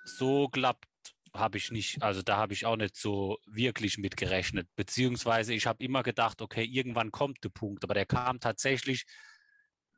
so 0.05 0.47
klappt, 0.49 0.88
habe 1.34 1.57
ich 1.57 1.71
nicht, 1.71 2.01
also 2.01 2.21
da 2.21 2.38
habe 2.38 2.53
ich 2.53 2.65
auch 2.65 2.75
nicht 2.75 2.95
so 2.95 3.38
wirklich 3.45 3.97
mit 3.97 4.17
gerechnet. 4.17 4.67
Beziehungsweise 4.75 5.53
ich 5.53 5.65
habe 5.65 5.84
immer 5.84 6.03
gedacht, 6.03 6.41
okay, 6.41 6.63
irgendwann 6.63 7.11
kommt 7.11 7.43
der 7.43 7.49
Punkt, 7.49 7.84
aber 7.84 7.93
der 7.93 8.05
kam 8.05 8.39
tatsächlich, 8.39 9.05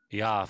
ja, 0.09 0.47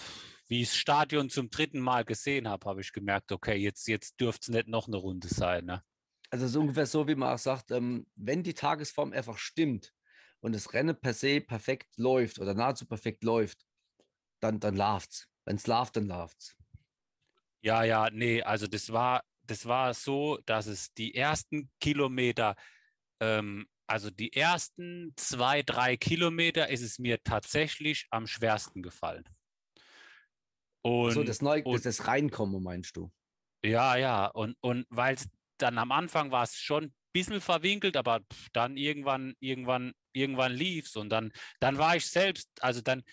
wie 0.47 0.61
ich 0.61 0.69
das 0.69 0.77
Stadion 0.77 1.29
zum 1.29 1.49
dritten 1.49 1.79
Mal 1.79 2.03
gesehen 2.03 2.47
habe, 2.47 2.69
habe 2.69 2.81
ich 2.81 2.91
gemerkt, 2.91 3.31
okay, 3.31 3.55
jetzt, 3.55 3.87
jetzt 3.87 4.19
dürfte 4.19 4.41
es 4.41 4.55
nicht 4.55 4.67
noch 4.67 4.87
eine 4.87 4.97
Runde 4.97 5.27
sein. 5.27 5.65
Ne? 5.65 5.83
Also 6.29 6.47
so 6.47 6.59
ungefähr 6.59 6.85
so, 6.85 7.07
wie 7.07 7.15
man 7.15 7.33
auch 7.33 7.39
sagt, 7.39 7.71
ähm, 7.71 8.05
wenn 8.15 8.43
die 8.43 8.53
Tagesform 8.53 9.13
einfach 9.13 9.37
stimmt 9.37 9.93
und 10.41 10.53
das 10.53 10.73
Rennen 10.73 10.99
per 10.99 11.13
se 11.13 11.39
perfekt 11.39 11.97
läuft 11.97 12.39
oder 12.39 12.53
nahezu 12.53 12.85
perfekt 12.85 13.23
läuft, 13.23 13.65
dann, 14.41 14.59
dann 14.59 14.75
läuft's. 14.75 15.29
Wenn 15.45 15.55
es 15.55 15.67
läuft, 15.67 15.95
dann 15.95 16.07
läuft's. 16.07 16.55
Ja, 17.61 17.83
ja, 17.83 18.09
nee, 18.11 18.41
also 18.41 18.67
das 18.67 18.91
war, 18.91 19.23
das 19.53 19.67
war 19.67 19.93
so, 19.93 20.39
dass 20.47 20.65
es 20.65 20.93
die 20.95 21.13
ersten 21.13 21.69
Kilometer, 21.79 22.55
ähm, 23.21 23.67
also 23.85 24.09
die 24.09 24.33
ersten 24.33 25.13
zwei, 25.15 25.61
drei 25.61 25.95
Kilometer 25.95 26.69
ist 26.69 26.81
es 26.81 26.97
mir 26.97 27.21
tatsächlich 27.23 28.07
am 28.09 28.25
schwersten 28.25 28.81
gefallen. 28.81 29.23
Und 30.81 31.11
so, 31.11 31.23
das, 31.23 31.43
Neu 31.43 31.61
und- 31.63 31.85
das 31.85 32.07
Reinkommen, 32.07 32.63
meinst 32.63 32.97
du? 32.97 33.11
Ja, 33.63 33.95
ja. 33.95 34.25
Und, 34.25 34.57
und 34.61 34.87
weil 34.89 35.13
es 35.15 35.29
dann 35.59 35.77
am 35.77 35.91
Anfang 35.91 36.31
war 36.31 36.43
es 36.43 36.55
schon 36.55 36.85
ein 36.85 36.93
bisschen 37.13 37.39
verwinkelt, 37.39 37.95
aber 37.95 38.21
dann 38.53 38.75
irgendwann, 38.75 39.35
irgendwann, 39.39 39.93
irgendwann 40.13 40.51
lief 40.53 40.87
es. 40.87 40.95
Und 40.95 41.09
dann, 41.09 41.31
dann 41.59 41.77
war 41.77 41.95
ich 41.95 42.07
selbst, 42.07 42.49
also 42.59 42.81
dann, 42.81 43.03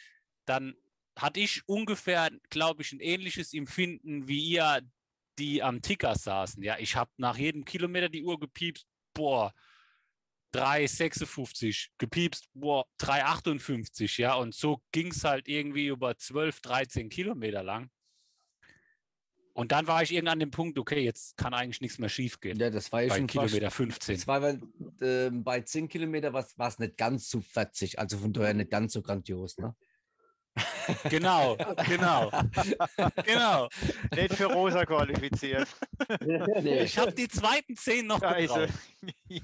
dann 0.47 0.75
hatte 1.19 1.39
ich 1.39 1.69
ungefähr, 1.69 2.31
glaube 2.49 2.81
ich, 2.83 2.93
ein 2.93 3.01
ähnliches 3.01 3.53
Empfinden 3.53 4.27
wie 4.27 4.41
ihr, 4.43 4.81
die 5.41 5.63
am 5.63 5.81
Ticker 5.81 6.15
saßen. 6.15 6.63
Ja, 6.63 6.77
ich 6.79 6.95
habe 6.95 7.11
nach 7.17 7.37
jedem 7.37 7.65
Kilometer 7.65 8.09
die 8.09 8.23
Uhr 8.23 8.39
gepiepst, 8.39 8.87
boah, 9.15 9.53
3,56 10.55 11.89
gepiepst, 11.99 12.49
boah, 12.55 12.85
3,58, 13.01 14.21
ja, 14.21 14.35
und 14.35 14.55
so 14.55 14.83
ging 14.93 15.09
es 15.09 15.25
halt 15.25 15.49
irgendwie 15.49 15.87
über 15.87 16.17
12, 16.17 16.61
13 16.61 17.09
Kilometer 17.09 17.63
lang. 17.63 17.91
Und 19.53 19.73
dann 19.73 19.87
war 19.87 20.03
ich 20.03 20.13
irgendwann 20.13 20.35
an 20.35 20.41
dem 20.41 20.51
Punkt, 20.51 20.79
okay, 20.79 21.01
jetzt 21.01 21.37
kann 21.37 21.55
eigentlich 21.55 21.81
nichts 21.81 21.99
mehr 21.99 22.09
schief 22.09 22.41
gehen. 22.41 22.59
Ja, 22.59 22.71
das 22.71 22.93
war 22.93 23.03
ja 23.03 23.09
bei 23.09 23.17
schon 23.17 23.29
fast, 23.29 23.49
Kilometer 23.49 23.71
15. 23.71 24.15
das 24.15 24.27
war 24.27 24.43
weil, 24.43 24.61
äh, 25.01 25.31
bei 25.31 25.61
10 25.61 25.89
Kilometer 25.89 26.33
war 26.33 26.69
es 26.69 26.79
nicht 26.79 26.97
ganz 26.97 27.29
so 27.29 27.41
fetzig, 27.41 27.99
also 27.99 28.19
von 28.19 28.33
daher 28.33 28.55
nicht 28.55 28.71
ganz 28.71 28.93
so 28.93 29.03
grandios, 29.03 29.59
ne? 29.59 29.75
Genau, 31.09 31.57
genau, 31.87 32.31
genau. 33.25 33.69
Nicht 34.15 34.35
für 34.35 34.47
Rosa 34.47 34.85
qualifiziert. 34.85 35.69
Ich 36.65 36.99
habe 36.99 37.13
die 37.13 37.29
zweiten 37.29 37.77
zehn 37.77 38.07
noch 38.07 38.21
Scheiße. 38.21 38.69
gebraucht. 39.01 39.43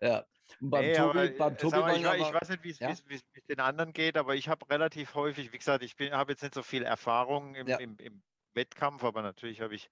ja. 0.00 0.24
Beim 0.58 0.84
Nee, 0.86 0.94
Tobi, 0.94 1.18
aber, 1.18 1.28
beim 1.28 1.58
Tobi 1.58 1.76
mal, 1.78 1.96
ich, 1.98 2.04
wei- 2.04 2.16
ich 2.16 2.24
aber- 2.24 2.40
weiß 2.40 2.48
nicht, 2.48 2.64
wie 2.64 2.70
es 2.70 2.78
Ja? 2.78 2.94
mit 3.08 3.48
den 3.50 3.60
anderen 3.60 3.92
geht, 3.92 4.16
aber 4.16 4.34
ich 4.36 4.48
habe 4.48 4.68
relativ 4.70 5.14
häufig, 5.14 5.52
wie 5.52 5.58
gesagt, 5.58 5.82
ich 5.84 5.94
habe 6.12 6.32
jetzt 6.32 6.42
nicht 6.42 6.54
so 6.54 6.62
viel 6.62 6.82
Erfahrung 6.82 7.54
im, 7.54 7.66
Ja. 7.68 7.76
im, 7.76 7.96
im 7.98 8.22
Wettkampf, 8.54 9.04
aber 9.04 9.20
natürlich 9.20 9.60
habe 9.60 9.74
ich 9.74 9.90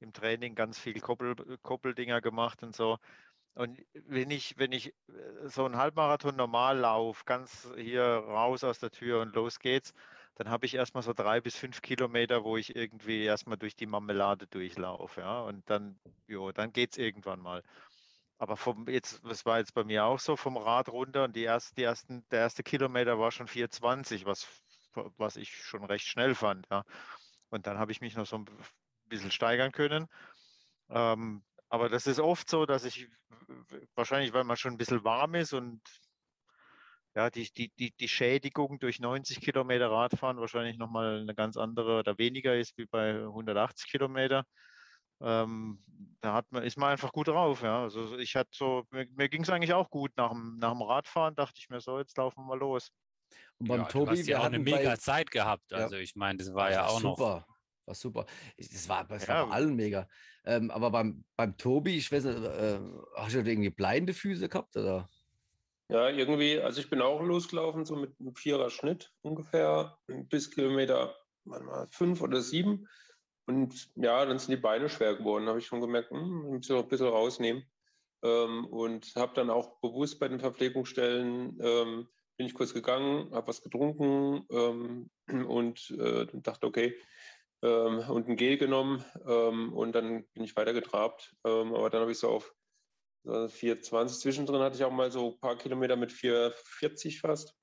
im 0.00 0.14
Training 0.14 0.54
ganz 0.54 0.78
viel 0.78 0.98
Koppel, 1.00 1.34
Koppeldinger 1.62 2.22
gemacht 2.22 2.62
und 2.62 2.74
so. 2.74 2.96
Und 3.54 3.78
wenn 3.92 4.30
ich, 4.30 4.56
wenn 4.58 4.72
ich 4.72 4.88
äh, 5.08 5.48
so 5.48 5.64
einen 5.64 5.76
Halbmarathon 5.76 6.36
normal 6.36 6.78
laufe, 6.78 7.24
ganz 7.24 7.68
hier 7.76 8.02
raus 8.02 8.64
aus 8.64 8.78
der 8.78 8.90
Tür 8.90 9.20
und 9.20 9.34
los 9.34 9.58
geht's, 9.58 9.92
dann 10.36 10.48
habe 10.48 10.66
ich 10.66 10.74
erstmal 10.74 11.02
so 11.02 11.12
drei 11.12 11.40
bis 11.40 11.56
fünf 11.56 11.82
Kilometer, 11.82 12.44
wo 12.44 12.56
ich 12.56 12.74
irgendwie 12.74 13.24
erstmal 13.24 13.58
durch 13.58 13.76
die 13.76 13.86
Marmelade 13.86 14.46
durchlaufe. 14.46 15.20
Ja? 15.20 15.42
Und 15.42 15.68
dann, 15.68 15.98
jo, 16.26 16.52
dann 16.52 16.72
geht's 16.72 16.96
irgendwann 16.96 17.40
mal. 17.40 17.62
Aber 18.38 18.56
vom 18.56 18.88
jetzt, 18.88 19.22
das 19.24 19.44
war 19.44 19.58
jetzt 19.58 19.74
bei 19.74 19.84
mir 19.84 20.04
auch 20.06 20.18
so, 20.18 20.36
vom 20.36 20.56
Rad 20.56 20.88
runter 20.88 21.24
und 21.24 21.36
die 21.36 21.44
ersten, 21.44 21.74
die 21.74 21.82
ersten, 21.82 22.26
der 22.30 22.40
erste 22.40 22.62
Kilometer 22.62 23.18
war 23.18 23.30
schon 23.32 23.48
4,20, 23.48 24.24
was, 24.24 24.48
was 25.18 25.36
ich 25.36 25.54
schon 25.54 25.84
recht 25.84 26.06
schnell 26.06 26.34
fand. 26.34 26.66
Ja. 26.70 26.84
Und 27.50 27.66
dann 27.66 27.78
habe 27.78 27.92
ich 27.92 28.00
mich 28.00 28.16
noch 28.16 28.26
so 28.26 28.38
ein 28.38 28.46
bisschen 29.04 29.30
steigern 29.30 29.72
können. 29.72 30.08
Ähm, 30.88 31.42
aber 31.70 31.88
das 31.88 32.06
ist 32.06 32.18
oft 32.18 32.50
so, 32.50 32.66
dass 32.66 32.84
ich 32.84 33.08
wahrscheinlich, 33.94 34.32
weil 34.32 34.44
man 34.44 34.56
schon 34.56 34.72
ein 34.72 34.78
bisschen 34.78 35.04
warm 35.04 35.34
ist 35.34 35.52
und 35.52 35.80
ja, 37.14 37.30
die, 37.30 37.50
die, 37.52 37.72
die, 37.78 37.92
die 37.92 38.08
Schädigung 38.08 38.78
durch 38.78 39.00
90 39.00 39.40
Kilometer 39.40 39.90
Radfahren 39.90 40.38
wahrscheinlich 40.38 40.78
nochmal 40.78 41.20
eine 41.20 41.34
ganz 41.34 41.56
andere 41.56 42.00
oder 42.00 42.18
weniger 42.18 42.56
ist 42.56 42.76
wie 42.76 42.86
bei 42.86 43.14
180 43.14 43.90
Kilometer. 43.90 44.44
Ähm, 45.20 45.84
da 46.20 46.34
hat 46.34 46.50
man, 46.50 46.62
ist 46.62 46.78
man 46.78 46.90
einfach 46.90 47.12
gut 47.12 47.28
drauf. 47.28 47.62
Ja. 47.62 47.82
Also 47.82 48.16
ich 48.18 48.36
hatte 48.36 48.50
so, 48.52 48.84
mir, 48.90 49.06
mir 49.10 49.28
ging 49.28 49.42
es 49.42 49.50
eigentlich 49.50 49.74
auch 49.74 49.90
gut 49.90 50.12
nach 50.16 50.30
dem, 50.30 50.58
nach 50.58 50.72
dem 50.72 50.82
Radfahren, 50.82 51.34
dachte 51.34 51.58
ich 51.58 51.68
mir 51.68 51.80
so, 51.80 51.98
jetzt 51.98 52.16
laufen 52.16 52.42
wir 52.42 52.46
mal 52.46 52.58
los. 52.58 52.90
Und 53.58 53.68
beim 53.68 53.80
Ja, 53.80 53.86
du 53.86 53.92
Tobi, 53.92 54.10
hast 54.12 54.18
ja 54.20 54.26
wir 54.26 54.40
auch 54.40 54.44
eine 54.44 54.58
mega 54.58 54.90
bei, 54.90 54.96
Zeit 54.96 55.30
gehabt. 55.30 55.70
Ja. 55.70 55.78
Also 55.78 55.96
ich 55.96 56.14
meine, 56.14 56.38
das 56.38 56.54
war 56.54 56.68
Das 56.68 56.74
ja 56.76 56.86
auch 56.86 57.02
noch. 57.02 57.44
War 57.86 57.94
super. 57.94 58.26
Das 58.56 58.88
war, 58.88 59.06
das 59.06 59.28
Ja, 59.28 59.28
war 59.28 59.36
bei 59.38 59.46
allen 59.48 59.74
mega. 59.76 60.08
Ähm, 60.44 60.70
aber 60.70 60.90
beim, 60.90 61.24
beim 61.36 61.56
Tobi, 61.56 61.96
ich 61.96 62.10
weiß 62.12 62.24
nicht, 62.24 62.36
äh, 62.44 62.80
hast 63.16 63.34
du 63.34 63.40
irgendwie 63.40 63.70
bleibende 63.70 64.14
Füße 64.14 64.48
gehabt? 64.48 64.76
Oder? 64.76 65.08
Ja, 65.88 66.08
irgendwie, 66.08 66.60
also 66.60 66.80
ich 66.80 66.88
bin 66.88 67.00
auch 67.02 67.20
losgelaufen, 67.20 67.84
so 67.84 67.96
mit 67.96 68.14
einem 68.20 68.36
Vierer 68.36 68.70
Schnitt 68.70 69.12
ungefähr, 69.22 69.98
bis 70.06 70.50
Kilometer 70.52 71.16
manchmal 71.44 71.88
fünf 71.90 72.22
oder 72.22 72.40
sieben. 72.42 72.86
Und 73.46 73.90
ja, 73.96 74.24
dann 74.24 74.38
sind 74.38 74.52
die 74.52 74.60
Beine 74.62 74.88
schwer 74.88 75.16
geworden. 75.16 75.46
Da 75.46 75.50
habe 75.50 75.58
ich 75.58 75.66
schon 75.66 75.80
gemerkt, 75.80 76.10
hm, 76.10 76.44
ich 76.46 76.52
muss 76.52 76.68
noch 76.68 76.82
ein 76.84 76.88
bisschen 76.88 77.08
rausnehmen. 77.08 77.64
Ähm, 78.22 78.66
und 78.66 79.14
habe 79.16 79.34
dann 79.34 79.50
auch 79.50 79.80
bewusst 79.80 80.20
bei 80.20 80.28
den 80.28 80.38
Verpflegungsstellen, 80.40 81.58
ähm, 81.60 82.08
bin 82.36 82.46
ich 82.46 82.54
kurz 82.54 82.72
gegangen, 82.74 83.34
habe 83.34 83.48
was 83.48 83.62
getrunken 83.62 84.46
ähm, 84.50 85.10
und 85.48 85.90
äh, 85.90 86.26
dachte, 86.34 86.66
okay, 86.68 86.96
ähm, 87.62 87.98
und 88.08 88.28
ein 88.28 88.36
Gel 88.36 88.58
genommen 88.58 89.04
ähm, 89.26 89.72
und 89.74 89.92
dann 89.94 90.26
bin 90.32 90.44
ich 90.44 90.56
weiter 90.56 90.72
getrabt. 90.72 91.34
Ähm, 91.44 91.74
aber 91.74 91.90
dann 91.90 92.02
habe 92.02 92.12
ich 92.12 92.18
so 92.18 92.28
auf 92.30 92.54
so 93.24 93.48
420 93.48 94.20
zwischendrin 94.20 94.62
hatte 94.62 94.76
ich 94.76 94.84
auch 94.84 94.92
mal 94.92 95.10
so 95.12 95.32
ein 95.32 95.40
paar 95.40 95.56
Kilometer 95.58 95.96
mit 95.96 96.12
440 96.12 97.20
fast. 97.20 97.54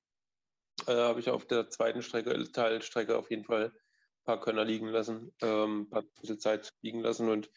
Äh, 0.88 0.94
habe 0.94 1.20
ich 1.20 1.30
auf 1.30 1.46
der 1.48 1.70
zweiten 1.70 2.02
Strecke, 2.02 2.52
Teilstrecke 2.52 3.18
auf 3.18 3.30
jeden 3.32 3.46
Fall 3.46 3.68
ein 3.74 4.24
paar 4.26 4.40
Könner 4.42 4.66
liegen 4.66 4.88
lassen, 4.90 5.34
ähm, 5.42 5.82
ein 5.84 5.90
paar 5.90 6.04
bisschen 6.22 6.40
Zeit 6.40 6.72
liegen 6.82 7.02
lassen 7.02 7.30
und 7.30 7.50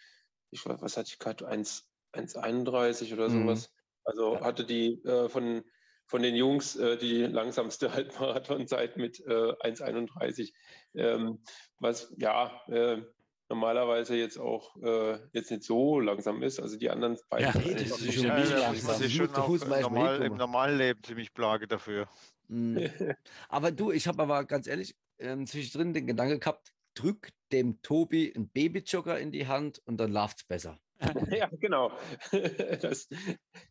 ich 0.51 0.65
weiß, 0.67 0.81
was 0.83 0.97
hatte 0.97 1.11
ich 1.13 1.19
gerade, 1.19 1.47
1 1.47 1.89
1,31 2.13 3.13
oder 3.15 3.29
Mhm. 3.29 3.31
sowas. 3.31 3.73
Also 4.05 4.41
Ja. 4.41 4.45
hatte 4.45 4.65
die 4.67 5.03
äh, 5.05 5.29
von, 5.29 5.65
von 6.11 6.23
den 6.23 6.35
Jungs 6.35 6.75
äh, 6.75 6.97
die 6.99 7.23
langsamste 7.23 7.93
Halbmarathonzeit 7.95 8.97
mit 8.97 9.21
äh, 9.21 9.53
1,31. 9.63 10.53
Ähm, 10.95 11.39
was 11.79 12.13
ja 12.17 12.51
äh, 12.67 13.01
normalerweise 13.49 14.17
jetzt 14.17 14.37
auch 14.37 14.75
äh, 14.83 15.19
jetzt 15.33 15.53
nicht 15.53 15.63
so 15.63 16.01
langsam 16.01 16.43
ist. 16.43 16.59
Also 16.59 16.77
die 16.77 16.91
anderen 16.91 17.17
beiden. 17.29 17.47
Ja, 17.47 17.53
Strecken 17.53 17.89
das 17.89 18.01
ist 18.01 18.15
schon 18.15 18.25
Ja, 18.25 18.59
langsam. 18.59 19.01
muss 19.01 19.13
schon 19.13 19.35
auch 19.37 19.67
mal 19.67 19.81
normal, 19.83 20.23
im 20.23 20.37
normalen 20.37 20.79
Leben 20.79 21.01
ziemlich 21.05 21.33
plage 21.33 21.69
dafür. 21.69 22.09
Mhm. 22.49 22.79
aber 23.49 23.71
du, 23.71 23.93
ich 23.93 24.09
habe 24.09 24.21
aber 24.21 24.45
ganz 24.45 24.67
ehrlich 24.67 24.97
ähm, 25.21 25.47
zwischendrin 25.47 25.95
den 25.95 26.09
Gedanke 26.09 26.41
gehabt, 26.41 26.73
drück 26.95 27.29
dem 27.53 27.83
Tobi 27.83 28.33
einen 28.35 28.49
Babyjogger 28.49 29.17
in 29.21 29.31
die 29.31 29.47
Hand 29.47 29.81
und 29.85 29.99
dann 29.99 30.13
läuft 30.13 30.39
es 30.39 30.45
besser. 30.45 30.77
Ja, 31.37 31.49
genau. 31.61 31.93
Das, 32.83 33.09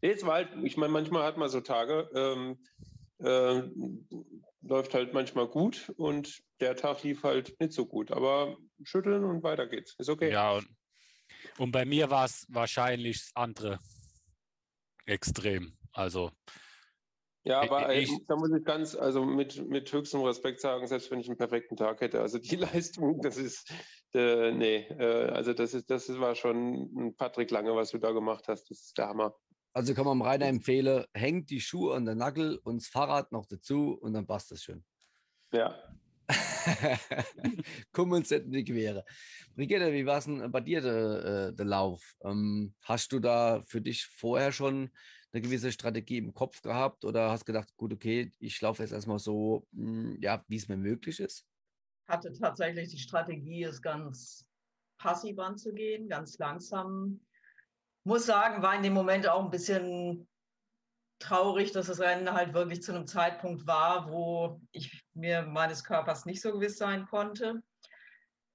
es 0.01 0.25
war 0.25 0.33
halt, 0.35 0.49
ich 0.63 0.77
meine, 0.77 0.91
manchmal 0.93 1.23
hat 1.23 1.37
man 1.37 1.49
so 1.49 1.61
Tage, 1.61 2.09
ähm, 2.13 2.63
äh, 3.19 3.61
läuft 4.61 4.93
halt 4.93 5.13
manchmal 5.13 5.47
gut 5.47 5.91
und 5.97 6.41
der 6.59 6.75
Tag 6.75 7.03
lief 7.03 7.23
halt 7.23 7.59
nicht 7.59 7.73
so 7.73 7.85
gut. 7.85 8.11
Aber 8.11 8.57
schütteln 8.83 9.23
und 9.23 9.43
weiter 9.43 9.67
geht's. 9.67 9.95
Ist 9.97 10.09
okay. 10.09 10.31
Ja, 10.31 10.53
und, 10.53 10.67
und 11.57 11.71
bei 11.71 11.85
mir 11.85 12.09
war 12.09 12.25
es 12.25 12.45
wahrscheinlich 12.49 13.17
das 13.19 13.31
andere 13.35 13.79
Extrem. 15.05 15.77
Also, 15.93 16.31
Ja, 17.43 17.63
Ich- 17.63 17.71
aber 17.71 17.89
äh, 17.89 18.01
ich- 18.01 18.25
da 18.27 18.35
muss 18.35 18.51
ich 18.55 18.63
ganz, 18.63 18.95
also 18.95 19.25
mit, 19.25 19.67
mit 19.67 19.91
höchstem 19.91 20.21
Respekt 20.21 20.59
sagen, 20.61 20.85
selbst 20.87 21.09
wenn 21.09 21.19
ich 21.19 21.27
einen 21.27 21.37
perfekten 21.37 21.75
Tag 21.77 22.01
hätte, 22.01 22.21
also 22.21 22.37
die 22.37 22.55
Leistung, 22.83 23.21
das 23.21 23.37
ist, 23.37 23.71
äh, 24.15 24.51
nee, 24.51 24.85
äh, 24.87 25.29
also 25.29 25.53
das 25.53 25.73
ist, 25.73 25.89
das 25.89 26.09
war 26.19 26.35
schon 26.35 26.89
ein 26.95 27.15
Patrick 27.15 27.51
Lange, 27.51 27.75
was 27.75 27.91
du 27.91 27.97
da 27.97 28.11
gemacht 28.11 28.47
hast, 28.47 28.69
das 28.69 28.79
ist 28.81 28.97
der 28.97 29.07
Hammer. 29.07 29.35
Also 29.73 29.93
kann 29.93 30.05
man 30.05 30.21
Rainer 30.21 30.47
empfehlen, 30.47 31.05
hängt 31.13 31.49
die 31.49 31.61
Schuhe 31.61 31.95
an 31.95 32.05
den 32.05 32.17
Nagel 32.17 32.59
und 32.63 32.81
das 32.81 32.87
Fahrrad 32.87 33.31
noch 33.31 33.45
dazu 33.45 33.93
und 33.93 34.13
dann 34.13 34.25
passt 34.25 34.51
das 34.51 34.63
schon. 34.63 34.83
Ja, 35.51 35.75
Komm 37.91 38.11
uns 38.11 38.29
nicht 38.29 38.45
in 38.45 38.51
die 38.51 38.63
Quere. 38.63 39.03
Brigitte, 39.55 39.91
wie 39.93 40.05
war 40.05 40.19
es 40.19 40.25
denn 40.25 40.51
bei 40.51 40.61
dir 40.61 40.81
der, 40.81 41.49
äh, 41.49 41.53
der 41.55 41.65
Lauf? 41.65 42.15
Ähm, 42.23 42.75
hast 42.83 43.11
du 43.11 43.19
da 43.19 43.63
für 43.65 43.81
dich 43.81 44.05
vorher 44.05 44.51
schon 44.51 44.91
eine 45.31 45.41
gewisse 45.41 45.71
Strategie 45.71 46.17
im 46.17 46.33
Kopf 46.33 46.61
gehabt 46.61 47.05
oder 47.05 47.31
hast 47.31 47.45
gedacht, 47.45 47.75
gut, 47.77 47.93
okay, 47.93 48.33
ich 48.39 48.59
laufe 48.61 48.83
jetzt 48.83 48.91
erstmal 48.91 49.19
so, 49.19 49.67
mh, 49.71 50.17
ja, 50.21 50.43
wie 50.47 50.55
es 50.55 50.67
mir 50.67 50.77
möglich 50.77 51.19
ist? 51.19 51.48
Hatte 52.09 52.33
tatsächlich 52.33 52.89
die 52.89 52.99
Strategie, 52.99 53.63
es 53.63 53.81
ganz 53.81 54.45
passiv 54.97 55.39
anzugehen, 55.39 56.09
ganz 56.09 56.37
langsam. 56.37 57.21
Muss 58.03 58.25
sagen, 58.25 58.61
war 58.61 58.75
in 58.75 58.83
dem 58.83 58.93
Moment 58.93 59.27
auch 59.27 59.43
ein 59.43 59.51
bisschen 59.51 60.27
traurig, 61.19 61.71
dass 61.71 61.87
das 61.87 61.99
Rennen 61.99 62.33
halt 62.33 62.53
wirklich 62.53 62.81
zu 62.81 62.93
einem 62.93 63.05
Zeitpunkt 63.05 63.67
war, 63.67 64.09
wo 64.09 64.61
ich 64.71 65.03
mir 65.13 65.43
meines 65.43 65.83
Körpers 65.83 66.25
nicht 66.25 66.41
so 66.41 66.51
gewiss 66.53 66.77
sein 66.77 67.05
konnte. 67.07 67.61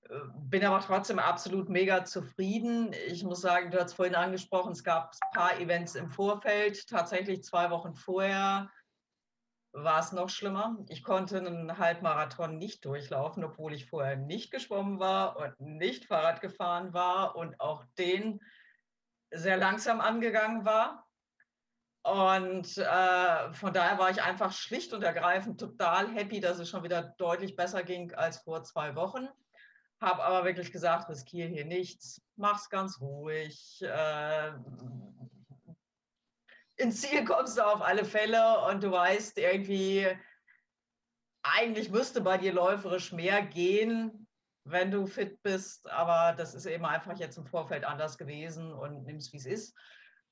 Äh, 0.08 0.14
Bin 0.48 0.64
aber 0.64 0.80
trotzdem 0.80 1.18
absolut 1.18 1.68
mega 1.68 2.04
zufrieden. 2.04 2.92
Ich 3.06 3.22
muss 3.22 3.42
sagen, 3.42 3.70
du 3.70 3.80
hast 3.80 3.94
vorhin 3.94 4.14
angesprochen, 4.14 4.72
es 4.72 4.82
gab 4.82 5.12
ein 5.12 5.38
paar 5.38 5.60
Events 5.60 5.94
im 5.94 6.10
Vorfeld. 6.10 6.86
Tatsächlich 6.88 7.44
zwei 7.44 7.70
Wochen 7.70 7.94
vorher 7.94 8.70
war 9.74 9.98
es 10.00 10.12
noch 10.12 10.30
schlimmer. 10.30 10.76
Ich 10.88 11.02
konnte 11.02 11.38
einen 11.38 11.78
Halbmarathon 11.78 12.58
nicht 12.58 12.84
durchlaufen, 12.84 13.42
obwohl 13.44 13.74
ich 13.74 13.86
vorher 13.90 14.16
nicht 14.16 14.52
geschwommen 14.52 15.00
war 15.00 15.36
und 15.36 15.60
nicht 15.60 16.06
Fahrrad 16.06 16.40
gefahren 16.40 16.94
war 16.94 17.34
und 17.36 17.60
auch 17.60 17.84
den 17.98 18.40
sehr 19.32 19.56
langsam 19.56 20.00
angegangen 20.00 20.64
war. 20.64 21.06
Und 22.04 22.78
äh, 22.78 23.52
von 23.54 23.72
daher 23.72 23.98
war 23.98 24.10
ich 24.10 24.22
einfach 24.22 24.52
schlicht 24.52 24.92
und 24.92 25.02
ergreifend 25.02 25.58
total 25.58 26.08
happy, 26.08 26.38
dass 26.38 26.58
es 26.58 26.68
schon 26.68 26.84
wieder 26.84 27.14
deutlich 27.18 27.56
besser 27.56 27.82
ging 27.82 28.12
als 28.14 28.38
vor 28.38 28.62
zwei 28.62 28.94
Wochen. 28.94 29.26
habe 30.00 30.22
aber 30.22 30.44
wirklich 30.44 30.70
gesagt, 30.70 31.08
riskiere 31.08 31.48
hier 31.48 31.64
nichts, 31.64 32.20
mach's 32.36 32.68
ganz 32.68 33.00
ruhig. 33.00 33.80
Äh, 33.82 34.52
ins 36.76 37.00
Ziel 37.00 37.24
kommst 37.24 37.56
du 37.58 37.62
auf 37.62 37.82
alle 37.82 38.04
Fälle 38.04 38.60
und 38.68 38.82
du 38.82 38.90
weißt 38.90 39.38
irgendwie, 39.38 40.08
eigentlich 41.42 41.90
müsste 41.90 42.20
bei 42.20 42.38
dir 42.38 42.52
läuferisch 42.52 43.12
mehr 43.12 43.42
gehen, 43.42 44.26
wenn 44.64 44.90
du 44.90 45.06
fit 45.06 45.42
bist, 45.42 45.90
aber 45.90 46.34
das 46.36 46.54
ist 46.54 46.66
eben 46.66 46.86
einfach 46.86 47.18
jetzt 47.18 47.36
im 47.36 47.46
Vorfeld 47.46 47.84
anders 47.84 48.16
gewesen 48.16 48.72
und 48.72 49.04
nimmst, 49.04 49.32
wie 49.32 49.36
es 49.36 49.46
ist 49.46 49.74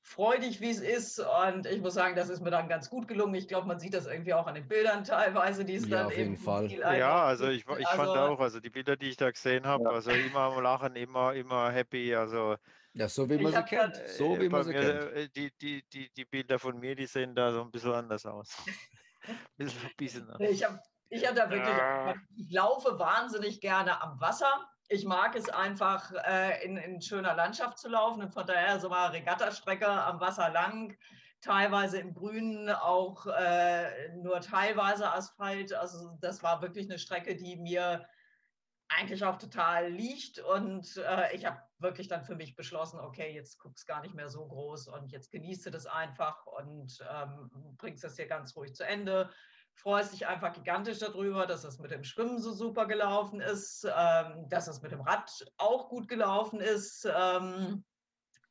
freudig, 0.05 0.59
wie 0.59 0.69
es 0.69 0.81
ist. 0.81 1.19
Und 1.19 1.65
ich 1.65 1.79
muss 1.79 1.93
sagen, 1.93 2.13
das 2.15 2.27
ist 2.27 2.41
mir 2.41 2.51
dann 2.51 2.67
ganz 2.67 2.89
gut 2.89 3.07
gelungen. 3.07 3.35
Ich 3.35 3.47
glaube, 3.47 3.67
man 3.67 3.79
sieht 3.79 3.93
das 3.93 4.05
irgendwie 4.05 4.33
auch 4.33 4.47
an 4.47 4.55
den 4.55 4.67
Bildern 4.67 5.05
teilweise, 5.05 5.63
die 5.63 5.75
es 5.75 5.87
Ja, 5.87 5.97
dann 5.99 6.05
auf 6.07 6.17
jeden 6.17 6.33
eben 6.33 6.43
Fall. 6.43 6.69
Ja, 6.69 7.23
also 7.23 7.47
ich, 7.47 7.59
ich 7.65 7.87
fand 7.87 8.09
Also- 8.09 8.15
auch, 8.15 8.39
also 8.41 8.59
die 8.59 8.69
Bilder, 8.69 8.97
die 8.97 9.07
ich 9.07 9.15
da 9.15 9.31
gesehen 9.31 9.65
habe, 9.65 9.85
Ja. 9.85 9.91
also 9.91 10.11
immer 10.11 10.39
am 10.41 10.61
Lachen, 10.61 10.97
immer, 10.97 11.33
immer 11.35 11.71
happy. 11.71 12.13
Also 12.15 12.57
Ja, 12.93 13.07
so 13.09 13.27
wie 13.29 13.35
Ich 13.35 13.41
man 13.41 13.51
sie 13.51 13.57
hab 13.57 13.67
grad, 13.69 13.93
kennt. 13.95 14.07
So 14.09 14.35
äh, 14.35 14.41
wie 14.41 14.49
man 14.49 14.63
sie 14.63 14.73
mir, 14.73 14.79
kennt. 14.79 15.13
äh, 15.13 15.29
die, 15.29 15.51
die, 15.57 15.83
die, 15.89 16.13
die 16.13 16.25
Bilder 16.25 16.59
von 16.59 16.79
mir, 16.79 16.95
die 16.95 17.07
sehen 17.07 17.33
da 17.35 17.51
so 17.51 17.61
ein 17.61 17.71
bisschen 17.71 17.93
anders 17.93 18.25
aus. 18.25 18.55
ein 19.27 19.37
bisschen 19.57 19.79
verbissener. 19.79 20.39
Ich 20.39 20.63
habe 20.63 20.79
ich 21.09 21.27
hab 21.27 21.35
da 21.35 21.49
wirklich, 21.49 21.77
Ja. 21.77 22.15
ich 22.35 22.51
laufe 22.51 22.97
wahnsinnig 22.99 23.61
gerne 23.61 24.01
am 24.01 24.19
Wasser. 24.19 24.69
Ich 24.89 25.05
mag 25.05 25.35
es 25.35 25.49
einfach, 25.49 26.11
äh, 26.25 26.63
in, 26.65 26.77
in 26.77 27.01
schöner 27.01 27.33
Landschaft 27.35 27.77
zu 27.79 27.87
laufen 27.89 28.21
und 28.21 28.33
von 28.33 28.45
daher 28.45 28.79
so 28.79 28.89
mal 28.89 29.09
Regattastrecke 29.11 29.87
am 29.87 30.19
Wasser 30.19 30.49
lang, 30.49 30.97
teilweise 31.41 31.99
im 31.99 32.13
Grünen, 32.13 32.69
auch 32.69 33.25
äh, 33.27 34.09
nur 34.15 34.41
teilweise 34.41 35.11
Asphalt. 35.11 35.73
Also 35.73 36.17
das 36.21 36.43
war 36.43 36.61
wirklich 36.61 36.89
eine 36.89 36.99
Strecke, 36.99 37.35
die 37.35 37.55
mir 37.57 38.07
eigentlich 38.89 39.23
auch 39.23 39.37
total 39.37 39.89
liegt 39.89 40.39
und 40.39 40.97
äh, 40.97 41.35
ich 41.35 41.45
habe 41.45 41.61
wirklich 41.83 42.07
dann 42.07 42.25
für 42.25 42.35
mich 42.35 42.55
beschlossen, 42.55 42.99
okay, 42.99 43.33
jetzt 43.33 43.59
guck's 43.59 43.85
gar 43.85 44.01
nicht 44.01 44.15
mehr 44.15 44.29
so 44.29 44.47
groß 44.47 44.87
und 44.87 45.11
jetzt 45.11 45.31
genießt 45.31 45.67
du 45.67 45.69
das 45.69 45.85
einfach 45.85 46.45
und 46.47 46.97
ähm, 47.13 47.75
bringst 47.77 48.03
das 48.03 48.15
hier 48.15 48.27
ganz 48.27 48.55
ruhig 48.55 48.73
zu 48.73 48.85
Ende 48.85 49.29
freust 49.75 50.13
dich 50.13 50.27
einfach 50.27 50.53
gigantisch 50.53 50.99
darüber, 50.99 51.45
dass 51.45 51.63
es 51.63 51.79
mit 51.79 51.91
dem 51.91 52.03
Schwimmen 52.03 52.39
so 52.39 52.53
super 52.53 52.85
gelaufen 52.85 53.41
ist, 53.41 53.85
ähm, 53.85 54.47
dass 54.49 54.67
es 54.67 54.81
mit 54.81 54.91
dem 54.91 55.01
Rad 55.01 55.31
auch 55.57 55.89
gut 55.89 56.07
gelaufen 56.07 56.59
ist. 56.59 57.05
Ähm, 57.05 57.83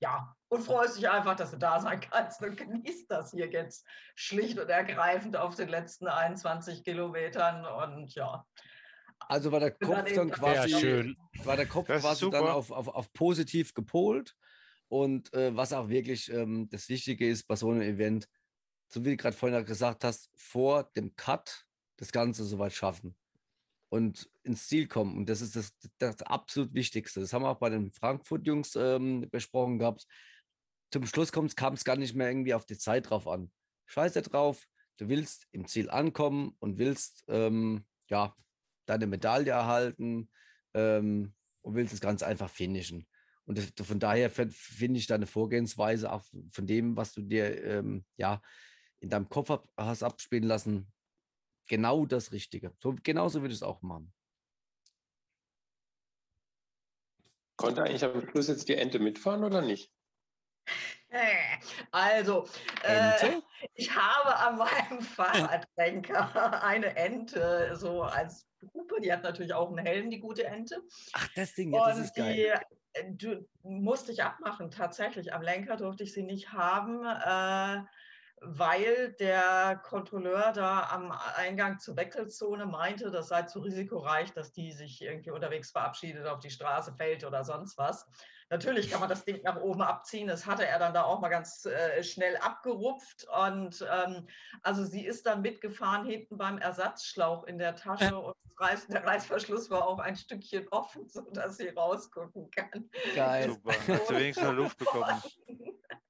ja, 0.00 0.34
und 0.48 0.62
freust 0.62 0.98
dich 0.98 1.08
einfach, 1.08 1.36
dass 1.36 1.52
du 1.52 1.58
da 1.58 1.80
sein 1.80 2.00
kannst 2.00 2.42
und 2.42 2.56
genießt 2.56 3.10
das 3.10 3.30
hier 3.30 3.48
jetzt 3.50 3.86
schlicht 4.16 4.58
und 4.58 4.68
ergreifend 4.68 5.36
auf 5.36 5.54
den 5.54 5.68
letzten 5.68 6.08
21 6.08 6.82
Kilometern. 6.82 7.64
Und 7.64 8.12
ja, 8.14 8.44
Also 9.28 9.52
war 9.52 9.60
der 9.60 9.72
Kopf 9.72 10.12
dann 10.14 10.30
quasi, 10.30 10.70
schön. 10.78 11.16
war 11.44 11.56
der 11.56 11.66
Kopf 11.66 11.86
quasi 11.86 12.30
dann 12.30 12.46
auf, 12.46 12.70
auf, 12.70 12.88
auf 12.88 13.12
positiv 13.12 13.74
gepolt. 13.74 14.36
Und 14.88 15.32
äh, 15.32 15.56
was 15.56 15.72
auch 15.72 15.88
wirklich 15.88 16.30
ähm, 16.30 16.68
das 16.70 16.88
Wichtige 16.88 17.26
ist 17.26 17.44
bei 17.44 17.56
so 17.56 17.70
einem 17.70 17.80
Event, 17.80 18.28
so 18.88 19.04
wie 19.04 19.10
du 19.10 19.16
gerade 19.16 19.36
vorhin 19.36 19.64
gesagt 19.64 20.04
hast, 20.04 20.30
vor 20.36 20.90
dem 20.94 21.16
Cut 21.16 21.64
das 21.96 22.12
Ganze 22.12 22.44
soweit 22.44 22.72
schaffen 22.72 23.16
und 23.88 24.30
ins 24.42 24.66
Ziel 24.66 24.88
kommen. 24.88 25.16
Und 25.16 25.28
das 25.28 25.40
ist 25.40 25.56
das, 25.56 25.72
das 25.98 26.22
absolut 26.22 26.74
Wichtigste. 26.74 27.20
Das 27.20 27.32
haben 27.32 27.42
wir 27.42 27.50
auch 27.50 27.58
bei 27.58 27.70
den 27.70 27.90
Frankfurt-Jungs 27.90 28.76
ähm, 28.76 29.28
besprochen 29.30 29.78
gehabt. 29.78 30.06
Zum 30.90 31.06
Schluss 31.06 31.32
kam 31.32 31.46
es 31.46 31.84
gar 31.84 31.96
nicht 31.96 32.14
mehr 32.14 32.28
irgendwie 32.28 32.54
auf 32.54 32.66
die 32.66 32.78
Zeit 32.78 33.10
drauf 33.10 33.26
an. 33.26 33.50
Scheiße 33.86 34.22
drauf, 34.22 34.66
du 34.98 35.08
willst 35.08 35.46
im 35.52 35.66
Ziel 35.66 35.90
ankommen 35.90 36.54
und 36.58 36.78
willst 36.78 37.24
ähm, 37.28 37.84
ja, 38.08 38.34
deine 38.86 39.06
Medaille 39.06 39.50
erhalten 39.50 40.30
ähm, 40.74 41.34
und 41.62 41.74
willst 41.74 41.92
das 41.92 42.00
Ganze 42.00 42.26
einfach 42.26 42.50
finishen. 42.50 43.06
Und 43.44 43.58
das, 43.58 43.72
von 43.86 43.98
daher 43.98 44.30
fin- 44.30 44.50
finde 44.50 44.98
ich 44.98 45.06
deine 45.06 45.26
Vorgehensweise 45.26 46.12
auch 46.12 46.22
von 46.50 46.66
dem, 46.66 46.96
was 46.96 47.12
du 47.12 47.22
dir 47.22 47.64
ähm, 47.64 48.04
ja 48.16 48.40
in 49.00 49.10
deinem 49.10 49.28
Kopf 49.28 49.50
ab, 49.50 49.68
hast 49.76 50.02
abspielen 50.02 50.44
lassen, 50.44 50.92
genau 51.66 52.06
das 52.06 52.32
Richtige. 52.32 52.72
So, 52.80 52.94
genauso 53.02 53.40
würde 53.40 53.52
ich 53.52 53.58
es 53.58 53.64
auch 53.64 53.82
machen. 53.82 54.12
Konnte 57.56 57.82
eigentlich 57.82 58.04
am 58.04 58.28
Schluss 58.28 58.48
jetzt 58.48 58.68
die 58.68 58.74
Ente 58.74 58.98
mitfahren 58.98 59.44
oder 59.44 59.60
nicht? 59.60 59.92
also, 61.90 62.46
äh, 62.84 63.40
ich 63.74 63.94
habe 63.94 64.36
an 64.36 64.58
meinem 64.58 65.00
Fahrradlenker 65.00 66.62
eine 66.62 66.96
Ente 66.96 67.76
so 67.76 68.02
als 68.02 68.48
Hupe. 68.74 69.00
Die 69.00 69.12
hat 69.12 69.22
natürlich 69.22 69.52
auch 69.52 69.68
einen 69.68 69.84
Helm, 69.84 70.10
die 70.10 70.20
gute 70.20 70.44
Ente. 70.44 70.80
Ach, 71.12 71.28
das 71.34 71.54
Ding, 71.54 71.72
ja, 71.72 71.88
das 71.88 71.98
Und 71.98 72.04
ist 72.04 72.14
geil. 72.16 72.34
die 72.34 72.46
äh, 72.46 73.04
du, 73.12 73.46
musste 73.62 74.12
ich 74.12 74.22
abmachen. 74.22 74.70
Tatsächlich, 74.70 75.32
am 75.32 75.42
Lenker 75.42 75.76
durfte 75.76 76.04
ich 76.04 76.12
sie 76.12 76.22
nicht 76.22 76.52
haben, 76.52 77.04
äh, 77.04 77.84
weil 78.44 79.12
der 79.20 79.80
Kontrolleur 79.84 80.52
da 80.52 80.88
am 80.90 81.12
Eingang 81.36 81.78
zur 81.78 81.96
Wechselzone 81.96 82.66
meinte, 82.66 83.10
das 83.10 83.28
sei 83.28 83.42
zu 83.42 83.60
risikoreich, 83.60 84.32
dass 84.32 84.52
die 84.52 84.72
sich 84.72 85.00
irgendwie 85.00 85.30
unterwegs 85.30 85.70
verabschiedet, 85.70 86.26
auf 86.26 86.40
die 86.40 86.50
Straße 86.50 86.92
fällt 86.94 87.24
oder 87.24 87.44
sonst 87.44 87.78
was. 87.78 88.08
Natürlich 88.52 88.90
kann 88.90 89.00
man 89.00 89.08
das 89.08 89.24
Ding 89.24 89.40
nach 89.44 89.56
oben 89.62 89.80
abziehen. 89.80 90.28
Das 90.28 90.44
hatte 90.44 90.66
er 90.66 90.78
dann 90.78 90.92
da 90.92 91.04
auch 91.04 91.20
mal 91.20 91.30
ganz 91.30 91.64
äh, 91.64 92.02
schnell 92.02 92.36
abgerupft. 92.36 93.26
Und 93.34 93.82
ähm, 93.90 94.28
also 94.62 94.84
sie 94.84 95.06
ist 95.06 95.24
dann 95.24 95.40
mitgefahren 95.40 96.04
hinten 96.04 96.36
beim 96.36 96.58
Ersatzschlauch 96.58 97.44
in 97.44 97.58
der 97.58 97.76
Tasche 97.76 98.14
und 98.14 98.36
das 98.44 98.60
Reiß, 98.60 98.86
der 98.88 99.06
Reißverschluss 99.06 99.70
war 99.70 99.88
auch 99.88 100.00
ein 100.00 100.16
Stückchen 100.16 100.68
offen, 100.68 101.08
sodass 101.08 101.56
sie 101.56 101.70
rausgucken 101.70 102.50
kann. 102.50 102.90
Geil. 103.14 103.52
Super. 103.52 103.72
Hast 103.88 104.10
du 104.10 104.16
wenigstens 104.16 104.46
noch 104.46 104.52
Luft 104.52 104.76
bekommen? 104.76 105.22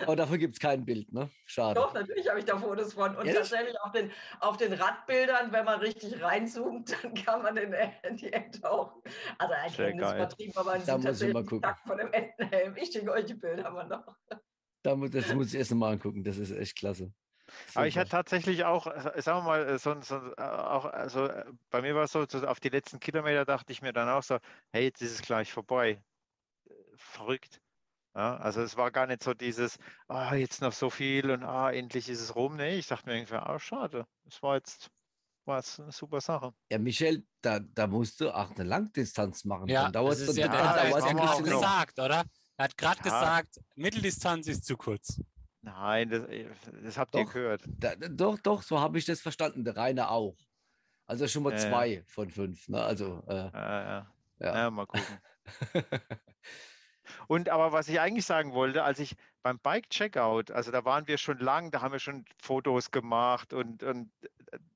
Aber 0.00 0.16
dafür 0.16 0.38
gibt 0.38 0.54
es 0.54 0.60
kein 0.60 0.84
Bild, 0.84 1.12
ne? 1.12 1.30
Schade. 1.46 1.80
Doch, 1.80 1.92
natürlich 1.94 2.28
habe 2.28 2.38
ich 2.38 2.44
da 2.44 2.58
Fotos 2.58 2.94
von. 2.94 3.16
Und 3.16 3.26
Ehrlich? 3.26 3.34
tatsächlich 3.34 3.80
auf 3.80 3.92
den, 3.92 4.10
auf 4.40 4.56
den 4.56 4.72
Radbildern, 4.72 5.52
wenn 5.52 5.64
man 5.64 5.80
richtig 5.80 6.20
reinzoomt, 6.22 6.96
dann 7.02 7.14
kann 7.14 7.42
man 7.42 7.54
den, 7.54 7.74
die 8.16 8.32
Ente 8.32 8.70
auch. 8.70 9.02
Also 9.38 9.54
ein 9.54 9.70
Sehr 9.70 9.88
ist 9.88 10.12
übertrieben, 10.14 10.52
aber 10.56 10.70
man 10.72 10.86
Da 10.86 10.98
sieht 10.98 11.04
muss 11.04 11.20
ich 11.22 11.32
mal 11.32 11.44
tatsächlich 11.44 11.46
gucken. 11.46 11.62
Takt 11.62 11.86
von 11.86 11.98
dem 11.98 12.12
Entenhelm. 12.12 12.76
Ich 12.76 12.92
schicke 12.92 13.12
euch 13.12 13.26
die 13.26 13.34
Bilder 13.34 13.70
mal 13.70 13.86
noch. 13.86 14.16
Da 14.82 14.96
muss, 14.96 15.10
das 15.10 15.32
muss 15.32 15.48
ich 15.48 15.58
erst 15.58 15.74
mal 15.74 15.92
angucken. 15.92 16.24
Das 16.24 16.38
ist 16.38 16.50
echt 16.50 16.76
klasse. 16.76 17.12
Aber 17.74 17.86
ich 17.86 17.94
Super. 17.94 18.00
hatte 18.02 18.10
tatsächlich 18.10 18.64
auch, 18.64 18.86
äh, 18.86 19.20
sagen 19.22 19.40
wir 19.40 19.42
mal, 19.42 19.68
äh, 19.68 19.78
so, 19.78 20.00
so, 20.00 20.16
äh, 20.36 20.42
auch, 20.42 20.86
also 20.86 21.28
bei 21.70 21.82
mir 21.82 21.94
war 21.94 22.04
es 22.04 22.12
so, 22.12 22.24
so, 22.28 22.46
auf 22.46 22.60
die 22.60 22.70
letzten 22.70 22.98
Kilometer 23.00 23.44
dachte 23.44 23.72
ich 23.72 23.82
mir 23.82 23.92
dann 23.92 24.08
auch 24.08 24.22
so, 24.22 24.38
hey, 24.72 24.84
jetzt 24.84 25.02
ist 25.02 25.12
es 25.12 25.22
gleich 25.22 25.52
vorbei. 25.52 26.02
Verrückt. 26.96 27.60
Ja, 28.14 28.36
also 28.36 28.60
es 28.60 28.76
war 28.76 28.90
gar 28.90 29.06
nicht 29.06 29.22
so 29.22 29.32
dieses, 29.32 29.78
ah, 30.08 30.34
jetzt 30.34 30.60
noch 30.60 30.72
so 30.72 30.90
viel 30.90 31.30
und 31.30 31.42
ah, 31.44 31.70
endlich 31.70 32.08
ist 32.08 32.20
es 32.20 32.34
rum. 32.36 32.56
Nee, 32.56 32.76
ich 32.76 32.86
dachte 32.86 33.08
mir 33.08 33.16
irgendwie, 33.16 33.34
ah, 33.36 33.58
schade. 33.58 34.06
Es 34.26 34.42
war 34.42 34.56
jetzt 34.56 34.90
war 35.44 35.56
jetzt 35.58 35.80
eine 35.80 35.90
super 35.92 36.20
Sache. 36.20 36.52
Ja, 36.70 36.78
Michel, 36.78 37.24
da, 37.40 37.58
da 37.58 37.86
musst 37.86 38.20
du 38.20 38.30
auch 38.30 38.50
eine 38.52 38.62
Langdistanz 38.64 39.44
machen. 39.44 39.66
Ja, 39.68 39.84
dann 39.84 39.92
dauert 39.92 40.12
das 40.12 40.20
es 40.20 40.28
ist 40.28 40.36
ja, 40.36 40.46
dann, 40.46 40.56
der 40.56 40.68
hat 40.68 40.76
das 40.76 41.04
ja 41.04 41.12
noch. 41.14 41.40
länger. 41.40 41.50
gesagt, 41.56 41.98
oder? 41.98 42.24
Er 42.58 42.64
hat 42.64 42.76
gerade 42.76 42.98
Ja. 42.98 43.02
gesagt, 43.04 43.60
Mitteldistanz 43.74 44.46
ist 44.46 44.64
zu 44.64 44.76
kurz. 44.76 45.20
Nein, 45.62 46.10
das, 46.10 46.22
äh, 46.28 46.48
das 46.82 46.98
habt 46.98 47.14
ihr 47.14 47.24
Doch. 47.24 47.32
gehört. 47.32 47.62
Da, 47.66 47.96
doch, 47.96 48.38
doch, 48.38 48.62
so 48.62 48.78
habe 48.80 48.98
ich 48.98 49.04
das 49.04 49.20
verstanden. 49.20 49.64
Der 49.64 49.76
Rainer 49.76 50.10
auch. 50.10 50.36
Also 51.06 51.26
schon 51.26 51.42
mal 51.42 51.52
Ja, 51.54 51.58
ja. 51.58 51.68
zwei 51.70 52.04
von 52.06 52.30
fünf. 52.30 52.68
Ne? 52.68 52.82
Also, 52.82 53.22
äh, 53.26 53.34
Ja, 53.34 53.82
ja. 53.82 54.14
ja. 54.38 54.54
ja, 54.56 54.70
mal 54.70 54.86
gucken. 54.86 55.18
Und 57.26 57.48
aber 57.48 57.72
was 57.72 57.88
ich 57.88 58.00
eigentlich 58.00 58.26
sagen 58.26 58.52
wollte, 58.52 58.84
als 58.84 58.98
ich 58.98 59.16
beim 59.42 59.58
Bike-Checkout, 59.58 60.50
also 60.50 60.70
da 60.70 60.84
waren 60.84 61.06
wir 61.08 61.18
schon 61.18 61.38
lang, 61.38 61.70
da 61.70 61.82
haben 61.82 61.92
wir 61.92 61.98
schon 61.98 62.24
Fotos 62.40 62.90
gemacht 62.90 63.52
und, 63.52 63.82
und 63.82 64.10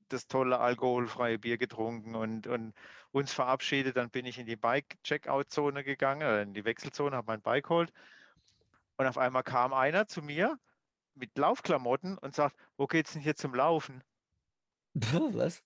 das 0.09 0.27
tolle 0.27 0.59
alkoholfreie 0.59 1.37
Bier 1.37 1.57
getrunken 1.57 2.15
und, 2.15 2.47
und 2.47 2.73
uns 3.11 3.33
verabschiedet. 3.33 3.97
Dann 3.97 4.09
bin 4.09 4.25
ich 4.25 4.39
in 4.39 4.45
die 4.45 4.55
Bike-Checkout-Zone 4.55 5.83
gegangen, 5.83 6.21
äh, 6.21 6.41
in 6.41 6.53
die 6.53 6.65
Wechselzone, 6.65 7.15
habe 7.15 7.27
mein 7.31 7.41
Bike 7.41 7.65
geholt. 7.65 7.91
Und 8.97 9.05
auf 9.05 9.17
einmal 9.17 9.43
kam 9.43 9.73
einer 9.73 10.07
zu 10.07 10.21
mir 10.21 10.57
mit 11.15 11.37
Laufklamotten 11.37 12.17
und 12.17 12.35
sagt, 12.35 12.55
wo 12.77 12.87
geht's 12.87 13.13
denn 13.13 13.21
hier 13.21 13.35
zum 13.35 13.53
Laufen? 13.53 14.03
Was? 15.33 15.61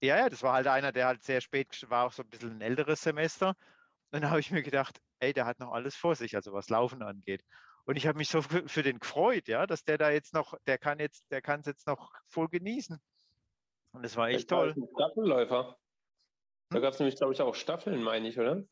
Ja, 0.00 0.18
ja, 0.18 0.28
das 0.28 0.42
war 0.42 0.54
halt 0.54 0.66
einer, 0.66 0.92
der 0.92 1.06
halt 1.06 1.22
sehr 1.22 1.40
spät, 1.40 1.84
war 1.88 2.06
auch 2.06 2.12
so 2.12 2.22
ein 2.22 2.28
bisschen 2.28 2.58
ein 2.58 2.60
älteres 2.60 3.02
Semester. 3.02 3.56
Und 4.10 4.22
dann 4.22 4.30
habe 4.30 4.40
ich 4.40 4.50
mir 4.50 4.62
gedacht, 4.62 5.00
ey, 5.24 5.32
der 5.32 5.46
hat 5.46 5.58
noch 5.60 5.72
alles 5.72 5.96
vor 5.96 6.14
sich, 6.14 6.36
also 6.36 6.52
was 6.52 6.68
Laufen 6.70 7.02
angeht. 7.02 7.42
Und 7.86 7.96
ich 7.96 8.06
habe 8.06 8.18
mich 8.18 8.28
so 8.28 8.42
für, 8.42 8.68
für 8.68 8.82
den 8.82 8.98
gefreut, 8.98 9.48
ja, 9.48 9.66
dass 9.66 9.84
der 9.84 9.98
da 9.98 10.10
jetzt 10.10 10.32
noch, 10.34 10.54
der 10.66 10.78
kann 10.78 10.98
jetzt, 11.00 11.30
der 11.30 11.42
kann 11.42 11.60
es 11.60 11.66
jetzt 11.66 11.86
noch 11.86 12.12
voll 12.28 12.48
genießen. 12.48 12.98
Und 13.92 14.02
das 14.02 14.16
war 14.16 14.28
echt 14.28 14.50
Das 14.50 14.56
war 14.56 14.64
toll. 14.64 14.74
ein 14.76 14.88
Staffelläufer. 14.94 15.78
Da 16.70 16.78
Hm? 16.78 16.82
gab 16.82 16.94
es 16.94 16.98
nämlich, 16.98 17.16
glaube 17.16 17.32
ich, 17.32 17.40
auch 17.42 17.54
Staffeln, 17.54 18.02
meine 18.02 18.28
ich, 18.28 18.38
oder? 18.38 18.64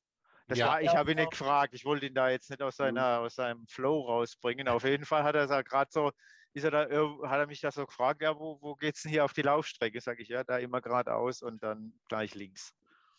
Das 0.48 0.58
Ja. 0.58 0.66
war, 0.68 0.82
ich 0.82 0.94
habe 0.96 1.12
ihn 1.12 1.18
nicht 1.18 1.30
gefragt. 1.30 1.74
Ich 1.74 1.84
wollte 1.84 2.06
ihn 2.06 2.14
da 2.14 2.28
jetzt 2.30 2.50
nicht 2.50 2.62
aus, 2.62 2.76
seiner, 2.76 3.20
aus 3.20 3.34
seinem 3.36 3.66
Flow 3.68 4.00
rausbringen. 4.02 4.68
Auf 4.68 4.84
jeden 4.84 5.04
Fall 5.04 5.22
hat 5.24 5.34
er 5.36 5.46
gerade 5.62 5.90
so, 5.92 6.10
ist 6.52 6.64
er 6.64 6.70
da, 6.70 6.82
irg- 6.84 7.28
hat 7.28 7.38
er 7.38 7.46
mich 7.46 7.60
da 7.60 7.70
so 7.70 7.86
gefragt, 7.86 8.22
ja, 8.22 8.36
wo, 8.38 8.58
wo 8.60 8.74
geht's 8.74 9.02
denn 9.02 9.10
hier 9.12 9.24
auf 9.24 9.32
die 9.32 9.42
Laufstrecke? 9.42 10.00
Sag 10.00 10.18
ich, 10.20 10.28
ja, 10.28 10.44
da 10.44 10.58
immer 10.58 10.80
geradeaus 10.80 11.42
und 11.42 11.62
dann 11.62 12.00
gleich 12.08 12.34
links. 12.34 12.72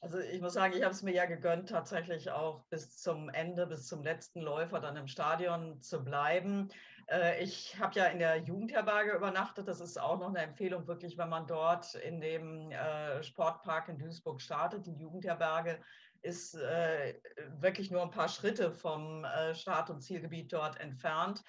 Also 0.03 0.19
ich 0.19 0.41
muss 0.41 0.51
sagen, 0.51 0.73
ich 0.75 0.83
habe 0.83 0.91
es 0.91 1.01
mir 1.01 1.13
ja 1.13 1.23
gegönnt, 1.23 1.69
tatsächlich 1.69 2.29
auch 2.29 2.65
bis 2.65 2.97
zum 2.97 3.29
Ende, 3.29 3.65
bis 3.65 3.87
zum 3.87 4.03
letzten 4.03 4.41
Läufer 4.41 4.81
dann 4.81 4.97
im 4.97 5.07
Stadion 5.07 5.81
zu 5.81 6.03
bleiben. 6.03 6.67
Äh, 7.09 7.41
ich 7.41 7.79
habe 7.79 7.97
ja 7.97 8.07
in 8.07 8.19
der 8.19 8.35
Jugendherberge 8.39 9.13
übernachtet. 9.13 9.69
Das 9.69 9.79
ist 9.79 9.97
auch 9.97 10.19
noch 10.19 10.27
eine 10.27 10.41
Empfehlung, 10.41 10.87
wirklich, 10.87 11.17
wenn 11.17 11.29
man 11.29 11.47
dort 11.47 11.95
in 11.95 12.19
dem 12.19 12.69
äh, 12.71 13.23
Sportpark 13.23 13.87
in 13.87 13.97
Duisburg 13.97 14.41
startet. 14.41 14.85
Die 14.85 14.95
Jugendherberge 14.95 15.79
ist 16.21 16.55
äh, 16.55 17.13
wirklich 17.61 17.89
nur 17.89 18.01
ein 18.01 18.11
paar 18.11 18.27
Schritte 18.27 18.73
vom 18.73 19.25
Start- 19.53 19.89
und 19.89 20.01
Zielgebiet 20.01 20.51
dort 20.51 20.81
entfernt. 20.81 21.45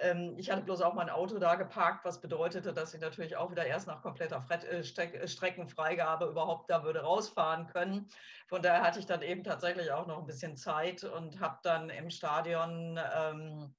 Ähm, 0.00 0.34
ich 0.38 0.50
hatte 0.50 0.62
bloß 0.62 0.82
auch 0.82 0.94
mein 0.94 1.10
Auto 1.10 1.38
da 1.38 1.54
geparkt, 1.54 2.04
was 2.04 2.20
bedeutete, 2.20 2.72
dass 2.72 2.94
ich 2.94 3.00
natürlich 3.00 3.36
auch 3.36 3.50
wieder 3.50 3.64
erst 3.64 3.86
nach 3.86 4.02
kompletter 4.02 4.44
äh, 4.50 4.80
äh, 4.80 5.28
Streckenfreigabe 5.28 6.26
überhaupt 6.26 6.70
da 6.70 6.82
würde 6.82 7.02
rausfahren 7.02 7.66
können. 7.66 8.08
Von 8.48 8.62
daher 8.62 8.82
hatte 8.82 8.98
ich 8.98 9.06
dann 9.06 9.22
eben 9.22 9.44
tatsächlich 9.44 9.92
auch 9.92 10.06
noch 10.06 10.18
ein 10.18 10.26
bisschen 10.26 10.56
Zeit 10.56 11.04
und 11.04 11.40
habe 11.40 11.58
dann 11.62 11.90
im 11.90 12.10
Stadion 12.10 12.98
ähm, 13.16 13.74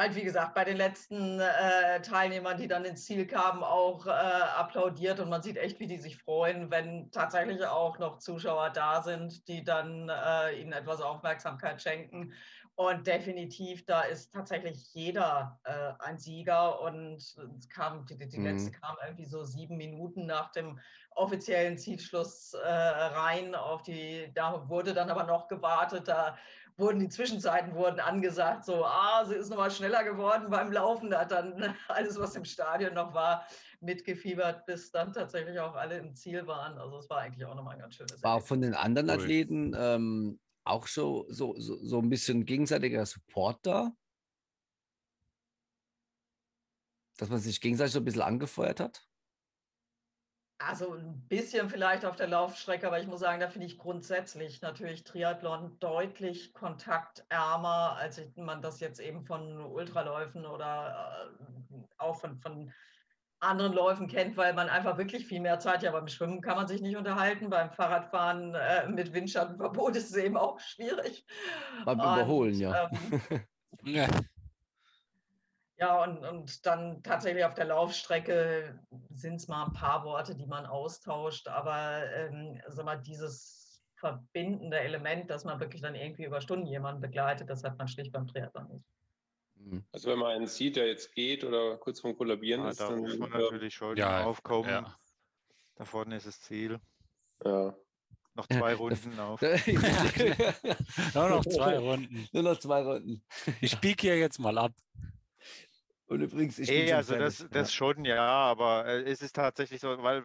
halt, 0.00 0.14
wie 0.14 0.22
gesagt, 0.22 0.54
bei 0.54 0.64
den 0.64 0.78
letzten 0.78 1.40
äh, 1.40 2.00
Teilnehmern, 2.00 2.56
die 2.56 2.68
dann 2.68 2.86
ins 2.86 3.04
Ziel 3.04 3.26
kamen, 3.26 3.62
auch 3.62 4.06
äh, 4.06 4.10
applaudiert 4.10 5.20
und 5.20 5.28
man 5.28 5.42
sieht 5.42 5.58
echt, 5.58 5.78
wie 5.78 5.86
die 5.86 5.98
sich 5.98 6.16
freuen, 6.16 6.70
wenn 6.70 7.10
tatsächlich 7.10 7.62
auch 7.66 7.98
noch 7.98 8.18
Zuschauer 8.18 8.70
da 8.70 9.02
sind, 9.02 9.46
die 9.46 9.62
dann 9.62 10.08
äh, 10.08 10.58
ihnen 10.58 10.72
etwas 10.72 11.02
Aufmerksamkeit 11.02 11.82
schenken. 11.82 12.32
Und 12.80 13.06
definitiv, 13.06 13.84
da 13.84 14.00
ist 14.04 14.32
tatsächlich 14.32 14.94
jeder 14.94 15.60
äh, 15.64 15.92
ein 15.98 16.18
Sieger. 16.18 16.80
Und 16.80 17.16
es 17.16 17.68
kam, 17.68 18.06
die, 18.06 18.16
die 18.16 18.38
mhm. 18.38 18.46
letzte 18.46 18.70
kam 18.70 18.96
irgendwie 19.04 19.26
so 19.26 19.44
sieben 19.44 19.76
Minuten 19.76 20.24
nach 20.24 20.50
dem 20.52 20.78
offiziellen 21.10 21.76
Zielschluss 21.76 22.54
äh, 22.54 22.66
rein. 22.66 23.54
Auf 23.54 23.82
die, 23.82 24.32
da 24.34 24.66
wurde 24.70 24.94
dann 24.94 25.10
aber 25.10 25.24
noch 25.24 25.46
gewartet. 25.48 26.08
Da 26.08 26.38
wurden 26.78 27.00
die 27.00 27.10
Zwischenzeiten 27.10 27.74
wurden 27.74 28.00
angesagt, 28.00 28.64
so, 28.64 28.82
ah, 28.82 29.26
sie 29.26 29.34
ist 29.34 29.50
nochmal 29.50 29.70
schneller 29.70 30.02
geworden 30.02 30.48
beim 30.48 30.72
Laufen. 30.72 31.10
Da 31.10 31.20
hat 31.20 31.32
dann 31.32 31.74
alles, 31.88 32.18
was 32.18 32.34
im 32.34 32.46
Stadion 32.46 32.94
noch 32.94 33.12
war, 33.12 33.46
mitgefiebert, 33.82 34.64
bis 34.64 34.90
dann 34.90 35.12
tatsächlich 35.12 35.60
auch 35.60 35.74
alle 35.74 35.98
im 35.98 36.14
Ziel 36.14 36.46
waren. 36.46 36.78
Also 36.78 36.96
es 36.96 37.10
war 37.10 37.18
eigentlich 37.18 37.44
auch 37.44 37.54
nochmal 37.54 37.74
ein 37.74 37.80
ganz 37.80 37.96
schönes. 37.96 38.22
War 38.22 38.36
auch 38.36 38.46
von 38.46 38.62
den 38.62 38.72
anderen 38.72 39.10
Athleten 39.10 39.76
ähm, 39.78 40.40
auch 40.64 40.86
so, 40.86 41.26
so, 41.28 41.58
so, 41.58 41.84
so 41.84 41.98
ein 41.98 42.10
bisschen 42.10 42.44
gegenseitiger 42.46 43.04
Support 43.06 43.66
da? 43.66 43.92
Dass 47.18 47.28
man 47.28 47.38
sich 47.38 47.60
gegenseitig 47.60 47.92
so 47.92 48.00
ein 48.00 48.04
bisschen 48.04 48.22
angefeuert 48.22 48.80
hat? 48.80 49.06
Also 50.62 50.92
ein 50.92 51.26
bisschen 51.26 51.70
vielleicht 51.70 52.04
auf 52.04 52.16
der 52.16 52.28
Laufstrecke, 52.28 52.86
aber 52.86 53.00
ich 53.00 53.06
muss 53.06 53.20
sagen, 53.20 53.40
da 53.40 53.48
finde 53.48 53.66
ich 53.66 53.78
grundsätzlich 53.78 54.60
natürlich 54.60 55.04
Triathlon 55.04 55.78
deutlich 55.78 56.52
kontaktärmer, 56.52 57.96
als 57.96 58.20
man 58.36 58.60
das 58.60 58.78
jetzt 58.80 59.00
eben 59.00 59.24
von 59.24 59.58
Ultraläufen 59.58 60.44
oder 60.44 61.32
äh, 61.32 61.76
auch 61.96 62.20
von, 62.20 62.38
von 62.40 62.70
anderen 63.40 63.72
Läufen 63.72 64.06
kennt, 64.06 64.36
weil 64.36 64.54
man 64.54 64.68
einfach 64.68 64.98
wirklich 64.98 65.26
viel 65.26 65.40
mehr 65.40 65.58
Zeit, 65.58 65.82
ja, 65.82 65.90
beim 65.90 66.08
Schwimmen 66.08 66.40
kann 66.40 66.56
man 66.56 66.68
sich 66.68 66.80
nicht 66.80 66.96
unterhalten, 66.96 67.50
beim 67.50 67.70
Fahrradfahren 67.70 68.54
äh, 68.54 68.88
mit 68.88 69.12
Windschattenverbot 69.12 69.96
ist 69.96 70.10
es 70.10 70.16
eben 70.16 70.36
auch 70.36 70.60
schwierig. 70.60 71.26
Beim 71.84 72.00
und, 72.00 72.04
Überholen, 72.04 72.54
ja. 72.54 72.90
Ähm, 73.30 73.40
ja. 73.84 74.06
Ja, 75.78 76.02
und, 76.02 76.18
und 76.18 76.66
dann 76.66 77.02
tatsächlich 77.02 77.42
auf 77.42 77.54
der 77.54 77.64
Laufstrecke 77.64 78.78
sind 79.14 79.36
es 79.36 79.48
mal 79.48 79.64
ein 79.64 79.72
paar 79.72 80.04
Worte, 80.04 80.34
die 80.36 80.46
man 80.46 80.66
austauscht, 80.66 81.48
aber 81.48 82.02
ähm, 82.14 82.60
sag 82.68 82.84
mal, 82.84 83.00
dieses 83.00 83.82
verbindende 83.94 84.78
Element, 84.78 85.30
dass 85.30 85.44
man 85.44 85.58
wirklich 85.58 85.80
dann 85.80 85.94
irgendwie 85.94 86.24
über 86.24 86.42
Stunden 86.42 86.66
jemanden 86.66 87.00
begleitet, 87.00 87.48
das 87.48 87.64
hat 87.64 87.78
man 87.78 87.88
schlicht 87.88 88.12
beim 88.12 88.26
Triathlon 88.26 88.68
nicht. 88.68 88.84
Mhm. 89.64 89.84
Also 89.92 90.10
wenn 90.10 90.18
man 90.18 90.32
einen 90.32 90.46
sieht, 90.46 90.76
der 90.76 90.86
jetzt 90.88 91.14
geht 91.14 91.44
oder 91.44 91.76
kurz 91.76 92.00
vorm 92.00 92.16
Kollabieren 92.16 92.62
ja, 92.62 92.70
ist, 92.70 92.80
da 92.80 92.88
dann 92.88 93.00
muss 93.00 93.18
man 93.18 93.30
natürlich 93.30 93.74
schon 93.74 93.96
ja, 93.96 94.24
aufkommen. 94.24 94.68
Ja. 94.68 94.96
Da 95.76 95.84
vorne 95.84 96.16
ist 96.16 96.26
das 96.26 96.40
Ziel. 96.40 96.80
Ja. 97.44 97.74
Noch 98.34 98.46
zwei 98.46 98.74
Runden 98.74 99.18
auf. 99.20 99.42
Nur 99.42 101.28
noch 101.28 101.44
zwei 101.44 101.78
Runden. 101.78 102.28
Nur 102.32 102.42
noch 102.42 102.58
zwei 102.58 102.82
Runden. 102.82 103.22
Ich 103.60 103.78
biege 103.80 104.02
hier 104.02 104.18
jetzt 104.18 104.38
mal 104.38 104.56
ab. 104.56 104.72
Und 106.06 106.22
übrigens, 106.22 106.58
ich 106.58 106.68
bin 106.68 106.92
also 106.92 107.14
das, 107.14 107.46
das 107.50 107.72
schon, 107.72 108.04
ja, 108.04 108.26
aber 108.26 108.86
äh, 108.86 109.02
es 109.02 109.22
ist 109.22 109.36
tatsächlich 109.36 109.80
so, 109.80 110.02
weil 110.02 110.24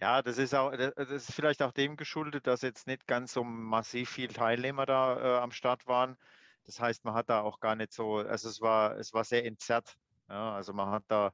ja, 0.00 0.22
das 0.22 0.38
ist 0.38 0.54
auch, 0.54 0.72
das 0.76 1.10
ist 1.10 1.32
vielleicht 1.32 1.62
auch 1.62 1.72
dem 1.72 1.96
geschuldet, 1.96 2.46
dass 2.46 2.62
jetzt 2.62 2.86
nicht 2.86 3.06
ganz 3.06 3.32
so 3.32 3.44
massiv 3.44 4.10
viele 4.10 4.32
Teilnehmer 4.32 4.86
da 4.86 5.16
äh, 5.16 5.40
am 5.40 5.52
Start 5.52 5.86
waren. 5.86 6.16
Das 6.64 6.80
heißt, 6.80 7.04
man 7.04 7.14
hat 7.14 7.28
da 7.28 7.42
auch 7.42 7.60
gar 7.60 7.76
nicht 7.76 7.92
so, 7.92 8.16
also 8.16 8.48
es 8.48 8.60
war, 8.60 8.96
es 8.98 9.12
war 9.12 9.24
sehr 9.24 9.44
entzerrt. 9.44 9.96
Ja, 10.28 10.54
also 10.54 10.72
man 10.72 10.90
hat 10.90 11.04
da 11.08 11.32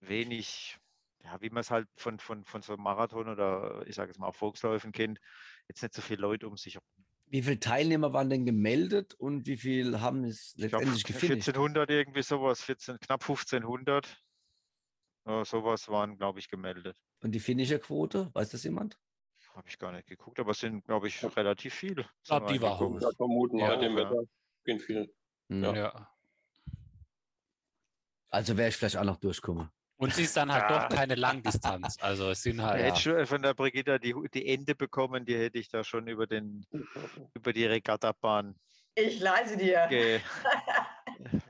wenig, 0.00 0.78
ja, 1.22 1.40
wie 1.40 1.50
man 1.50 1.60
es 1.60 1.70
halt 1.70 1.88
von, 1.96 2.18
von, 2.18 2.44
von 2.44 2.62
so 2.62 2.74
einem 2.74 2.82
Marathon 2.82 3.28
oder 3.28 3.86
ich 3.86 3.94
sage 3.94 4.10
jetzt 4.10 4.18
mal 4.18 4.28
auch 4.28 4.34
Volksläufen 4.34 4.92
kennt, 4.92 5.20
jetzt 5.68 5.82
nicht 5.82 5.94
so 5.94 6.02
viele 6.02 6.22
Leute 6.22 6.48
um 6.48 6.56
sich 6.56 6.78
wie 7.26 7.42
viele 7.42 7.58
Teilnehmer 7.58 8.12
waren 8.12 8.30
denn 8.30 8.44
gemeldet 8.44 9.14
und 9.14 9.46
wie 9.46 9.56
viele 9.56 10.00
haben 10.00 10.24
es 10.24 10.54
letztendlich 10.56 11.04
gefinisht? 11.04 11.48
1400 11.48 11.90
irgendwie 11.90 12.22
sowas, 12.22 12.62
14, 12.62 12.98
knapp 13.00 13.22
1500. 13.22 14.22
Äh, 15.26 15.44
sowas 15.44 15.88
waren, 15.88 16.16
glaube 16.18 16.38
ich, 16.38 16.48
gemeldet. 16.48 16.96
Und 17.22 17.32
die 17.32 17.40
Finisherquote, 17.40 18.30
weiß 18.34 18.50
das 18.50 18.62
jemand? 18.64 18.98
Habe 19.54 19.68
ich 19.68 19.78
gar 19.78 19.92
nicht 19.92 20.08
geguckt, 20.08 20.40
aber 20.40 20.50
es 20.50 20.58
sind, 20.58 20.84
glaube 20.84 21.06
ich, 21.06 21.24
relativ 21.36 21.74
viele. 21.74 22.02
Ich 22.22 22.28
glaube, 22.28 22.52
die 22.52 22.60
war 22.60 22.78
hoch. 22.78 23.00
Ja, 23.00 23.10
vermuten, 23.16 23.58
ja, 23.58 23.76
dem 23.76 23.96
Wetter 23.96 24.24
gehen 24.64 24.80
viele. 24.80 25.08
Hm. 25.48 25.62
Ja. 25.62 25.74
ja. 25.74 26.08
Also 28.30 28.56
wäre 28.56 28.68
ich 28.68 28.76
vielleicht 28.76 28.96
auch 28.96 29.04
noch 29.04 29.18
durchkommen. 29.18 29.70
Und 29.96 30.12
sie 30.12 30.24
ist 30.24 30.36
dann 30.36 30.52
halt 30.52 30.68
ja. 30.68 30.88
doch 30.88 30.96
keine 30.96 31.14
Langdistanz. 31.14 31.98
Also 32.00 32.30
es 32.30 32.42
sind 32.42 32.60
halt. 32.60 32.82
Hätte 32.82 33.00
schon 33.00 33.26
von 33.26 33.42
der 33.42 33.54
Brigitta 33.54 33.98
die, 33.98 34.12
die 34.34 34.48
Ende 34.48 34.74
bekommen, 34.74 35.24
die 35.24 35.38
hätte 35.38 35.58
ich 35.58 35.68
da 35.68 35.84
schon 35.84 36.08
über, 36.08 36.26
den, 36.26 36.66
über 37.34 37.52
die 37.52 37.64
Regattabahn. 37.64 38.56
Ich 38.96 39.20
leise 39.20 39.56
dir. 39.56 39.86
Ge, 39.88 40.20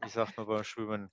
wie 0.02 0.09
sagt 0.09 0.36
man 0.36 0.47
beim 0.47 0.64
Schwimmen? 0.64 1.10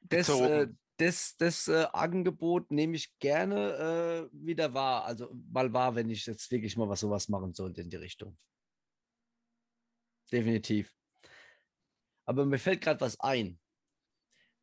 Das, 0.00 0.28
äh, 0.30 0.68
das, 0.98 1.36
das 1.36 1.68
äh, 1.68 1.86
Angebot 1.92 2.70
nehme 2.70 2.96
ich 2.96 3.18
gerne 3.18 4.28
äh, 4.30 4.30
wieder 4.32 4.74
wahr. 4.74 5.04
Also 5.04 5.32
mal 5.50 5.72
wahr, 5.72 5.94
wenn 5.94 6.10
ich 6.10 6.26
jetzt 6.26 6.50
wirklich 6.50 6.76
mal 6.76 6.88
was 6.88 7.00
sowas 7.00 7.28
machen 7.28 7.54
sollte 7.54 7.80
in 7.80 7.90
die 7.90 7.96
Richtung. 7.96 8.36
Definitiv. 10.30 10.94
Aber 12.26 12.44
mir 12.44 12.58
fällt 12.58 12.82
gerade 12.82 13.00
was 13.00 13.18
ein 13.20 13.58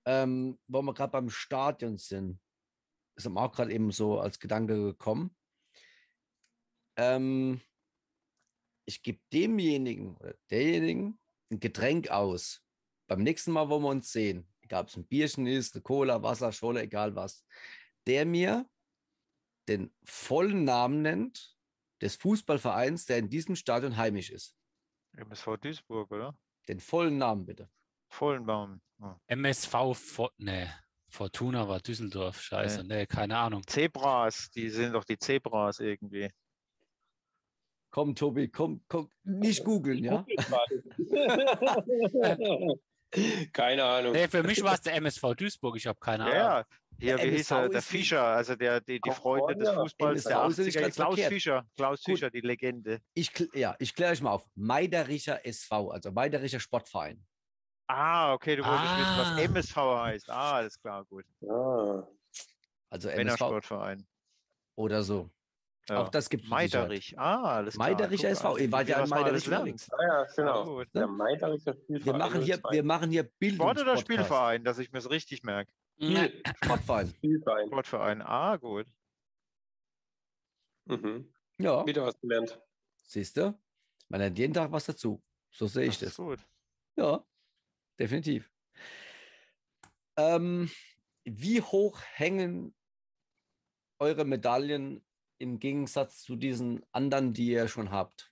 ähm, 0.05 0.59
wo 0.67 0.81
wir 0.81 0.93
gerade 0.93 1.11
beim 1.11 1.29
Stadion 1.29 1.97
sind, 1.97 2.39
ist 3.17 3.27
mir 3.27 3.41
auch 3.41 3.51
gerade 3.51 3.73
eben 3.73 3.91
so 3.91 4.19
als 4.19 4.39
Gedanke 4.39 4.75
gekommen. 4.75 5.35
Ähm, 6.97 7.61
ich 8.87 9.01
gebe 9.01 9.19
demjenigen 9.33 10.15
oder 10.17 10.35
derjenigen 10.49 11.19
ein 11.51 11.59
Getränk 11.59 12.09
aus. 12.09 12.63
Beim 13.07 13.23
nächsten 13.23 13.51
Mal, 13.51 13.69
wo 13.69 13.79
wir 13.79 13.89
uns 13.89 14.11
sehen, 14.11 14.47
egal 14.65 14.83
ob 14.83 14.89
es 14.89 14.97
ein 14.97 15.07
Bierchen 15.07 15.47
ist, 15.47 15.75
eine 15.75 15.81
Cola, 15.81 16.21
Wasser, 16.21 16.51
Scholle, 16.51 16.81
egal 16.81 17.15
was, 17.15 17.45
der 18.07 18.25
mir 18.25 18.69
den 19.67 19.93
vollen 20.03 20.63
Namen 20.63 21.01
nennt 21.01 21.55
des 22.01 22.15
Fußballvereins, 22.17 23.05
der 23.05 23.19
in 23.19 23.29
diesem 23.29 23.55
Stadion 23.55 23.95
heimisch 23.97 24.29
ist. 24.29 24.55
MSV 25.13 25.57
Duisburg, 25.61 26.11
oder? 26.11 26.37
Den 26.67 26.79
vollen 26.79 27.17
Namen 27.17 27.45
bitte. 27.45 27.69
Vollen 28.09 28.45
Namen. 28.45 28.81
MSV, 29.27 29.95
For 29.95 30.31
ne, 30.37 30.73
Fortuna 31.07 31.67
war 31.67 31.79
Düsseldorf, 31.79 32.41
scheiße, 32.41 32.83
nee. 32.83 32.97
nee, 32.97 33.05
keine 33.05 33.37
Ahnung. 33.37 33.63
Zebras, 33.65 34.49
die 34.51 34.69
sind 34.69 34.93
doch 34.93 35.03
die 35.03 35.17
Zebras 35.17 35.79
irgendwie. 35.79 36.29
Komm, 37.91 38.13
Tobi, 38.13 38.49
komm, 38.49 38.83
komm, 38.87 39.09
nicht 39.23 39.63
googeln, 39.63 40.03
ja? 40.03 40.25
keine 43.53 43.83
Ahnung. 43.83 44.13
Nee, 44.13 44.27
für 44.27 44.43
mich 44.43 44.63
war 44.63 44.73
es 44.75 44.81
der 44.81 44.95
MSV 44.95 45.35
Duisburg, 45.35 45.75
ich 45.77 45.87
habe 45.87 45.99
keine 45.99 46.25
Ahnung. 46.25 46.35
Ja, 46.35 46.65
hier, 46.99 47.17
wie 47.17 47.31
hieß 47.31 47.51
er? 47.51 47.69
Der 47.69 47.81
Fischer, 47.81 48.23
also 48.23 48.55
der, 48.55 48.81
die, 48.81 48.99
die 49.01 49.11
Freunde 49.11 49.55
des 49.55 49.69
Fußballs 49.69 50.23
der 50.23 50.37
80er. 50.37 50.91
Klaus 50.91 51.19
Fischer, 51.19 51.65
Klaus 51.75 52.03
Gut. 52.03 52.15
Fischer, 52.15 52.29
die 52.29 52.41
Legende. 52.41 53.01
Ich, 53.13 53.31
ja, 53.53 53.75
ich 53.79 53.93
kläre 53.95 54.13
euch 54.13 54.21
mal 54.21 54.31
auf. 54.31 54.45
Meidericher 54.55 55.45
SV, 55.45 55.91
also 55.91 56.11
Meidericher 56.11 56.59
Sportverein. 56.59 57.25
Ah, 57.87 58.33
okay, 58.33 58.55
du 58.55 58.63
wolltest 58.63 58.87
ah. 58.87 58.99
wissen, 58.99 59.17
was 59.17 59.27
ah. 59.27 59.39
MSV 59.39 59.75
heißt. 59.77 60.29
Ah, 60.29 60.55
alles 60.55 60.79
klar, 60.79 61.05
gut. 61.05 61.25
Ah. 61.47 62.07
Also 62.89 63.09
MSV. 63.09 63.17
Männersportverein. 63.17 64.07
Oder 64.75 65.03
so. 65.03 65.29
Ja. 65.87 65.97
Auch 66.01 66.09
das 66.09 66.29
gibt 66.29 66.45
es. 66.45 66.49
Meiderich. 66.49 67.17
Ah, 67.19 67.57
alles 67.57 67.75
klar. 67.75 67.89
Meiderich 67.91 68.23
SV. 68.23 68.57
Ihr 68.57 68.71
wart 68.71 68.87
ja 68.87 69.03
in 69.03 69.09
Meiderich 69.09 69.45
unterwegs. 69.47 69.87
Ah, 69.91 69.97
ja, 70.03 70.23
genau. 70.35 70.79
Ja, 70.81 70.85
Der 70.95 71.07
Meidericher 71.07 71.73
Spielverein. 71.75 72.05
Wir 72.05 72.13
machen 72.17 72.41
hier, 72.41 72.59
wir 72.71 72.83
machen 72.83 73.11
hier 73.11 73.29
Sport 73.53 73.81
oder 73.81 73.97
Spielverein, 73.97 74.63
dass 74.63 74.79
ich 74.79 74.91
mir 74.91 74.97
es 74.99 75.09
richtig 75.09 75.43
merke? 75.43 75.71
Sportverein. 76.63 77.09
Spielverein. 77.15 77.67
Sportverein. 77.67 78.21
Ah, 78.23 78.55
gut. 78.57 78.87
Mhm. 80.85 81.31
Ja, 81.59 81.85
Wieder 81.85 82.05
was 82.05 82.19
gelernt. 82.19 82.59
siehst 83.03 83.37
du? 83.37 83.57
Man 84.09 84.19
lernt 84.21 84.37
jeden 84.37 84.53
Tag 84.53 84.71
was 84.71 84.85
dazu. 84.85 85.21
So 85.51 85.67
sehe 85.67 85.83
ich 85.85 85.99
Das 85.99 86.09
ist 86.09 86.17
das. 86.19 86.25
gut. 86.25 86.39
Ja, 86.97 87.23
definitiv. 87.99 88.51
Ähm, 90.17 90.69
wie 91.23 91.61
hoch 91.61 92.01
hängen 92.13 92.75
eure 93.99 94.25
Medaillen 94.25 95.05
im 95.37 95.59
Gegensatz 95.59 96.21
zu 96.21 96.35
diesen 96.35 96.85
anderen, 96.91 97.33
die 97.33 97.47
ihr 97.51 97.67
schon 97.67 97.91
habt? 97.91 98.31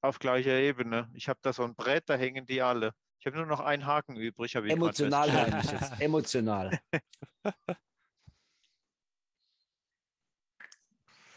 Auf 0.00 0.18
gleicher 0.18 0.52
Ebene. 0.58 1.10
Ich 1.14 1.28
habe 1.28 1.38
da 1.42 1.52
so 1.52 1.62
ein 1.62 1.74
Brett, 1.74 2.08
da 2.08 2.16
hängen 2.16 2.46
die 2.46 2.60
alle. 2.62 2.92
Ich 3.20 3.26
habe 3.26 3.36
nur 3.36 3.46
noch 3.46 3.60
einen 3.60 3.86
Haken 3.86 4.16
übrig. 4.16 4.54
Emotional 4.56 5.30
meine 5.32 5.60
ich 5.60 5.70
jetzt. 5.70 5.92
Emotional. 6.00 6.80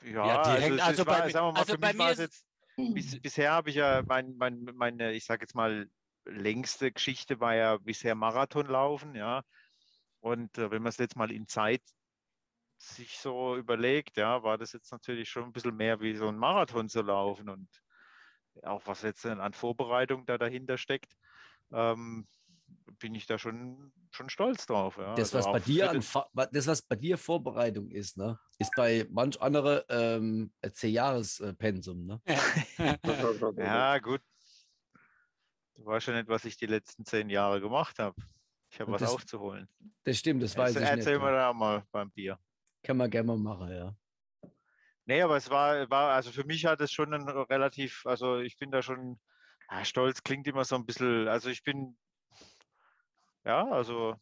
Ja, 0.03 0.27
Ja, 0.27 0.43
die 0.57 0.64
also, 0.64 0.84
also 0.84 1.06
bei 1.06 1.11
war, 1.11 1.26
mir- 1.26 1.31
sagen 1.31 1.47
wir 1.47 1.52
mal, 1.53 1.60
also 1.60 1.73
für 1.73 1.80
bei 1.80 1.88
mich 1.93 1.97
war 1.99 2.06
mir 2.07 2.11
es 2.14 2.18
jetzt, 2.19 2.45
bis, 2.76 3.22
bisher 3.22 3.52
habe 3.52 3.69
ich 3.69 3.76
ja 3.76 4.03
mein, 4.07 4.35
mein, 4.38 4.64
meine, 4.76 5.14
ich 5.14 5.26
sage 5.26 5.43
jetzt 5.43 5.56
mal, 5.56 5.89
längste 6.26 6.91
Geschichte 6.91 7.39
war 7.39 7.56
ja 7.56 7.77
bisher 7.77 8.15
Marathon 8.15 8.65
laufen, 8.65 9.15
ja. 9.15 9.43
Und 10.22 10.57
äh, 10.57 10.72
wenn 10.72 10.81
man 10.81 10.89
es 10.89 10.97
jetzt 10.97 11.15
mal 11.15 11.31
in 11.31 11.47
Zeit 11.47 11.84
sich 12.77 13.18
so 13.19 13.56
überlegt, 13.56 14.18
ja, 14.18 14.43
war 14.43 14.57
das 14.57 14.73
jetzt 14.73 14.91
natürlich 14.91 15.30
schon 15.30 15.43
ein 15.43 15.53
bisschen 15.53 15.76
mehr 15.76 15.99
wie 15.99 16.15
so 16.15 16.27
ein 16.27 16.38
Marathon 16.38 16.89
zu 16.89 17.02
laufen 17.02 17.49
und 17.49 17.69
auch 18.64 18.81
was 18.85 19.02
jetzt 19.02 19.26
an 19.26 19.53
Vorbereitung 19.53 20.26
da 20.26 20.38
dahinter 20.38 20.77
steckt, 20.77 21.18
ähm, 21.72 22.27
bin 22.99 23.15
ich 23.15 23.26
da 23.26 23.38
schon, 23.38 23.91
schon 24.11 24.30
stolz 24.30 24.65
drauf. 24.65 24.97
Ja. 24.97 25.15
Das, 25.15 25.35
Also 25.35 25.49
was 25.49 25.53
bei 25.53 25.60
dir 25.60 25.89
an, 25.89 25.97
das, 26.52 26.68
was 26.68 26.81
bei 26.81 26.95
dir 26.95 27.18
Vorbereitung 27.18 27.89
ist, 27.89 28.18
ne, 28.18 28.39
ist 28.57 28.72
bei 28.76 29.06
manch 29.10 29.41
andere 29.41 29.85
ähm, 29.89 30.53
ein 30.61 30.73
C-Jahres-Pensum. 30.73 32.06
Ne? 32.06 32.22
Ja, 33.57 33.99
gut. 33.99 34.22
Du 35.76 35.85
weißt 35.85 36.07
ja 36.07 36.14
nicht, 36.14 36.30
was 36.30 36.45
ich 36.45 36.56
die 36.56 36.68
letzten 36.68 37.06
zehn 37.06 37.30
Jahre 37.30 37.60
gemacht 37.60 37.99
habe. 37.99 38.15
Ich 38.69 38.80
habe 38.80 38.93
was 38.93 39.02
das 39.02 39.11
aufzuholen. 39.11 39.68
Das 40.03 40.18
stimmt, 40.18 40.41
das 40.43 40.57
weiß 40.57 40.76
Erzähl, 40.76 40.84
ich 40.84 40.95
nicht. 40.95 41.07
erzähl 41.07 41.19
mir 41.19 41.31
da 41.31 41.53
mal 41.53 41.85
beim 41.91 42.11
Bier. 42.11 42.39
Kann 42.86 42.98
man 42.98 43.10
gerne 43.10 43.26
mal 43.26 43.38
machen, 43.38 43.72
ja. 43.72 43.95
Nee, 45.06 45.22
aber 45.24 45.38
es 45.38 45.49
war, 45.49 45.90
war, 45.90 46.14
also 46.14 46.32
für 46.32 46.44
mich 46.44 46.66
hat 46.66 46.82
es 46.82 46.91
schon 46.91 47.16
ein 47.16 47.28
relativ, 47.28 48.06
also 48.06 48.38
ich 48.38 48.57
bin 48.57 48.70
da 48.70 48.84
schon, 48.84 49.20
ja, 49.72 49.84
stolz 49.84 50.22
klingt 50.22 50.45
immer 50.48 50.64
so 50.66 50.76
ein 50.76 50.86
bisschen, 50.86 51.28
also 51.28 51.49
ich 51.49 51.64
bin, 51.64 51.98
ja, 53.44 53.68
also 53.72 54.16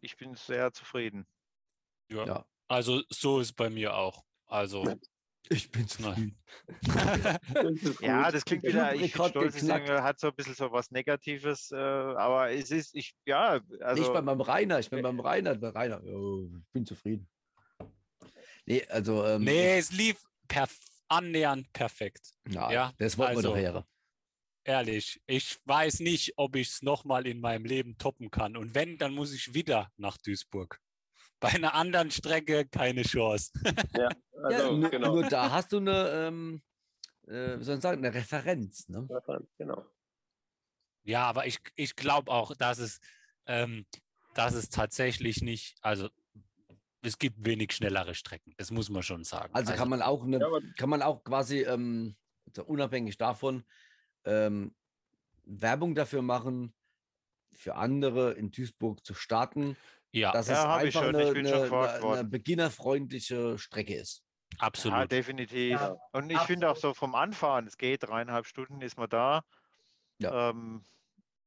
ich 0.00 0.16
bin 0.16 0.36
sehr 0.36 0.72
zufrieden. 0.72 1.26
Ja. 2.08 2.24
Ja. 2.24 2.46
Also 2.68 3.02
so 3.08 3.40
ist 3.40 3.54
bei 3.54 3.68
mir 3.68 3.96
auch. 3.96 4.24
Also 4.46 4.84
Ich 5.50 5.70
bin 5.70 5.88
zufrieden. 5.88 6.36
Ja, 8.00 8.30
das 8.30 8.44
klingt 8.44 8.62
wieder, 8.62 8.94
ich 8.94 9.12
stolz 9.12 9.62
irgendwie- 9.62 9.92
hat 9.92 10.20
so 10.20 10.28
ein 10.28 10.34
bisschen 10.34 10.54
so 10.54 10.70
was 10.72 10.90
Negatives, 10.90 11.70
äh, 11.70 11.76
aber 11.76 12.50
es 12.50 12.70
ist, 12.70 12.94
ich, 12.94 13.14
ja, 13.26 13.60
also. 13.80 14.02
nicht 14.02 14.12
bei 14.12 14.22
meinem 14.22 14.40
Rainer, 14.40 14.78
ich 14.78 14.90
bin 14.90 15.02
beim 15.02 15.20
Rainer, 15.20 15.54
bei 15.54 15.68
Rainer. 15.68 16.02
Oh, 16.04 16.48
ich 16.58 16.72
bin 16.72 16.86
zufrieden. 16.86 17.28
Nee, 18.66 18.84
also. 18.88 19.24
Ähm, 19.24 19.44
nee, 19.44 19.78
es 19.78 19.92
lief 19.92 20.22
perf 20.46 20.76
annähernd 21.08 21.72
perfekt. 21.72 22.34
ja, 22.48 22.70
ja, 22.70 22.92
das 22.98 23.16
wollten 23.16 23.32
wir 23.32 23.36
also- 23.38 23.48
doch 23.50 23.56
hören. 23.56 23.84
Ehrlich, 24.64 25.22
ich 25.26 25.58
weiß 25.64 26.00
nicht, 26.00 26.34
ob 26.36 26.54
ich 26.54 26.68
es 26.68 26.82
nochmal 26.82 27.26
in 27.26 27.40
meinem 27.40 27.64
Leben 27.64 27.96
toppen 27.96 28.30
kann. 28.30 28.54
Und 28.54 28.74
wenn, 28.74 28.98
dann 28.98 29.14
muss 29.14 29.32
ich 29.32 29.54
wieder 29.54 29.90
nach 29.96 30.18
Duisburg. 30.18 30.78
Bei 31.40 31.48
einer 31.48 31.74
anderen 31.74 32.10
Strecke 32.10 32.66
keine 32.66 33.02
Chance. 33.02 33.52
Ja, 33.96 34.08
Also, 34.42 34.76
nur, 34.76 34.90
genau. 34.90 35.14
nur 35.14 35.28
da 35.28 35.50
hast 35.50 35.72
du 35.72 35.78
eine, 35.78 36.08
ähm, 36.10 36.62
äh, 37.26 37.58
wie 37.58 37.64
soll 37.64 37.76
ich 37.76 37.82
sagen, 37.82 38.04
eine 38.04 38.14
Referenz. 38.14 38.88
Ne? 38.88 39.08
genau. 39.56 39.84
Ja, 41.04 41.24
aber 41.24 41.46
ich, 41.46 41.58
ich 41.74 41.96
glaube 41.96 42.30
auch, 42.30 42.54
dass 42.54 42.78
es, 42.78 43.00
ähm, 43.46 43.86
dass 44.34 44.54
es 44.54 44.68
tatsächlich 44.68 45.42
nicht, 45.42 45.76
also 45.80 46.08
es 47.02 47.18
gibt 47.18 47.44
wenig 47.46 47.72
schnellere 47.72 48.14
Strecken, 48.14 48.52
das 48.56 48.70
muss 48.70 48.90
man 48.90 49.02
schon 49.02 49.24
sagen. 49.24 49.54
Also 49.54 49.72
kann 49.72 49.88
man 49.88 50.02
auch 50.02 50.24
eine, 50.24 50.38
Ja, 50.38 50.48
kann 50.76 50.90
man 50.90 51.02
auch 51.02 51.24
quasi 51.24 51.62
ähm, 51.62 52.16
also 52.46 52.64
unabhängig 52.64 53.16
davon 53.16 53.64
ähm, 54.24 54.74
Werbung 55.44 55.94
dafür 55.94 56.22
machen, 56.22 56.74
für 57.54 57.74
andere 57.76 58.32
in 58.32 58.50
Duisburg 58.50 59.04
zu 59.04 59.14
starten, 59.14 59.76
ja, 60.12 60.32
dass 60.32 60.48
Ja, 60.48 60.64
es 60.64 60.66
einfach 60.66 60.92
schon, 60.92 61.14
eine, 61.14 61.22
ich 61.22 61.32
bin 61.32 61.46
schon 61.46 61.62
eine, 61.62 61.90
eine, 61.92 62.24
beginnerfreundliche 62.24 63.58
Strecke 63.58 63.94
ist. 63.94 64.24
Ja, 64.76 65.06
absolut. 65.06 65.06
definitiv. 65.06 65.80
Ja, 65.80 65.96
Und 66.12 66.30
ich 66.30 66.46
finde 66.46 66.70
auch 66.70 66.76
so 66.76 66.94
vom 66.94 67.14
Anfahren, 67.14 67.66
es 67.66 67.76
geht, 67.76 68.04
dreieinhalb 68.04 68.46
Stunden 68.46 68.80
ist 68.82 68.96
man 68.96 69.08
da. 69.08 69.42
Ja. 70.18 70.30
Ähm, 70.30 70.86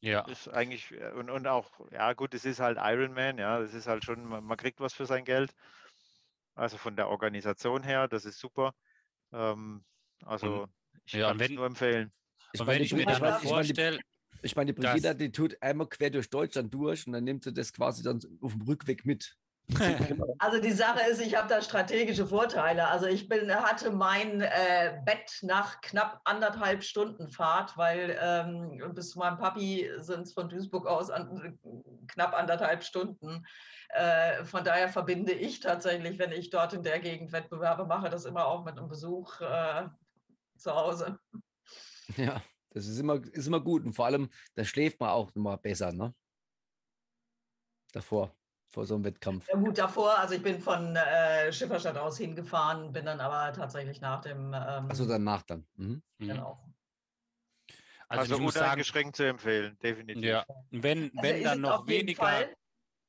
Ja, 0.02 0.26
ist 0.26 0.50
eigentlich, 0.50 0.92
äh, 0.94 1.12
und, 1.14 1.30
und 1.32 1.48
auch, 1.48 1.80
ja 1.92 2.14
gut, 2.14 2.34
es 2.36 2.46
ist 2.46 2.60
halt 2.60 2.78
Ironman, 2.82 3.38
ja, 3.40 3.60
das 3.62 3.74
ist 3.74 3.88
halt 3.88 4.06
schon, 4.06 4.26
man, 4.26 4.44
man 4.46 4.58
kriegt 4.58 4.80
was 4.82 4.94
für 4.94 5.06
sein 5.08 5.26
Geld. 5.26 5.54
Also 6.56 6.78
von 6.78 6.96
der 6.96 7.10
Organisation 7.10 7.84
her, 7.84 8.08
das 8.08 8.26
ist 8.26 8.40
super. 8.40 8.74
Ähm, 9.34 9.86
also 10.26 10.68
ich 11.06 11.20
ja, 11.20 11.28
kann 11.28 11.40
es 11.40 11.50
wenn- 11.50 11.56
nur 11.56 11.66
empfehlen. 11.68 12.14
Ich 12.54 12.62
und 12.62 12.68
meine, 12.68 12.80
wenn 12.80 12.84
ich 12.84 12.94
mir 12.96 13.06
dann 13.06 13.22
noch 13.24 13.42
vorstelle, 13.42 14.02
Ich 14.42 14.56
meine, 14.56 14.74
die 14.74 14.80
Brigida, 14.80 15.14
die 15.14 15.32
tut 15.32 15.62
einmal 15.62 15.88
quer 15.88 16.10
durch 16.10 16.30
Deutschland 16.30 16.74
durch 16.74 17.06
und 17.06 17.14
dann 17.14 17.24
nimmt 17.24 17.44
sie 17.44 17.54
das 17.54 17.74
quasi 17.74 18.04
dann 18.04 18.20
auf 18.42 18.54
dem 18.54 18.62
Rückweg 18.62 19.06
mit. 19.06 19.38
Also 20.40 20.60
die 20.60 20.72
Sache 20.72 21.02
ist, 21.10 21.22
ich 21.22 21.36
habe 21.36 21.48
da 21.48 21.62
strategische 21.62 22.26
Vorteile. 22.26 22.88
Also 22.88 23.06
ich 23.06 23.30
bin, 23.30 23.54
hatte 23.54 23.92
mein 23.92 24.42
äh, 24.42 25.00
Bett 25.06 25.40
nach 25.44 25.82
knapp 25.82 26.20
anderthalb 26.26 26.84
Stunden 26.84 27.30
Fahrt, 27.30 27.78
weil 27.78 28.18
ähm, 28.20 28.82
bis 28.94 29.12
zu 29.12 29.20
meinem 29.20 29.38
Papi 29.38 29.90
sind 29.98 30.24
es 30.24 30.34
von 30.34 30.50
Duisburg 30.50 30.88
aus 30.88 31.10
an, 31.10 31.60
knapp 32.08 32.34
anderthalb 32.34 32.84
Stunden. 32.84 33.46
Äh, 33.90 34.44
von 34.46 34.64
daher 34.64 34.90
verbinde 34.90 35.34
ich 35.34 35.60
tatsächlich, 35.60 36.18
wenn 36.18 36.32
ich 36.32 36.50
dort 36.50 36.74
in 36.74 36.84
der 36.84 37.00
Gegend 37.00 37.32
Wettbewerbe 37.32 37.86
mache, 37.86 38.10
das 38.10 38.26
immer 38.26 38.48
auch 38.48 38.66
mit 38.66 38.78
einem 38.78 38.88
Besuch 38.88 39.42
äh, 39.42 39.88
zu 40.58 40.76
Hause. 40.76 41.20
Ja, 42.18 42.42
das 42.72 42.88
ist 42.88 43.00
immer, 43.00 43.16
ist 43.34 43.48
immer 43.48 43.60
gut 43.60 43.84
und 43.86 43.94
vor 43.94 44.06
allem, 44.06 44.30
da 44.56 44.64
schläft 44.64 45.00
man 45.00 45.10
auch 45.10 45.32
immer 45.36 45.58
besser, 45.58 45.92
ne? 45.92 46.14
Davor, 47.92 48.34
vor 48.70 48.86
so 48.86 48.96
einem 48.96 49.04
Wettkampf. 49.04 49.48
Ja 49.50 49.58
gut, 49.58 49.78
davor, 49.78 50.18
also 50.18 50.36
ich 50.36 50.42
bin 50.42 50.60
von 50.60 50.96
äh, 50.96 51.52
Schifferstadt 51.52 51.98
aus 51.98 52.18
hingefahren, 52.18 52.92
bin 52.94 53.06
dann 53.06 53.20
aber 53.20 53.54
tatsächlich 53.54 54.00
nach 54.00 54.22
dem, 54.22 54.54
ähm, 54.54 54.90
Achso, 54.90 55.06
danach 55.06 55.44
dann. 55.44 55.68
Mhm. 55.76 56.02
Mhm. 56.18 56.28
genau. 56.28 56.74
also, 58.08 58.22
Also 58.22 58.36
ich 58.36 58.42
muss 58.42 58.54
sagen, 58.54 58.66
uneingeschränkt 58.68 59.16
zu 59.18 59.24
empfehlen, 59.28 59.78
definitiv. 59.80 60.24
ja, 60.24 60.46
wenn, 60.70 61.04
Also 61.04 61.22
wenn 61.22 61.36
ist 61.36 61.46
dann 61.46 61.62
noch 61.62 61.86
weniger. 61.88 62.24
Fall. 62.24 62.56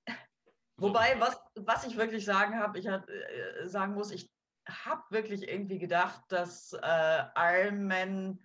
Wobei, 0.77 1.21
was, 1.21 1.39
was 1.55 1.85
ich 1.87 1.97
wirklich 1.97 2.25
sagen 2.25 2.59
habe, 2.59 2.81
ich 2.81 2.89
hab, 2.89 3.09
äh, 3.09 3.69
sagen 3.69 3.95
muss, 3.95 4.11
ich 4.11 4.29
habe 4.69 5.03
wirklich 5.11 5.47
irgendwie 5.49 5.79
gedacht, 5.79 6.23
dass 6.29 6.73
äh, 6.73 7.25
Ironman 7.37 8.41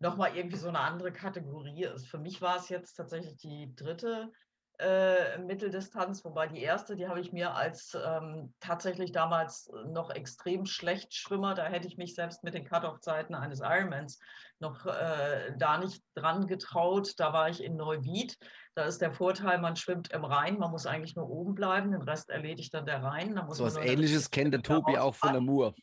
nochmal 0.00 0.36
irgendwie 0.36 0.56
so 0.56 0.68
eine 0.68 0.80
andere 0.80 1.12
Kategorie 1.12 1.84
ist. 1.84 2.08
Für 2.08 2.18
mich 2.18 2.42
war 2.42 2.56
es 2.56 2.68
jetzt 2.68 2.94
tatsächlich 2.94 3.36
die 3.36 3.74
dritte 3.76 4.32
äh, 4.80 5.38
Mitteldistanz, 5.38 6.24
wobei 6.24 6.46
die 6.46 6.62
erste, 6.62 6.96
die 6.96 7.06
habe 7.06 7.20
ich 7.20 7.32
mir 7.32 7.54
als 7.54 7.96
ähm, 8.02 8.54
tatsächlich 8.60 9.12
damals 9.12 9.70
noch 9.86 10.10
extrem 10.10 10.64
schlecht 10.64 11.14
Schwimmer, 11.14 11.54
da 11.54 11.66
hätte 11.66 11.86
ich 11.86 11.98
mich 11.98 12.14
selbst 12.14 12.42
mit 12.42 12.54
den 12.54 12.64
Cut-Off-Zeiten 12.64 13.34
eines 13.34 13.60
Ironmans 13.60 14.18
noch 14.58 14.86
äh, 14.86 15.52
da 15.58 15.76
nicht 15.76 16.02
dran 16.14 16.46
getraut. 16.46 17.12
Da 17.18 17.32
war 17.32 17.48
ich 17.48 17.62
in 17.62 17.76
Neuwied. 17.76 18.38
Da 18.74 18.84
ist 18.84 19.00
der 19.02 19.12
Vorteil, 19.12 19.58
man 19.58 19.76
schwimmt 19.76 20.12
im 20.12 20.24
Rhein, 20.24 20.58
man 20.58 20.70
muss 20.70 20.86
eigentlich 20.86 21.14
nur 21.14 21.28
oben 21.28 21.54
bleiben, 21.54 21.90
den 21.90 22.02
Rest 22.02 22.30
erledigt 22.30 22.72
dann 22.72 22.86
der 22.86 23.02
Rhein. 23.02 23.34
Da 23.34 23.42
muss 23.42 23.58
So 23.58 23.64
man 23.64 23.74
was 23.74 23.84
ähnliches 23.84 24.30
kennt 24.30 24.54
der 24.54 24.62
Tobi 24.62 24.96
auch 24.96 25.14
von 25.14 25.32
der 25.32 25.42
Mur. 25.42 25.74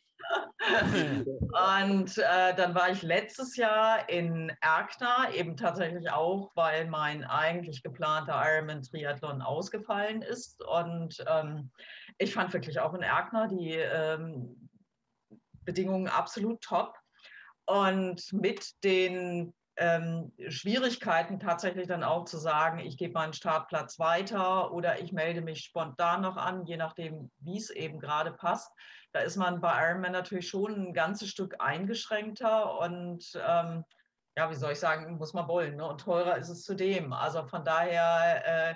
und 1.88 2.18
äh, 2.18 2.54
dann 2.54 2.74
war 2.74 2.90
ich 2.90 3.02
letztes 3.02 3.56
Jahr 3.56 4.08
in 4.08 4.52
Erkner, 4.60 5.28
eben 5.34 5.56
tatsächlich 5.56 6.10
auch, 6.10 6.50
weil 6.54 6.86
mein 6.86 7.24
eigentlich 7.24 7.82
geplanter 7.82 8.40
Ironman-Triathlon 8.44 9.42
ausgefallen 9.42 10.22
ist. 10.22 10.62
Und 10.64 11.24
ähm, 11.28 11.70
ich 12.18 12.34
fand 12.34 12.52
wirklich 12.52 12.80
auch 12.80 12.94
in 12.94 13.02
Erkner 13.02 13.48
die 13.48 13.72
ähm, 13.72 14.68
Bedingungen 15.64 16.08
absolut 16.08 16.60
top. 16.62 16.94
Und 17.66 18.32
mit 18.32 18.82
den 18.82 19.52
ähm, 19.76 20.32
Schwierigkeiten 20.48 21.38
tatsächlich 21.38 21.86
dann 21.86 22.02
auch 22.02 22.24
zu 22.24 22.38
sagen, 22.38 22.80
ich 22.80 22.96
gebe 22.96 23.12
meinen 23.12 23.32
Startplatz 23.32 23.98
weiter 23.98 24.72
oder 24.72 25.00
ich 25.00 25.12
melde 25.12 25.40
mich 25.40 25.60
spontan 25.60 26.22
noch 26.22 26.36
an, 26.36 26.66
je 26.66 26.76
nachdem, 26.76 27.30
wie 27.38 27.58
es 27.58 27.70
eben 27.70 28.00
gerade 28.00 28.32
passt. 28.32 28.72
Da 29.12 29.20
ist 29.20 29.36
man 29.36 29.60
bei 29.60 29.88
Ironman 29.88 30.12
natürlich 30.12 30.48
schon 30.48 30.88
ein 30.88 30.92
ganzes 30.92 31.28
Stück 31.28 31.56
eingeschränkter 31.58 32.78
und 32.78 33.24
ähm, 33.34 33.84
ja, 34.36 34.50
wie 34.50 34.54
soll 34.54 34.72
ich 34.72 34.78
sagen, 34.78 35.16
muss 35.16 35.32
man 35.32 35.48
wollen. 35.48 35.76
Ne? 35.76 35.86
Und 35.86 36.00
teurer 36.00 36.36
ist 36.36 36.48
es 36.48 36.62
zudem. 36.62 37.12
Also 37.12 37.44
von 37.44 37.64
daher 37.64 38.70
äh, 38.70 38.74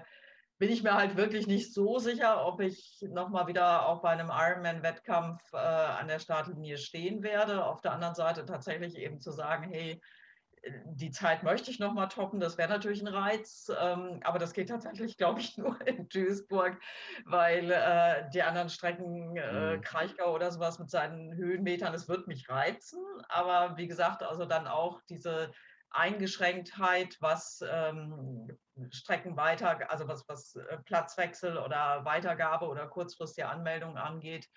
bin 0.58 0.70
ich 0.70 0.82
mir 0.82 0.94
halt 0.94 1.16
wirklich 1.16 1.46
nicht 1.46 1.72
so 1.72 1.98
sicher, 1.98 2.46
ob 2.46 2.60
ich 2.60 3.04
nochmal 3.08 3.46
wieder 3.46 3.86
auch 3.86 4.00
bei 4.00 4.10
einem 4.10 4.30
Ironman-Wettkampf 4.32 5.40
äh, 5.52 5.56
an 5.56 6.08
der 6.08 6.18
Startlinie 6.18 6.78
stehen 6.78 7.22
werde. 7.22 7.64
Auf 7.64 7.80
der 7.80 7.92
anderen 7.92 8.14
Seite 8.14 8.44
tatsächlich 8.44 8.96
eben 8.96 9.20
zu 9.20 9.30
sagen, 9.30 9.70
hey, 9.70 10.00
die 10.84 11.10
Zeit 11.10 11.42
möchte 11.42 11.70
ich 11.70 11.80
nochmal 11.80 12.08
toppen, 12.08 12.38
das 12.38 12.56
wäre 12.56 12.68
natürlich 12.68 13.00
ein 13.00 13.08
Reiz, 13.08 13.70
ähm, 13.80 14.20
aber 14.22 14.38
das 14.38 14.52
geht 14.52 14.68
tatsächlich, 14.68 15.16
glaube 15.16 15.40
ich, 15.40 15.56
nur 15.58 15.80
in 15.86 16.08
Duisburg, 16.08 16.80
weil 17.24 17.70
äh, 17.70 18.30
die 18.30 18.42
anderen 18.42 18.68
Strecken, 18.68 19.36
äh, 19.36 19.76
mhm. 19.76 19.80
Kraichgau 19.80 20.34
oder 20.34 20.50
sowas 20.52 20.78
mit 20.78 20.90
seinen 20.90 21.34
Höhenmetern, 21.34 21.94
es 21.94 22.08
wird 22.08 22.28
mich 22.28 22.48
reizen, 22.48 23.00
aber 23.28 23.76
wie 23.76 23.88
gesagt, 23.88 24.22
also 24.22 24.44
dann 24.44 24.66
auch 24.66 25.00
diese 25.08 25.50
Eingeschränktheit, 25.90 27.16
was 27.20 27.62
ähm, 27.68 28.48
Strecken 28.90 29.36
weiter, 29.36 29.90
also 29.90 30.08
was, 30.08 30.26
was 30.28 30.54
äh, 30.54 30.78
Platzwechsel 30.84 31.58
oder 31.58 32.04
Weitergabe 32.04 32.66
oder 32.66 32.86
kurzfristige 32.86 33.48
Anmeldung 33.48 33.98
angeht, 33.98 34.48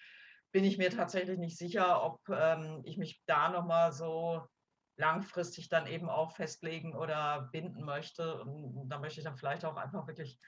bin 0.52 0.64
ich 0.64 0.78
mir 0.78 0.90
tatsächlich 0.90 1.38
nicht 1.38 1.58
sicher, 1.58 2.02
ob 2.04 2.22
ähm, 2.30 2.82
ich 2.86 2.98
mich 2.98 3.22
da 3.26 3.50
nochmal 3.50 3.92
so 3.92 4.48
langfristig 4.98 5.70
dann 5.70 5.88
eben 5.88 6.10
auch 6.10 6.36
festlegen 6.36 6.96
oder 6.96 7.50
binden 7.52 7.84
möchte. 7.84 8.42
Und 8.42 8.90
da 8.90 9.00
möchte 9.00 9.20
ich 9.20 9.26
dann 9.26 9.38
vielleicht 9.38 9.66
auch 9.66 9.76
einfach 9.76 10.08
wirklich 10.08 10.40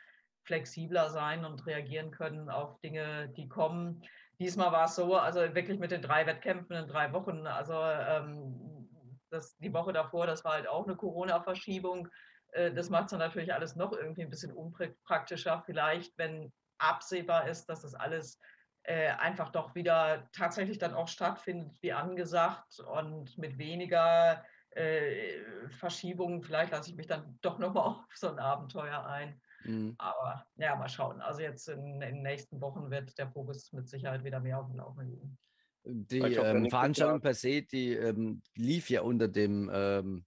flexibler 0.44 1.10
sein 1.10 1.44
und 1.44 1.66
reagieren 1.66 2.12
können 2.12 2.50
auf 2.50 2.80
Dinge, 2.80 3.30
die 3.30 3.50
kommen. 3.50 4.02
Diesmal 4.40 4.72
war 4.72 4.86
es 4.86 4.96
so, 4.96 5.18
also 5.18 5.42
wirklich 5.56 5.80
mit 5.80 5.92
den 5.92 6.02
drei 6.02 6.26
Wettkämpfen 6.26 6.76
in 6.76 6.88
drei 6.88 7.12
Wochen, 7.12 7.46
also 7.48 7.74
ähm, 7.74 8.88
das, 9.30 9.58
die 9.58 9.74
Woche 9.74 9.92
davor, 9.92 10.26
das 10.26 10.46
war 10.46 10.54
halt 10.54 10.68
auch 10.68 10.86
eine 10.86 10.96
Corona-Verschiebung. 10.96 12.08
Äh, 12.52 12.72
das 12.72 12.90
macht 12.90 13.06
es 13.06 13.12
dann 13.12 13.20
natürlich 13.20 13.54
alles 13.54 13.76
noch 13.76 13.92
irgendwie 13.92 14.22
ein 14.22 14.30
bisschen 14.30 14.54
unpraktischer. 14.54 15.64
Vielleicht, 15.66 16.18
wenn 16.18 16.54
absehbar 16.78 17.48
ist, 17.50 17.66
dass 17.66 17.82
das 17.82 17.94
alles 17.94 18.40
äh, 18.88 19.10
einfach 19.10 19.52
doch 19.52 19.76
wieder 19.76 20.30
tatsächlich 20.32 20.78
dann 20.78 20.94
auch 20.94 21.10
stattfindet, 21.10 21.78
wie 21.82 21.92
angesagt 21.92 22.80
und 22.80 23.38
mit 23.38 23.58
weniger 23.58 24.46
äh, 24.72 25.42
Verschiebungen. 25.78 26.42
Vielleicht 26.42 26.72
lasse 26.72 26.92
ich 26.92 26.96
mich 26.96 27.08
dann 27.08 27.38
doch 27.42 27.60
nochmal 27.60 27.84
auf 27.88 28.06
so 28.16 28.30
ein 28.30 28.40
Abenteuer 28.40 29.06
ein. 29.06 29.42
Mhm. 29.66 29.96
Aber 29.98 30.46
ja, 30.56 30.78
mal 30.78 30.88
schauen. 30.88 31.20
Also 31.20 31.42
jetzt 31.42 31.68
in, 31.68 32.02
in, 32.02 32.16
den 32.16 32.22
nächsten 32.24 32.62
Wochen 32.62 32.90
wird 32.90 33.18
der 33.18 33.30
Fokus 33.30 33.74
mit 33.74 33.90
Sicherheit 33.90 34.24
wieder 34.24 34.40
mehr 34.40 34.58
auf 34.58 34.68
dem 34.68 34.78
Laufen 34.78 35.06
liegen. 35.06 35.38
Die 35.84 36.20
ähm, 36.20 36.70
Veranstaltung 36.70 37.20
per 37.20 37.34
se, 37.34 37.64
die 37.64 37.94
ähm, 37.94 38.42
lief 38.56 38.90
ja 38.90 39.02
unter 39.02 39.28
dem 39.28 39.70
ähm, 39.74 40.26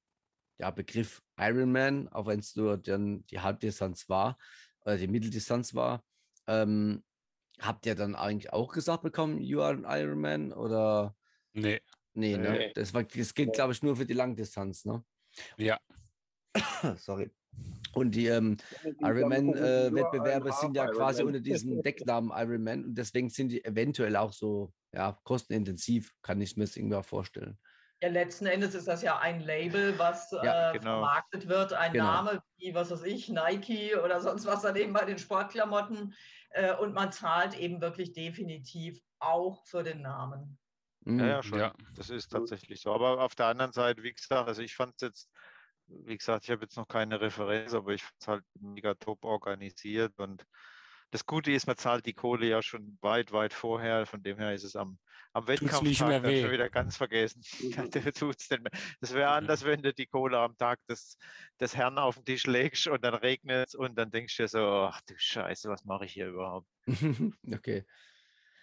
ja, 0.58 0.70
Begriff 0.70 1.22
Ironman, 1.38 2.08
auch 2.08 2.26
wenn 2.26 2.40
es 2.40 2.54
nur 2.56 2.76
dann 2.76 3.24
die 3.26 3.40
Halbdistanz 3.40 4.10
war, 4.10 4.36
oder 4.84 4.98
die 4.98 5.08
Mitteldistanz 5.08 5.74
war. 5.74 6.04
Ähm, 6.46 7.02
Habt 7.60 7.86
ihr 7.86 7.94
dann 7.94 8.14
eigentlich 8.14 8.52
auch 8.52 8.72
gesagt 8.72 9.02
bekommen, 9.02 9.40
you 9.40 9.60
are 9.60 9.74
an 9.74 9.84
Ironman 9.86 10.52
oder? 10.52 11.14
Nee. 11.52 11.80
Nee, 12.14 12.36
ne? 12.36 12.50
Nee. 12.50 12.72
Das, 12.74 12.92
war, 12.94 13.04
das 13.04 13.34
gilt, 13.34 13.52
glaube 13.52 13.72
ich, 13.72 13.82
nur 13.82 13.96
für 13.96 14.06
die 14.06 14.14
Langdistanz, 14.14 14.84
ne? 14.84 15.04
Ja. 15.56 15.78
Sorry. 16.96 17.30
Und 17.92 18.12
die 18.14 18.26
ähm, 18.26 18.56
Ironman-Wettbewerbe 19.00 20.48
äh, 20.48 20.52
sind 20.52 20.76
ja 20.76 20.86
quasi 20.86 21.22
unter 21.22 21.40
diesem 21.40 21.82
Decknamen 21.82 22.30
Ironman 22.34 22.84
und 22.84 22.94
deswegen 22.94 23.28
sind 23.28 23.48
die 23.50 23.64
eventuell 23.64 24.16
auch 24.16 24.32
so 24.32 24.72
ja, 24.92 25.18
kostenintensiv, 25.24 26.14
kann 26.22 26.40
ich 26.40 26.56
mir 26.56 26.64
das 26.64 26.76
irgendwie 26.76 26.96
auch 26.96 27.04
vorstellen. 27.04 27.58
Ja, 28.02 28.08
letzten 28.08 28.46
Endes 28.46 28.74
ist 28.74 28.88
das 28.88 29.02
ja 29.02 29.18
ein 29.18 29.40
Label, 29.40 29.98
was 29.98 30.30
ja, 30.30 30.70
äh, 30.70 30.78
genau. 30.78 31.00
vermarktet 31.00 31.48
wird, 31.48 31.72
ein 31.74 31.92
genau. 31.92 32.06
Name 32.06 32.42
wie, 32.56 32.74
was 32.74 32.90
weiß 32.90 33.02
ich, 33.04 33.28
Nike 33.28 33.94
oder 33.96 34.20
sonst 34.20 34.46
was 34.46 34.62
daneben 34.62 34.92
bei 34.92 35.04
den 35.04 35.18
Sportklamotten. 35.18 36.14
Äh, 36.50 36.74
und 36.76 36.94
man 36.94 37.12
zahlt 37.12 37.56
eben 37.56 37.80
wirklich 37.80 38.12
definitiv 38.12 39.00
auch 39.18 39.64
für 39.66 39.82
den 39.82 40.02
Namen. 40.02 40.58
Ja, 41.06 41.26
ja, 41.26 41.36
mhm. 41.38 41.42
schon. 41.42 41.58
Ja. 41.58 41.74
Das 41.94 42.10
ist 42.10 42.28
tatsächlich 42.28 42.80
so. 42.80 42.92
Aber 42.92 43.22
auf 43.22 43.34
der 43.34 43.46
anderen 43.46 43.72
Seite, 43.72 44.02
wie 44.02 44.12
gesagt, 44.12 44.48
also 44.48 44.62
ich 44.62 44.74
fand 44.74 44.94
es 44.96 45.00
jetzt, 45.00 45.30
wie 45.86 46.16
gesagt, 46.16 46.44
ich 46.44 46.50
habe 46.50 46.62
jetzt 46.62 46.76
noch 46.76 46.88
keine 46.88 47.20
Referenz, 47.20 47.74
aber 47.74 47.92
ich 47.92 48.02
fand 48.02 48.16
es 48.20 48.28
halt 48.28 48.44
mega 48.60 48.94
top 48.94 49.24
organisiert 49.24 50.18
und 50.18 50.44
das 51.10 51.26
Gute 51.26 51.50
ist, 51.52 51.66
man 51.66 51.76
zahlt 51.76 52.06
die 52.06 52.12
Kohle 52.12 52.46
ja 52.46 52.62
schon 52.62 52.98
weit, 53.00 53.32
weit 53.32 53.52
vorher. 53.52 54.06
Von 54.06 54.22
dem 54.22 54.38
her 54.38 54.54
ist 54.54 54.64
es 54.64 54.76
am, 54.76 54.98
am 55.32 55.46
Wettkampftag 55.46 56.24
schon 56.24 56.50
wieder 56.50 56.68
ganz 56.70 56.96
vergessen. 56.96 57.42
das 59.00 59.14
wäre 59.14 59.30
anders, 59.30 59.64
wenn 59.64 59.82
du 59.82 59.92
die 59.92 60.06
Kohle 60.06 60.38
am 60.38 60.56
Tag 60.56 60.78
des, 60.86 61.16
des 61.60 61.76
Herrn 61.76 61.98
auf 61.98 62.16
den 62.16 62.24
Tisch 62.24 62.46
legst 62.46 62.86
und 62.86 63.04
dann 63.04 63.14
regnet 63.14 63.68
es 63.68 63.74
und 63.74 63.96
dann 63.96 64.10
denkst 64.10 64.36
du 64.36 64.44
dir 64.44 64.48
so, 64.48 64.60
ach 64.60 65.00
du 65.06 65.14
Scheiße, 65.16 65.68
was 65.68 65.84
mache 65.84 66.04
ich 66.04 66.12
hier 66.12 66.28
überhaupt? 66.28 66.68
okay. 67.52 67.84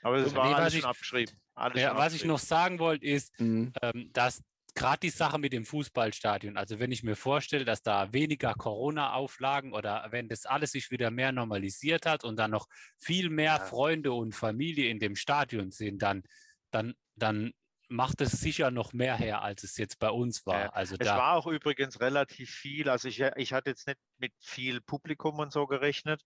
Aber 0.03 0.21
das 0.21 0.33
war 0.35 0.47
nee, 0.47 0.53
alles 0.53 0.73
schon 0.75 0.85
abgeschrieben. 0.85 1.35
Alles 1.53 1.81
ja, 1.81 1.97
was 1.97 2.13
ich 2.13 2.23
noch 2.23 2.39
sagen 2.39 2.79
wollte, 2.79 3.05
ist, 3.05 3.37
mhm. 3.39 3.73
ähm, 3.81 4.09
dass 4.13 4.41
gerade 4.77 4.99
die 4.99 5.09
Sache 5.09 5.39
mit 5.39 5.53
dem 5.53 5.65
Fußballstadion, 5.65 6.55
also 6.55 6.79
wenn 6.79 6.91
ich 6.91 7.03
mir 7.03 7.15
vorstelle, 7.15 7.65
dass 7.65 7.81
da 7.81 8.13
weniger 8.13 8.53
Corona-Auflagen 8.53 9.73
oder 9.73 10.07
wenn 10.11 10.29
das 10.29 10.45
alles 10.45 10.71
sich 10.71 10.91
wieder 10.91 11.09
mehr 11.09 11.31
normalisiert 11.31 12.05
hat 12.05 12.23
und 12.23 12.37
dann 12.37 12.51
noch 12.51 12.67
viel 12.95 13.29
mehr 13.29 13.57
ja. 13.57 13.59
Freunde 13.59 14.13
und 14.13 14.33
Familie 14.33 14.89
in 14.89 14.99
dem 14.99 15.15
Stadion 15.15 15.71
sind, 15.71 16.03
dann, 16.03 16.23
dann, 16.69 16.93
dann 17.15 17.53
macht 17.89 18.21
es 18.21 18.33
sicher 18.33 18.69
noch 18.69 18.93
mehr 18.93 19.17
her, 19.17 19.41
als 19.41 19.63
es 19.63 19.77
jetzt 19.77 19.97
bei 19.97 20.11
uns 20.11 20.45
war. 20.45 20.65
Ja, 20.65 20.69
also 20.69 20.95
es 20.99 21.07
war 21.07 21.33
auch 21.33 21.47
übrigens 21.47 21.99
relativ 21.99 22.51
viel. 22.51 22.87
Also 22.89 23.07
ich, 23.07 23.19
ich 23.19 23.53
hatte 23.53 23.71
jetzt 23.71 23.87
nicht 23.87 23.99
mit 24.17 24.33
viel 24.39 24.79
Publikum 24.81 25.39
und 25.39 25.51
so 25.51 25.65
gerechnet, 25.65 26.21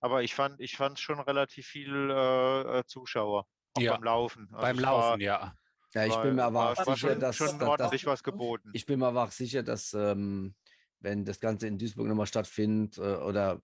aber 0.00 0.22
ich 0.22 0.34
fand 0.34 0.60
ich 0.60 0.76
fand 0.76 0.98
schon 0.98 1.18
relativ 1.20 1.66
viel 1.66 2.10
äh, 2.10 2.82
Zuschauer 2.86 3.46
ja, 3.78 3.94
beim 3.94 4.02
Laufen. 4.02 4.48
Also 4.52 4.60
beim 4.60 4.78
Laufen, 4.78 5.02
war, 5.02 5.20
ja. 5.20 5.54
Ja, 5.96 6.04
ich 6.04 6.16
bin 6.16 6.34
mir 6.34 6.44
aber 6.44 6.72
auch 6.72 6.84
sicher, 6.84 7.16
dass, 7.16 7.36
schon 7.36 7.58
dass 7.58 8.06
was 8.06 8.22
geboten. 8.22 8.70
Ich 8.74 8.84
bin 8.84 8.98
mir 8.98 9.06
aber 9.06 9.24
auch 9.24 9.30
sicher, 9.30 9.62
dass 9.62 9.94
ähm, 9.94 10.54
wenn 11.00 11.24
das 11.24 11.40
Ganze 11.40 11.68
in 11.68 11.78
Duisburg 11.78 12.06
nochmal 12.06 12.26
stattfindet 12.26 12.98
äh, 12.98 13.16
oder 13.16 13.62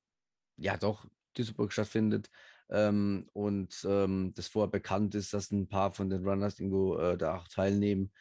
ja 0.56 0.78
doch 0.78 1.06
Duisburg 1.34 1.74
stattfindet 1.74 2.30
ähm, 2.70 3.28
und 3.34 3.86
ähm, 3.86 4.32
das 4.34 4.48
vorher 4.48 4.70
bekannt 4.70 5.14
ist, 5.14 5.34
dass 5.34 5.50
ein 5.50 5.68
paar 5.68 5.92
von 5.92 6.08
den 6.08 6.26
Runners 6.26 6.58
irgendwo 6.58 6.96
äh, 6.96 7.18
da 7.18 7.36
auch 7.36 7.48
teilnehmen, 7.48 8.12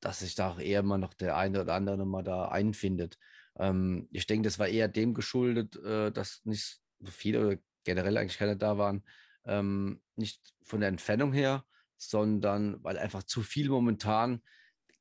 dass 0.00 0.18
sich 0.18 0.34
da 0.34 0.50
auch 0.50 0.58
eher 0.58 0.82
mal 0.82 0.98
noch 0.98 1.14
der 1.14 1.38
eine 1.38 1.62
oder 1.62 1.72
andere 1.72 2.04
mal 2.04 2.22
da 2.22 2.48
einfindet. 2.48 3.18
Ähm, 3.58 4.06
ich 4.12 4.26
denke, 4.26 4.48
das 4.48 4.58
war 4.58 4.68
eher 4.68 4.88
dem 4.88 5.14
geschuldet, 5.14 5.76
äh, 5.76 6.12
dass 6.12 6.42
nicht 6.44 6.82
so 7.00 7.10
viele 7.10 7.46
oder 7.46 7.56
generell 7.84 8.18
eigentlich 8.18 8.36
keine 8.36 8.58
da 8.58 8.76
waren. 8.76 9.02
Ähm, 9.46 10.02
nicht 10.14 10.42
von 10.62 10.80
der 10.80 10.90
Entfernung 10.90 11.32
her, 11.32 11.64
sondern 11.96 12.82
weil 12.82 12.98
einfach 12.98 13.22
zu 13.22 13.42
viel 13.42 13.68
momentan 13.68 14.42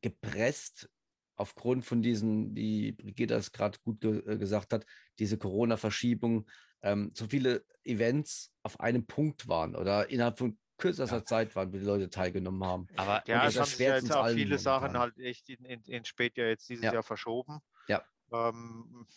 gepresst 0.01 0.89
aufgrund 1.35 1.85
von 1.85 2.01
diesen, 2.01 2.55
wie 2.55 2.93
Brigitte 2.93 3.33
das 3.33 3.51
gerade 3.51 3.77
gut 3.79 4.01
ge 4.01 4.19
äh, 4.25 4.37
gesagt 4.37 4.73
hat, 4.73 4.85
diese 5.19 5.37
Corona-Verschiebung, 5.37 6.49
ähm, 6.81 7.11
so 7.13 7.27
viele 7.27 7.65
Events 7.83 8.53
auf 8.63 8.79
einem 8.79 9.05
Punkt 9.05 9.47
waren 9.47 9.75
oder 9.75 10.09
innerhalb 10.09 10.37
von 10.37 10.57
kürzester 10.77 11.17
ja. 11.17 11.25
Zeit 11.25 11.55
waren, 11.55 11.71
wie 11.73 11.79
die 11.79 11.85
Leute 11.85 12.09
teilgenommen 12.09 12.63
haben. 12.63 12.87
Aber 12.95 13.23
ja, 13.27 13.47
es 13.47 13.57
haben 13.57 13.65
sich 13.65 13.79
ja 13.79 13.95
jetzt 13.95 14.11
auch 14.11 14.27
viele 14.27 14.57
momentan. 14.57 14.59
Sachen 14.59 14.97
halt 14.97 15.17
echt 15.17 15.49
in, 15.49 15.65
in, 15.65 15.81
in 15.83 16.05
Spät 16.05 16.37
ja 16.37 16.45
jetzt 16.45 16.69
dieses 16.69 16.85
ja. 16.85 16.93
Jahr 16.93 17.03
verschoben. 17.03 17.59
Ja. 17.87 18.03
Ähm, 18.31 19.07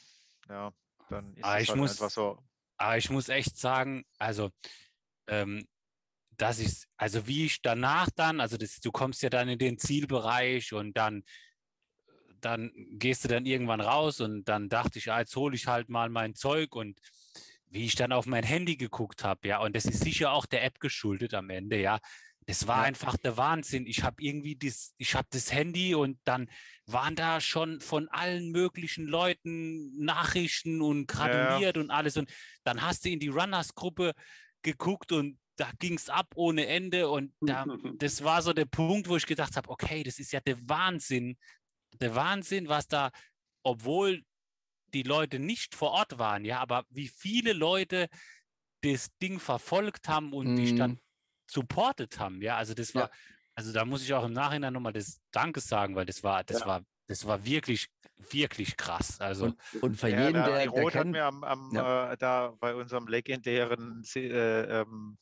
ja, 0.49 0.73
dann 1.09 1.35
ist 1.35 1.45
aber 1.45 1.61
es 1.61 1.69
halt 1.69 1.79
muss, 1.79 1.91
einfach 1.93 2.11
so. 2.11 2.39
Aber 2.77 2.97
ich 2.97 3.11
muss 3.11 3.29
echt 3.29 3.59
sagen, 3.59 4.05
also 4.19 4.51
ähm, 5.27 5.67
dass 6.39 6.60
ich, 6.60 6.85
also 6.97 7.27
wie 7.27 7.44
ich 7.47 7.60
danach 7.60 8.09
dann, 8.15 8.40
also 8.40 8.56
das, 8.56 8.81
du 8.81 8.90
kommst 8.90 9.23
ja 9.23 9.28
dann 9.28 9.48
in 9.48 9.59
den 9.59 9.77
Zielbereich 9.77 10.73
und 10.73 10.97
dann, 10.97 11.24
dann 12.40 12.70
gehst 12.93 13.24
du 13.24 13.28
dann 13.28 13.44
irgendwann 13.44 13.81
raus 13.81 14.20
und 14.20 14.44
dann 14.44 14.69
dachte 14.69 14.98
ich, 14.98 15.06
ja, 15.06 15.19
jetzt 15.19 15.35
hole 15.36 15.56
ich 15.56 15.66
halt 15.66 15.89
mal 15.89 16.09
mein 16.09 16.35
Zeug 16.35 16.74
und 16.74 17.01
wie 17.70 17.85
ich 17.85 17.97
dann 17.97 18.12
auf 18.12 18.27
mein 18.27 18.44
Handy 18.44 18.77
geguckt 18.77 19.24
habe, 19.24 19.48
ja, 19.48 19.59
und 19.59 19.77
das 19.77 19.85
ist 19.85 20.02
sicher 20.02 20.32
auch 20.32 20.47
der 20.47 20.65
App 20.65 20.81
geschuldet 20.81 21.35
am 21.35 21.51
Ende, 21.51 21.78
ja. 21.81 21.98
Das 22.47 22.66
war 22.66 22.78
ja. 22.78 22.85
einfach 22.85 23.19
der 23.19 23.36
Wahnsinn. 23.36 23.86
Ich 23.86 24.05
habe 24.05 24.23
irgendwie 24.23 24.56
das, 24.56 24.94
ich 24.97 25.15
habe 25.15 25.28
das 25.31 25.52
Handy 25.52 25.94
und 25.94 26.19
dann 26.24 26.48
waren 26.86 27.15
da 27.15 27.43
schon 27.43 27.82
von 27.82 28.09
allen 28.09 28.52
möglichen 28.52 29.06
Leuten 29.06 29.94
Nachrichten 30.02 30.81
und 30.81 31.06
gratuliert 31.06 31.77
ja. 31.77 31.82
und 31.82 31.90
alles. 31.90 32.16
Und 32.16 32.32
dann 32.65 32.81
hast 32.81 33.05
du 33.05 33.10
in 33.10 33.20
die 33.20 33.28
Runners-Gruppe 33.28 34.15
geguckt 34.62 35.12
und 35.12 35.39
da 35.59 35.70
ging 35.78 35.94
es 35.94 36.09
ab 36.09 36.28
ohne 36.35 36.66
Ende 36.66 37.09
und 37.09 37.32
da, 37.40 37.64
das 37.98 38.24
war 38.24 38.43
so 38.43 38.52
der 38.52 38.64
Punkt, 38.64 39.09
wo 39.09 39.16
ich 39.16 39.26
gedacht 39.26 39.56
habe, 39.56 39.68
okay, 39.68 40.02
das 40.02 40.18
ist 40.18 40.32
ja 40.32 40.40
der 40.40 40.56
Wahnsinn, 40.68 41.36
der 42.01 42.14
Wahnsinn, 42.14 42.68
was 42.68 42.89
da, 42.89 43.10
obwohl 43.62 44.22
die 44.94 45.02
Leute 45.02 45.39
nicht 45.39 45.74
vor 45.74 45.90
Ort 45.90 46.18
waren, 46.18 46.44
ja, 46.44 46.60
aber 46.60 46.85
wie 46.89 47.09
viele 47.09 47.52
Leute 47.52 48.09
das 48.82 49.09
Ding 49.20 49.40
verfolgt 49.40 50.09
haben 50.09 50.32
und 50.32 50.55
mm. 50.55 50.56
die 50.56 50.68
Stadt 50.68 50.90
mhm. 50.90 51.01
supportet 51.51 52.18
haben, 52.18 52.40
ja, 52.40 52.56
also 52.56 52.74
das 52.74 52.94
war, 52.94 53.09
ja. 53.09 53.10
also 53.55 53.72
da 53.72 53.85
muss 53.85 54.02
ich 54.02 54.14
auch 54.14 54.24
im 54.24 54.32
Nachhinein 54.32 54.72
nochmal 54.72 54.93
das 54.93 55.20
Danke 55.32 55.60
sagen, 55.60 55.97
weil 55.97 56.06
das 56.06 56.22
war, 56.22 56.44
das 56.44 56.60
ja. 56.60 56.66
war, 56.66 56.82
das 57.06 57.26
war 57.26 57.44
wirklich 57.44 57.89
wirklich 58.32 58.76
krass. 58.76 59.20
Also 59.20 59.47
Und, 59.47 59.82
und 59.82 59.97
für 59.97 60.09
Ja, 60.09 60.26
jeden, 60.26 60.35
der, 60.35 60.47
der, 60.47 60.59
der 60.59 60.70
Roth 60.70 60.94
hat 60.94 61.06
mir 61.06 61.24
am, 61.24 61.44
am 61.44 61.70
Ja. 61.72 62.12
äh, 62.12 62.16
da 62.16 62.55
bei 62.59 62.74
unserem 62.74 63.06
legendären 63.06 64.02
äh, 64.14 64.80
ähm, 64.80 65.18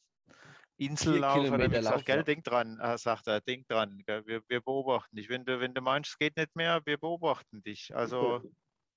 Insellauf 0.79 1.35
hat 1.35 1.39
er 1.39 1.45
Kilometer 1.45 1.69
gesagt, 1.69 1.97
Lauf, 1.97 2.05
gell, 2.05 2.25
denk 2.25 2.45
dran, 2.45 2.79
äh, 2.81 2.99
sagt 2.99 3.27
er, 3.27 3.41
denk 3.41 3.67
dran, 3.69 4.03
gell, 4.07 4.27
wir, 4.27 4.43
wir 4.49 4.61
beobachten 4.61 5.17
dich. 5.17 5.29
Wenn 5.29 5.45
du, 5.45 5.59
wenn 5.61 5.75
du 5.75 5.81
meinst, 5.81 6.11
es 6.11 6.19
geht 6.19 6.37
nicht 6.37 6.55
mehr, 6.55 6.81
wir 6.85 6.99
beobachten 6.99 7.63
dich. 7.63 7.95
Also 7.95 8.43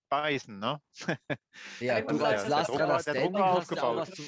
beißen, 0.10 0.60
ne? 0.60 0.82
ja, 1.80 2.00
ich 2.00 2.06
du 2.06 2.14
muss 2.14 2.24
als 2.24 2.48
Last 2.48 2.72
Runner 2.72 3.00
Standing 3.00 3.38
hast 3.38 3.72
ja 3.72 3.84
auch 3.84 3.96
was 3.96 4.12
zu, 4.12 4.24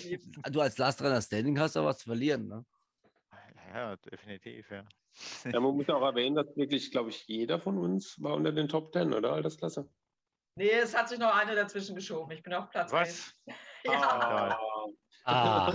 du 0.51 0.61
als 0.61 0.77
Last 0.77 1.01
Runner 1.01 1.21
Standing 1.21 1.59
hast 1.59 1.75
ja 1.75 1.83
was 1.83 1.97
zu 1.97 2.05
verlieren, 2.05 2.47
ne? 2.47 2.65
Ja, 3.73 3.95
definitiv, 3.97 4.69
ja. 4.69 4.83
Ja, 5.45 5.59
man 5.59 5.75
muss 5.75 5.89
auch 5.89 6.01
erwähnen, 6.01 6.35
dass 6.35 6.55
wirklich, 6.55 6.91
glaube 6.91 7.09
ich, 7.09 7.27
jeder 7.27 7.59
von 7.59 7.77
uns 7.77 8.21
war 8.21 8.35
unter 8.35 8.51
den 8.51 8.67
Top 8.67 8.91
Ten, 8.91 9.13
oder? 9.13 9.33
Altersklasse. 9.33 9.89
Nee, 10.55 10.71
es 10.71 10.95
hat 10.95 11.09
sich 11.09 11.19
noch 11.19 11.33
eine 11.33 11.55
dazwischen 11.55 11.95
geschoben. 11.95 12.31
Ich 12.31 12.43
bin 12.43 12.53
auf 12.53 12.69
Platz 12.69 12.91
Was? 12.91 13.33
1. 13.47 13.55
Ja. 13.83 14.59
ah, 15.25 15.73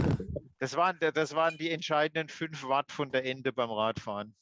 Das 0.59 0.75
waren, 0.77 0.99
das 1.01 1.35
waren 1.35 1.57
die 1.59 1.71
entscheidenden 1.71 2.29
5 2.29 2.65
Watt 2.69 2.91
von 2.93 3.11
der 3.11 3.25
Ende 3.25 3.53
beim 3.53 3.71
Radfahren. 3.71 4.35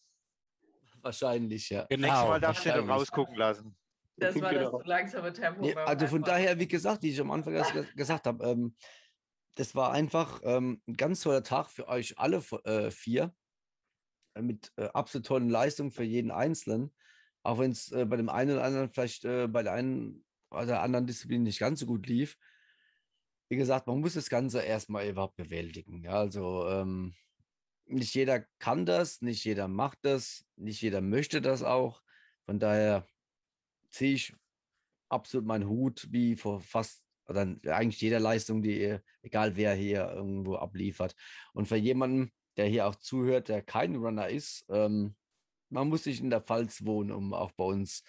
Wahrscheinlich, 1.03 1.69
ja. 1.71 1.81
Nächstes 1.91 1.99
genau. 2.09 2.29
Mal 2.29 2.41
darfst 2.41 2.65
du 2.65 2.69
wahrscheinlich. 2.71 2.91
rausgucken 2.91 3.35
lassen. 3.37 3.77
Das 4.17 4.41
war 4.41 4.53
Genau. 4.53 4.79
das 4.79 4.87
langsame 4.87 5.33
Tempo. 5.33 5.61
Nee, 5.63 5.75
also 5.75 6.07
von 6.07 6.23
daher, 6.23 6.59
wie 6.59 6.69
gesagt, 6.69 7.03
wie 7.03 7.11
ich 7.11 7.21
am 7.21 7.31
Anfang 7.33 7.53
gesagt 7.97 8.27
habe, 8.27 8.47
ähm, 8.47 8.77
das 9.57 9.75
war 9.75 9.93
einfach 9.93 10.41
ähm, 10.45 10.83
ein 10.87 10.95
ganz 10.95 11.21
toller 11.21 11.43
Tag 11.43 11.69
für 11.69 11.89
euch 11.89 12.19
alle 12.19 12.43
äh, 12.65 12.91
vier. 12.91 13.35
äh, 14.35 14.43
Mit 14.43 14.73
äh, 14.77 14.87
absolut 14.95 15.27
tollen 15.27 15.49
Leistungen 15.51 15.91
für 15.91 16.05
jeden 16.05 16.31
Einzelnen. 16.31 16.95
Auch 17.43 17.59
wenn 17.59 17.73
es 17.73 17.91
äh, 17.93 18.07
bei 18.07 18.17
dem 18.17 18.29
einen 18.29 18.53
oder 18.53 18.65
anderen 18.65 18.89
vielleicht 18.89 19.25
äh, 19.25 19.49
bei 19.49 19.63
der 19.63 19.73
einen 19.73 20.25
oder 20.51 20.67
der 20.67 20.83
anderen 20.83 21.07
Disziplin 21.07 21.43
nicht 21.43 21.59
ganz 21.59 21.81
so 21.81 21.87
gut 21.87 22.07
lief. 22.07 22.37
Wie 23.49 23.57
gesagt, 23.57 23.87
man 23.87 24.01
muss 24.01 24.15
das 24.15 24.31
Ganze 24.31 24.63
erstmal 24.63 25.09
überhaupt 25.09 25.37
bewältigen. 25.37 26.03
Ja, 26.03 26.13
also 26.13 26.69
ähm, 26.69 27.15
nicht 27.87 28.15
jeder 28.15 28.41
kann 28.59 28.87
das, 28.87 29.21
nicht 29.21 29.45
jeder 29.45 29.69
macht 29.69 29.99
das, 30.03 30.45
nicht 30.57 30.81
jeder 30.81 31.01
möchte 31.01 31.41
das 31.41 31.63
auch. 31.63 32.03
Von 32.47 32.59
daher 32.59 33.07
ziehe 33.91 34.15
ich 34.15 34.35
absolut 35.09 35.47
meinen 35.47 35.69
Hut, 35.69 36.09
wie 36.11 36.37
vor 36.37 36.61
fast 36.61 37.05
oder 37.27 37.43
eigentlich 37.67 38.01
jeder 38.01 38.21
Leistung, 38.21 38.63
die 38.63 38.81
ihr, 38.81 39.03
egal 39.23 39.57
wer 39.57 39.75
hier 39.75 40.11
irgendwo 40.11 40.57
abliefert. 40.57 41.15
Und 41.53 41.67
für 41.67 41.77
jemanden, 41.77 42.33
der 42.57 42.67
hier 42.67 42.87
auch 42.87 42.97
zuhört, 42.97 43.49
der 43.49 43.63
kein 43.63 43.97
Runner 43.97 44.29
ist, 44.29 44.67
ähm, 44.69 45.17
man 45.71 45.89
muss 45.89 46.07
nicht 46.07 46.21
in 46.21 46.31
der 46.31 46.43
Pfalz 46.43 46.85
wohnen, 46.85 47.11
um 47.11 47.33
auch 47.33 47.53
bei 47.53 47.65
uns 47.65 48.05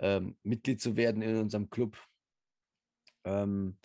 ähm, 0.00 0.36
Mitglied 0.42 0.80
zu 0.80 0.96
werden 0.96 1.22
in 1.22 1.36
unserem 1.36 1.70
Club. 1.70 1.96
Ähm, 3.24 3.78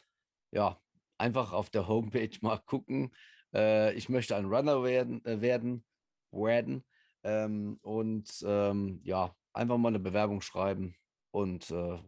ja, 0.51 0.81
einfach 1.21 1.53
auf 1.53 1.69
der 1.69 1.87
Homepage 1.87 2.37
mal 2.41 2.57
gucken. 2.57 3.13
Äh, 3.53 3.93
ich 3.93 4.09
möchte 4.09 4.35
ein 4.35 4.45
Runner 4.45 4.83
werden, 4.83 5.23
äh, 5.25 5.39
werden, 5.39 5.85
werden 6.31 6.83
ähm, 7.23 7.79
und 7.81 8.29
ähm, 8.45 8.99
ja, 9.03 9.35
einfach 9.53 9.77
mal 9.77 9.89
eine 9.89 9.99
Bewerbung 9.99 10.41
schreiben 10.41 10.95
und 11.31 11.69
äh, 11.71 11.99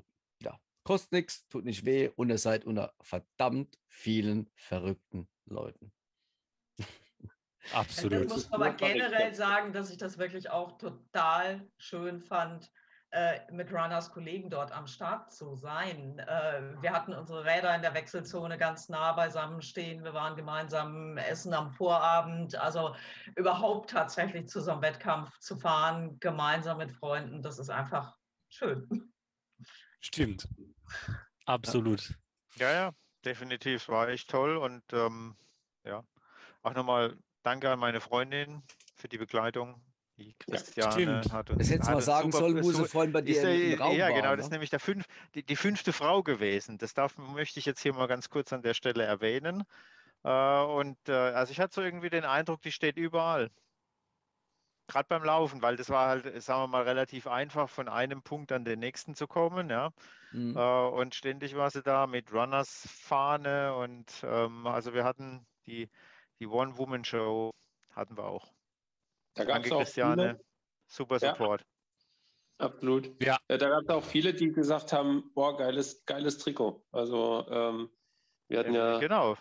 ja, 0.41 0.59
kostet 0.83 1.11
nichts, 1.11 1.47
tut 1.47 1.65
nicht 1.65 1.85
weh 1.85 2.09
und 2.15 2.29
ihr 2.29 2.37
seid 2.37 2.65
unter 2.65 2.93
verdammt 3.01 3.77
vielen 3.87 4.49
verrückten 4.55 5.27
Leuten. 5.45 5.93
Ich 7.65 7.73
absolut. 7.73 8.27
muss 8.27 8.51
aber 8.51 8.73
generell 8.73 9.33
sagen, 9.33 9.71
dass 9.71 9.89
ich 9.89 9.97
das 9.97 10.17
wirklich 10.17 10.49
auch 10.49 10.77
total 10.77 11.65
schön 11.77 12.19
fand, 12.19 12.69
mit 13.51 13.71
Runners 13.71 14.11
Kollegen 14.11 14.49
dort 14.49 14.71
am 14.71 14.87
Start 14.87 15.31
zu 15.31 15.55
sein. 15.55 16.17
Äh, 16.19 16.81
wir 16.81 16.91
hatten 16.91 17.13
unsere 17.13 17.45
Räder 17.45 17.75
in 17.75 17.81
der 17.81 17.93
Wechselzone 17.93 18.57
ganz 18.57 18.89
nah 18.89 19.11
beisammen 19.11 19.61
stehen. 19.61 20.03
Wir 20.03 20.13
waren 20.13 20.35
gemeinsam 20.35 21.17
essen 21.17 21.53
am 21.53 21.71
Vorabend. 21.71 22.55
Also 22.55 22.95
überhaupt 23.35 23.91
tatsächlich 23.91 24.47
zu 24.47 24.61
so 24.61 24.71
einem 24.71 24.81
Wettkampf 24.81 25.37
zu 25.39 25.55
fahren, 25.55 26.19
gemeinsam 26.19 26.77
mit 26.77 26.91
Freunden, 26.91 27.43
das 27.43 27.59
ist 27.59 27.69
einfach 27.69 28.17
schön. 28.49 29.13
Stimmt. 29.99 30.47
Absolut. 31.45 32.15
Ja, 32.55 32.71
ja, 32.71 32.91
definitiv. 33.25 33.89
War 33.89 34.09
echt 34.09 34.29
toll. 34.29 34.57
Und 34.57 34.83
ähm, 34.91 35.35
ja, 35.83 36.03
auch 36.63 36.73
nochmal 36.73 37.15
danke 37.43 37.69
an 37.69 37.79
meine 37.79 38.01
Freundin 38.01 38.63
für 38.95 39.07
die 39.07 39.17
Begleitung. 39.17 39.81
Die 40.17 40.35
Christiane 40.37 40.93
stimmt. 40.93 41.33
hat 41.33 41.49
uns. 41.49 41.59
Das 41.59 41.69
hättest 41.69 41.89
du 41.89 41.93
mal 41.93 42.01
sagen 42.01 42.31
super 42.31 42.45
sollen, 42.45 42.63
wo 42.63 42.71
sie 42.71 42.85
vorhin 42.85 43.11
bei 43.11 43.21
Ist 43.21 43.41
dir 43.41 43.53
im, 43.53 43.61
ja, 43.61 43.73
im 43.73 43.81
Raum 43.81 43.95
ja, 43.95 44.05
war. 44.05 44.13
genau, 44.13 44.29
ne? 44.31 44.37
das 44.37 44.45
ist 44.45 44.51
nämlich 44.51 44.69
der 44.69 44.79
fünf, 44.79 45.05
die, 45.33 45.43
die 45.43 45.55
fünfte 45.55 45.91
Frau 45.91 46.21
gewesen. 46.21 46.77
Das 46.77 46.93
darf, 46.93 47.17
möchte 47.17 47.59
ich 47.59 47.65
jetzt 47.65 47.81
hier 47.81 47.93
mal 47.93 48.07
ganz 48.07 48.29
kurz 48.29 48.53
an 48.53 48.61
der 48.61 48.75
Stelle 48.75 49.03
erwähnen. 49.03 49.63
Äh, 50.23 50.61
und 50.61 50.97
äh, 51.09 51.13
also 51.13 51.51
ich 51.51 51.59
hatte 51.59 51.73
so 51.73 51.81
irgendwie 51.81 52.09
den 52.09 52.25
Eindruck, 52.25 52.61
die 52.61 52.71
steht 52.71 52.97
überall. 52.97 53.49
Gerade 54.87 55.07
beim 55.07 55.23
Laufen, 55.23 55.61
weil 55.61 55.77
das 55.77 55.89
war 55.89 56.09
halt, 56.09 56.43
sagen 56.43 56.63
wir 56.63 56.67
mal, 56.67 56.83
relativ 56.83 57.25
einfach, 57.25 57.69
von 57.69 57.87
einem 57.87 58.21
Punkt 58.21 58.51
an 58.51 58.65
den 58.65 58.79
nächsten 58.79 59.15
zu 59.15 59.27
kommen, 59.27 59.69
ja. 59.69 59.91
Mhm. 60.31 60.55
Äh, 60.55 60.87
und 60.89 61.15
ständig 61.15 61.55
war 61.55 61.71
sie 61.71 61.81
da 61.81 62.05
mit 62.05 62.31
Runners 62.31 62.87
Fahne 62.91 63.75
und 63.75 64.11
ähm, 64.23 64.67
also 64.67 64.93
wir 64.93 65.05
hatten 65.05 65.45
die, 65.65 65.89
die 66.39 66.47
One-Woman-Show 66.47 67.51
hatten 67.95 68.17
wir 68.17 68.25
auch. 68.25 68.51
Da 69.35 69.45
gab 69.45 69.55
Danke, 69.55 69.67
es 69.69 69.73
auch 69.73 69.79
Christiane. 69.79 70.21
viele, 70.23 70.45
Super 70.87 71.17
Ja. 71.17 71.31
Support. 71.31 71.65
absolut. 72.59 73.23
Ja. 73.23 73.37
Äh, 73.47 73.57
Da 73.57 73.69
gab 73.69 73.83
es 73.83 73.89
auch 73.89 74.03
viele, 74.03 74.33
die 74.33 74.51
gesagt 74.51 74.93
haben, 74.93 75.31
boah, 75.33 75.57
geiles, 75.57 76.05
geiles 76.05 76.37
Trikot. 76.37 76.85
Also 76.91 77.45
ähm, 77.49 77.89
wir 78.47 78.59
hatten 78.59 78.73
ja, 78.73 78.99
Genau. 78.99 79.35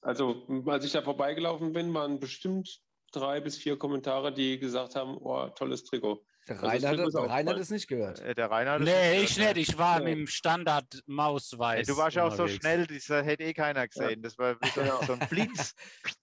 also 0.00 0.46
als 0.66 0.84
ich 0.84 0.92
da 0.92 1.02
vorbeigelaufen 1.02 1.72
bin, 1.72 1.92
waren 1.94 2.18
bestimmt 2.18 2.80
drei 3.12 3.40
bis 3.40 3.56
vier 3.58 3.78
Kommentare, 3.78 4.32
die 4.32 4.58
gesagt 4.58 4.94
haben, 4.96 5.16
oh, 5.18 5.48
tolles 5.50 5.84
Trikot. 5.84 6.24
Der 6.48 6.56
Also 6.62 6.66
das 6.66 6.72
Rainer, 6.72 6.88
hat, 7.04 7.12
der 7.14 7.20
auch 7.20 7.28
Rainer 7.28 7.50
hat 7.52 7.58
es 7.60 7.70
nicht 7.70 7.86
gehört. 7.86 8.20
Äh, 8.20 8.34
Der 8.34 8.50
Rainer 8.50 8.72
hat 8.72 8.80
es 8.80 8.86
Nee, 8.88 9.22
ich 9.22 9.36
gehört, 9.36 9.56
nicht. 9.56 9.68
Ich 9.70 9.78
war 9.78 9.98
Ja. 9.98 10.04
mit 10.04 10.14
dem 10.14 10.26
Standard 10.26 11.02
Mausweiß. 11.06 11.86
Ja, 11.86 11.94
du 11.94 11.98
warst 12.00 12.16
ja 12.16 12.24
auch 12.26 12.34
so 12.34 12.48
schnell, 12.48 12.86
das 12.86 13.08
hätte 13.08 13.44
eh 13.44 13.52
keiner 13.52 13.86
gesehen. 13.86 14.22
Das 14.22 14.36
war 14.38 14.56
so, 14.74 14.80
Genau. 14.80 15.02
so 15.04 15.12
ein 15.12 15.20
Blitz. 15.28 15.74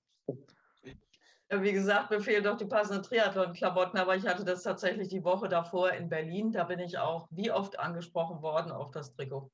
Wie 1.49 1.71
gesagt, 1.71 2.11
mir 2.11 2.19
fehlen 2.19 2.43
doch 2.43 2.57
die 2.57 2.65
passenden 2.65 3.03
Triathlon-Klamotten, 3.03 3.97
aber 3.97 4.15
ich 4.17 4.27
hatte 4.27 4.43
das 4.43 4.63
tatsächlich 4.63 5.07
die 5.07 5.23
Woche 5.23 5.47
davor 5.47 5.91
in 5.93 6.09
Berlin. 6.09 6.51
Da 6.51 6.65
bin 6.65 6.79
ich 6.79 6.97
auch 6.97 7.27
wie 7.31 7.51
oft 7.51 7.79
angesprochen 7.79 8.41
worden 8.41 8.71
auf 8.71 8.91
das 8.91 9.13
Trikot. 9.15 9.49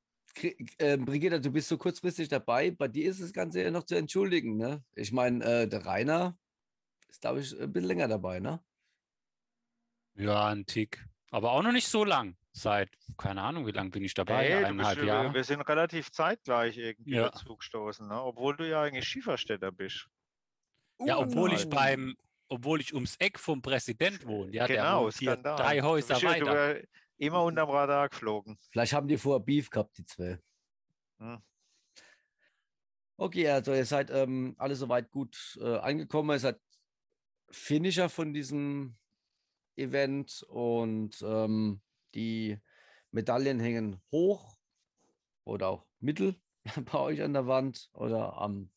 Äh, 0.78 0.96
Brigitta, 0.96 1.38
du 1.38 1.52
bist 1.52 1.68
so 1.68 1.78
kurzfristig 1.78 2.28
dabei. 2.28 2.72
Bei 2.72 2.88
dir 2.88 3.08
ist 3.08 3.22
das 3.22 3.32
Ganze 3.32 3.62
ja 3.62 3.70
noch 3.70 3.84
zu 3.84 3.94
entschuldigen. 3.94 4.56
Ne? 4.56 4.82
Ich 4.96 5.12
meine, 5.12 5.44
äh, 5.44 5.68
der 5.68 5.86
Rainer 5.86 6.36
ist, 7.08 7.20
glaube 7.20 7.38
ich, 7.40 7.56
ein 7.60 7.72
bisschen 7.72 7.86
länger 7.88 8.08
dabei. 8.08 8.40
Ne? 8.40 8.60
Ja, 10.16 10.48
ein 10.48 10.66
Tick. 10.66 11.04
Aber 11.30 11.52
auch 11.52 11.62
noch 11.62 11.72
nicht 11.72 11.86
so 11.88 12.04
lang. 12.04 12.36
Seit, 12.52 12.90
keine 13.18 13.42
Ahnung, 13.42 13.66
wie 13.66 13.72
lange 13.72 13.90
bin 13.90 14.04
ich 14.04 14.14
dabei? 14.14 14.44
Hey, 14.44 14.58
bist, 14.58 14.66
Eineinhalb 14.70 14.98
wir, 14.98 15.04
Jahre. 15.04 15.34
wir 15.34 15.44
sind 15.44 15.60
relativ 15.62 16.10
zeitgleich 16.12 16.78
irgendwie 16.78 17.14
Ja. 17.14 17.28
dazu 17.30 17.56
gestoßen, 17.56 18.06
ne? 18.06 18.22
obwohl 18.22 18.56
du 18.56 18.68
ja 18.68 18.82
eigentlich 18.82 19.06
Schieferstädter 19.06 19.72
bist. 19.72 20.08
Ja, 21.00 21.18
obwohl 21.18 21.52
ich 21.52 21.66
Uh. 21.66 21.70
beim, 21.70 22.16
obwohl 22.48 22.80
ich 22.80 22.94
ums 22.94 23.16
Eck 23.16 23.38
vom 23.38 23.62
Präsident 23.62 24.26
wohne. 24.26 24.52
Ja, 24.52 24.66
der 24.66 24.76
genau, 24.76 25.04
wohnt 25.04 25.16
hier 25.16 25.32
Skandal. 25.32 25.56
drei 25.56 25.76
Du 25.80 25.86
Häuser 25.86 26.22
weiter. 26.22 26.80
immer 27.18 27.42
unterm 27.44 27.70
Radar 27.70 28.08
geflogen. 28.08 28.58
Vielleicht 28.70 28.92
haben 28.92 29.08
die 29.08 29.16
vorher 29.18 29.40
Beef 29.44 29.70
gehabt, 29.70 29.96
die 29.98 30.04
zwei. 30.04 30.38
Hm. 31.18 31.42
Okay, 33.16 33.48
also 33.48 33.72
ihr 33.72 33.84
seid 33.86 34.10
ähm, 34.10 34.54
alle 34.58 34.74
soweit 34.74 35.10
gut 35.10 35.56
äh, 35.60 35.76
angekommen. 35.76 36.30
Ihr 36.30 36.40
seid 36.40 36.60
Finisher 37.50 38.08
von 38.08 38.32
diesem 38.34 38.96
Event 39.76 40.44
und 40.48 41.22
ähm, 41.22 41.80
die 42.14 42.58
Medaillen 43.12 43.60
hängen 43.60 44.00
hoch 44.10 44.56
oder 45.44 45.68
auch 45.68 45.86
mittel 46.00 46.40
bei 46.92 46.98
euch 46.98 47.22
an 47.22 47.32
der 47.32 47.46
Wand 47.46 47.90
oder 47.92 48.36
am, 48.38 48.72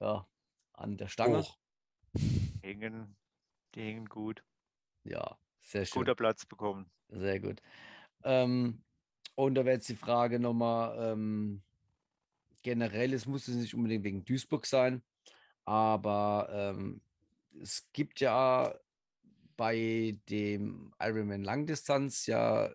ja, 0.00 0.28
an 0.72 0.96
der 0.96 1.08
Stange. 1.08 1.40
Hoch. 1.40 1.58
Hängen, 2.62 3.16
die 3.74 3.82
hängen 3.82 4.06
gut. 4.06 4.44
Ja, 5.04 5.38
sehr 5.60 5.84
schön. 5.84 6.00
Guter 6.00 6.14
Platz 6.14 6.46
bekommen. 6.46 6.90
Sehr 7.08 7.40
gut. 7.40 7.60
Ähm, 8.24 8.82
und 9.34 9.54
da 9.54 9.64
wäre 9.64 9.76
jetzt 9.76 9.88
die 9.88 9.96
Frage 9.96 10.38
nochmal, 10.38 11.12
ähm, 11.12 11.62
generell, 12.62 13.12
es 13.14 13.26
muss 13.26 13.48
es 13.48 13.56
nicht 13.56 13.74
unbedingt 13.74 14.04
wegen 14.04 14.24
Duisburg 14.24 14.66
sein, 14.66 15.02
aber 15.64 16.48
ähm, 16.52 17.00
es 17.60 17.88
gibt 17.92 18.20
ja 18.20 18.74
bei 19.56 20.18
dem 20.28 20.92
Ironman 21.00 21.42
Langdistanz 21.42 22.26
ja 22.26 22.70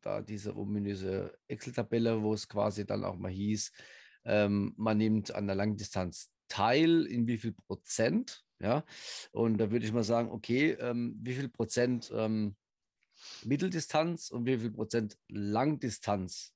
da 0.00 0.20
diese 0.22 0.56
ominöse 0.56 1.36
Excel-Tabelle, 1.48 2.22
wo 2.22 2.34
es 2.34 2.48
quasi 2.48 2.86
dann 2.86 3.04
auch 3.04 3.16
mal 3.16 3.30
hieß, 3.30 3.72
ähm, 4.24 4.74
man 4.76 4.98
nimmt 4.98 5.34
an 5.34 5.46
der 5.46 5.56
Langdistanz 5.56 6.30
teil, 6.50 7.06
in 7.06 7.26
wie 7.26 7.38
viel 7.38 7.52
Prozent, 7.52 8.44
ja, 8.58 8.84
und 9.32 9.56
da 9.56 9.70
würde 9.70 9.86
ich 9.86 9.92
mal 9.92 10.04
sagen, 10.04 10.30
okay, 10.30 10.72
ähm, 10.72 11.16
wie 11.22 11.32
viel 11.32 11.48
Prozent 11.48 12.12
ähm, 12.14 12.56
Mitteldistanz 13.44 14.30
und 14.30 14.44
wie 14.44 14.58
viel 14.58 14.70
Prozent 14.70 15.16
Langdistanz 15.28 16.54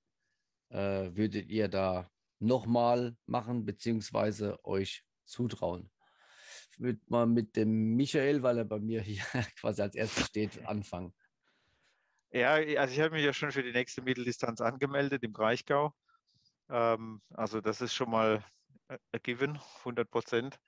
äh, 0.69 1.11
würdet 1.15 1.49
ihr 1.49 1.69
da 1.69 2.11
nochmal 2.41 3.16
machen, 3.27 3.65
beziehungsweise 3.65 4.62
euch 4.65 5.05
zutrauen? 5.25 5.91
Ich 6.73 6.81
würde 6.81 7.01
mal 7.07 7.27
mit 7.27 7.57
dem 7.57 7.95
Michael, 7.95 8.43
weil 8.43 8.59
er 8.59 8.65
bei 8.65 8.81
mir 8.81 9.01
hier 9.01 9.23
quasi 9.61 9.81
als 9.81 9.95
erstes 9.95 10.27
steht, 10.27 10.66
anfangen. 10.66 11.15
Ja, 12.33 12.55
also 12.55 12.93
ich 12.93 13.01
habe 13.01 13.15
mich 13.15 13.25
ja 13.25 13.33
schon 13.33 13.53
für 13.53 13.62
die 13.62 13.73
nächste 13.73 14.03
Mitteldistanz 14.03 14.61
angemeldet 14.61 15.23
im 15.23 15.35
Reichgau. 15.35 15.95
Ähm, 16.69 17.23
also 17.31 17.61
das 17.61 17.81
ist 17.81 17.95
schon 17.95 18.11
mal 18.11 18.45
a 18.89 19.19
given, 19.19 19.59
100 19.85 20.11
Prozent. 20.11 20.59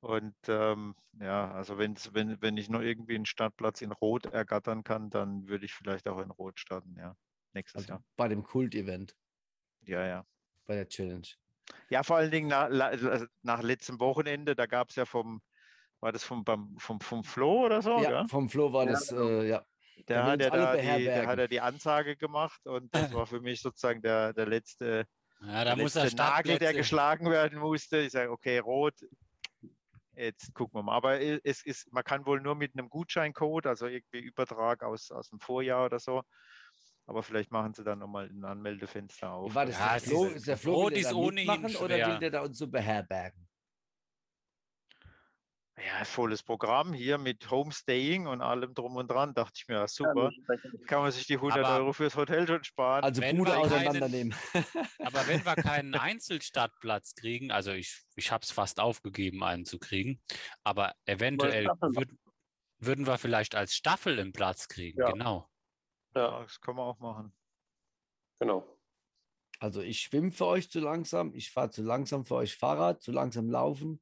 Und 0.00 0.36
ähm, 0.48 0.94
ja, 1.20 1.52
also 1.52 1.78
wenn's, 1.78 2.14
wenn, 2.14 2.40
wenn 2.42 2.56
ich 2.58 2.68
nur 2.70 2.82
irgendwie 2.82 3.16
einen 3.16 3.26
Startplatz 3.26 3.82
in 3.82 3.92
Rot 3.92 4.26
ergattern 4.26 4.84
kann, 4.84 5.10
dann 5.10 5.48
würde 5.48 5.64
ich 5.66 5.74
vielleicht 5.74 6.08
auch 6.08 6.20
in 6.20 6.30
Rot 6.30 6.60
starten, 6.60 6.96
ja, 6.98 7.16
nächstes 7.54 7.86
Also 7.86 7.88
Jahr. 7.88 8.04
bei 8.16 8.26
dem 8.26 8.42
Kult-Event, 8.42 9.16
Ja, 9.80 10.04
ja. 10.06 10.26
bei 10.64 10.74
der 10.76 10.88
Challenge. 10.88 11.26
Ja, 11.90 12.02
vor 12.02 12.16
allen 12.16 12.30
Dingen 12.30 12.48
nach, 12.48 12.68
also 12.70 13.26
nach 13.42 13.62
letztem 13.62 13.98
Wochenende, 14.00 14.54
da 14.54 14.66
gab 14.66 14.90
es 14.90 14.96
ja 14.96 15.04
vom, 15.04 15.40
war 16.00 16.12
das 16.12 16.24
vom, 16.24 16.44
vom, 16.78 17.00
vom 17.00 17.24
Flo 17.24 17.64
oder 17.66 17.82
so? 17.82 18.02
ja, 18.02 18.10
Ja, 18.10 18.26
vom 18.28 18.48
Flo 18.48 18.72
war 18.72 18.86
Ja, 18.86 18.86
das, 18.86 19.10
äh, 19.10 19.48
ja. 19.48 19.64
Der, 20.08 20.24
hat 20.24 20.40
ja 20.40 20.50
da 20.50 20.76
die, 20.76 21.10
der 21.10 21.26
hat 21.26 21.38
ja 21.38 21.48
die 21.48 21.60
Ansage 21.60 22.16
gemacht 22.16 22.66
und 22.66 22.94
das 22.96 23.12
war 23.12 23.26
für 23.26 23.40
mich 23.40 23.60
sozusagen 23.62 24.02
der, 24.02 24.32
der 24.34 24.46
letzte, 24.46 25.06
Ja, 25.40 25.64
da 25.64 25.74
der 25.74 25.82
muss 25.84 25.92
der 25.92 26.12
Nagel, 26.14 26.58
der 26.58 26.72
geschlagen 26.72 27.30
werden 27.30 27.58
musste. 27.58 27.98
Ich 27.98 28.12
sage, 28.12 28.30
okay, 28.30 28.58
rot. 28.58 28.94
Jetzt 30.14 30.54
gucken 30.54 30.78
wir 30.78 30.82
mal. 30.82 30.94
Aber 30.96 31.20
es 31.20 31.62
ist, 31.64 31.92
man 31.92 32.02
kann 32.02 32.24
wohl 32.24 32.40
nur 32.40 32.54
mit 32.54 32.72
einem 32.76 32.88
Gutscheincode, 32.88 33.66
also 33.66 33.86
irgendwie 33.86 34.20
Übertrag 34.20 34.82
aus, 34.82 35.10
aus 35.10 35.28
dem 35.28 35.40
Vorjahr 35.40 35.84
oder 35.84 35.98
so. 35.98 36.22
Aber 37.06 37.22
vielleicht 37.22 37.52
machen 37.52 37.74
sie 37.74 37.84
dann 37.84 37.98
nochmal 37.98 38.28
ein 38.28 38.44
Anmeldefenster 38.44 39.30
auf. 39.30 39.54
War 39.54 39.66
das? 39.66 39.78
Ja, 39.78 39.92
der 39.92 40.00
Flo, 40.00 40.24
ist- 40.26 40.36
ist 40.36 40.46
der 40.48 40.56
Flo 40.56 40.72
Rot 40.72 40.84
will 40.86 40.90
der 40.94 41.00
ist 41.02 41.10
da 41.10 41.16
ohnehin 41.16 41.34
mitmachen 41.34 41.76
oder 41.76 41.94
will 41.96 42.04
schwer. 42.04 42.18
der 42.18 42.30
da 42.30 42.40
uns 42.42 42.58
so 42.58 42.66
beherbergen? 42.66 43.45
Ja, 45.78 46.04
volles 46.06 46.42
Programm 46.42 46.94
hier 46.94 47.18
mit 47.18 47.50
Homestaying 47.50 48.26
und 48.26 48.40
allem 48.40 48.72
drum 48.74 48.96
und 48.96 49.08
dran. 49.10 49.34
Dachte 49.34 49.52
ich 49.56 49.68
mir, 49.68 49.74
ja, 49.74 49.86
super. 49.88 50.30
Kann 50.86 51.02
man 51.02 51.12
sich 51.12 51.26
die 51.26 51.36
100 51.36 51.64
Aber- 51.64 51.76
Euro 51.76 51.92
fürs 51.92 52.16
Hotel 52.16 52.46
schon 52.46 52.64
sparen. 52.64 53.04
Also 53.04 53.20
Bude 53.20 53.36
wir 53.36 53.44
keinen- 53.44 53.58
auseinandernehmen. 53.58 54.34
Aber 55.00 55.26
wenn 55.28 55.44
wir 55.44 55.54
keinen 55.54 55.94
Einzelstartplatz 55.94 57.14
kriegen, 57.14 57.50
also 57.52 57.72
ich, 57.72 58.02
ich 58.14 58.32
habe 58.32 58.42
es 58.42 58.50
fast 58.52 58.80
aufgegeben, 58.80 59.44
einen 59.44 59.66
zu 59.66 59.78
kriegen, 59.78 60.20
aber 60.64 60.94
eventuell 61.04 61.66
würd, 61.66 62.10
würden 62.78 63.06
wir 63.06 63.18
vielleicht 63.18 63.54
als 63.54 63.74
Staffel 63.74 64.18
einen 64.18 64.32
Platz 64.32 64.68
kriegen, 64.68 64.98
Ja. 64.98 65.10
genau. 65.10 65.46
ja, 66.14 66.40
das 66.42 66.58
kann 66.60 66.76
man 66.76 66.86
auch 66.86 66.98
machen. 67.00 67.32
Genau. 68.40 68.66
Also 69.58 69.82
ich 69.82 70.00
schwimme 70.00 70.32
für 70.32 70.46
euch 70.46 70.70
zu 70.70 70.80
langsam, 70.80 71.34
ich 71.34 71.50
fahre 71.50 71.70
zu 71.70 71.82
langsam 71.82 72.24
für 72.24 72.36
euch 72.36 72.56
Fahrrad, 72.56 73.02
zu 73.02 73.12
langsam 73.12 73.50
laufen. 73.50 74.00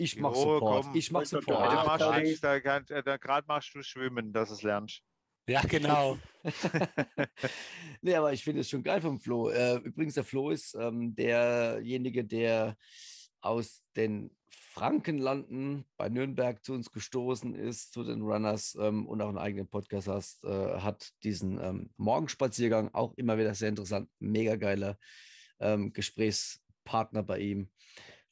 Ich 0.00 0.16
mache 0.16 0.34
Jo, 0.34 0.54
Support. 0.54 0.84
komm. 0.86 0.96
Ich 0.96 1.10
mache 1.10 1.26
Support. 1.26 1.58
Heute 1.58 1.78
Ach, 1.78 1.86
machst 1.86 2.06
du 2.06 2.20
nichts, 2.22 2.40
da, 2.40 2.58
kann- 2.58 2.86
da 2.86 3.16
gerade 3.18 3.46
machst 3.46 3.74
du 3.74 3.82
schwimmen, 3.82 4.32
dass 4.32 4.50
es 4.50 4.62
lernst. 4.62 5.02
Ja, 5.46 5.60
genau. 5.60 6.16
nee, 8.00 8.14
aber 8.14 8.32
ich 8.32 8.42
finde 8.42 8.62
es 8.62 8.70
schon 8.70 8.82
geil 8.82 9.02
vom 9.02 9.20
Flo. 9.20 9.50
Äh, 9.50 9.76
übrigens, 9.76 10.14
der 10.14 10.24
Flo 10.24 10.50
ist 10.50 10.74
ähm, 10.74 11.14
derjenige, 11.14 12.24
der 12.24 12.76
aus 13.42 13.82
den 13.94 14.34
Frankenlanden 14.72 15.84
bei 15.98 16.08
Nürnberg 16.08 16.64
zu 16.64 16.72
uns 16.72 16.90
gestoßen 16.90 17.54
ist, 17.54 17.92
zu 17.92 18.02
den 18.02 18.22
Runners 18.22 18.78
ähm, 18.80 19.06
und 19.06 19.20
auch 19.20 19.28
einen 19.28 19.36
eigenen 19.38 19.68
Podcast 19.68 20.08
hast, 20.08 20.42
äh, 20.44 20.78
hat 20.80 21.10
diesen 21.24 21.60
ähm, 21.62 21.90
Morgenspaziergang 21.98 22.88
auch 22.94 23.12
immer 23.18 23.36
wieder 23.36 23.54
sehr 23.54 23.68
interessant. 23.68 24.08
Mega 24.18 24.56
geiler 24.56 24.96
ähm, 25.58 25.92
Gesprächspartner 25.92 27.22
bei 27.22 27.40
ihm. 27.40 27.70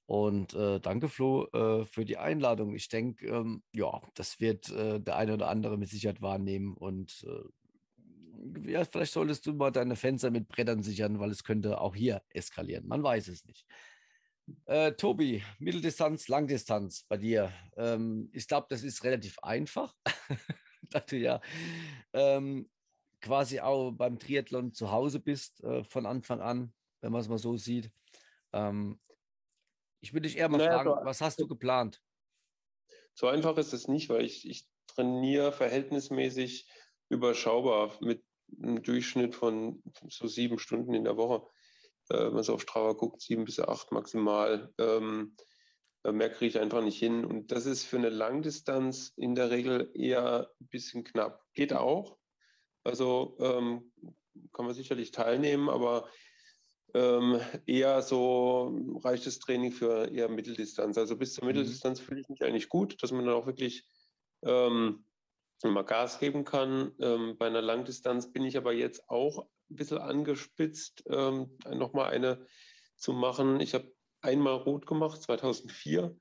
Und 0.08 0.54
äh, 0.54 0.80
danke, 0.80 1.10
Flo, 1.10 1.48
äh, 1.52 1.84
für 1.84 2.06
die 2.06 2.16
Einladung. 2.16 2.74
Ich 2.74 2.88
denke, 2.88 3.26
ähm, 3.26 3.62
ja, 3.74 4.00
das 4.14 4.40
wird 4.40 4.70
äh, 4.70 4.98
der 5.00 5.16
eine 5.16 5.34
oder 5.34 5.50
andere 5.50 5.76
mit 5.76 5.90
Sicherheit 5.90 6.22
wahrnehmen. 6.22 6.72
Und 6.72 7.26
äh, 7.28 8.70
ja, 8.70 8.86
vielleicht 8.86 9.12
solltest 9.12 9.44
du 9.44 9.52
mal 9.52 9.70
deine 9.70 9.96
Fenster 9.96 10.30
mit 10.30 10.48
Brettern 10.48 10.82
sichern, 10.82 11.20
weil 11.20 11.30
es 11.30 11.44
könnte 11.44 11.78
auch 11.78 11.94
hier 11.94 12.22
eskalieren. 12.30 12.88
Man 12.88 13.02
weiß 13.02 13.28
es 13.28 13.44
nicht. 13.44 13.66
Äh, 14.64 14.92
Tobi, 14.92 15.42
Mitteldistanz, 15.58 16.28
Langdistanz 16.28 17.04
bei 17.06 17.18
dir. 17.18 17.52
Ähm, 17.76 18.30
ich 18.32 18.48
glaube, 18.48 18.66
das 18.70 18.84
ist 18.84 19.04
relativ 19.04 19.38
einfach, 19.40 19.94
da 20.88 21.00
du 21.00 21.18
ja 21.18 21.42
ähm, 22.14 22.70
quasi 23.20 23.60
auch 23.60 23.90
beim 23.90 24.18
Triathlon 24.18 24.72
zu 24.72 24.90
Hause 24.90 25.20
bist 25.20 25.62
äh, 25.64 25.84
von 25.84 26.06
Anfang 26.06 26.40
an, 26.40 26.72
wenn 27.02 27.12
man 27.12 27.20
es 27.20 27.28
mal 27.28 27.36
so 27.36 27.58
sieht. 27.58 27.92
Ähm, 28.54 28.98
ich 30.00 30.12
würde 30.12 30.28
dich 30.28 30.36
eher 30.38 30.48
mal 30.48 30.58
Naja, 30.58 30.72
fragen, 30.78 30.90
so- 30.90 31.06
was 31.06 31.20
hast 31.20 31.40
du 31.40 31.46
geplant? 31.48 32.02
So 33.14 33.26
einfach 33.26 33.56
ist 33.58 33.72
es 33.72 33.88
nicht, 33.88 34.08
weil 34.08 34.24
ich, 34.24 34.48
ich 34.48 34.68
trainiere 34.86 35.52
verhältnismäßig 35.52 36.68
überschaubar 37.08 37.96
mit 38.00 38.24
einem 38.62 38.82
Durchschnitt 38.82 39.34
von 39.34 39.82
so 40.08 40.26
sieben 40.26 40.58
Stunden 40.58 40.94
in 40.94 41.04
der 41.04 41.16
Woche. 41.16 41.46
Äh, 42.10 42.26
wenn 42.26 42.34
man 42.34 42.42
so 42.42 42.54
auf 42.54 42.62
Strava 42.62 42.92
guckt, 42.92 43.20
sieben 43.20 43.44
bis 43.44 43.58
acht 43.60 43.92
maximal. 43.92 44.72
Ähm, 44.78 45.36
äh, 46.04 46.12
mehr 46.12 46.30
kriege 46.30 46.46
ich 46.48 46.58
einfach 46.58 46.82
nicht 46.82 46.98
hin. 46.98 47.24
Und 47.24 47.50
das 47.52 47.66
ist 47.66 47.84
für 47.84 47.96
eine 47.98 48.08
Langdistanz 48.08 49.12
in 49.16 49.34
der 49.34 49.50
Regel 49.50 49.90
eher 49.94 50.50
ein 50.60 50.68
bisschen 50.68 51.04
knapp. 51.04 51.44
Geht 51.54 51.72
auch. 51.72 52.18
Also 52.84 53.36
ähm, 53.40 53.92
kann 54.52 54.64
man 54.66 54.74
sicherlich 54.74 55.10
teilnehmen, 55.10 55.68
aber 55.68 56.08
ähm, 56.94 57.40
eher 57.66 58.02
so 58.02 58.74
reicht 59.04 59.26
Training 59.40 59.72
für 59.72 60.10
eher 60.12 60.28
Mitteldistanz. 60.28 60.98
Also 60.98 61.16
bis 61.16 61.34
zur 61.34 61.44
Mhm. 61.44 61.48
Mitteldistanz 61.48 62.00
fühle 62.00 62.20
ich 62.20 62.28
mich 62.28 62.42
eigentlich 62.42 62.68
gut, 62.68 63.02
dass 63.02 63.12
man 63.12 63.26
dann 63.26 63.34
auch 63.34 63.46
wirklich 63.46 63.88
ähm, 64.42 65.06
mal 65.64 65.82
Gas 65.82 66.20
geben 66.20 66.44
kann. 66.44 66.92
Ähm, 67.00 67.36
bei 67.38 67.46
einer 67.46 67.62
Langdistanz 67.62 68.32
bin 68.32 68.44
ich 68.44 68.56
aber 68.56 68.72
jetzt 68.72 69.08
auch 69.08 69.48
ein 69.70 69.76
bisschen 69.76 69.98
angespitzt, 69.98 71.04
ähm, 71.10 71.58
nochmal 71.70 72.10
eine 72.12 72.46
zu 72.96 73.12
machen. 73.12 73.60
Ich 73.60 73.74
habe 73.74 73.94
einmal 74.22 74.54
rot 74.54 74.86
gemacht, 74.86 75.22
2004. 75.22 76.16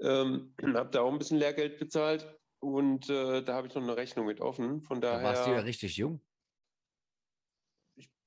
Ähm, 0.00 0.54
habe 0.74 0.90
da 0.90 1.02
auch 1.02 1.12
ein 1.12 1.18
bisschen 1.18 1.38
Lehrgeld 1.38 1.78
bezahlt 1.78 2.38
und 2.60 3.08
äh, 3.10 3.42
da 3.42 3.54
habe 3.54 3.66
ich 3.68 3.74
noch 3.74 3.82
eine 3.82 3.96
Rechnung 3.96 4.26
mit 4.26 4.40
offen. 4.40 4.82
Von 4.82 5.00
Da 5.10 5.20
daher 5.20 5.22
warst 5.22 5.44
du 5.46 5.50
ja 5.50 5.60
richtig 5.60 5.96
jung. 5.96 6.22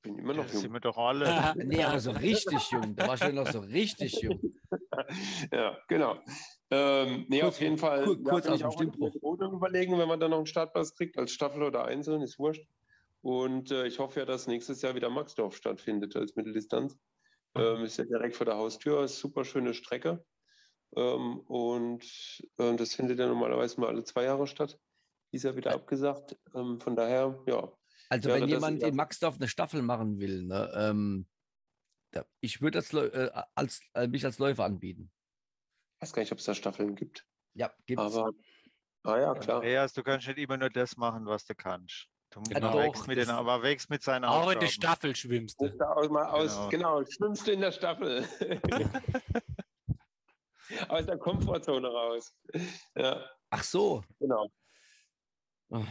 Ich 0.04 0.10
bin 0.10 0.18
immer 0.18 0.34
noch 0.34 0.46
Das 0.46 0.54
jung. 0.54 0.62
sind 0.64 0.74
wir 0.74 0.80
doch 0.80 0.98
alle. 0.98 1.26
Nee, 1.64 1.84
aber 1.84 2.00
so 2.00 2.10
richtig 2.10 2.72
jung. 2.72 2.96
Da 2.96 3.08
warst 3.08 3.22
du 3.24 3.32
noch 3.34 3.48
so 3.48 3.60
richtig 3.60 4.20
jung. 4.22 4.40
Ja, 5.52 5.78
genau. 5.88 6.18
Ähm, 6.72 7.26
nee, 7.30 7.42
Kurz 7.42 7.56
auf 7.56 7.62
jeden 7.62 7.78
Fall. 7.78 8.06
kurz 8.06 8.46
bin 8.46 8.54
aus 8.54 8.60
ich 8.60 8.62
dem 8.62 8.72
Stimmbruch. 8.72 9.14
Überlegen, 9.54 9.98
wenn 10.00 10.08
man 10.08 10.20
dann 10.20 10.32
noch 10.32 10.38
einen 10.38 10.46
Startpass 10.48 10.96
kriegt, 10.96 11.18
als 11.18 11.32
Staffel 11.32 11.62
oder 11.64 11.86
einzeln, 11.86 12.22
ist 12.22 12.40
wurscht. 12.40 12.66
Und 13.22 13.70
äh, 13.72 13.86
ich 13.86 14.00
hoffe 14.00 14.22
ja, 14.22 14.26
dass 14.26 14.48
nächstes 14.48 14.82
Jahr 14.82 14.96
wieder 14.96 15.10
Maxdorf 15.10 15.56
stattfindet 15.56 16.16
als 16.16 16.36
Mitteldistanz. 16.36 16.98
Ähm, 17.56 17.84
ist 17.84 17.98
ja 17.98 18.06
direkt 18.06 18.36
vor 18.36 18.46
der 18.46 18.56
Haustür, 18.58 19.04
ist 19.04 19.20
super 19.20 19.44
schöne 19.46 19.74
Strecke. 19.74 20.24
Ähm, 20.96 21.40
und 21.42 22.42
ähm, 22.58 22.78
das 22.78 22.96
findet 22.96 23.20
ja 23.20 23.28
normalerweise 23.28 23.80
mal 23.80 23.88
alle 23.90 24.04
zwei 24.04 24.24
Jahre 24.24 24.48
statt. 24.48 24.80
Ist 25.32 25.44
ja 25.44 25.56
wieder 25.56 25.74
abgesagt. 25.74 26.38
Ähm, 26.56 26.80
von 26.80 26.96
daher, 26.96 27.38
ja. 27.46 27.72
Also 28.12 28.30
Ja, 28.30 28.36
wenn 28.36 28.50
jemand 28.50 28.84
ist- 28.84 28.90
in 28.90 28.96
Maxdorf 28.96 29.36
eine 29.38 29.48
Staffel 29.48 29.82
machen 29.82 30.20
will, 30.20 30.44
ne, 30.44 30.70
ähm, 30.76 31.28
da, 32.12 32.26
ich 32.42 32.62
würde 32.62 32.80
äh, 32.80 33.32
als, 33.56 33.82
äh, 33.94 34.08
mich 34.08 34.26
als 34.26 34.38
Läufer 34.38 34.66
anbieten. 34.66 35.12
Ich 35.96 36.02
weiß 36.02 36.14
gar 36.14 36.22
nicht, 36.24 36.32
ob 36.34 36.40
es 36.40 36.46
da 36.46 36.54
Staffeln 36.54 36.96
gibt. 36.96 37.26
Ja, 37.54 37.72
gibt's. 37.86 38.04
Aber, 38.04 38.32
ah 39.04 39.18
ja, 39.18 39.34
klar. 39.36 39.58
Andreas, 39.58 39.94
du 39.94 40.04
kannst 40.04 40.28
nicht 40.28 40.40
immer 40.40 40.58
nur 40.58 40.70
das 40.70 40.98
machen, 40.98 41.26
was 41.26 41.46
du 41.46 41.56
kannst. 41.56 42.08
Du 42.32 42.42
Genau. 42.44 42.78
wächst 42.78 43.08
mit 43.08 43.18
den, 43.18 43.30
aber 43.30 43.62
wächst 43.64 43.90
mit 43.90 44.04
seinen 44.04 44.26
Auch 44.26 44.44
in 44.44 44.48
Aufgaben. 44.58 44.66
die 44.66 44.72
Staffel 44.72 45.16
schwimmst 45.16 45.62
du. 45.62 45.68
Auch 45.80 46.10
mal 46.10 46.30
aus, 46.32 46.70
Genau. 46.70 46.98
genau. 47.00 47.06
schwimmst 47.10 47.48
du 47.48 47.52
in 47.54 47.62
der 47.62 47.72
Staffel. 47.72 48.28
aus 50.90 51.06
der 51.06 51.18
Komfortzone 51.18 51.88
raus. 51.88 52.34
Ja, 52.96 53.24
Ach 53.50 53.64
so. 53.64 54.04
genau. 54.20 54.50
Ah, 55.72 55.84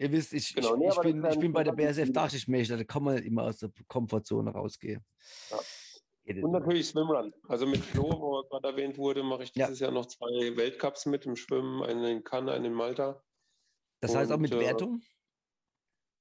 Ihr 0.00 0.10
wisst, 0.12 0.32
ich, 0.32 0.54
Genau, 0.54 0.74
ich, 0.74 0.80
nee, 0.80 0.88
ich, 0.88 1.00
bin, 1.00 1.24
ich 1.26 1.38
bin 1.38 1.52
bei 1.52 1.62
der 1.62 1.72
BSF. 1.72 2.10
Dachtischmächte, 2.10 2.74
da 2.74 2.84
kann 2.84 3.02
man 3.02 3.18
immer 3.18 3.42
aus 3.42 3.58
der 3.58 3.70
Komfortzone 3.86 4.50
rausgehen. 4.50 5.04
Ja. 5.50 6.42
Und 6.42 6.52
natürlich 6.52 6.88
Swimrun. 6.88 7.34
Also 7.48 7.66
mit 7.66 7.84
Flo, 7.84 8.08
wo 8.18 8.38
er 8.38 8.48
gerade 8.48 8.68
erwähnt 8.68 8.96
wurde, 8.96 9.22
mache 9.22 9.42
ich 9.42 9.54
Ja. 9.54 9.66
dieses 9.66 9.80
Jahr 9.80 9.90
noch 9.90 10.06
zwei 10.06 10.56
Weltcups 10.56 11.04
mit 11.04 11.26
im 11.26 11.36
Schwimmen, 11.36 11.82
einen 11.82 12.04
in 12.04 12.24
Cannes, 12.24 12.54
einen 12.54 12.64
in 12.66 12.72
Malta. 12.72 13.22
Das 14.00 14.14
heißt 14.14 14.30
auch 14.30 14.36
und, 14.36 14.42
mit 14.42 14.52
äh, 14.52 14.60
Wertung? 14.60 15.02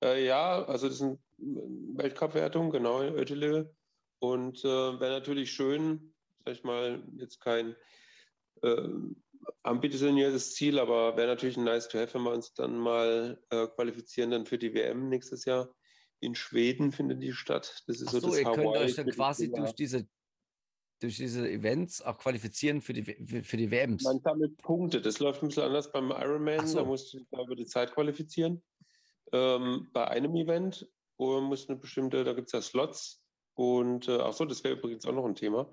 Äh, 0.04 0.26
ja, 0.26 0.66
also 0.66 0.90
das 0.90 0.98
sind 0.98 1.18
Weltcup-Wertung, 1.38 2.72
genau, 2.72 3.00
in 3.00 3.14
Oettele. 3.16 3.74
Und 4.20 4.60
äh, 4.66 4.68
wäre 5.00 5.12
natürlich 5.12 5.54
schön, 5.54 6.14
sag 6.44 6.56
ich 6.56 6.64
mal, 6.66 7.02
jetzt 7.16 7.40
kein 7.40 7.78
äh, 8.62 8.90
ambitioniertes 9.64 10.56
Ziel, 10.56 10.80
aber 10.80 11.16
wäre 11.18 11.28
natürlich 11.28 11.58
ein 11.58 11.64
nice 11.64 11.88
to 11.88 12.00
have, 12.00 12.14
wenn 12.14 12.24
wir 12.24 12.32
uns 12.32 12.54
dann 12.54 12.78
mal 12.78 13.42
äh, 13.50 13.68
qualifizieren 13.68 14.32
dann 14.32 14.46
für 14.46 14.58
die 14.58 14.74
WM 14.74 15.10
nächstes 15.10 15.46
Jahr. 15.46 15.74
In 16.22 16.36
Schweden 16.36 16.92
findet 16.92 17.22
die 17.22 17.32
statt. 17.32 17.84
Das 17.88 18.02
ist 18.02 18.10
Ach 18.10 18.14
so, 18.14 18.20
so, 18.20 18.28
das 18.28 18.40
ihr 18.40 18.44
könnt 18.44 18.58
Hawaii 18.58 18.84
euch 18.86 18.96
dann 18.96 19.10
quasi 19.10 19.52
durch 19.52 19.74
diese, 19.74 20.08
durch 21.00 21.18
diese 21.18 21.50
Events 21.50 22.02
auch 22.02 22.18
qualifizieren 22.18 22.82
für 22.82 22.94
die, 22.94 23.04
für 23.44 23.58
die 23.58 23.72
WMs. 23.72 24.04
Man 24.04 24.20
sammelt 24.20 24.58
Punkte. 24.58 25.02
Das 25.02 25.20
läuft 25.20 25.42
ein 25.42 25.48
bisschen 25.48 25.64
anders 25.64 25.92
beim 25.92 26.12
Ironman. 26.12 26.68
So. 26.68 26.80
Da 26.80 26.84
musst 26.84 27.14
du 27.14 27.20
dich 27.20 27.28
über 27.32 27.56
die 27.56 27.66
Zeit 27.66 27.94
qualifizieren. 27.94 28.62
Ähm, 29.32 29.90
bei 29.94 30.08
einem 30.08 30.36
Event 30.36 30.90
muss 31.18 31.70
eine 31.70 31.78
bestimmte, 31.78 32.24
da 32.24 32.34
gibt 32.34 32.48
es 32.48 32.54
ja 32.54 32.62
Slots. 32.62 33.22
Und 33.56 34.08
äh, 34.08 34.20
ach 34.20 34.34
so, 34.34 34.46
das 34.46 34.64
wäre 34.64 34.76
übrigens 34.76 35.06
auch 35.06 35.14
noch 35.14 35.26
ein 35.26 35.36
Thema. 35.36 35.70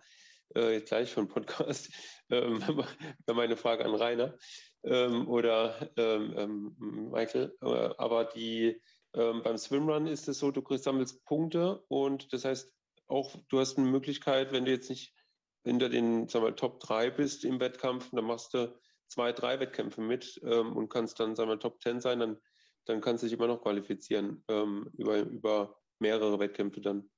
Äh, 0.54 0.74
jetzt 0.74 0.88
gleich 0.88 1.16
einen 1.16 1.28
Podcast. 1.28 1.90
Ähm, 2.28 2.60
meine 3.32 3.56
Frage 3.56 3.84
an 3.84 3.94
Rainer 3.94 4.36
ähm, 4.82 5.28
oder 5.28 5.92
ähm, 5.96 6.34
ähm, 6.36 7.10
Michael. 7.12 7.56
Äh, 7.62 7.90
aber 7.98 8.24
die 8.24 8.82
ähm, 9.14 9.42
beim 9.44 9.56
Swimrun 9.56 10.08
ist 10.08 10.26
es 10.26 10.40
so, 10.40 10.50
du 10.50 10.60
kriegst, 10.60 10.82
sammelst 10.82 11.24
Punkte 11.24 11.84
und 11.86 12.32
das 12.32 12.44
heißt 12.44 12.72
auch, 13.06 13.36
du 13.48 13.60
hast 13.60 13.78
eine 13.78 13.86
Möglichkeit, 13.86 14.50
wenn 14.50 14.64
du 14.64 14.72
jetzt 14.72 14.90
nicht 14.90 15.14
hinter 15.62 15.88
den 15.88 16.26
sagen 16.26 16.44
wir, 16.44 16.56
Top 16.56 16.80
3 16.80 17.10
bist 17.10 17.44
im 17.44 17.60
Wettkampf, 17.60 18.10
dann 18.10 18.24
machst 18.24 18.54
du 18.54 18.76
zwei, 19.06 19.30
drei 19.30 19.60
Wettkämpfe 19.60 20.00
mit 20.00 20.40
ähm, 20.42 20.76
und 20.76 20.88
kannst 20.88 21.20
dann 21.20 21.36
sagen 21.36 21.48
wir, 21.48 21.60
Top 21.60 21.80
10 21.80 22.00
sein, 22.00 22.18
dann, 22.18 22.40
dann 22.86 23.00
kannst 23.00 23.22
du 23.22 23.28
dich 23.28 23.38
immer 23.38 23.46
noch 23.46 23.62
qualifizieren 23.62 24.42
über, 24.48 25.18
über 25.18 25.76
mehrere 26.00 26.40
Wettkämpfe 26.40 26.80
dann. 26.80 27.08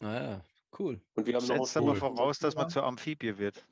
Ah, 0.00 0.14
ja, 0.14 0.44
cool. 0.78 1.00
Und 1.14 1.26
wir 1.26 1.36
haben 1.36 1.46
noch 1.46 1.56
Setzt 1.66 1.76
aber 1.76 1.92
cool. 1.92 1.96
voraus, 1.96 2.38
dass 2.38 2.54
man 2.54 2.70
zur 2.70 2.84
Amphibie 2.84 3.38
wird. 3.38 3.66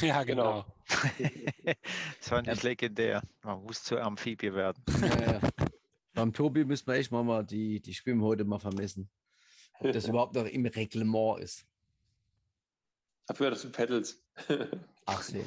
Ja, 0.00 0.22
genau. 0.24 0.64
das 2.18 2.30
war 2.30 2.42
nicht 2.42 2.62
legendär. 2.62 3.22
Man 3.42 3.62
muss 3.64 3.82
zur 3.82 4.02
Amphibie 4.02 4.54
werden. 4.54 4.82
Ja, 5.00 5.32
ja. 5.32 5.40
Beim 6.14 6.32
Tobi 6.32 6.64
müssen 6.64 6.86
wir 6.86 6.94
echt 6.94 7.10
mal, 7.10 7.24
mal 7.24 7.44
die, 7.44 7.80
die 7.80 7.92
Schwimmhäute 7.92 8.44
mal 8.44 8.60
vermessen. 8.60 9.10
Ob 9.80 9.92
das 9.92 10.06
überhaupt 10.08 10.34
noch 10.34 10.46
im 10.46 10.64
Reglement 10.64 11.40
ist. 11.40 11.66
Dafür, 13.26 13.50
dass 13.50 13.62
du 13.62 13.70
pedals. 13.70 14.22
Ach 15.06 15.22
so. 15.22 15.44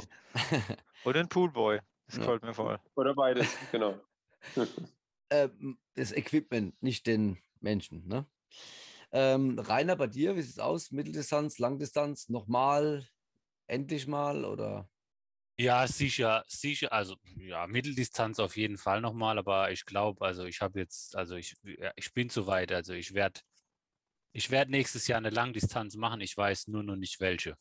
Oder 1.06 1.22
ein 1.22 1.30
Poolboy. 1.30 1.80
Das 2.08 2.16
Ja. 2.16 2.22
gefällt 2.22 2.44
mir 2.44 2.54
voll. 2.54 2.80
Oder 2.96 3.14
beides, 3.14 3.48
genau. 3.72 4.00
ähm, 5.30 5.78
das 5.96 6.12
Equipment, 6.12 6.82
nicht 6.82 7.06
den 7.06 7.38
Menschen. 7.60 8.08
Ne? 8.08 8.26
Ähm, 9.12 9.58
Rainer, 9.58 9.96
bei 9.96 10.08
dir, 10.08 10.36
wie 10.36 10.42
sieht 10.42 10.54
es 10.54 10.60
aus? 10.60 10.92
Mitteldistanz, 10.92 11.60
Langdistanz, 11.60 12.30
nochmal, 12.30 13.08
endlich 13.68 14.08
mal 14.08 14.46
oder? 14.46 14.90
Ja, 15.60 15.88
sicher, 15.88 16.44
sicher. 16.48 16.92
Also 16.92 17.16
ja, 17.36 17.66
Mitteldistanz 17.66 18.40
auf 18.40 18.58
jeden 18.58 18.78
Fall 18.78 19.02
nochmal, 19.02 19.40
aber 19.40 19.72
ich 19.72 19.86
glaube, 19.86 20.24
also 20.24 20.46
ich 20.46 20.62
habe 20.62 20.80
jetzt, 20.80 21.16
also 21.16 21.36
ich, 21.36 21.56
ich 21.96 22.14
bin 22.14 22.30
zu 22.30 22.46
weit. 22.46 22.72
Also 22.72 22.94
ich 22.94 23.14
werde, 23.14 23.40
ich 24.34 24.52
werde 24.52 24.70
nächstes 24.70 25.08
Jahr 25.08 25.18
eine 25.18 25.32
Langdistanz 25.32 25.96
machen. 25.96 26.22
Ich 26.22 26.38
weiß 26.38 26.68
nur 26.68 26.84
noch 26.84 26.96
nicht 26.96 27.20
welche. 27.20 27.58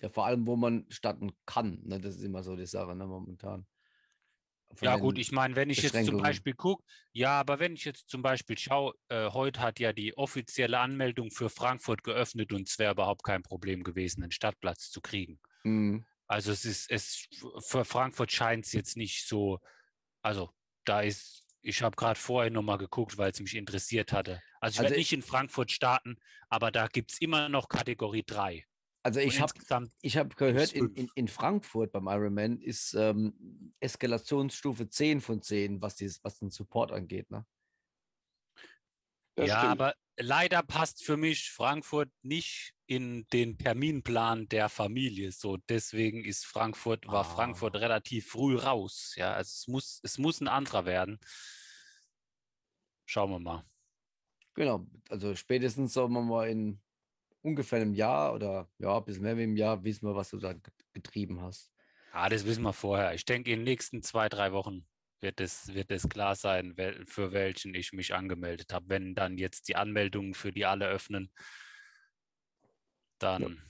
Ja, 0.00 0.08
vor 0.08 0.24
allem, 0.26 0.46
wo 0.46 0.56
man 0.56 0.86
starten 0.88 1.32
kann. 1.44 1.80
Ne? 1.84 2.00
Das 2.00 2.16
ist 2.16 2.22
immer 2.22 2.42
so 2.42 2.56
die 2.56 2.66
Sache 2.66 2.94
ne, 2.94 3.06
momentan. 3.06 3.66
Ja, 4.82 4.96
gut, 4.96 5.18
ich 5.18 5.32
meine, 5.32 5.56
wenn 5.56 5.70
ich 5.70 5.82
jetzt 5.82 6.04
zum. 6.04 6.18
Beispiel 6.18 6.54
gucke, 6.54 6.82
ja, 7.12 7.38
aber 7.40 7.58
wenn 7.58 7.74
ich 7.74 7.84
jetzt 7.84 8.08
zum 8.08 8.22
Beispiel 8.22 8.56
schaue, 8.58 8.94
äh, 9.08 9.30
heute 9.30 9.60
hat 9.60 9.78
ja 9.80 9.92
die 9.92 10.16
offizielle 10.16 10.78
Anmeldung 10.78 11.30
für 11.30 11.48
Frankfurt 11.50 12.02
geöffnet 12.04 12.52
und 12.52 12.68
es 12.68 12.78
wäre 12.78 12.92
überhaupt 12.92 13.22
kein 13.24 13.42
Problem 13.42 13.82
gewesen, 13.84 14.22
einen 14.22 14.32
Stadtplatz 14.32 14.90
zu 14.90 15.00
kriegen. 15.00 15.40
Mhm. 15.64 16.04
Also 16.26 16.52
es 16.52 16.64
ist, 16.64 16.90
es 16.90 17.26
für 17.60 17.84
Frankfurt 17.84 18.32
scheint 18.32 18.64
es 18.66 18.72
jetzt 18.72 18.96
nicht 18.96 19.26
so, 19.26 19.60
also 20.22 20.50
da 20.84 21.02
ist, 21.02 21.46
ich 21.60 21.82
habe 21.82 21.96
gerade 21.96 22.18
vorher 22.18 22.50
nochmal 22.50 22.78
geguckt, 22.78 23.16
weil 23.18 23.30
es 23.30 23.40
mich 23.40 23.54
interessiert 23.54 24.12
hatte. 24.12 24.42
Also 24.60 24.74
ich 24.74 24.78
Also 24.78 24.82
werde 24.82 24.94
ich- 24.94 24.98
nicht 24.98 25.12
in 25.12 25.22
Frankfurt 25.22 25.70
starten, 25.70 26.16
aber 26.48 26.70
da 26.70 26.86
gibt 26.88 27.12
es 27.12 27.20
immer 27.20 27.48
noch 27.48 27.68
Kategorie 27.68 28.24
3. 28.26 28.64
Also 29.04 29.20
ich 29.20 29.38
habe 29.38 29.52
ich 30.00 30.16
hab 30.16 30.34
gehört, 30.34 30.72
in, 30.72 30.88
in, 30.94 31.10
in 31.14 31.28
Frankfurt 31.28 31.92
beim 31.92 32.08
Ironman 32.08 32.58
ist 32.58 32.94
ähm, 32.94 33.74
Eskalationsstufe 33.78 34.88
10 34.88 35.20
von 35.20 35.42
10, 35.42 35.82
was, 35.82 35.96
dieses, 35.96 36.24
was 36.24 36.38
den 36.38 36.48
Support 36.48 36.90
angeht. 36.90 37.30
Ne? 37.30 37.44
Das 39.34 39.48
ja, 39.48 39.58
stimmt. 39.58 39.72
aber 39.72 39.94
leider 40.16 40.62
passt 40.62 41.04
für 41.04 41.18
mich 41.18 41.50
Frankfurt 41.50 42.08
nicht 42.22 42.72
in 42.86 43.26
den 43.26 43.58
Terminplan 43.58 44.48
der 44.48 44.70
Familie. 44.70 45.32
So, 45.32 45.58
deswegen 45.68 46.24
ist 46.24 46.46
Frankfurt, 46.46 47.06
war 47.06 47.24
Frankfurt 47.26 47.76
Ah. 47.76 47.80
relativ 47.80 48.28
früh 48.28 48.56
raus. 48.56 49.12
Ja, 49.16 49.34
also 49.34 49.48
es 49.48 49.68
muss, 49.68 50.00
es 50.02 50.16
muss 50.16 50.40
ein 50.40 50.48
anderer 50.48 50.86
werden. 50.86 51.18
Schauen 53.04 53.30
wir 53.30 53.38
mal. 53.38 53.66
Genau, 54.54 54.86
also 55.10 55.34
spätestens 55.34 55.92
sagen 55.92 56.14
wir 56.14 56.22
mal 56.22 56.48
in 56.48 56.80
ungefähr 57.44 57.80
einem 57.80 57.92
Jahr 57.94 58.34
oder 58.34 58.68
ja, 58.78 58.96
ein 58.96 59.04
bisschen 59.04 59.22
mehr 59.22 59.36
wie 59.36 59.42
einem 59.42 59.56
Jahr 59.56 59.84
wissen 59.84 60.08
wir, 60.08 60.14
was 60.16 60.30
du 60.30 60.38
da 60.38 60.54
get- 60.54 60.72
getrieben 60.92 61.40
hast. 61.42 61.70
Ah, 62.12 62.28
das 62.28 62.44
wissen 62.46 62.62
wir 62.62 62.72
vorher. 62.72 63.14
Ich 63.14 63.24
denke, 63.24 63.50
in 63.52 63.60
den 63.60 63.64
nächsten 63.64 64.02
zwei, 64.02 64.28
drei 64.28 64.52
Wochen 64.52 64.86
wird 65.20 65.40
es, 65.40 65.72
wird 65.74 65.90
es 65.90 66.08
klar 66.08 66.36
sein, 66.36 66.74
für 67.06 67.32
welchen 67.32 67.74
ich 67.74 67.92
mich 67.92 68.14
angemeldet 68.14 68.72
habe. 68.72 68.88
Wenn 68.88 69.14
dann 69.14 69.36
jetzt 69.36 69.68
die 69.68 69.76
Anmeldungen 69.76 70.34
für 70.34 70.52
die 70.52 70.64
alle 70.64 70.86
öffnen, 70.88 71.30
dann 73.18 73.62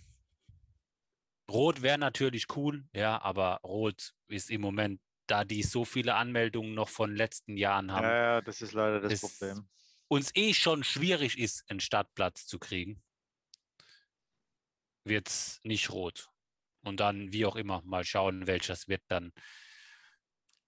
Rot 1.51 1.83
wäre 1.83 1.99
natürlich 1.99 2.47
cool, 2.57 2.85
ja, 2.95 3.21
aber 3.21 3.61
Rot 3.65 4.15
ist 4.29 4.51
im 4.51 4.61
Moment, 4.63 5.01
da 5.27 5.45
die 5.45 5.63
so 5.63 5.85
viele 5.85 6.15
Anmeldungen 6.15 6.75
noch 6.75 6.89
von 6.89 7.15
letzten 7.15 7.57
Jahren 7.57 7.93
haben, 7.93 8.05
Ja, 8.05 8.15
ja, 8.17 8.41
das 8.41 8.63
ist 8.63 8.73
leider 8.73 9.01
das 9.01 9.13
ist- 9.15 9.21
Problem. 9.39 9.69
uns 10.09 10.31
eh 10.35 10.55
schon 10.55 10.85
schwierig 10.85 11.39
ist, 11.39 11.65
einen 11.71 11.81
Startplatz 11.81 12.47
zu 12.47 12.59
kriegen, 12.59 13.03
wird 15.05 15.29
es 15.29 15.61
nicht 15.63 15.91
rot. 15.91 16.29
Und 16.83 17.01
dann, 17.01 17.33
wie 17.33 17.47
auch 17.47 17.57
immer, 17.57 17.83
mal 17.85 18.05
schauen, 18.05 18.47
welches 18.47 18.89
wird 18.89 19.03
dann 19.09 19.33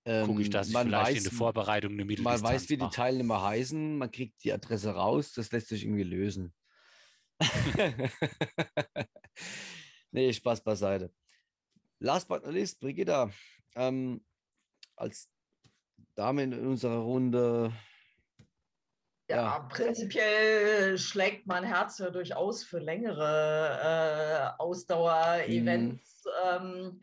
gucke 0.07 0.41
ich, 0.41 0.47
Ähm, 0.47 0.53
dass 0.53 0.69
ich 0.69 0.75
man 0.75 0.87
vielleicht 0.87 1.09
weiß, 1.09 1.17
in 1.19 1.25
der 1.25 1.33
Vorbereitung 1.33 1.93
eine 1.93 1.99
man 1.99 2.07
Mitteldistanz 2.07 2.43
weiß, 2.43 2.69
wie 2.69 2.77
die. 2.77 2.89
Teilnehmer 2.91 3.43
heißen, 3.43 3.99
man 3.99 4.11
kriegt 4.11 4.43
die 4.45 4.53
Adresse 4.53 4.91
raus, 4.91 5.33
das 5.33 5.51
lässt 5.51 5.69
sich 5.69 5.85
irgendwie 5.85 6.05
lösen. 6.05 6.55
nee, 10.13 10.33
Spaß 10.33 10.63
beiseite. 10.63 11.13
Last 11.99 12.29
but 12.29 12.45
not 12.45 12.55
least, 12.55 12.79
Brigitta, 12.79 13.31
ähm, 13.75 14.25
als 14.95 15.29
Dame 16.15 16.45
in 16.45 16.55
unserer 16.55 16.99
Runde, 16.99 17.73
Ja, 19.29 19.37
Ja. 19.37 19.59
prinzipiell 19.69 20.99
schlägt 20.99 21.47
mein 21.47 21.65
Herz 21.65 21.99
ja 21.99 22.11
durchaus 22.11 22.63
für 22.65 22.79
längere 22.79 24.55
äh, 24.57 24.63
Ausdauer-Events. 24.63 26.25
Ähm, 26.45 27.01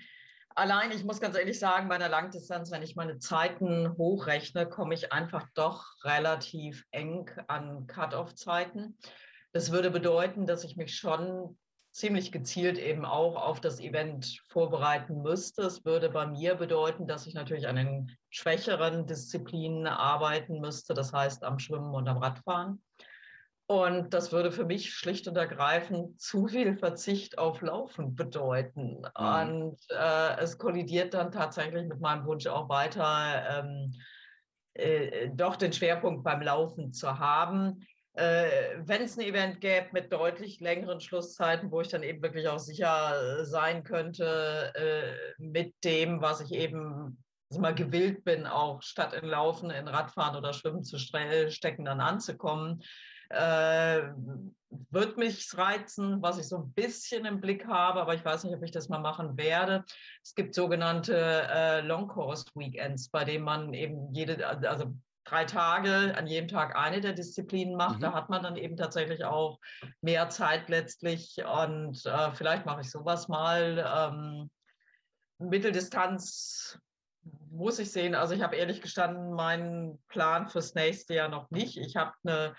allein, 0.56 0.92
ich 0.92 1.04
muss 1.04 1.20
ganz 1.20 1.38
ehrlich 1.38 1.60
sagen, 1.60 1.90
bei 1.90 1.96
einer 1.96 2.10
Langdistanz, 2.10 2.72
wenn 2.72 2.82
ich 2.84 2.96
meine 2.96 3.20
Zeiten 3.20 3.98
hochrechne, 3.98 4.70
komme 4.70 4.94
ich 4.94 5.12
einfach 5.12 5.48
doch 5.54 5.86
relativ 6.04 6.86
eng 6.92 7.30
an 7.48 7.88
Cut-off-Zeiten. 7.88 8.98
Das 9.52 9.72
würde 9.72 9.92
bedeuten, 9.92 10.48
dass 10.48 10.64
ich 10.64 10.78
mich 10.78 10.96
schon 10.96 11.58
ziemlich 11.94 12.32
gezielt 12.32 12.80
eben 12.80 13.06
auch 13.06 13.36
auf 13.36 13.62
das 13.62 13.80
Event 13.80 14.42
vorbereiten 14.50 15.22
müsste. 15.22 15.62
Es 15.62 15.86
würde 15.86 16.10
bei 16.10 16.26
mir 16.26 16.56
bedeuten, 16.56 17.08
dass 17.08 17.28
ich 17.28 17.36
natürlich 17.36 17.68
an 17.68 17.76
den 17.76 18.12
schwächeren 18.32 19.06
Disziplinen 19.06 19.86
arbeiten 19.86 20.60
müsste, 20.60 20.96
das 20.96 21.14
heißt 21.14 21.44
am 21.44 21.60
Schwimmen 21.60 21.94
und 21.94 22.08
am 22.08 22.18
Radfahren. 22.18 22.82
Und 23.68 24.14
das 24.14 24.32
würde 24.32 24.52
für 24.52 24.66
mich 24.66 24.94
schlicht 24.94 25.28
und 25.28 25.38
ergreifend 25.38 26.20
zu 26.20 26.48
viel 26.48 26.76
Verzicht 26.76 27.38
auf 27.38 27.62
Laufen 27.62 28.16
bedeuten. 28.16 29.06
Und 29.16 29.78
äh, 29.90 30.38
es 30.40 30.58
kollidiert 30.58 31.14
dann 31.14 31.32
tatsächlich 31.32 31.88
mit 31.88 32.02
meinem 32.02 32.26
Wunsch 32.26 32.48
auch 32.48 32.70
weiter, 32.70 33.64
ähm, 33.64 33.94
äh, 34.74 35.30
doch 35.30 35.56
den 35.56 35.72
Schwerpunkt 35.72 36.24
beim 36.24 36.42
Laufen 36.42 36.92
zu 36.92 37.20
haben. 37.20 37.86
Äh, 38.14 38.78
Wenn 38.78 39.02
es 39.02 39.18
ein 39.18 39.26
Event 39.26 39.60
gäbe 39.60 39.88
mit 39.92 40.14
deutlich 40.14 40.60
längeren 40.60 41.00
Schlusszeiten, 41.00 41.72
wo 41.72 41.82
ich 41.82 41.88
dann 41.88 42.04
eben 42.04 42.22
wirklich 42.22 42.48
auch 42.48 42.60
sicher 42.60 43.40
äh, 43.40 43.46
sein 43.46 43.84
könnte, 43.84 44.72
äh, 44.76 45.42
mit 45.42 45.74
dem, 45.84 46.22
was 46.22 46.42
ich 46.42 46.52
eben 46.52 47.18
also 47.50 47.62
mal 47.62 47.74
gewillt 47.74 48.24
bin, 48.24 48.46
auch 48.46 48.82
statt 48.82 49.14
in 49.14 49.28
Laufen, 49.28 49.70
in 49.72 49.88
Radfahren 49.88 50.36
oder 50.36 50.54
Schwimmen 50.54 50.84
zu 50.84 50.98
stecken, 51.00 51.86
dann 51.86 52.02
anzukommen, 52.02 52.84
äh, 53.30 54.02
wird 54.92 55.18
mich 55.18 55.48
reizen, 55.58 56.22
was 56.22 56.38
ich 56.38 56.48
so 56.48 56.58
ein 56.58 56.74
bisschen 56.74 57.26
im 57.26 57.42
Blick 57.42 57.68
habe, 57.68 58.02
aber 58.02 58.14
ich 58.14 58.24
weiß 58.24 58.44
nicht, 58.44 58.56
ob 58.56 58.64
ich 58.64 58.72
das 58.72 58.90
mal 58.90 59.00
machen 59.00 59.38
werde. 59.38 59.84
Es 60.24 60.36
gibt 60.36 60.54
sogenannte 60.54 61.16
äh, 61.16 61.82
Long 61.82 62.08
Course 62.08 62.46
Weekends, 62.56 63.10
bei 63.10 63.24
denen 63.24 63.44
man 63.44 63.74
eben 63.74 64.14
jede, 64.14 64.48
also 64.48 64.94
drei 65.26 65.46
Tage, 65.46 66.14
an 66.18 66.28
jedem 66.28 66.48
Tag 66.48 66.76
eine 66.76 67.02
der 67.02 67.14
Disziplinen 67.14 67.76
macht. 67.76 67.98
Mhm. 67.98 68.02
Da 68.02 68.14
hat 68.14 68.30
man 68.30 68.44
dann 68.44 68.56
eben 68.56 68.78
tatsächlich 68.78 69.26
auch 69.26 69.60
mehr 70.02 70.30
Zeit 70.30 70.70
letztlich 70.70 71.38
und 71.46 72.06
äh, 72.06 72.32
vielleicht 72.34 72.66
mache 72.66 72.82
ich 72.82 72.92
sowas 72.92 73.28
mal. 73.28 73.84
Ähm, 73.96 74.50
Mitteldistanz 75.40 76.80
muss 77.52 77.80
ich 77.80 77.92
sehen. 77.92 78.16
Also 78.16 78.34
ich 78.34 78.42
habe 78.42 78.56
ehrlich 78.56 78.82
gestanden 78.82 79.34
meinen 79.34 80.02
Plan 80.08 80.48
fürs 80.48 80.76
nächste 80.76 81.16
Jahr 81.16 81.30
noch 81.30 81.50
nicht. 81.52 81.78
Ich 81.78 81.96
habe 81.96 82.14
eine 82.24 82.56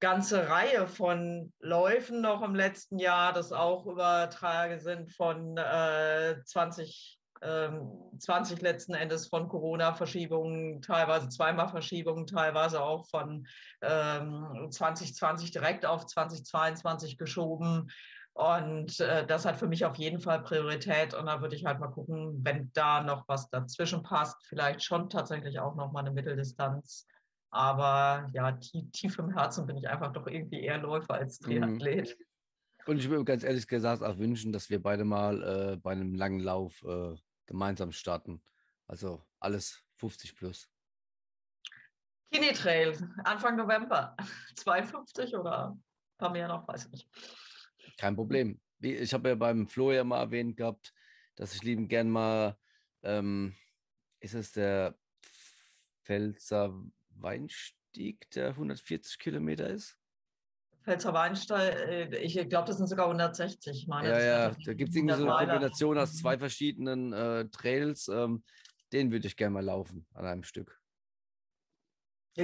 ganze 0.00 0.48
Reihe 0.48 0.86
von 0.86 1.52
Läufen 1.58 2.20
noch 2.20 2.42
im 2.42 2.54
letzten 2.54 2.98
Jahr, 2.98 3.32
das 3.32 3.52
auch 3.52 3.86
Übertrage 3.86 4.78
sind 4.80 5.12
von 5.12 5.56
äh, 5.56 6.36
20, 6.44 7.18
ähm, 7.18 7.25
20 8.18 8.60
letzten 8.62 8.94
Endes 8.94 9.28
von 9.28 9.48
Corona-Verschiebungen, 9.48 10.82
teilweise 10.82 11.28
zweimal 11.28 11.68
Verschiebungen, 11.68 12.26
teilweise 12.26 12.82
auch 12.82 13.06
von 13.08 13.46
ähm, 13.82 14.68
2020 14.70 15.50
direkt 15.50 15.86
auf 15.86 16.06
2022 16.06 17.18
geschoben. 17.18 17.90
Und 18.32 19.00
äh, 19.00 19.26
das 19.26 19.46
hat 19.46 19.56
für 19.56 19.66
mich 19.66 19.84
auf 19.84 19.96
jeden 19.96 20.20
Fall 20.20 20.42
Priorität. 20.42 21.14
Und 21.14 21.26
da 21.26 21.40
würde 21.40 21.56
ich 21.56 21.64
halt 21.64 21.80
mal 21.80 21.88
gucken, 21.88 22.44
wenn 22.44 22.70
da 22.74 23.02
noch 23.02 23.26
was 23.28 23.48
dazwischen 23.48 24.02
passt, 24.02 24.36
vielleicht 24.46 24.82
schon 24.82 25.08
tatsächlich 25.08 25.58
auch 25.58 25.74
noch 25.74 25.90
mal 25.92 26.00
eine 26.00 26.10
Mitteldistanz. 26.10 27.06
Aber 27.50 28.28
ja, 28.34 28.52
tief, 28.52 28.90
tief 28.92 29.18
im 29.18 29.30
Herzen 29.30 29.66
bin 29.66 29.78
ich 29.78 29.88
einfach 29.88 30.12
doch 30.12 30.26
irgendwie 30.26 30.62
eher 30.62 30.78
Läufer 30.78 31.14
als 31.14 31.40
Mhm. 31.40 31.46
Triathlet. 31.46 32.18
Und 32.86 32.98
ich 32.98 33.08
würde 33.08 33.24
ganz 33.24 33.42
ehrlich 33.42 33.66
gesagt 33.66 34.02
auch 34.02 34.18
wünschen, 34.18 34.52
dass 34.52 34.70
wir 34.70 34.82
beide 34.82 35.04
mal 35.04 35.42
äh, 35.42 35.76
bei 35.76 35.92
einem 35.92 36.14
langen 36.14 36.40
Lauf 36.40 36.84
äh, 36.84 37.14
gemeinsam 37.46 37.92
starten. 37.92 38.42
Also 38.86 39.24
alles 39.40 39.82
50 39.96 40.36
plus. 40.36 40.68
Kini 42.30 42.52
Trail, 42.52 42.96
Anfang 43.24 43.56
November. 43.56 44.16
52 44.56 45.36
oder 45.36 45.70
ein 45.70 45.84
paar 46.18 46.30
mehr 46.30 46.48
noch, 46.48 46.66
weiß 46.66 46.86
ich 46.86 46.92
nicht. 46.92 47.08
Kein 47.96 48.16
Problem. 48.16 48.60
Ich 48.80 49.14
habe 49.14 49.30
ja 49.30 49.34
beim 49.34 49.68
Flo 49.68 49.92
ja 49.92 50.04
mal 50.04 50.20
erwähnt 50.20 50.56
gehabt, 50.56 50.92
dass 51.34 51.54
ich 51.54 51.62
lieben 51.62 51.88
gern 51.88 52.10
mal, 52.10 52.58
ähm, 53.02 53.54
ist 54.20 54.34
es 54.34 54.52
der 54.52 54.98
Pfälzer 56.04 56.74
Weinstieg, 57.10 58.30
der 58.30 58.50
140 58.50 59.18
Kilometer 59.18 59.68
ist? 59.68 59.98
Pfälzer 60.86 61.12
Weinstall, 61.12 61.68
äh, 61.88 62.16
ich 62.18 62.34
glaube, 62.48 62.68
das 62.68 62.76
sind 62.78 62.86
sogar 62.86 63.06
160. 63.08 63.76
Ich 63.82 63.88
meine, 63.88 64.08
Ja, 64.10 64.20
ja, 64.20 64.50
da 64.64 64.72
gibt 64.74 64.90
es 64.90 64.96
irgendwie 64.96 65.14
so 65.14 65.22
eine 65.22 65.32
100 65.32 65.36
Meiler. 65.36 65.52
Kombination 65.54 65.98
aus 65.98 66.12
Mhm. 66.12 66.16
zwei 66.18 66.38
verschiedenen 66.38 67.12
äh, 67.12 67.48
Trails. 67.48 68.06
Ähm, 68.08 68.44
den 68.92 69.10
würde 69.10 69.26
ich 69.26 69.36
gerne 69.36 69.52
mal 69.54 69.64
laufen 69.64 70.06
an 70.14 70.26
einem 70.26 70.42
Stück. 70.44 70.80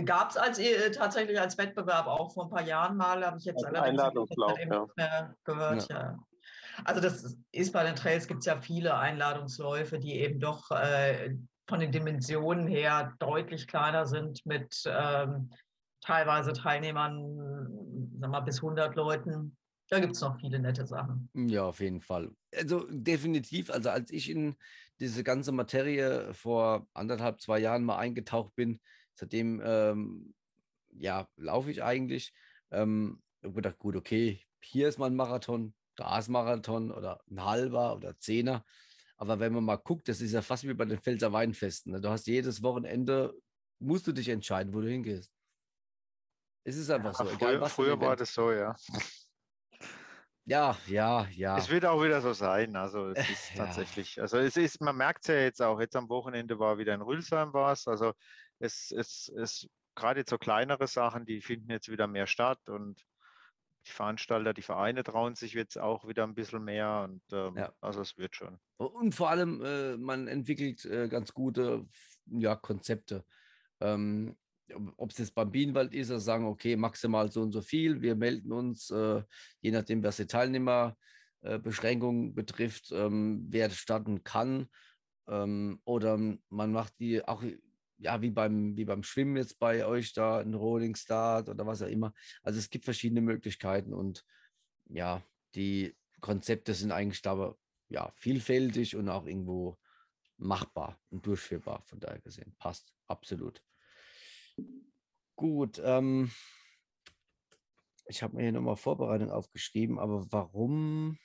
Gab 0.04 0.30
es 0.30 0.36
als, 0.36 0.58
äh, 0.58 0.90
tatsächlich 0.90 1.38
als 1.38 1.56
Wettbewerb 1.56 2.06
auch 2.06 2.32
vor 2.32 2.44
ein 2.46 2.50
paar 2.50 2.62
Jahren 2.66 2.96
mal, 2.96 3.24
habe 3.24 3.38
ich 3.38 3.44
jetzt 3.44 3.64
Als 3.64 3.66
allerdings 3.76 4.00
Einladungslauf, 4.00 4.58
ja. 4.58 4.80
nicht 4.80 4.96
mehr 4.96 5.36
gehört. 5.44 5.88
Ja. 5.90 6.18
Also 6.84 7.00
das 7.00 7.22
ist- 7.22 7.38
ist 7.52 7.72
bei 7.72 7.84
den 7.84 7.94
Trails 7.94 8.26
gibt 8.26 8.40
es 8.40 8.46
ja 8.46 8.60
viele 8.60 8.96
Einladungsläufe, 8.96 9.98
die 10.00 10.14
eben 10.18 10.40
doch 10.40 10.70
äh, 10.72 11.36
von 11.68 11.78
den 11.78 11.92
Dimensionen 11.92 12.66
her 12.66 13.12
deutlich 13.20 13.68
kleiner 13.68 14.06
sind 14.06 14.44
mit 14.46 14.82
ähm, 14.86 15.50
teilweise 16.02 16.52
Teilnehmern, 16.52 18.10
sag 18.20 18.30
mal, 18.30 18.40
bis 18.40 18.62
100 18.62 18.94
Leuten. 18.96 19.56
Da 19.88 20.00
gibt 20.00 20.14
es 20.14 20.20
noch 20.20 20.38
viele 20.40 20.58
nette 20.58 20.86
Sachen. 20.86 21.28
Ja, 21.34 21.64
auf 21.64 21.80
jeden 21.80 22.00
Fall. 22.00 22.30
Also 22.54 22.86
definitiv, 22.90 23.70
also 23.70 23.90
als 23.90 24.10
ich 24.10 24.30
in 24.30 24.56
diese 25.00 25.24
ganze 25.24 25.52
Materie 25.52 26.32
vor 26.34 26.86
anderthalb, 26.94 27.40
zwei 27.40 27.58
Jahren 27.58 27.84
mal 27.84 27.98
eingetaucht 27.98 28.54
bin, 28.54 28.80
seitdem 29.14 29.60
ähm, 29.64 30.34
ja, 30.90 31.28
laufe 31.36 31.70
ich 31.70 31.82
eigentlich. 31.82 32.32
Ähm, 32.70 33.22
ich 33.40 33.46
habe 33.46 33.54
gedacht, 33.54 33.78
gut, 33.78 33.96
okay, 33.96 34.40
hier 34.60 34.88
ist 34.88 34.98
mal 34.98 35.06
ein 35.06 35.16
Marathon, 35.16 35.74
da 35.96 36.18
ist 36.18 36.28
Marathon 36.28 36.90
oder 36.90 37.20
ein 37.30 37.44
halber 37.44 37.96
oder 37.96 38.18
Zehner. 38.18 38.64
Aber 39.16 39.40
wenn 39.40 39.52
man 39.52 39.64
mal 39.64 39.76
guckt, 39.76 40.08
das 40.08 40.20
ist 40.20 40.32
ja 40.32 40.42
fast 40.42 40.66
wie 40.66 40.74
bei 40.74 40.84
den 40.84 40.98
Pfälzer 40.98 41.32
Weinfesten. 41.32 41.92
Ne? 41.92 42.00
Du 42.00 42.08
hast 42.08 42.26
jedes 42.26 42.62
Wochenende, 42.62 43.34
musst 43.78 44.06
du 44.06 44.12
dich 44.12 44.28
entscheiden, 44.28 44.72
wo 44.72 44.80
du 44.80 44.88
hingehst. 44.88 45.30
Es 46.64 46.76
ist 46.76 46.90
einfach 46.90 47.14
so. 47.14 47.24
Ja, 47.24 47.32
egal 47.32 47.58
früher 47.58 47.68
früher 47.68 48.00
war 48.00 48.16
das 48.16 48.32
so, 48.32 48.52
ja. 48.52 48.74
Ja, 50.44 50.76
ja, 50.86 51.26
ja. 51.30 51.56
Es 51.56 51.68
wird 51.70 51.84
auch 51.84 52.02
wieder 52.02 52.20
so 52.20 52.32
sein. 52.32 52.74
Also 52.74 53.08
es 53.10 53.30
ist 53.30 53.54
Ja. 53.54 53.66
tatsächlich, 53.66 54.20
also 54.20 54.38
es 54.38 54.56
ist, 54.56 54.80
man 54.80 54.96
merkt 54.96 55.20
es 55.22 55.28
ja 55.28 55.40
jetzt 55.40 55.62
auch, 55.62 55.80
jetzt 55.80 55.94
am 55.94 56.08
Wochenende 56.08 56.58
war 56.58 56.78
wieder 56.78 56.94
in 56.94 57.00
Rülsheim 57.02 57.52
was. 57.52 57.86
Also 57.86 58.12
es, 58.58 58.90
es, 58.90 59.32
es 59.36 59.68
gerade 59.94 60.24
so 60.28 60.38
kleinere 60.38 60.86
Sachen, 60.88 61.26
die 61.26 61.40
finden 61.40 61.70
jetzt 61.70 61.88
wieder 61.88 62.06
mehr 62.08 62.26
statt 62.26 62.68
und 62.68 63.04
die 63.86 63.90
Veranstalter, 63.90 64.54
die 64.54 64.62
Vereine 64.62 65.02
trauen 65.02 65.34
sich 65.34 65.54
jetzt 65.54 65.76
auch 65.78 66.06
wieder 66.06 66.24
ein 66.24 66.34
bisschen 66.34 66.62
mehr 66.64 67.02
und 67.08 67.22
ähm, 67.32 67.56
Ja. 67.56 67.72
also 67.80 68.00
es 68.00 68.16
wird 68.16 68.36
schon. 68.36 68.58
Und 68.76 69.14
vor 69.14 69.30
allem, 69.30 69.60
äh, 69.64 69.96
man 69.96 70.28
entwickelt 70.28 70.84
äh, 70.84 71.08
ganz 71.08 71.32
gute 71.34 71.86
ja, 72.26 72.54
Konzepte. 72.56 73.24
Ähm, 73.80 74.36
ob 74.96 75.10
es 75.10 75.18
jetzt 75.18 75.34
beim 75.34 75.50
Bienenwald 75.50 75.94
ist, 75.94 76.10
also 76.10 76.24
sagen, 76.24 76.46
okay, 76.46 76.76
maximal 76.76 77.30
so 77.30 77.42
und 77.42 77.52
so 77.52 77.60
viel, 77.60 78.00
wir 78.02 78.14
melden 78.14 78.52
uns, 78.52 78.90
äh, 78.90 79.22
je 79.60 79.70
nachdem, 79.70 80.02
was 80.02 80.16
die 80.16 80.26
Teilnehmerbeschränkungen 80.26 82.34
betrifft, 82.34 82.90
ähm, 82.92 83.46
wer 83.48 83.70
starten 83.70 84.24
kann. 84.24 84.68
Ähm, 85.28 85.80
oder 85.84 86.18
man 86.48 86.72
macht 86.72 86.98
die 86.98 87.26
auch, 87.26 87.42
ja, 87.98 88.20
wie 88.20 88.30
beim, 88.30 88.76
wie 88.76 88.84
beim 88.84 89.02
Schwimmen 89.02 89.36
jetzt 89.36 89.58
bei 89.58 89.86
euch 89.86 90.12
da, 90.12 90.40
ein 90.40 90.54
Rolling 90.54 90.96
Start 90.96 91.48
oder 91.48 91.66
was 91.66 91.82
auch 91.82 91.88
immer. 91.88 92.12
Also 92.42 92.58
es 92.58 92.70
gibt 92.70 92.84
verschiedene 92.84 93.20
Möglichkeiten 93.20 93.92
und 93.92 94.24
ja, 94.86 95.22
die 95.54 95.94
Konzepte 96.20 96.74
sind 96.74 96.92
eigentlich 96.92 97.22
da 97.22 97.54
ja, 97.88 98.12
vielfältig 98.16 98.96
und 98.96 99.08
auch 99.08 99.26
irgendwo 99.26 99.78
machbar 100.38 100.98
und 101.10 101.26
durchführbar, 101.26 101.82
von 101.84 102.00
daher 102.00 102.20
gesehen. 102.20 102.54
Passt, 102.58 102.92
absolut. 103.06 103.62
Gut, 105.36 105.80
ähm, 105.84 106.30
ich 108.06 108.22
habe 108.22 108.36
mir 108.36 108.42
hier 108.42 108.52
nochmal 108.52 108.76
Vorbereitung 108.76 109.30
aufgeschrieben, 109.30 109.98
aber 109.98 110.26
warum? 110.30 111.18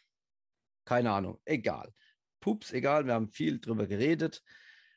Keine 0.86 1.12
Ahnung, 1.12 1.40
egal. 1.46 1.94
Pups, 2.40 2.72
egal, 2.72 3.06
wir 3.06 3.14
haben 3.14 3.30
viel 3.30 3.60
drüber 3.60 3.88
geredet. 3.88 4.44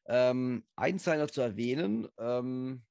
Ähm, 0.06 0.66
eins 0.76 1.04
sei 1.04 1.16
noch 1.16 1.30
zu 1.30 1.40
erwähnen, 1.40 2.08
ähm, 2.18 2.84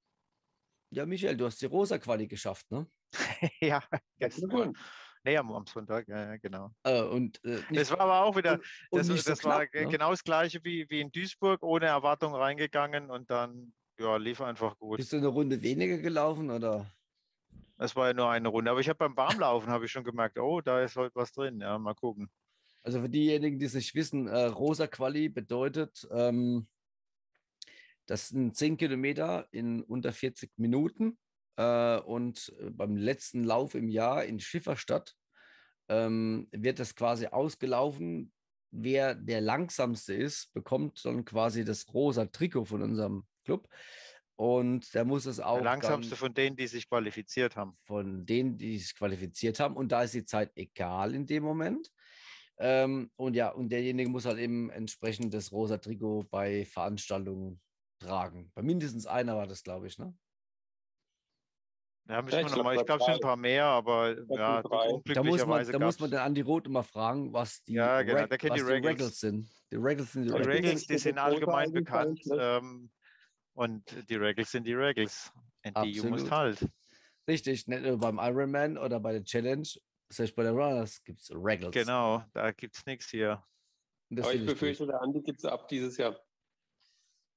ja, 0.92 1.06
Michael, 1.06 1.38
du 1.38 1.46
hast 1.46 1.62
die 1.62 1.68
Rosa-Quali 1.68 2.28
geschafft, 2.28 2.72
ne? 2.72 2.88
ja, 3.62 3.84
gestern. 4.18 4.76
Nee, 5.24 5.38
am, 5.38 5.52
am 5.52 5.66
Sonntag, 5.66 6.08
ja, 6.08 6.38
genau. 6.38 6.74
Äh, 6.84 7.02
und 7.04 7.44
äh, 7.44 7.62
Das 7.74 7.92
war 7.92 8.00
aber 8.00 8.24
auch 8.24 8.36
wieder, 8.36 8.54
und, 8.54 8.66
und 8.92 8.98
das, 9.00 9.08
so 9.08 9.32
das 9.32 9.44
war 9.44 9.60
knapp, 9.60 9.72
ge- 9.72 9.86
ne? 9.86 9.92
genau 9.92 10.12
das 10.12 10.24
gleiche 10.24 10.64
wie, 10.64 10.90
wie 10.90 11.02
in 11.02 11.12
Duisburg, 11.12 11.62
ohne 11.62 11.88
Erwartung 11.88 12.34
reingegangen 12.34 13.12
und 13.12 13.30
dann, 13.30 13.74
ja, 14.00 14.18
lief 14.18 14.42
einfach 14.42 14.78
gut. 14.78 14.98
Bist 14.98 15.14
du 15.14 15.18
eine 15.18 15.28
Runde 15.28 15.62
weniger 15.62 15.98
gelaufen 15.98 16.50
oder? 16.50 16.92
Es 17.78 17.96
war 17.96 18.08
ja 18.08 18.14
nur 18.14 18.30
eine 18.30 18.50
Runde, 18.50 18.72
aber 18.72 18.80
ich 18.80 18.90
habe 18.90 18.98
beim 18.98 19.16
Warmlaufen 19.16 19.70
habe 19.70 19.86
ich 19.86 19.92
schon 19.92 20.04
gemerkt, 20.04 20.38
oh, 20.38 20.60
da 20.62 20.82
ist 20.82 20.96
heute 20.96 21.16
was 21.16 21.32
drin, 21.32 21.62
ja, 21.62 21.78
mal 21.78 21.94
gucken. 21.94 22.30
Also 22.84 23.02
für 23.02 23.10
diejenigen, 23.10 23.60
die 23.60 23.66
es 23.66 23.74
nicht 23.74 23.96
wissen, 23.96 24.28
äh, 24.28 24.46
Rosa 24.46 24.88
Quali 24.88 25.30
bedeutet, 25.30 26.08
ähm, 26.12 26.68
das 28.06 28.30
sind 28.30 28.58
10 28.58 28.78
Kilometer 28.78 29.48
in 29.52 29.84
unter 29.84 30.12
40 30.12 30.52
Minuten. 30.58 31.18
Äh, 31.58 32.00
und 32.00 32.54
äh, 32.60 32.70
beim 32.70 32.96
letzten 32.96 33.44
Lauf 33.44 33.76
im 33.76 33.88
Jahr 33.88 34.24
in 34.24 34.40
Schifferstadt 34.40 35.16
ähm, 35.90 36.48
wird 36.52 36.80
das 36.80 36.96
quasi 36.96 37.28
ausgelaufen. 37.28 38.32
Wer 38.72 39.14
der 39.14 39.42
langsamste 39.42 40.14
ist, 40.14 40.54
bekommt 40.54 41.04
dann 41.06 41.26
quasi 41.26 41.66
das 41.66 41.94
rosa 41.94 42.26
Trikot 42.26 42.66
von 42.66 42.82
unserem 42.82 43.28
Club. 43.50 43.68
Und 44.36 44.94
der 44.94 45.04
muss 45.04 45.26
es 45.26 45.42
auch 45.42 45.56
Der 45.56 45.64
langsamste 45.66 46.12
dann 46.12 46.18
von 46.20 46.34
denen, 46.34 46.56
die 46.56 46.68
sich 46.68 46.88
qualifiziert 46.88 47.58
haben. 47.58 47.78
von 47.84 48.26
denen, 48.26 48.58
die 48.58 48.78
sich 48.80 48.96
qualifiziert 48.96 49.60
haben. 49.60 49.76
Und 49.76 49.92
da 49.92 50.04
ist 50.04 50.14
die 50.14 50.24
Zeit 50.24 50.52
egal 50.56 51.14
in 51.14 51.26
dem 51.26 51.44
Moment. 51.44 51.92
Ähm, 52.58 53.12
und 53.18 53.36
ja, 53.36 53.50
und 53.50 53.70
derjenige 53.70 54.10
muss 54.10 54.26
halt 54.26 54.38
eben 54.38 54.70
entsprechend 54.70 55.34
das 55.34 55.52
rosa 55.52 55.78
Trikot 55.78 56.24
bei 56.30 56.66
Veranstaltungen 56.66 57.62
tragen. 58.00 58.52
Bei 58.54 58.62
mindestens 58.62 59.06
einer 59.06 59.36
war 59.36 59.48
das, 59.48 59.64
glaube 59.64 59.88
ich, 59.88 59.98
ne? 59.98 60.14
Ja, 62.08 62.22
müssen 62.22 62.40
ich 62.40 62.46
wir 62.46 62.50
noch 62.50 62.56
glaub, 62.56 62.66
mal, 62.66 62.76
bei 62.76 62.82
ich 62.82 62.86
glaube, 62.88 63.00
es 63.02 63.06
sind 63.06 63.16
ein 63.16 63.22
paar 63.22 63.38
mehr, 63.38 63.66
aber 63.66 64.16
ja. 64.30 64.62
Da 64.62 65.24
muss 65.24 65.46
man, 65.46 65.72
da 65.72 65.80
muss 65.80 66.00
man 66.00 66.10
den 66.10 66.20
Andi 66.20 66.42
Roth 66.42 66.66
immer 66.66 66.84
fragen, 66.84 67.34
was 67.34 67.64
die, 67.64 67.74
Ja, 67.76 68.02
genau, 68.02 68.22
Reg- 68.24 68.32
was 68.32 68.56
die 68.56 68.62
Regals. 68.62 69.00
Regals 69.00 69.20
sind. 69.20 69.50
Die 69.72 69.76
Regals 69.76 70.12
sind 70.14 70.26
die 70.26 70.32
Die 70.32 70.88
die 70.88 70.98
sind 70.98 71.18
allgemein 71.20 71.72
bekannt. 71.72 72.26
ne? 72.26 72.38
Ähm, 72.40 72.90
und 73.60 74.10
die 74.10 74.16
Regals 74.16 74.52
sind 74.52 74.66
die 74.66 74.74
Regals. 74.74 75.34
And 75.64 75.76
die 75.84 75.92
you 75.92 76.04
must 76.06 76.32
Absolut. 76.32 76.32
halt. 76.32 76.72
Richtig, 77.28 77.68
nicht 77.68 77.84
nur 77.84 77.98
beim 77.98 78.18
Ironman 78.18 78.78
oder 78.78 79.00
bei 79.02 79.12
der 79.12 79.24
Challenge, 79.24 79.68
selbst 80.10 80.36
bei 80.36 80.44
der 80.44 80.54
Runners 80.54 81.04
gibt 81.04 81.20
es 81.22 81.30
Regals. 81.32 81.74
Genau, 81.74 82.24
da 82.34 82.52
gibt 82.52 82.78
es 82.78 82.86
nichts 82.86 83.10
hier. 83.10 83.44
Und 84.10 84.18
das 84.18 84.28
Aber 84.28 84.36
ich 84.36 84.46
befürchte, 84.46 84.88
der 84.88 85.02
Andi 85.02 85.22
gibt 85.22 85.40
es 85.40 85.46
ab 85.46 85.68
dieses 85.68 85.98
Jahr. 85.98 86.18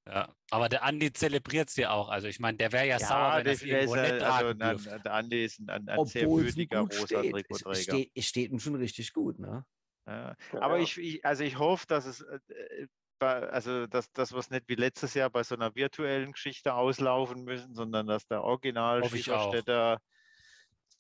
Ja, 0.07 0.35
aber 0.51 0.69
der 0.69 0.85
Andi 0.85 1.13
zelebriert 1.13 1.69
es 1.69 1.77
ja 1.77 1.91
auch. 1.91 2.09
Also 2.09 2.29
ich 2.29 2.39
meine, 2.41 2.57
der 2.57 2.73
wäre 2.73 2.87
ja, 2.87 2.99
sauer, 3.01 3.31
wenn 3.37 3.47
er 3.47 3.57
der 3.57 3.63
irgendwo 3.63 3.95
ist, 3.95 4.01
nicht 4.01 4.13
ja- 4.13 4.19
tragen 4.19 4.63
also, 4.63 4.91
na, 4.91 4.99
der 4.99 5.15
Andi 5.15 5.45
ist 5.45 5.59
ein, 5.59 5.71
ein, 5.71 5.89
ein 5.89 6.07
sehr 6.07 6.25
Obwohl 6.27 6.43
es 6.43 6.55
ihm 6.55 6.57
würdiger 6.57 6.81
gut 6.83 7.01
rosa 7.01 7.23
Trikotträger. 7.23 7.83
steht. 7.83 8.13
es 8.15 8.27
steht 8.27 8.51
ihm 8.53 8.59
schon 8.61 8.75
richtig 8.77 9.13
gut, 9.13 9.39
ne? 9.41 9.67
Ja. 10.07 10.37
Ja, 10.53 10.61
Aber 10.61 10.77
ja. 10.79 10.83
ich, 10.85 10.99
ich, 10.99 11.25
also 11.25 11.45
ich 11.45 11.59
hoffe, 11.59 11.87
dass 11.87 12.07
es, 12.07 12.21
äh, 12.21 12.87
also 13.23 13.87
dass, 13.87 14.13
dass 14.13 14.33
wir 14.33 14.39
es 14.39 14.51
nicht 14.51 14.69
wie 14.69 14.75
letztes 14.75 15.15
Jahr 15.15 15.31
bei 15.31 15.43
so 15.43 15.55
einer 15.55 15.75
virtuellen 15.75 16.33
Geschichte 16.33 16.75
auslaufen 16.75 17.45
müssen, 17.45 17.75
sondern 17.75 18.07
dass 18.07 18.27
der 18.27 18.43
Original. 18.43 19.05
Schieferstädter 19.09 19.99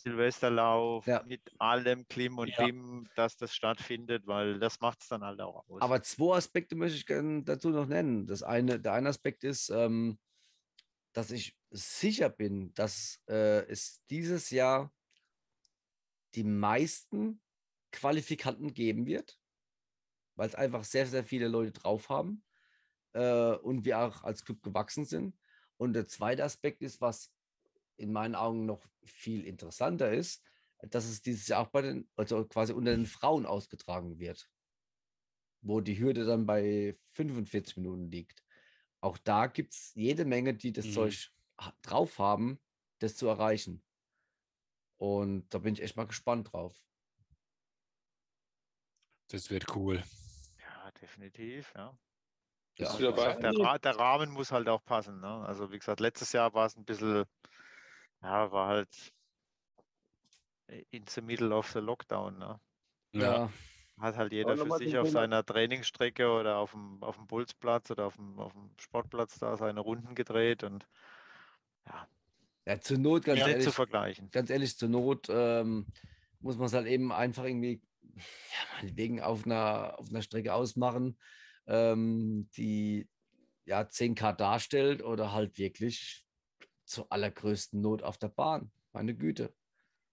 Silvesterlauf 0.03 1.07
Ja. 1.07 1.23
mit 1.27 1.43
allem 1.59 2.07
Klim 2.09 2.39
und 2.39 2.49
Ja. 2.49 2.65
Bim, 2.65 3.07
dass 3.15 3.37
das 3.37 3.55
stattfindet, 3.55 4.27
weil 4.27 4.59
das 4.59 4.81
macht 4.81 5.03
es 5.03 5.09
dann 5.09 5.23
halt 5.23 5.41
auch 5.41 5.65
aus. 5.69 5.81
Aber 5.81 6.03
zwei 6.03 6.37
Aspekte 6.37 6.75
möchte 6.75 6.97
ich 6.97 7.07
gerne 7.07 7.43
dazu 7.45 7.71
noch 7.71 7.87
nennen. 7.87 8.27
Das 8.27 8.43
eine, 8.43 8.81
der 8.81 8.93
eine 8.95 9.09
Aspekt 9.09 9.45
ist, 9.45 9.71
ähm, 9.71 10.19
dass 11.13 11.31
ich 11.31 11.57
sicher 11.71 12.29
bin, 12.29 12.75
dass 12.75 13.21
äh, 13.29 13.65
es 13.67 14.03
dieses 14.11 14.51
Jahr 14.51 14.93
die 16.35 16.45
meisten 16.45 17.41
Qualifikanten 17.93 18.73
geben 18.73 19.07
wird, 19.07 19.39
weil 20.43 20.49
es 20.49 20.57
einfach 20.57 20.83
sehr, 20.83 21.07
sehr 21.07 21.23
viele 21.23 21.47
Leute 21.47 21.71
drauf 21.71 22.09
haben 22.09 22.43
äh, 23.13 23.53
und 23.53 23.85
wir 23.85 24.01
auch 24.01 24.25
als 24.25 24.45
Club 24.45 24.61
gewachsen 24.61 25.05
sind. 25.05 25.39
Und 25.77 25.93
der 25.93 26.09
zweite 26.09 26.43
Aspekt 26.43 26.83
ist, 26.83 27.01
was 27.01 27.33
in 27.97 28.11
meinen 28.11 28.35
Augen 28.35 28.67
noch 28.67 28.85
viel 29.05 29.45
interessanter 29.47 30.11
ist, 30.11 30.43
dass 30.81 31.05
es 31.05 31.23
dieses 31.23 31.47
Jahr 31.47 31.61
auch 31.61 31.69
bei 31.69 31.83
den, 31.83 32.09
also 32.17 32.45
quasi 32.45 32.73
unter 32.73 32.91
den 32.91 33.07
Frauen 33.07 33.47
ausgetragen 33.47 34.19
wird 34.19 34.51
wo 35.63 35.81
die 35.81 35.97
Hürde 35.97 36.25
dann 36.25 36.45
bei 36.45 36.99
45 37.13 37.77
Minuten 37.77 38.11
liegt. 38.11 38.43
Auch 39.01 39.17
da 39.17 39.47
gibt 39.47 39.75
es 39.75 39.95
jede 39.95 40.25
Menge, 40.25 40.55
die 40.55 40.73
das 40.73 40.87
Mhm. 40.87 40.93
Zeug 40.93 41.31
drauf 41.83 42.19
haben, 42.19 42.61
das 42.99 43.15
zu 43.15 43.29
erreichen. 43.29 43.81
Und 44.97 45.49
da 45.55 45.59
bin 45.59 45.75
ich 45.75 45.83
echt 45.83 45.97
mal 45.97 46.09
gespannt 46.09 46.53
drauf. 46.53 46.85
Das 49.29 49.51
wird 49.51 49.77
cool. 49.77 50.03
Ja, 51.03 51.07
definitiv, 51.07 51.73
ja. 51.77 51.99
Bist 52.79 52.99
Ja, 52.99 52.99
du 52.99 53.05
dabei? 53.05 53.35
Der, 53.43 53.53
Ra 53.59 53.79
der 53.79 53.97
Rahmen 53.99 54.31
muss 54.31 54.53
halt 54.53 54.69
auch 54.69 54.85
passen. 54.85 55.21
Ne? 55.21 55.29
Also 55.47 55.73
wie 55.73 55.79
gesagt, 55.79 56.01
letztes 56.01 56.33
Jahr 56.33 56.55
war 56.55 56.67
es 56.67 56.77
ein 56.77 56.85
bisschen, 56.85 57.27
ja, 58.23 58.53
war 58.53 58.69
halt 58.69 59.13
in 60.91 61.07
the 61.07 61.21
middle 61.23 61.53
of 61.55 61.71
the 61.73 61.81
lockdown. 61.81 62.39
Ne? 62.39 62.61
Ja, 63.13 63.53
Hat 63.99 64.17
halt 64.17 64.33
jeder 64.33 64.57
für 64.59 64.71
sich 64.71 64.99
auf 64.99 65.09
seiner 65.09 65.45
Trainingsstrecke 65.47 66.31
oder 66.31 66.59
auf 66.59 66.73
dem, 66.73 67.03
auf 67.03 67.17
dem 67.17 67.27
Bolzplatz 67.27 67.91
oder 67.91 68.07
auf 68.07 68.17
dem, 68.17 68.39
auf 68.39 68.53
dem 68.53 68.75
Sportplatz 68.79 69.39
da 69.39 69.57
seine 69.57 69.81
Runden 69.81 70.15
gedreht 70.15 70.63
und 70.65 70.87
ja, 72.67 72.81
zur 72.81 72.99
Not, 72.99 73.25
ganz 73.25 73.41
Ja, 73.41 73.49
nicht 73.49 73.61
zu 73.63 73.71
ehrlich, 73.71 73.73
vergleichen. 73.73 74.31
ganz 74.31 74.51
ehrlich, 74.51 74.77
zur 74.79 74.89
Not 74.89 75.29
ähm, 75.31 75.89
muss 76.41 76.57
man 76.57 76.67
es 76.67 76.73
halt 76.75 76.87
eben 76.87 77.13
einfach 77.13 77.45
irgendwie, 77.45 77.83
ja, 78.03 78.23
meinetwegen 78.77 79.21
auf 79.21 79.47
einer, 79.47 79.99
auf 79.99 80.09
einer 80.11 80.23
Strecke 80.23 80.55
ausmachen, 80.55 81.19
ähm, 81.67 82.49
die 82.57 83.09
ja 83.65 83.83
10K 83.83 84.33
darstellt 84.33 85.03
oder 85.03 85.33
halt 85.33 85.59
wirklich 85.59 86.25
zur 86.85 87.11
allergrößten 87.11 87.81
Not 87.81 88.03
auf 88.03 88.19
der 88.19 88.29
Bahn. 88.29 88.73
Meine 88.93 89.15
Güte. 89.15 89.55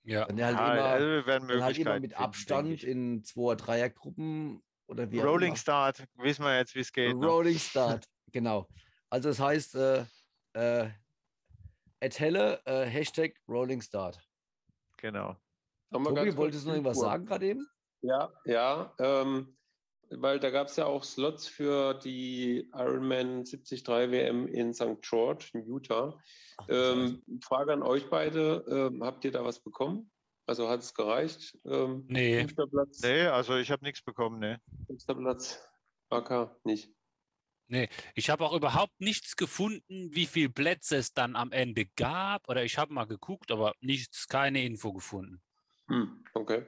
Ja, 0.03 0.25
Dann 0.25 0.41
halt 0.43 0.57
Ja, 0.57 0.73
immer, 0.73 0.85
also 0.85 1.07
wir 1.07 1.25
werden 1.25 1.47
dann 1.47 1.63
halt 1.63 1.77
immer 1.77 1.99
mit 1.99 2.11
finden, 2.11 2.23
Abstand 2.23 2.83
in 2.83 3.23
Zweier-, 3.23 3.55
Dreiergruppen 3.55 4.63
oder 4.87 5.11
wie 5.11 5.21
auch 5.21 5.25
Rolling 5.25 5.49
immer. 5.49 5.57
Start, 5.57 6.05
wissen 6.15 6.43
wir 6.45 6.57
jetzt, 6.57 6.73
wie 6.75 6.79
es 6.79 6.91
geht. 6.91 7.15
Ne? 7.15 7.25
Rolling 7.25 7.59
Start, 7.59 8.05
genau. 8.31 8.67
Also 9.09 9.29
das 9.29 9.39
heißt, 9.39 9.75
äh, 9.75 10.05
äh, 10.53 10.89
at 12.01 12.19
Helle, 12.19 12.61
äh, 12.65 12.85
Hashtag 12.85 13.35
Rolling 13.47 13.81
Start. 13.81 14.19
Genau. 14.97 15.35
Tobi, 15.91 16.35
wolltest 16.37 16.63
du 16.63 16.69
noch 16.69 16.75
irgendwas 16.75 16.99
sagen 16.99 17.25
gerade 17.25 17.47
eben? 17.47 17.67
Ja, 18.01 18.31
ja, 18.45 18.93
ähm, 18.99 19.57
weil 20.09 20.39
da 20.39 20.49
gab 20.49 20.67
es 20.67 20.75
ja 20.75 20.85
auch 20.85 21.03
Slots 21.03 21.47
für 21.47 21.93
die 21.93 22.69
Ironman 22.73 23.43
73 23.43 23.85
WM 23.87 24.47
in 24.47 24.73
St. 24.73 25.01
George 25.01 25.49
in 25.53 25.67
Utah. 25.67 26.17
Ach. 26.57 26.65
Ähm, 26.69 27.23
Frage 27.43 27.73
an 27.73 27.83
euch 27.83 28.09
beide, 28.09 28.65
ähm, 28.67 29.03
habt 29.03 29.23
ihr 29.25 29.31
da 29.31 29.43
was 29.43 29.61
bekommen? 29.61 30.11
Also 30.45 30.67
hat 30.67 30.79
es 30.79 30.95
gereicht? 30.95 31.55
Ähm, 31.65 32.05
Nee. 32.07 32.39
Fünfter 32.39 32.65
Platz, 32.67 33.01
Nee, 33.01 33.27
also 33.27 33.55
ich 33.57 33.69
habe 33.69 33.85
nichts 33.85 34.01
bekommen, 34.01 34.39
ne. 34.39 34.59
fünfter 34.87 35.13
Platz, 35.13 35.61
AK 36.09 36.55
nicht. 36.63 36.91
Ich 38.15 38.31
habe 38.31 38.45
auch 38.45 38.53
überhaupt 38.53 38.99
nichts 38.99 39.35
gefunden, 39.35 40.09
wie 40.15 40.25
viele 40.25 40.49
Plätze 40.49 40.97
es 40.97 41.13
dann 41.13 41.35
am 41.35 41.51
Ende 41.51 41.85
gab. 41.85 42.49
Oder 42.49 42.63
ich 42.63 42.79
habe 42.79 42.91
mal 42.91 43.05
geguckt, 43.05 43.51
aber 43.51 43.73
nichts, 43.79 44.27
keine 44.27 44.63
Info 44.63 44.91
gefunden. 44.91 45.39
Hm, 45.87 46.23
okay. 46.33 46.65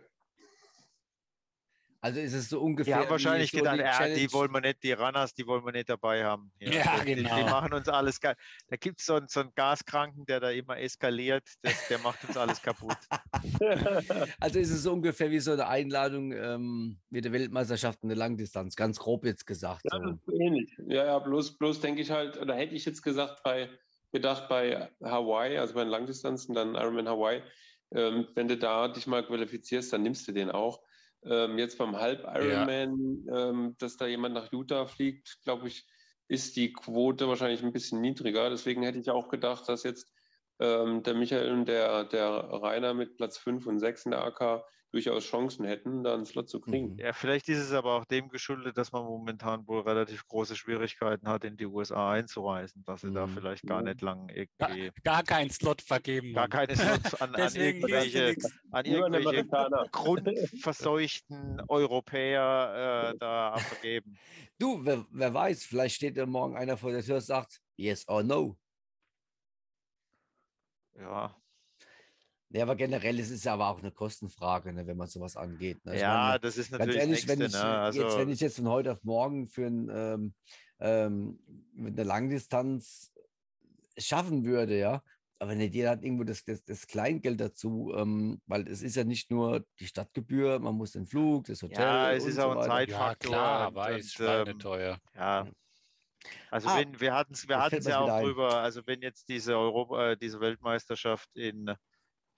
Also 2.03 2.19
ist 2.19 2.33
es 2.33 2.49
so 2.49 2.57
Die 2.57 2.63
ungefähr. 2.65 2.95
haben 2.95 3.05
wie 3.05 3.09
wahrscheinlich 3.11 3.51
so 3.51 3.59
gedacht, 3.59 3.75
die 3.75 3.81
ja, 3.81 3.91
die 3.91 3.97
Challenge- 4.15 4.33
wollen 4.33 4.51
wir 4.53 4.61
nicht, 4.61 4.81
die 4.81 4.91
Runners, 4.93 5.33
die 5.35 5.45
wollen 5.45 5.63
wir 5.63 5.71
nicht 5.71 5.87
dabei 5.87 6.23
haben. 6.25 6.51
hier. 6.57 6.73
Ja, 6.73 6.99
die, 6.99 7.05
die, 7.13 7.15
die 7.15 7.23
genau. 7.29 7.45
machen 7.45 7.73
uns 7.73 7.87
alles 7.87 8.19
geil. 8.19 8.35
Da 8.69 8.75
gibt 8.77 8.99
es 8.99 9.05
so, 9.05 9.13
einen- 9.15 9.27
so 9.27 9.41
einen 9.41 9.53
Gaskranken, 9.53 10.25
der 10.25 10.39
da 10.39 10.49
immer 10.49 10.79
eskaliert, 10.79 11.47
das, 11.61 11.87
der 11.89 11.99
macht 11.99 12.23
uns 12.27 12.35
alles 12.37 12.61
kaputt. 12.61 12.97
Also 14.39 14.59
ist 14.59 14.71
es 14.71 14.83
so 14.83 14.93
ungefähr 14.93 15.29
wie 15.31 15.39
so 15.39 15.51
eine 15.51 15.67
Einladung 15.67 16.31
ähm, 16.31 16.99
mit 17.09 17.25
der 17.25 17.31
Weltmeisterschaft 17.33 17.99
in 18.01 18.09
der 18.09 18.17
Langdistanz, 18.17 18.75
ganz 18.75 18.97
grob 18.99 19.23
jetzt 19.25 19.45
gesagt. 19.45 19.83
Ja, 19.91 19.99
So. 20.25 20.33
ähnlich. 20.33 20.75
Ja, 20.87 21.05
ja, 21.05 21.19
bloß, 21.19 21.57
bloß 21.57 21.81
denke 21.81 22.01
ich 22.01 22.09
halt, 22.11 22.37
oder 22.37 22.55
hätte 22.55 22.73
ich 22.75 22.85
jetzt 22.85 23.01
gesagt, 23.03 23.43
bei, 23.43 23.69
gedacht 24.11 24.49
bei 24.49 24.89
Hawaii, 25.03 25.57
also 25.57 25.73
bei 25.75 25.81
den 25.83 25.89
Langdistanzen, 25.89 26.55
dann 26.55 26.73
Ironman 26.75 27.07
Hawaii, 27.07 27.41
ähm, 27.93 28.27
wenn 28.35 28.47
du 28.47 28.57
da 28.57 28.87
dich 28.87 29.05
mal 29.07 29.25
qualifizierst, 29.25 29.93
dann 29.93 30.03
nimmst 30.03 30.27
du 30.27 30.31
den 30.31 30.49
auch. 30.49 30.81
Ähm, 31.23 31.57
jetzt 31.57 31.77
beim 31.77 31.95
Halb-Ironman, 31.97 33.27
ähm, 33.31 33.75
dass 33.77 33.97
da 33.97 34.07
jemand 34.07 34.33
nach 34.33 34.51
Utah 34.51 34.85
fliegt, 34.87 35.39
glaube 35.43 35.67
ich, 35.67 35.85
ist 36.27 36.55
die 36.55 36.73
Quote 36.73 37.27
wahrscheinlich 37.27 37.63
ein 37.63 37.73
bisschen 37.73 38.01
niedriger. 38.01 38.49
Deswegen 38.49 38.83
hätte 38.83 38.99
ich 38.99 39.09
auch 39.09 39.27
gedacht, 39.29 39.67
dass 39.67 39.83
jetzt 39.83 40.11
ähm, 40.59 41.03
der 41.03 41.13
Michael 41.13 41.51
und 41.51 41.67
der, 41.67 42.05
der 42.05 42.29
Rainer 42.29 42.93
mit 42.93 43.17
Platz 43.17 43.37
5 43.37 43.65
und 43.67 43.79
6 43.79 44.05
in 44.05 44.11
der 44.11 44.23
AK 44.23 44.63
durchaus 44.91 45.23
Chancen 45.25 45.65
hätten, 45.65 46.03
da 46.03 46.13
einen 46.13 46.25
Slot 46.25 46.49
zu 46.49 46.61
kriegen. 46.61 46.93
Mhm. 46.93 46.99
Ja, 46.99 47.13
vielleicht 47.13 47.49
ist 47.49 47.59
es 47.59 47.71
aber 47.73 47.95
auch 47.95 48.05
dem 48.05 48.29
geschuldet, 48.29 48.77
dass 48.77 48.91
man 48.91 49.03
momentan 49.03 49.67
wohl 49.67 49.81
relativ 49.81 50.25
große 50.27 50.55
Schwierigkeiten 50.55 51.27
hat, 51.27 51.43
in 51.43 51.57
die 51.57 51.65
USA 51.65 52.11
einzureisen, 52.11 52.83
dass 52.83 53.01
sie 53.01 53.11
da 53.11 53.27
Mhm. 53.27 53.35
vielleicht 53.35 53.65
gar 53.65 53.79
Ja. 53.79 53.89
nicht 53.89 54.01
lang 54.01 54.29
Gar, 54.57 54.69
irgendwie, 54.69 54.91
gar 55.03 55.23
keinen 55.23 55.49
Slot 55.49 55.81
vergeben. 55.81 56.33
gar 56.33 56.47
keine 56.47 56.75
Slots 56.75 57.13
an, 57.21 57.35
an 57.35 57.55
irgendwelche, 57.55 58.35
an 58.71 58.85
irgendwelche 58.85 59.45
grundverseuchten 59.91 61.61
Europäer 61.67 63.11
äh, 63.13 63.17
da 63.19 63.55
vergeben. 63.59 64.17
Du, 64.59 64.85
wer, 64.85 65.05
wer 65.11 65.33
weiß, 65.33 65.65
vielleicht 65.65 65.95
steht 65.95 66.17
da 66.17 66.25
morgen 66.25 66.55
einer 66.55 66.77
vor 66.77 66.91
der 66.91 67.03
Tür 67.03 67.15
und 67.15 67.21
sagt, 67.21 67.59
yes 67.75 68.07
or 68.07 68.23
no. 68.23 68.57
Ja, 70.93 71.40
Ja, 72.53 72.63
aber 72.63 72.75
generell 72.75 73.17
ist 73.19 73.31
es 73.31 73.45
ja 73.45 73.53
aber 73.53 73.69
auch 73.69 73.79
eine 73.79 73.91
Kostenfrage, 73.91 74.73
ne, 74.73 74.85
wenn 74.85 74.97
man 74.97 75.07
sowas 75.07 75.37
angeht. 75.37 75.85
Ne? 75.85 75.97
Ja 75.97 76.23
meine, 76.27 76.39
das 76.41 76.57
ist 76.57 76.69
Ganz 76.71 76.79
natürlich 76.79 76.99
ehrlich, 77.01 77.19
das 77.21 77.29
wenn, 77.29 77.39
Nächste. 77.39 77.57
ich, 77.57 77.63
ne? 77.63 77.69
Also, 77.79 78.01
jetzt, 78.03 78.17
wenn 78.17 78.29
ich 78.29 78.39
jetzt 78.41 78.55
von 78.57 78.67
heute 78.67 78.91
auf 78.91 79.03
morgen 79.03 79.47
für 79.47 79.65
ein, 79.67 79.89
ähm, 79.89 80.33
ähm, 80.79 81.39
mit 81.73 81.93
einer 81.97 82.05
Langdistanz 82.05 83.13
schaffen 83.97 84.43
würde, 84.43 84.77
ja, 84.77 85.01
aber 85.39 85.55
nicht 85.55 85.73
jeder 85.73 85.91
hat 85.91 86.03
irgendwo 86.03 86.23
das, 86.23 86.43
das, 86.43 86.63
das 86.65 86.85
Kleingeld 86.87 87.39
dazu, 87.39 87.93
ähm, 87.95 88.41
weil 88.45 88.67
es 88.67 88.81
ist 88.81 88.95
ja 88.95 89.03
nicht 89.03 89.31
nur 89.31 89.65
die 89.79 89.87
Stadtgebühr, 89.87 90.59
man 90.59 90.75
muss 90.75 90.91
den 90.91 91.05
Flug, 91.07 91.45
das 91.45 91.61
Hotel. 91.63 91.79
Ja, 91.83 92.11
es 92.11 92.23
und 92.23 92.29
ist 92.29 92.35
so 92.35 92.41
auch 92.43 92.51
ein 92.51 92.57
weiter. 92.57 92.67
Zeit- 92.69 92.89
Ja, 92.89 92.97
Zeitfaktor 92.97 93.31
klar, 93.31 93.67
und- 93.69 93.75
weiß, 93.75 93.95
und, 93.95 94.01
ähm, 94.03 94.27
schweineteuer. 94.27 94.97
Ja. 95.15 95.47
Also 96.51 96.67
Ah, 96.69 96.77
wenn 96.79 96.99
wir 96.99 97.13
hatten 97.15 97.33
es 97.33 97.47
wir 97.47 97.57
ja 97.89 97.99
auch 98.01 98.21
drüber, 98.21 98.57
also 98.57 98.81
wenn 98.85 99.01
jetzt 99.01 99.29
diese 99.29 99.57
Europa, 99.57 100.11
äh, 100.11 100.17
diese 100.17 100.39
Weltmeisterschaft 100.39 101.29
in 101.35 101.73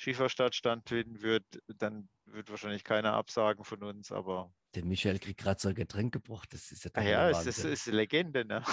Schieferstadt 0.04 0.54
stattfinden 0.54 1.22
wird, 1.22 1.46
dann 1.68 2.10
wird 2.26 2.50
wahrscheinlich 2.50 2.84
keiner 2.84 3.14
absagen 3.14 3.64
von 3.64 3.84
uns, 3.84 4.12
aber 4.12 4.54
Der 4.76 4.84
Michael 4.84 5.20
kriegt 5.20 5.40
gerade 5.40 5.60
so 5.62 5.70
ein 5.70 5.76
Getränk 5.76 6.14
gebracht, 6.14 6.54
das 6.54 6.72
ist 6.72 6.84
ja, 6.84 6.92
ah 6.94 7.02
doch 7.02 7.08
ja, 7.08 7.32
der 7.32 7.40
es 7.40 7.48
ist, 7.48 7.64
ist 7.64 7.86
Legende, 7.88 8.44
ne? 8.46 8.64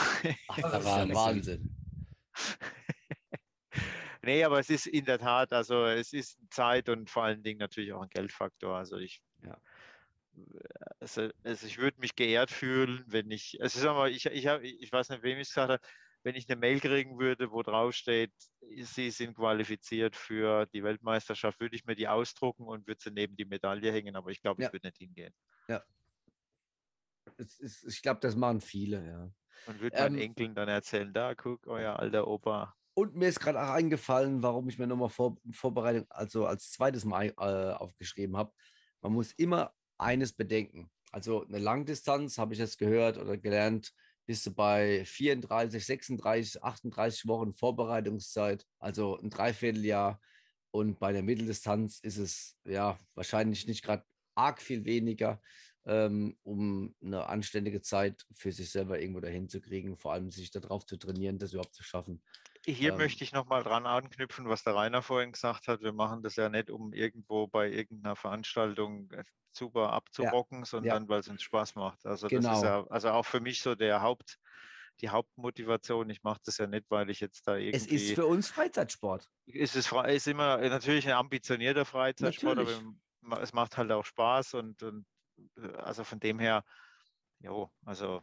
Ach, 0.49 0.57
der 0.57 0.71
das 0.71 0.85
ja 0.85 1.09
Wahnsinn. 1.09 1.15
Wahnsinn. 1.15 1.71
nee, 4.23 4.43
aber 4.45 4.59
es 4.59 4.71
ist 4.71 4.87
in 4.87 5.05
der 5.05 5.19
Tat, 5.19 5.53
also 5.53 5.85
es 5.87 6.13
ist 6.13 6.39
Zeit 6.51 6.89
und 6.89 7.09
vor 7.11 7.25
allen 7.25 7.43
Dingen 7.43 7.59
natürlich 7.59 7.93
auch 7.93 8.03
ein 8.03 8.11
Geldfaktor. 8.11 8.77
Also 8.77 8.97
ich 8.97 9.23
Ja. 9.45 9.57
also, 11.01 11.31
also 11.45 11.67
ich 11.67 11.79
würde 11.79 12.01
mich 12.01 12.17
geehrt 12.17 12.51
fühlen, 12.51 13.05
wenn 13.07 13.31
ich, 13.31 13.59
also 13.61 13.81
sag 13.81 13.95
mal, 13.95 14.11
ich, 14.11 14.27
ich, 14.27 14.47
hab, 14.47 14.63
ich 14.63 14.93
weiß 14.93 15.11
nicht, 15.11 15.23
wem 15.23 15.39
ich 15.39 15.49
es 15.49 15.55
gesagt 15.55 15.71
habe, 15.71 15.83
wenn 16.23 16.35
ich 16.37 16.49
eine 16.51 16.59
Mail 16.61 16.81
kriegen 16.81 17.19
würde, 17.19 17.51
wo 17.53 17.63
drauf 17.63 17.95
steht, 17.95 18.33
Sie 18.61 19.11
sind 19.11 19.35
qualifiziert 19.37 20.17
für 20.17 20.67
die 20.67 20.83
Weltmeisterschaft, 20.85 21.61
würde 21.61 21.77
ich 21.77 21.85
mir 21.87 21.97
die 21.97 22.09
ausdrucken 22.09 22.65
und 22.67 22.87
würde 22.87 23.01
sie 23.03 23.11
neben 23.11 23.37
die 23.37 23.45
Medaille 23.47 23.93
hängen, 23.93 24.17
aber 24.17 24.31
ich 24.31 24.41
glaube, 24.43 24.63
Ja. 24.63 24.69
ich 24.69 24.73
würde 24.73 24.89
nicht 24.89 24.99
hingehen. 24.99 25.35
Es 27.37 27.59
ist, 27.59 27.85
ich 27.85 28.03
glaube, 28.03 28.21
das 28.21 28.37
machen 28.37 28.61
viele, 28.61 29.07
ja. 29.07 29.33
Und 29.65 29.81
würde 29.81 29.97
meinen 29.99 30.15
Ähm, 30.15 30.21
Enkeln 30.21 30.55
dann 30.55 30.69
erzählen, 30.69 31.13
da 31.13 31.35
guck, 31.35 31.67
euer 31.67 31.99
alter 31.99 32.27
Opa. 32.29 32.77
Und 32.95 33.15
mir 33.15 33.29
ist 33.29 33.41
gerade 33.41 33.61
auch 33.63 33.71
eingefallen, 33.71 34.43
warum 34.43 34.69
ich 34.69 34.79
mir 34.79 34.87
nochmal 34.87 35.09
vor, 35.09 35.37
Vorbereitung, 35.53 36.07
also 36.11 36.47
als 36.47 36.71
zweites 36.71 37.05
Mal 37.05 37.29
äh, 37.39 37.73
aufgeschrieben 37.75 38.37
habe. 38.37 38.53
Man 39.01 39.13
muss 39.13 39.33
immer 39.33 39.75
eines 39.97 40.33
bedenken. 40.33 40.91
Also 41.13 41.45
eine 41.47 41.59
Langdistanz, 41.59 42.39
habe 42.39 42.53
ich 42.53 42.61
jetzt 42.61 42.79
gehört 42.79 43.19
oder 43.19 43.37
gelernt, 43.39 43.93
bist 44.31 44.47
du 44.47 44.55
bei 44.55 45.05
34, 45.07 45.85
36, 45.85 46.63
38 46.63 47.27
Wochen 47.27 47.53
Vorbereitungszeit, 47.53 48.65
also 48.79 49.19
ein 49.19 49.29
Dreivierteljahr. 49.29 50.21
Und 50.71 51.01
bei 51.01 51.13
der 51.13 51.25
Mitteldistanz 51.25 51.99
ist 51.99 52.19
es 52.19 52.57
ja 52.65 52.97
wahrscheinlich 53.17 53.67
nicht 53.67 53.83
gerade 53.83 54.05
arg 54.37 54.63
viel 54.63 54.85
weniger, 54.85 55.43
ähm, 55.85 56.37
um 56.45 56.95
eine 57.03 57.27
anständige 57.27 57.83
Zeit 57.83 58.25
für 58.33 58.53
sich 58.53 58.71
selber 58.71 59.01
irgendwo 59.01 59.19
dahin 59.19 59.49
zu 59.49 59.61
kriegen, 59.61 59.97
vor 59.97 60.13
allem 60.13 60.31
sich 60.31 60.53
darauf 60.53 60.87
zu 60.87 60.97
trainieren, 60.97 61.41
das 61.41 61.53
überhaupt 61.53 61.75
zu 61.75 61.83
schaffen. 61.83 62.23
Hier 62.65 62.93
ähm, 62.93 62.99
möchte 62.99 63.25
ich 63.25 63.33
nochmal 63.33 63.65
dran 63.65 63.85
anknüpfen, 63.85 64.49
was 64.49 64.63
der 64.63 64.77
Rainer 64.77 65.03
vorhin 65.03 65.33
gesagt 65.33 65.67
hat. 65.67 65.83
Wir 65.83 65.93
machen 65.93 66.23
das 66.23 66.37
ja 66.37 66.49
nicht, 66.49 66.71
um 66.71 66.93
irgendwo 66.93 67.49
bei 67.49 67.69
irgendeiner 67.69 68.15
Veranstaltung 68.15 69.11
äh, 69.11 69.25
super 69.53 69.93
abzurocken, 69.93 70.61
ja, 70.61 70.65
sondern 70.65 71.09
weil 71.09 71.21
es 71.21 71.29
uns 71.29 71.43
Spaß 71.43 71.75
macht. 71.75 72.05
Also 72.07 72.29
genau. 72.29 72.49
das 72.49 72.59
ist 72.59 72.63
genau. 72.63 72.83
ja 72.83 72.87
also 72.91 73.11
auch 73.11 73.27
für 73.27 73.41
mich 73.41 73.63
so 73.63 73.75
der 73.75 74.03
Haupt, 74.03 74.39
die 75.01 75.09
Hauptmotivation. 75.09 76.11
Ich 76.11 76.23
mache 76.23 76.41
das 76.45 76.59
ja 76.59 76.67
nicht, 76.67 76.87
weil 76.91 77.11
ich 77.11 77.21
jetzt 77.21 77.47
da 77.47 77.57
irgendwie. 77.57 77.77
Es 77.77 77.87
ist 77.87 78.15
für 78.15 78.27
uns 78.27 78.49
Freizeitsport. 78.49 79.29
Es 79.47 79.77
ist, 79.77 79.93
ist 79.93 80.27
immer 80.27 80.59
natürlich 80.59 81.07
ein 81.07 81.15
ambitionierter 81.15 81.85
Freizeitsport, 81.85 82.59
natürlich. 82.59 82.81
aber 83.23 83.43
es 83.43 83.53
macht 83.53 83.77
halt 83.77 83.91
auch 83.93 84.05
Spaß 84.05 84.55
und, 84.55 84.83
und 84.83 85.07
äh, 85.57 85.73
also 85.79 86.05
von 86.05 86.21
dem 86.21 86.39
her, 86.39 86.65
jo, 87.41 87.71
also 87.85 88.23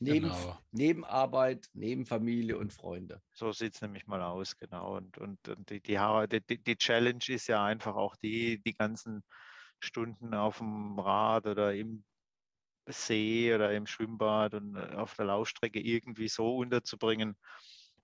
Neben, 0.00 0.28
genau. 0.28 0.58
neben 0.70 1.04
Arbeit, 1.04 1.68
neben 1.72 2.06
Familie 2.06 2.56
und 2.56 2.72
Freunde. 2.72 3.20
So 3.32 3.50
sieht 3.50 3.74
es 3.74 3.82
nämlich 3.82 4.06
mal 4.06 4.22
aus, 4.22 4.56
genau. 4.56 4.96
Und, 4.96 5.18
und, 5.18 5.48
und 5.48 5.70
die, 5.70 5.82
die, 5.82 5.98
die, 6.48 6.62
die 6.62 6.76
Challenge 6.76 7.24
ist 7.26 7.48
ja 7.48 7.64
einfach 7.64 7.96
auch 7.96 8.14
die, 8.14 8.62
die 8.62 8.74
ganzen 8.74 9.24
Stunden 9.80 10.34
auf 10.34 10.58
dem 10.58 10.98
Rad 10.98 11.46
oder 11.46 11.74
im 11.74 12.04
See 12.86 13.54
oder 13.54 13.72
im 13.72 13.86
Schwimmbad 13.86 14.54
und 14.54 14.76
äh, 14.76 14.94
auf 14.94 15.14
der 15.14 15.26
Laufstrecke 15.26 15.80
irgendwie 15.80 16.28
so 16.28 16.56
unterzubringen, 16.56 17.36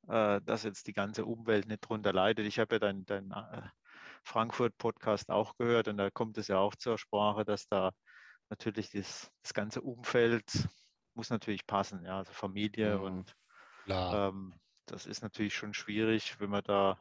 äh, 0.09 0.40
dass 0.42 0.64
jetzt 0.64 0.86
die 0.86 0.92
ganze 0.92 1.24
Umwelt 1.24 1.66
nicht 1.66 1.80
drunter 1.80 2.12
leidet. 2.12 2.46
Ich 2.46 2.59
habe 2.59 2.76
ja 2.76 2.78
deinen 2.78 3.06
dein, 3.06 3.30
äh, 3.30 3.62
Frankfurt-Podcast 4.24 5.30
auch 5.30 5.56
gehört 5.56 5.88
und 5.88 5.96
da 5.98 6.10
kommt 6.10 6.38
es 6.38 6.48
ja 6.48 6.59
auch 6.59 6.74
zur 6.74 6.98
Sprache, 6.98 7.44
dass 7.44 7.66
da 7.68 7.92
natürlich 8.48 8.90
das, 8.90 9.30
das 9.42 9.55
ganze 9.55 9.82
Umfeld 9.82 10.68
muss 11.14 11.30
natürlich 11.30 11.66
passen, 11.66 12.05
ja, 12.05 12.18
also 12.18 12.32
Familie 12.32 12.98
mhm. 12.98 13.05
und 13.05 13.36
ähm, 13.86 14.55
das 14.86 15.06
ist 15.06 15.22
natürlich 15.22 15.55
schon 15.55 15.74
schwierig, 15.74 16.38
wenn 16.40 16.51
man 16.51 16.64
da. 16.64 17.01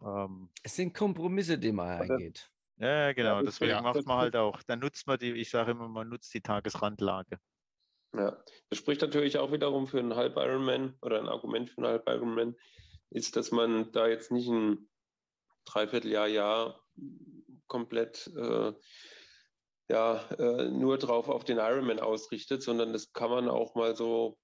Ähm, 0.00 0.50
es 0.62 0.76
sind 0.76 0.94
Kompromisse, 0.94 1.58
die 1.58 1.72
man 1.72 2.00
eingeht. 2.02 2.50
Ja, 2.80 3.12
genau, 3.12 3.42
deswegen 3.42 3.72
ja. 3.72 3.82
macht 3.82 4.06
man 4.06 4.18
halt 4.18 4.36
auch, 4.36 4.62
dann 4.62 4.78
nutzt 4.78 5.06
man 5.06 5.18
die, 5.18 5.32
ich 5.32 5.50
sage 5.50 5.72
immer, 5.72 5.88
man 5.88 6.08
nutzt 6.08 6.32
die 6.32 6.40
Tagesrandlage. 6.40 7.38
Ja, 8.14 8.42
das 8.70 8.78
spricht 8.78 9.02
natürlich 9.02 9.36
auch 9.38 9.52
wiederum 9.52 9.86
für 9.86 9.98
einen 9.98 10.14
Halb-Ironman 10.14 10.96
oder 11.02 11.18
ein 11.18 11.28
Argument 11.28 11.70
für 11.70 11.78
einen 11.78 11.88
Halb-Ironman, 11.88 12.56
ist, 13.10 13.36
dass 13.36 13.50
man 13.50 13.90
da 13.92 14.06
jetzt 14.06 14.30
nicht 14.30 14.48
ein 14.48 14.88
Dreivierteljahr, 15.64 16.28
Jahr 16.28 16.80
komplett 17.66 18.30
äh, 18.36 18.72
ja, 19.90 20.22
äh, 20.38 20.68
nur 20.68 20.98
drauf 20.98 21.28
auf 21.28 21.44
den 21.44 21.58
Ironman 21.58 21.98
ausrichtet, 21.98 22.62
sondern 22.62 22.92
das 22.92 23.12
kann 23.12 23.30
man 23.30 23.48
auch 23.48 23.74
mal 23.74 23.96
so 23.96 24.38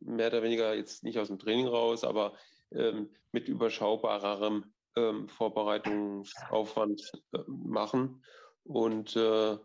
mehr 0.00 0.28
oder 0.28 0.42
weniger 0.42 0.74
jetzt 0.74 1.04
nicht 1.04 1.18
aus 1.18 1.28
dem 1.28 1.38
Training 1.38 1.68
raus, 1.68 2.04
aber 2.04 2.36
ähm, 2.72 3.10
mit 3.30 3.48
überschaubarerem 3.48 4.72
ähm, 4.96 5.28
Vorbereitungsaufwand 5.28 7.00
äh, 7.32 7.38
machen 7.46 8.22
und 8.64 9.16
äh, 9.16 9.58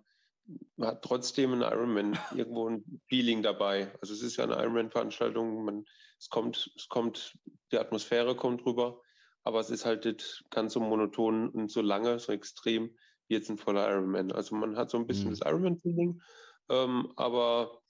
man 0.78 0.88
hat 0.90 1.04
trotzdem 1.04 1.54
einen 1.54 1.62
Ironman 1.62 2.18
irgendwo 2.36 2.70
ein 2.70 3.02
Feeling 3.08 3.44
dabei. 3.44 3.94
Also 4.02 4.14
es 4.14 4.22
ist 4.22 4.38
ja 4.38 4.46
eine 4.46 4.56
Ironman-Veranstaltung, 4.56 5.86
es 6.20 6.30
kommt, 6.30 6.72
es 6.76 6.88
kommt, 6.88 7.38
die 7.72 7.78
Atmosphäre 7.78 8.36
kommt 8.36 8.66
rüber, 8.66 9.02
aber 9.44 9.60
es 9.60 9.70
ist 9.70 9.86
halt 9.86 10.06
nicht 10.06 10.46
ganz 10.50 10.74
so 10.74 10.80
monoton 10.80 11.50
und 11.50 11.72
so 11.72 11.82
lange, 11.82 12.20
so 12.20 12.32
extrem, 12.32 12.96
jetzt 13.28 13.50
ein 13.50 13.58
voller 13.58 13.90
Ironman. 13.90 14.32
Also 14.32 14.56
man 14.56 14.78
hat 14.78 14.90
so 14.90 14.98
ein 14.98 15.08
bisschen 15.08 15.28
mhm. 15.28 15.32
das 15.32 15.42
Ironman-Feeling, 15.42 16.22
ähm, 16.70 17.12
aber 17.18 17.82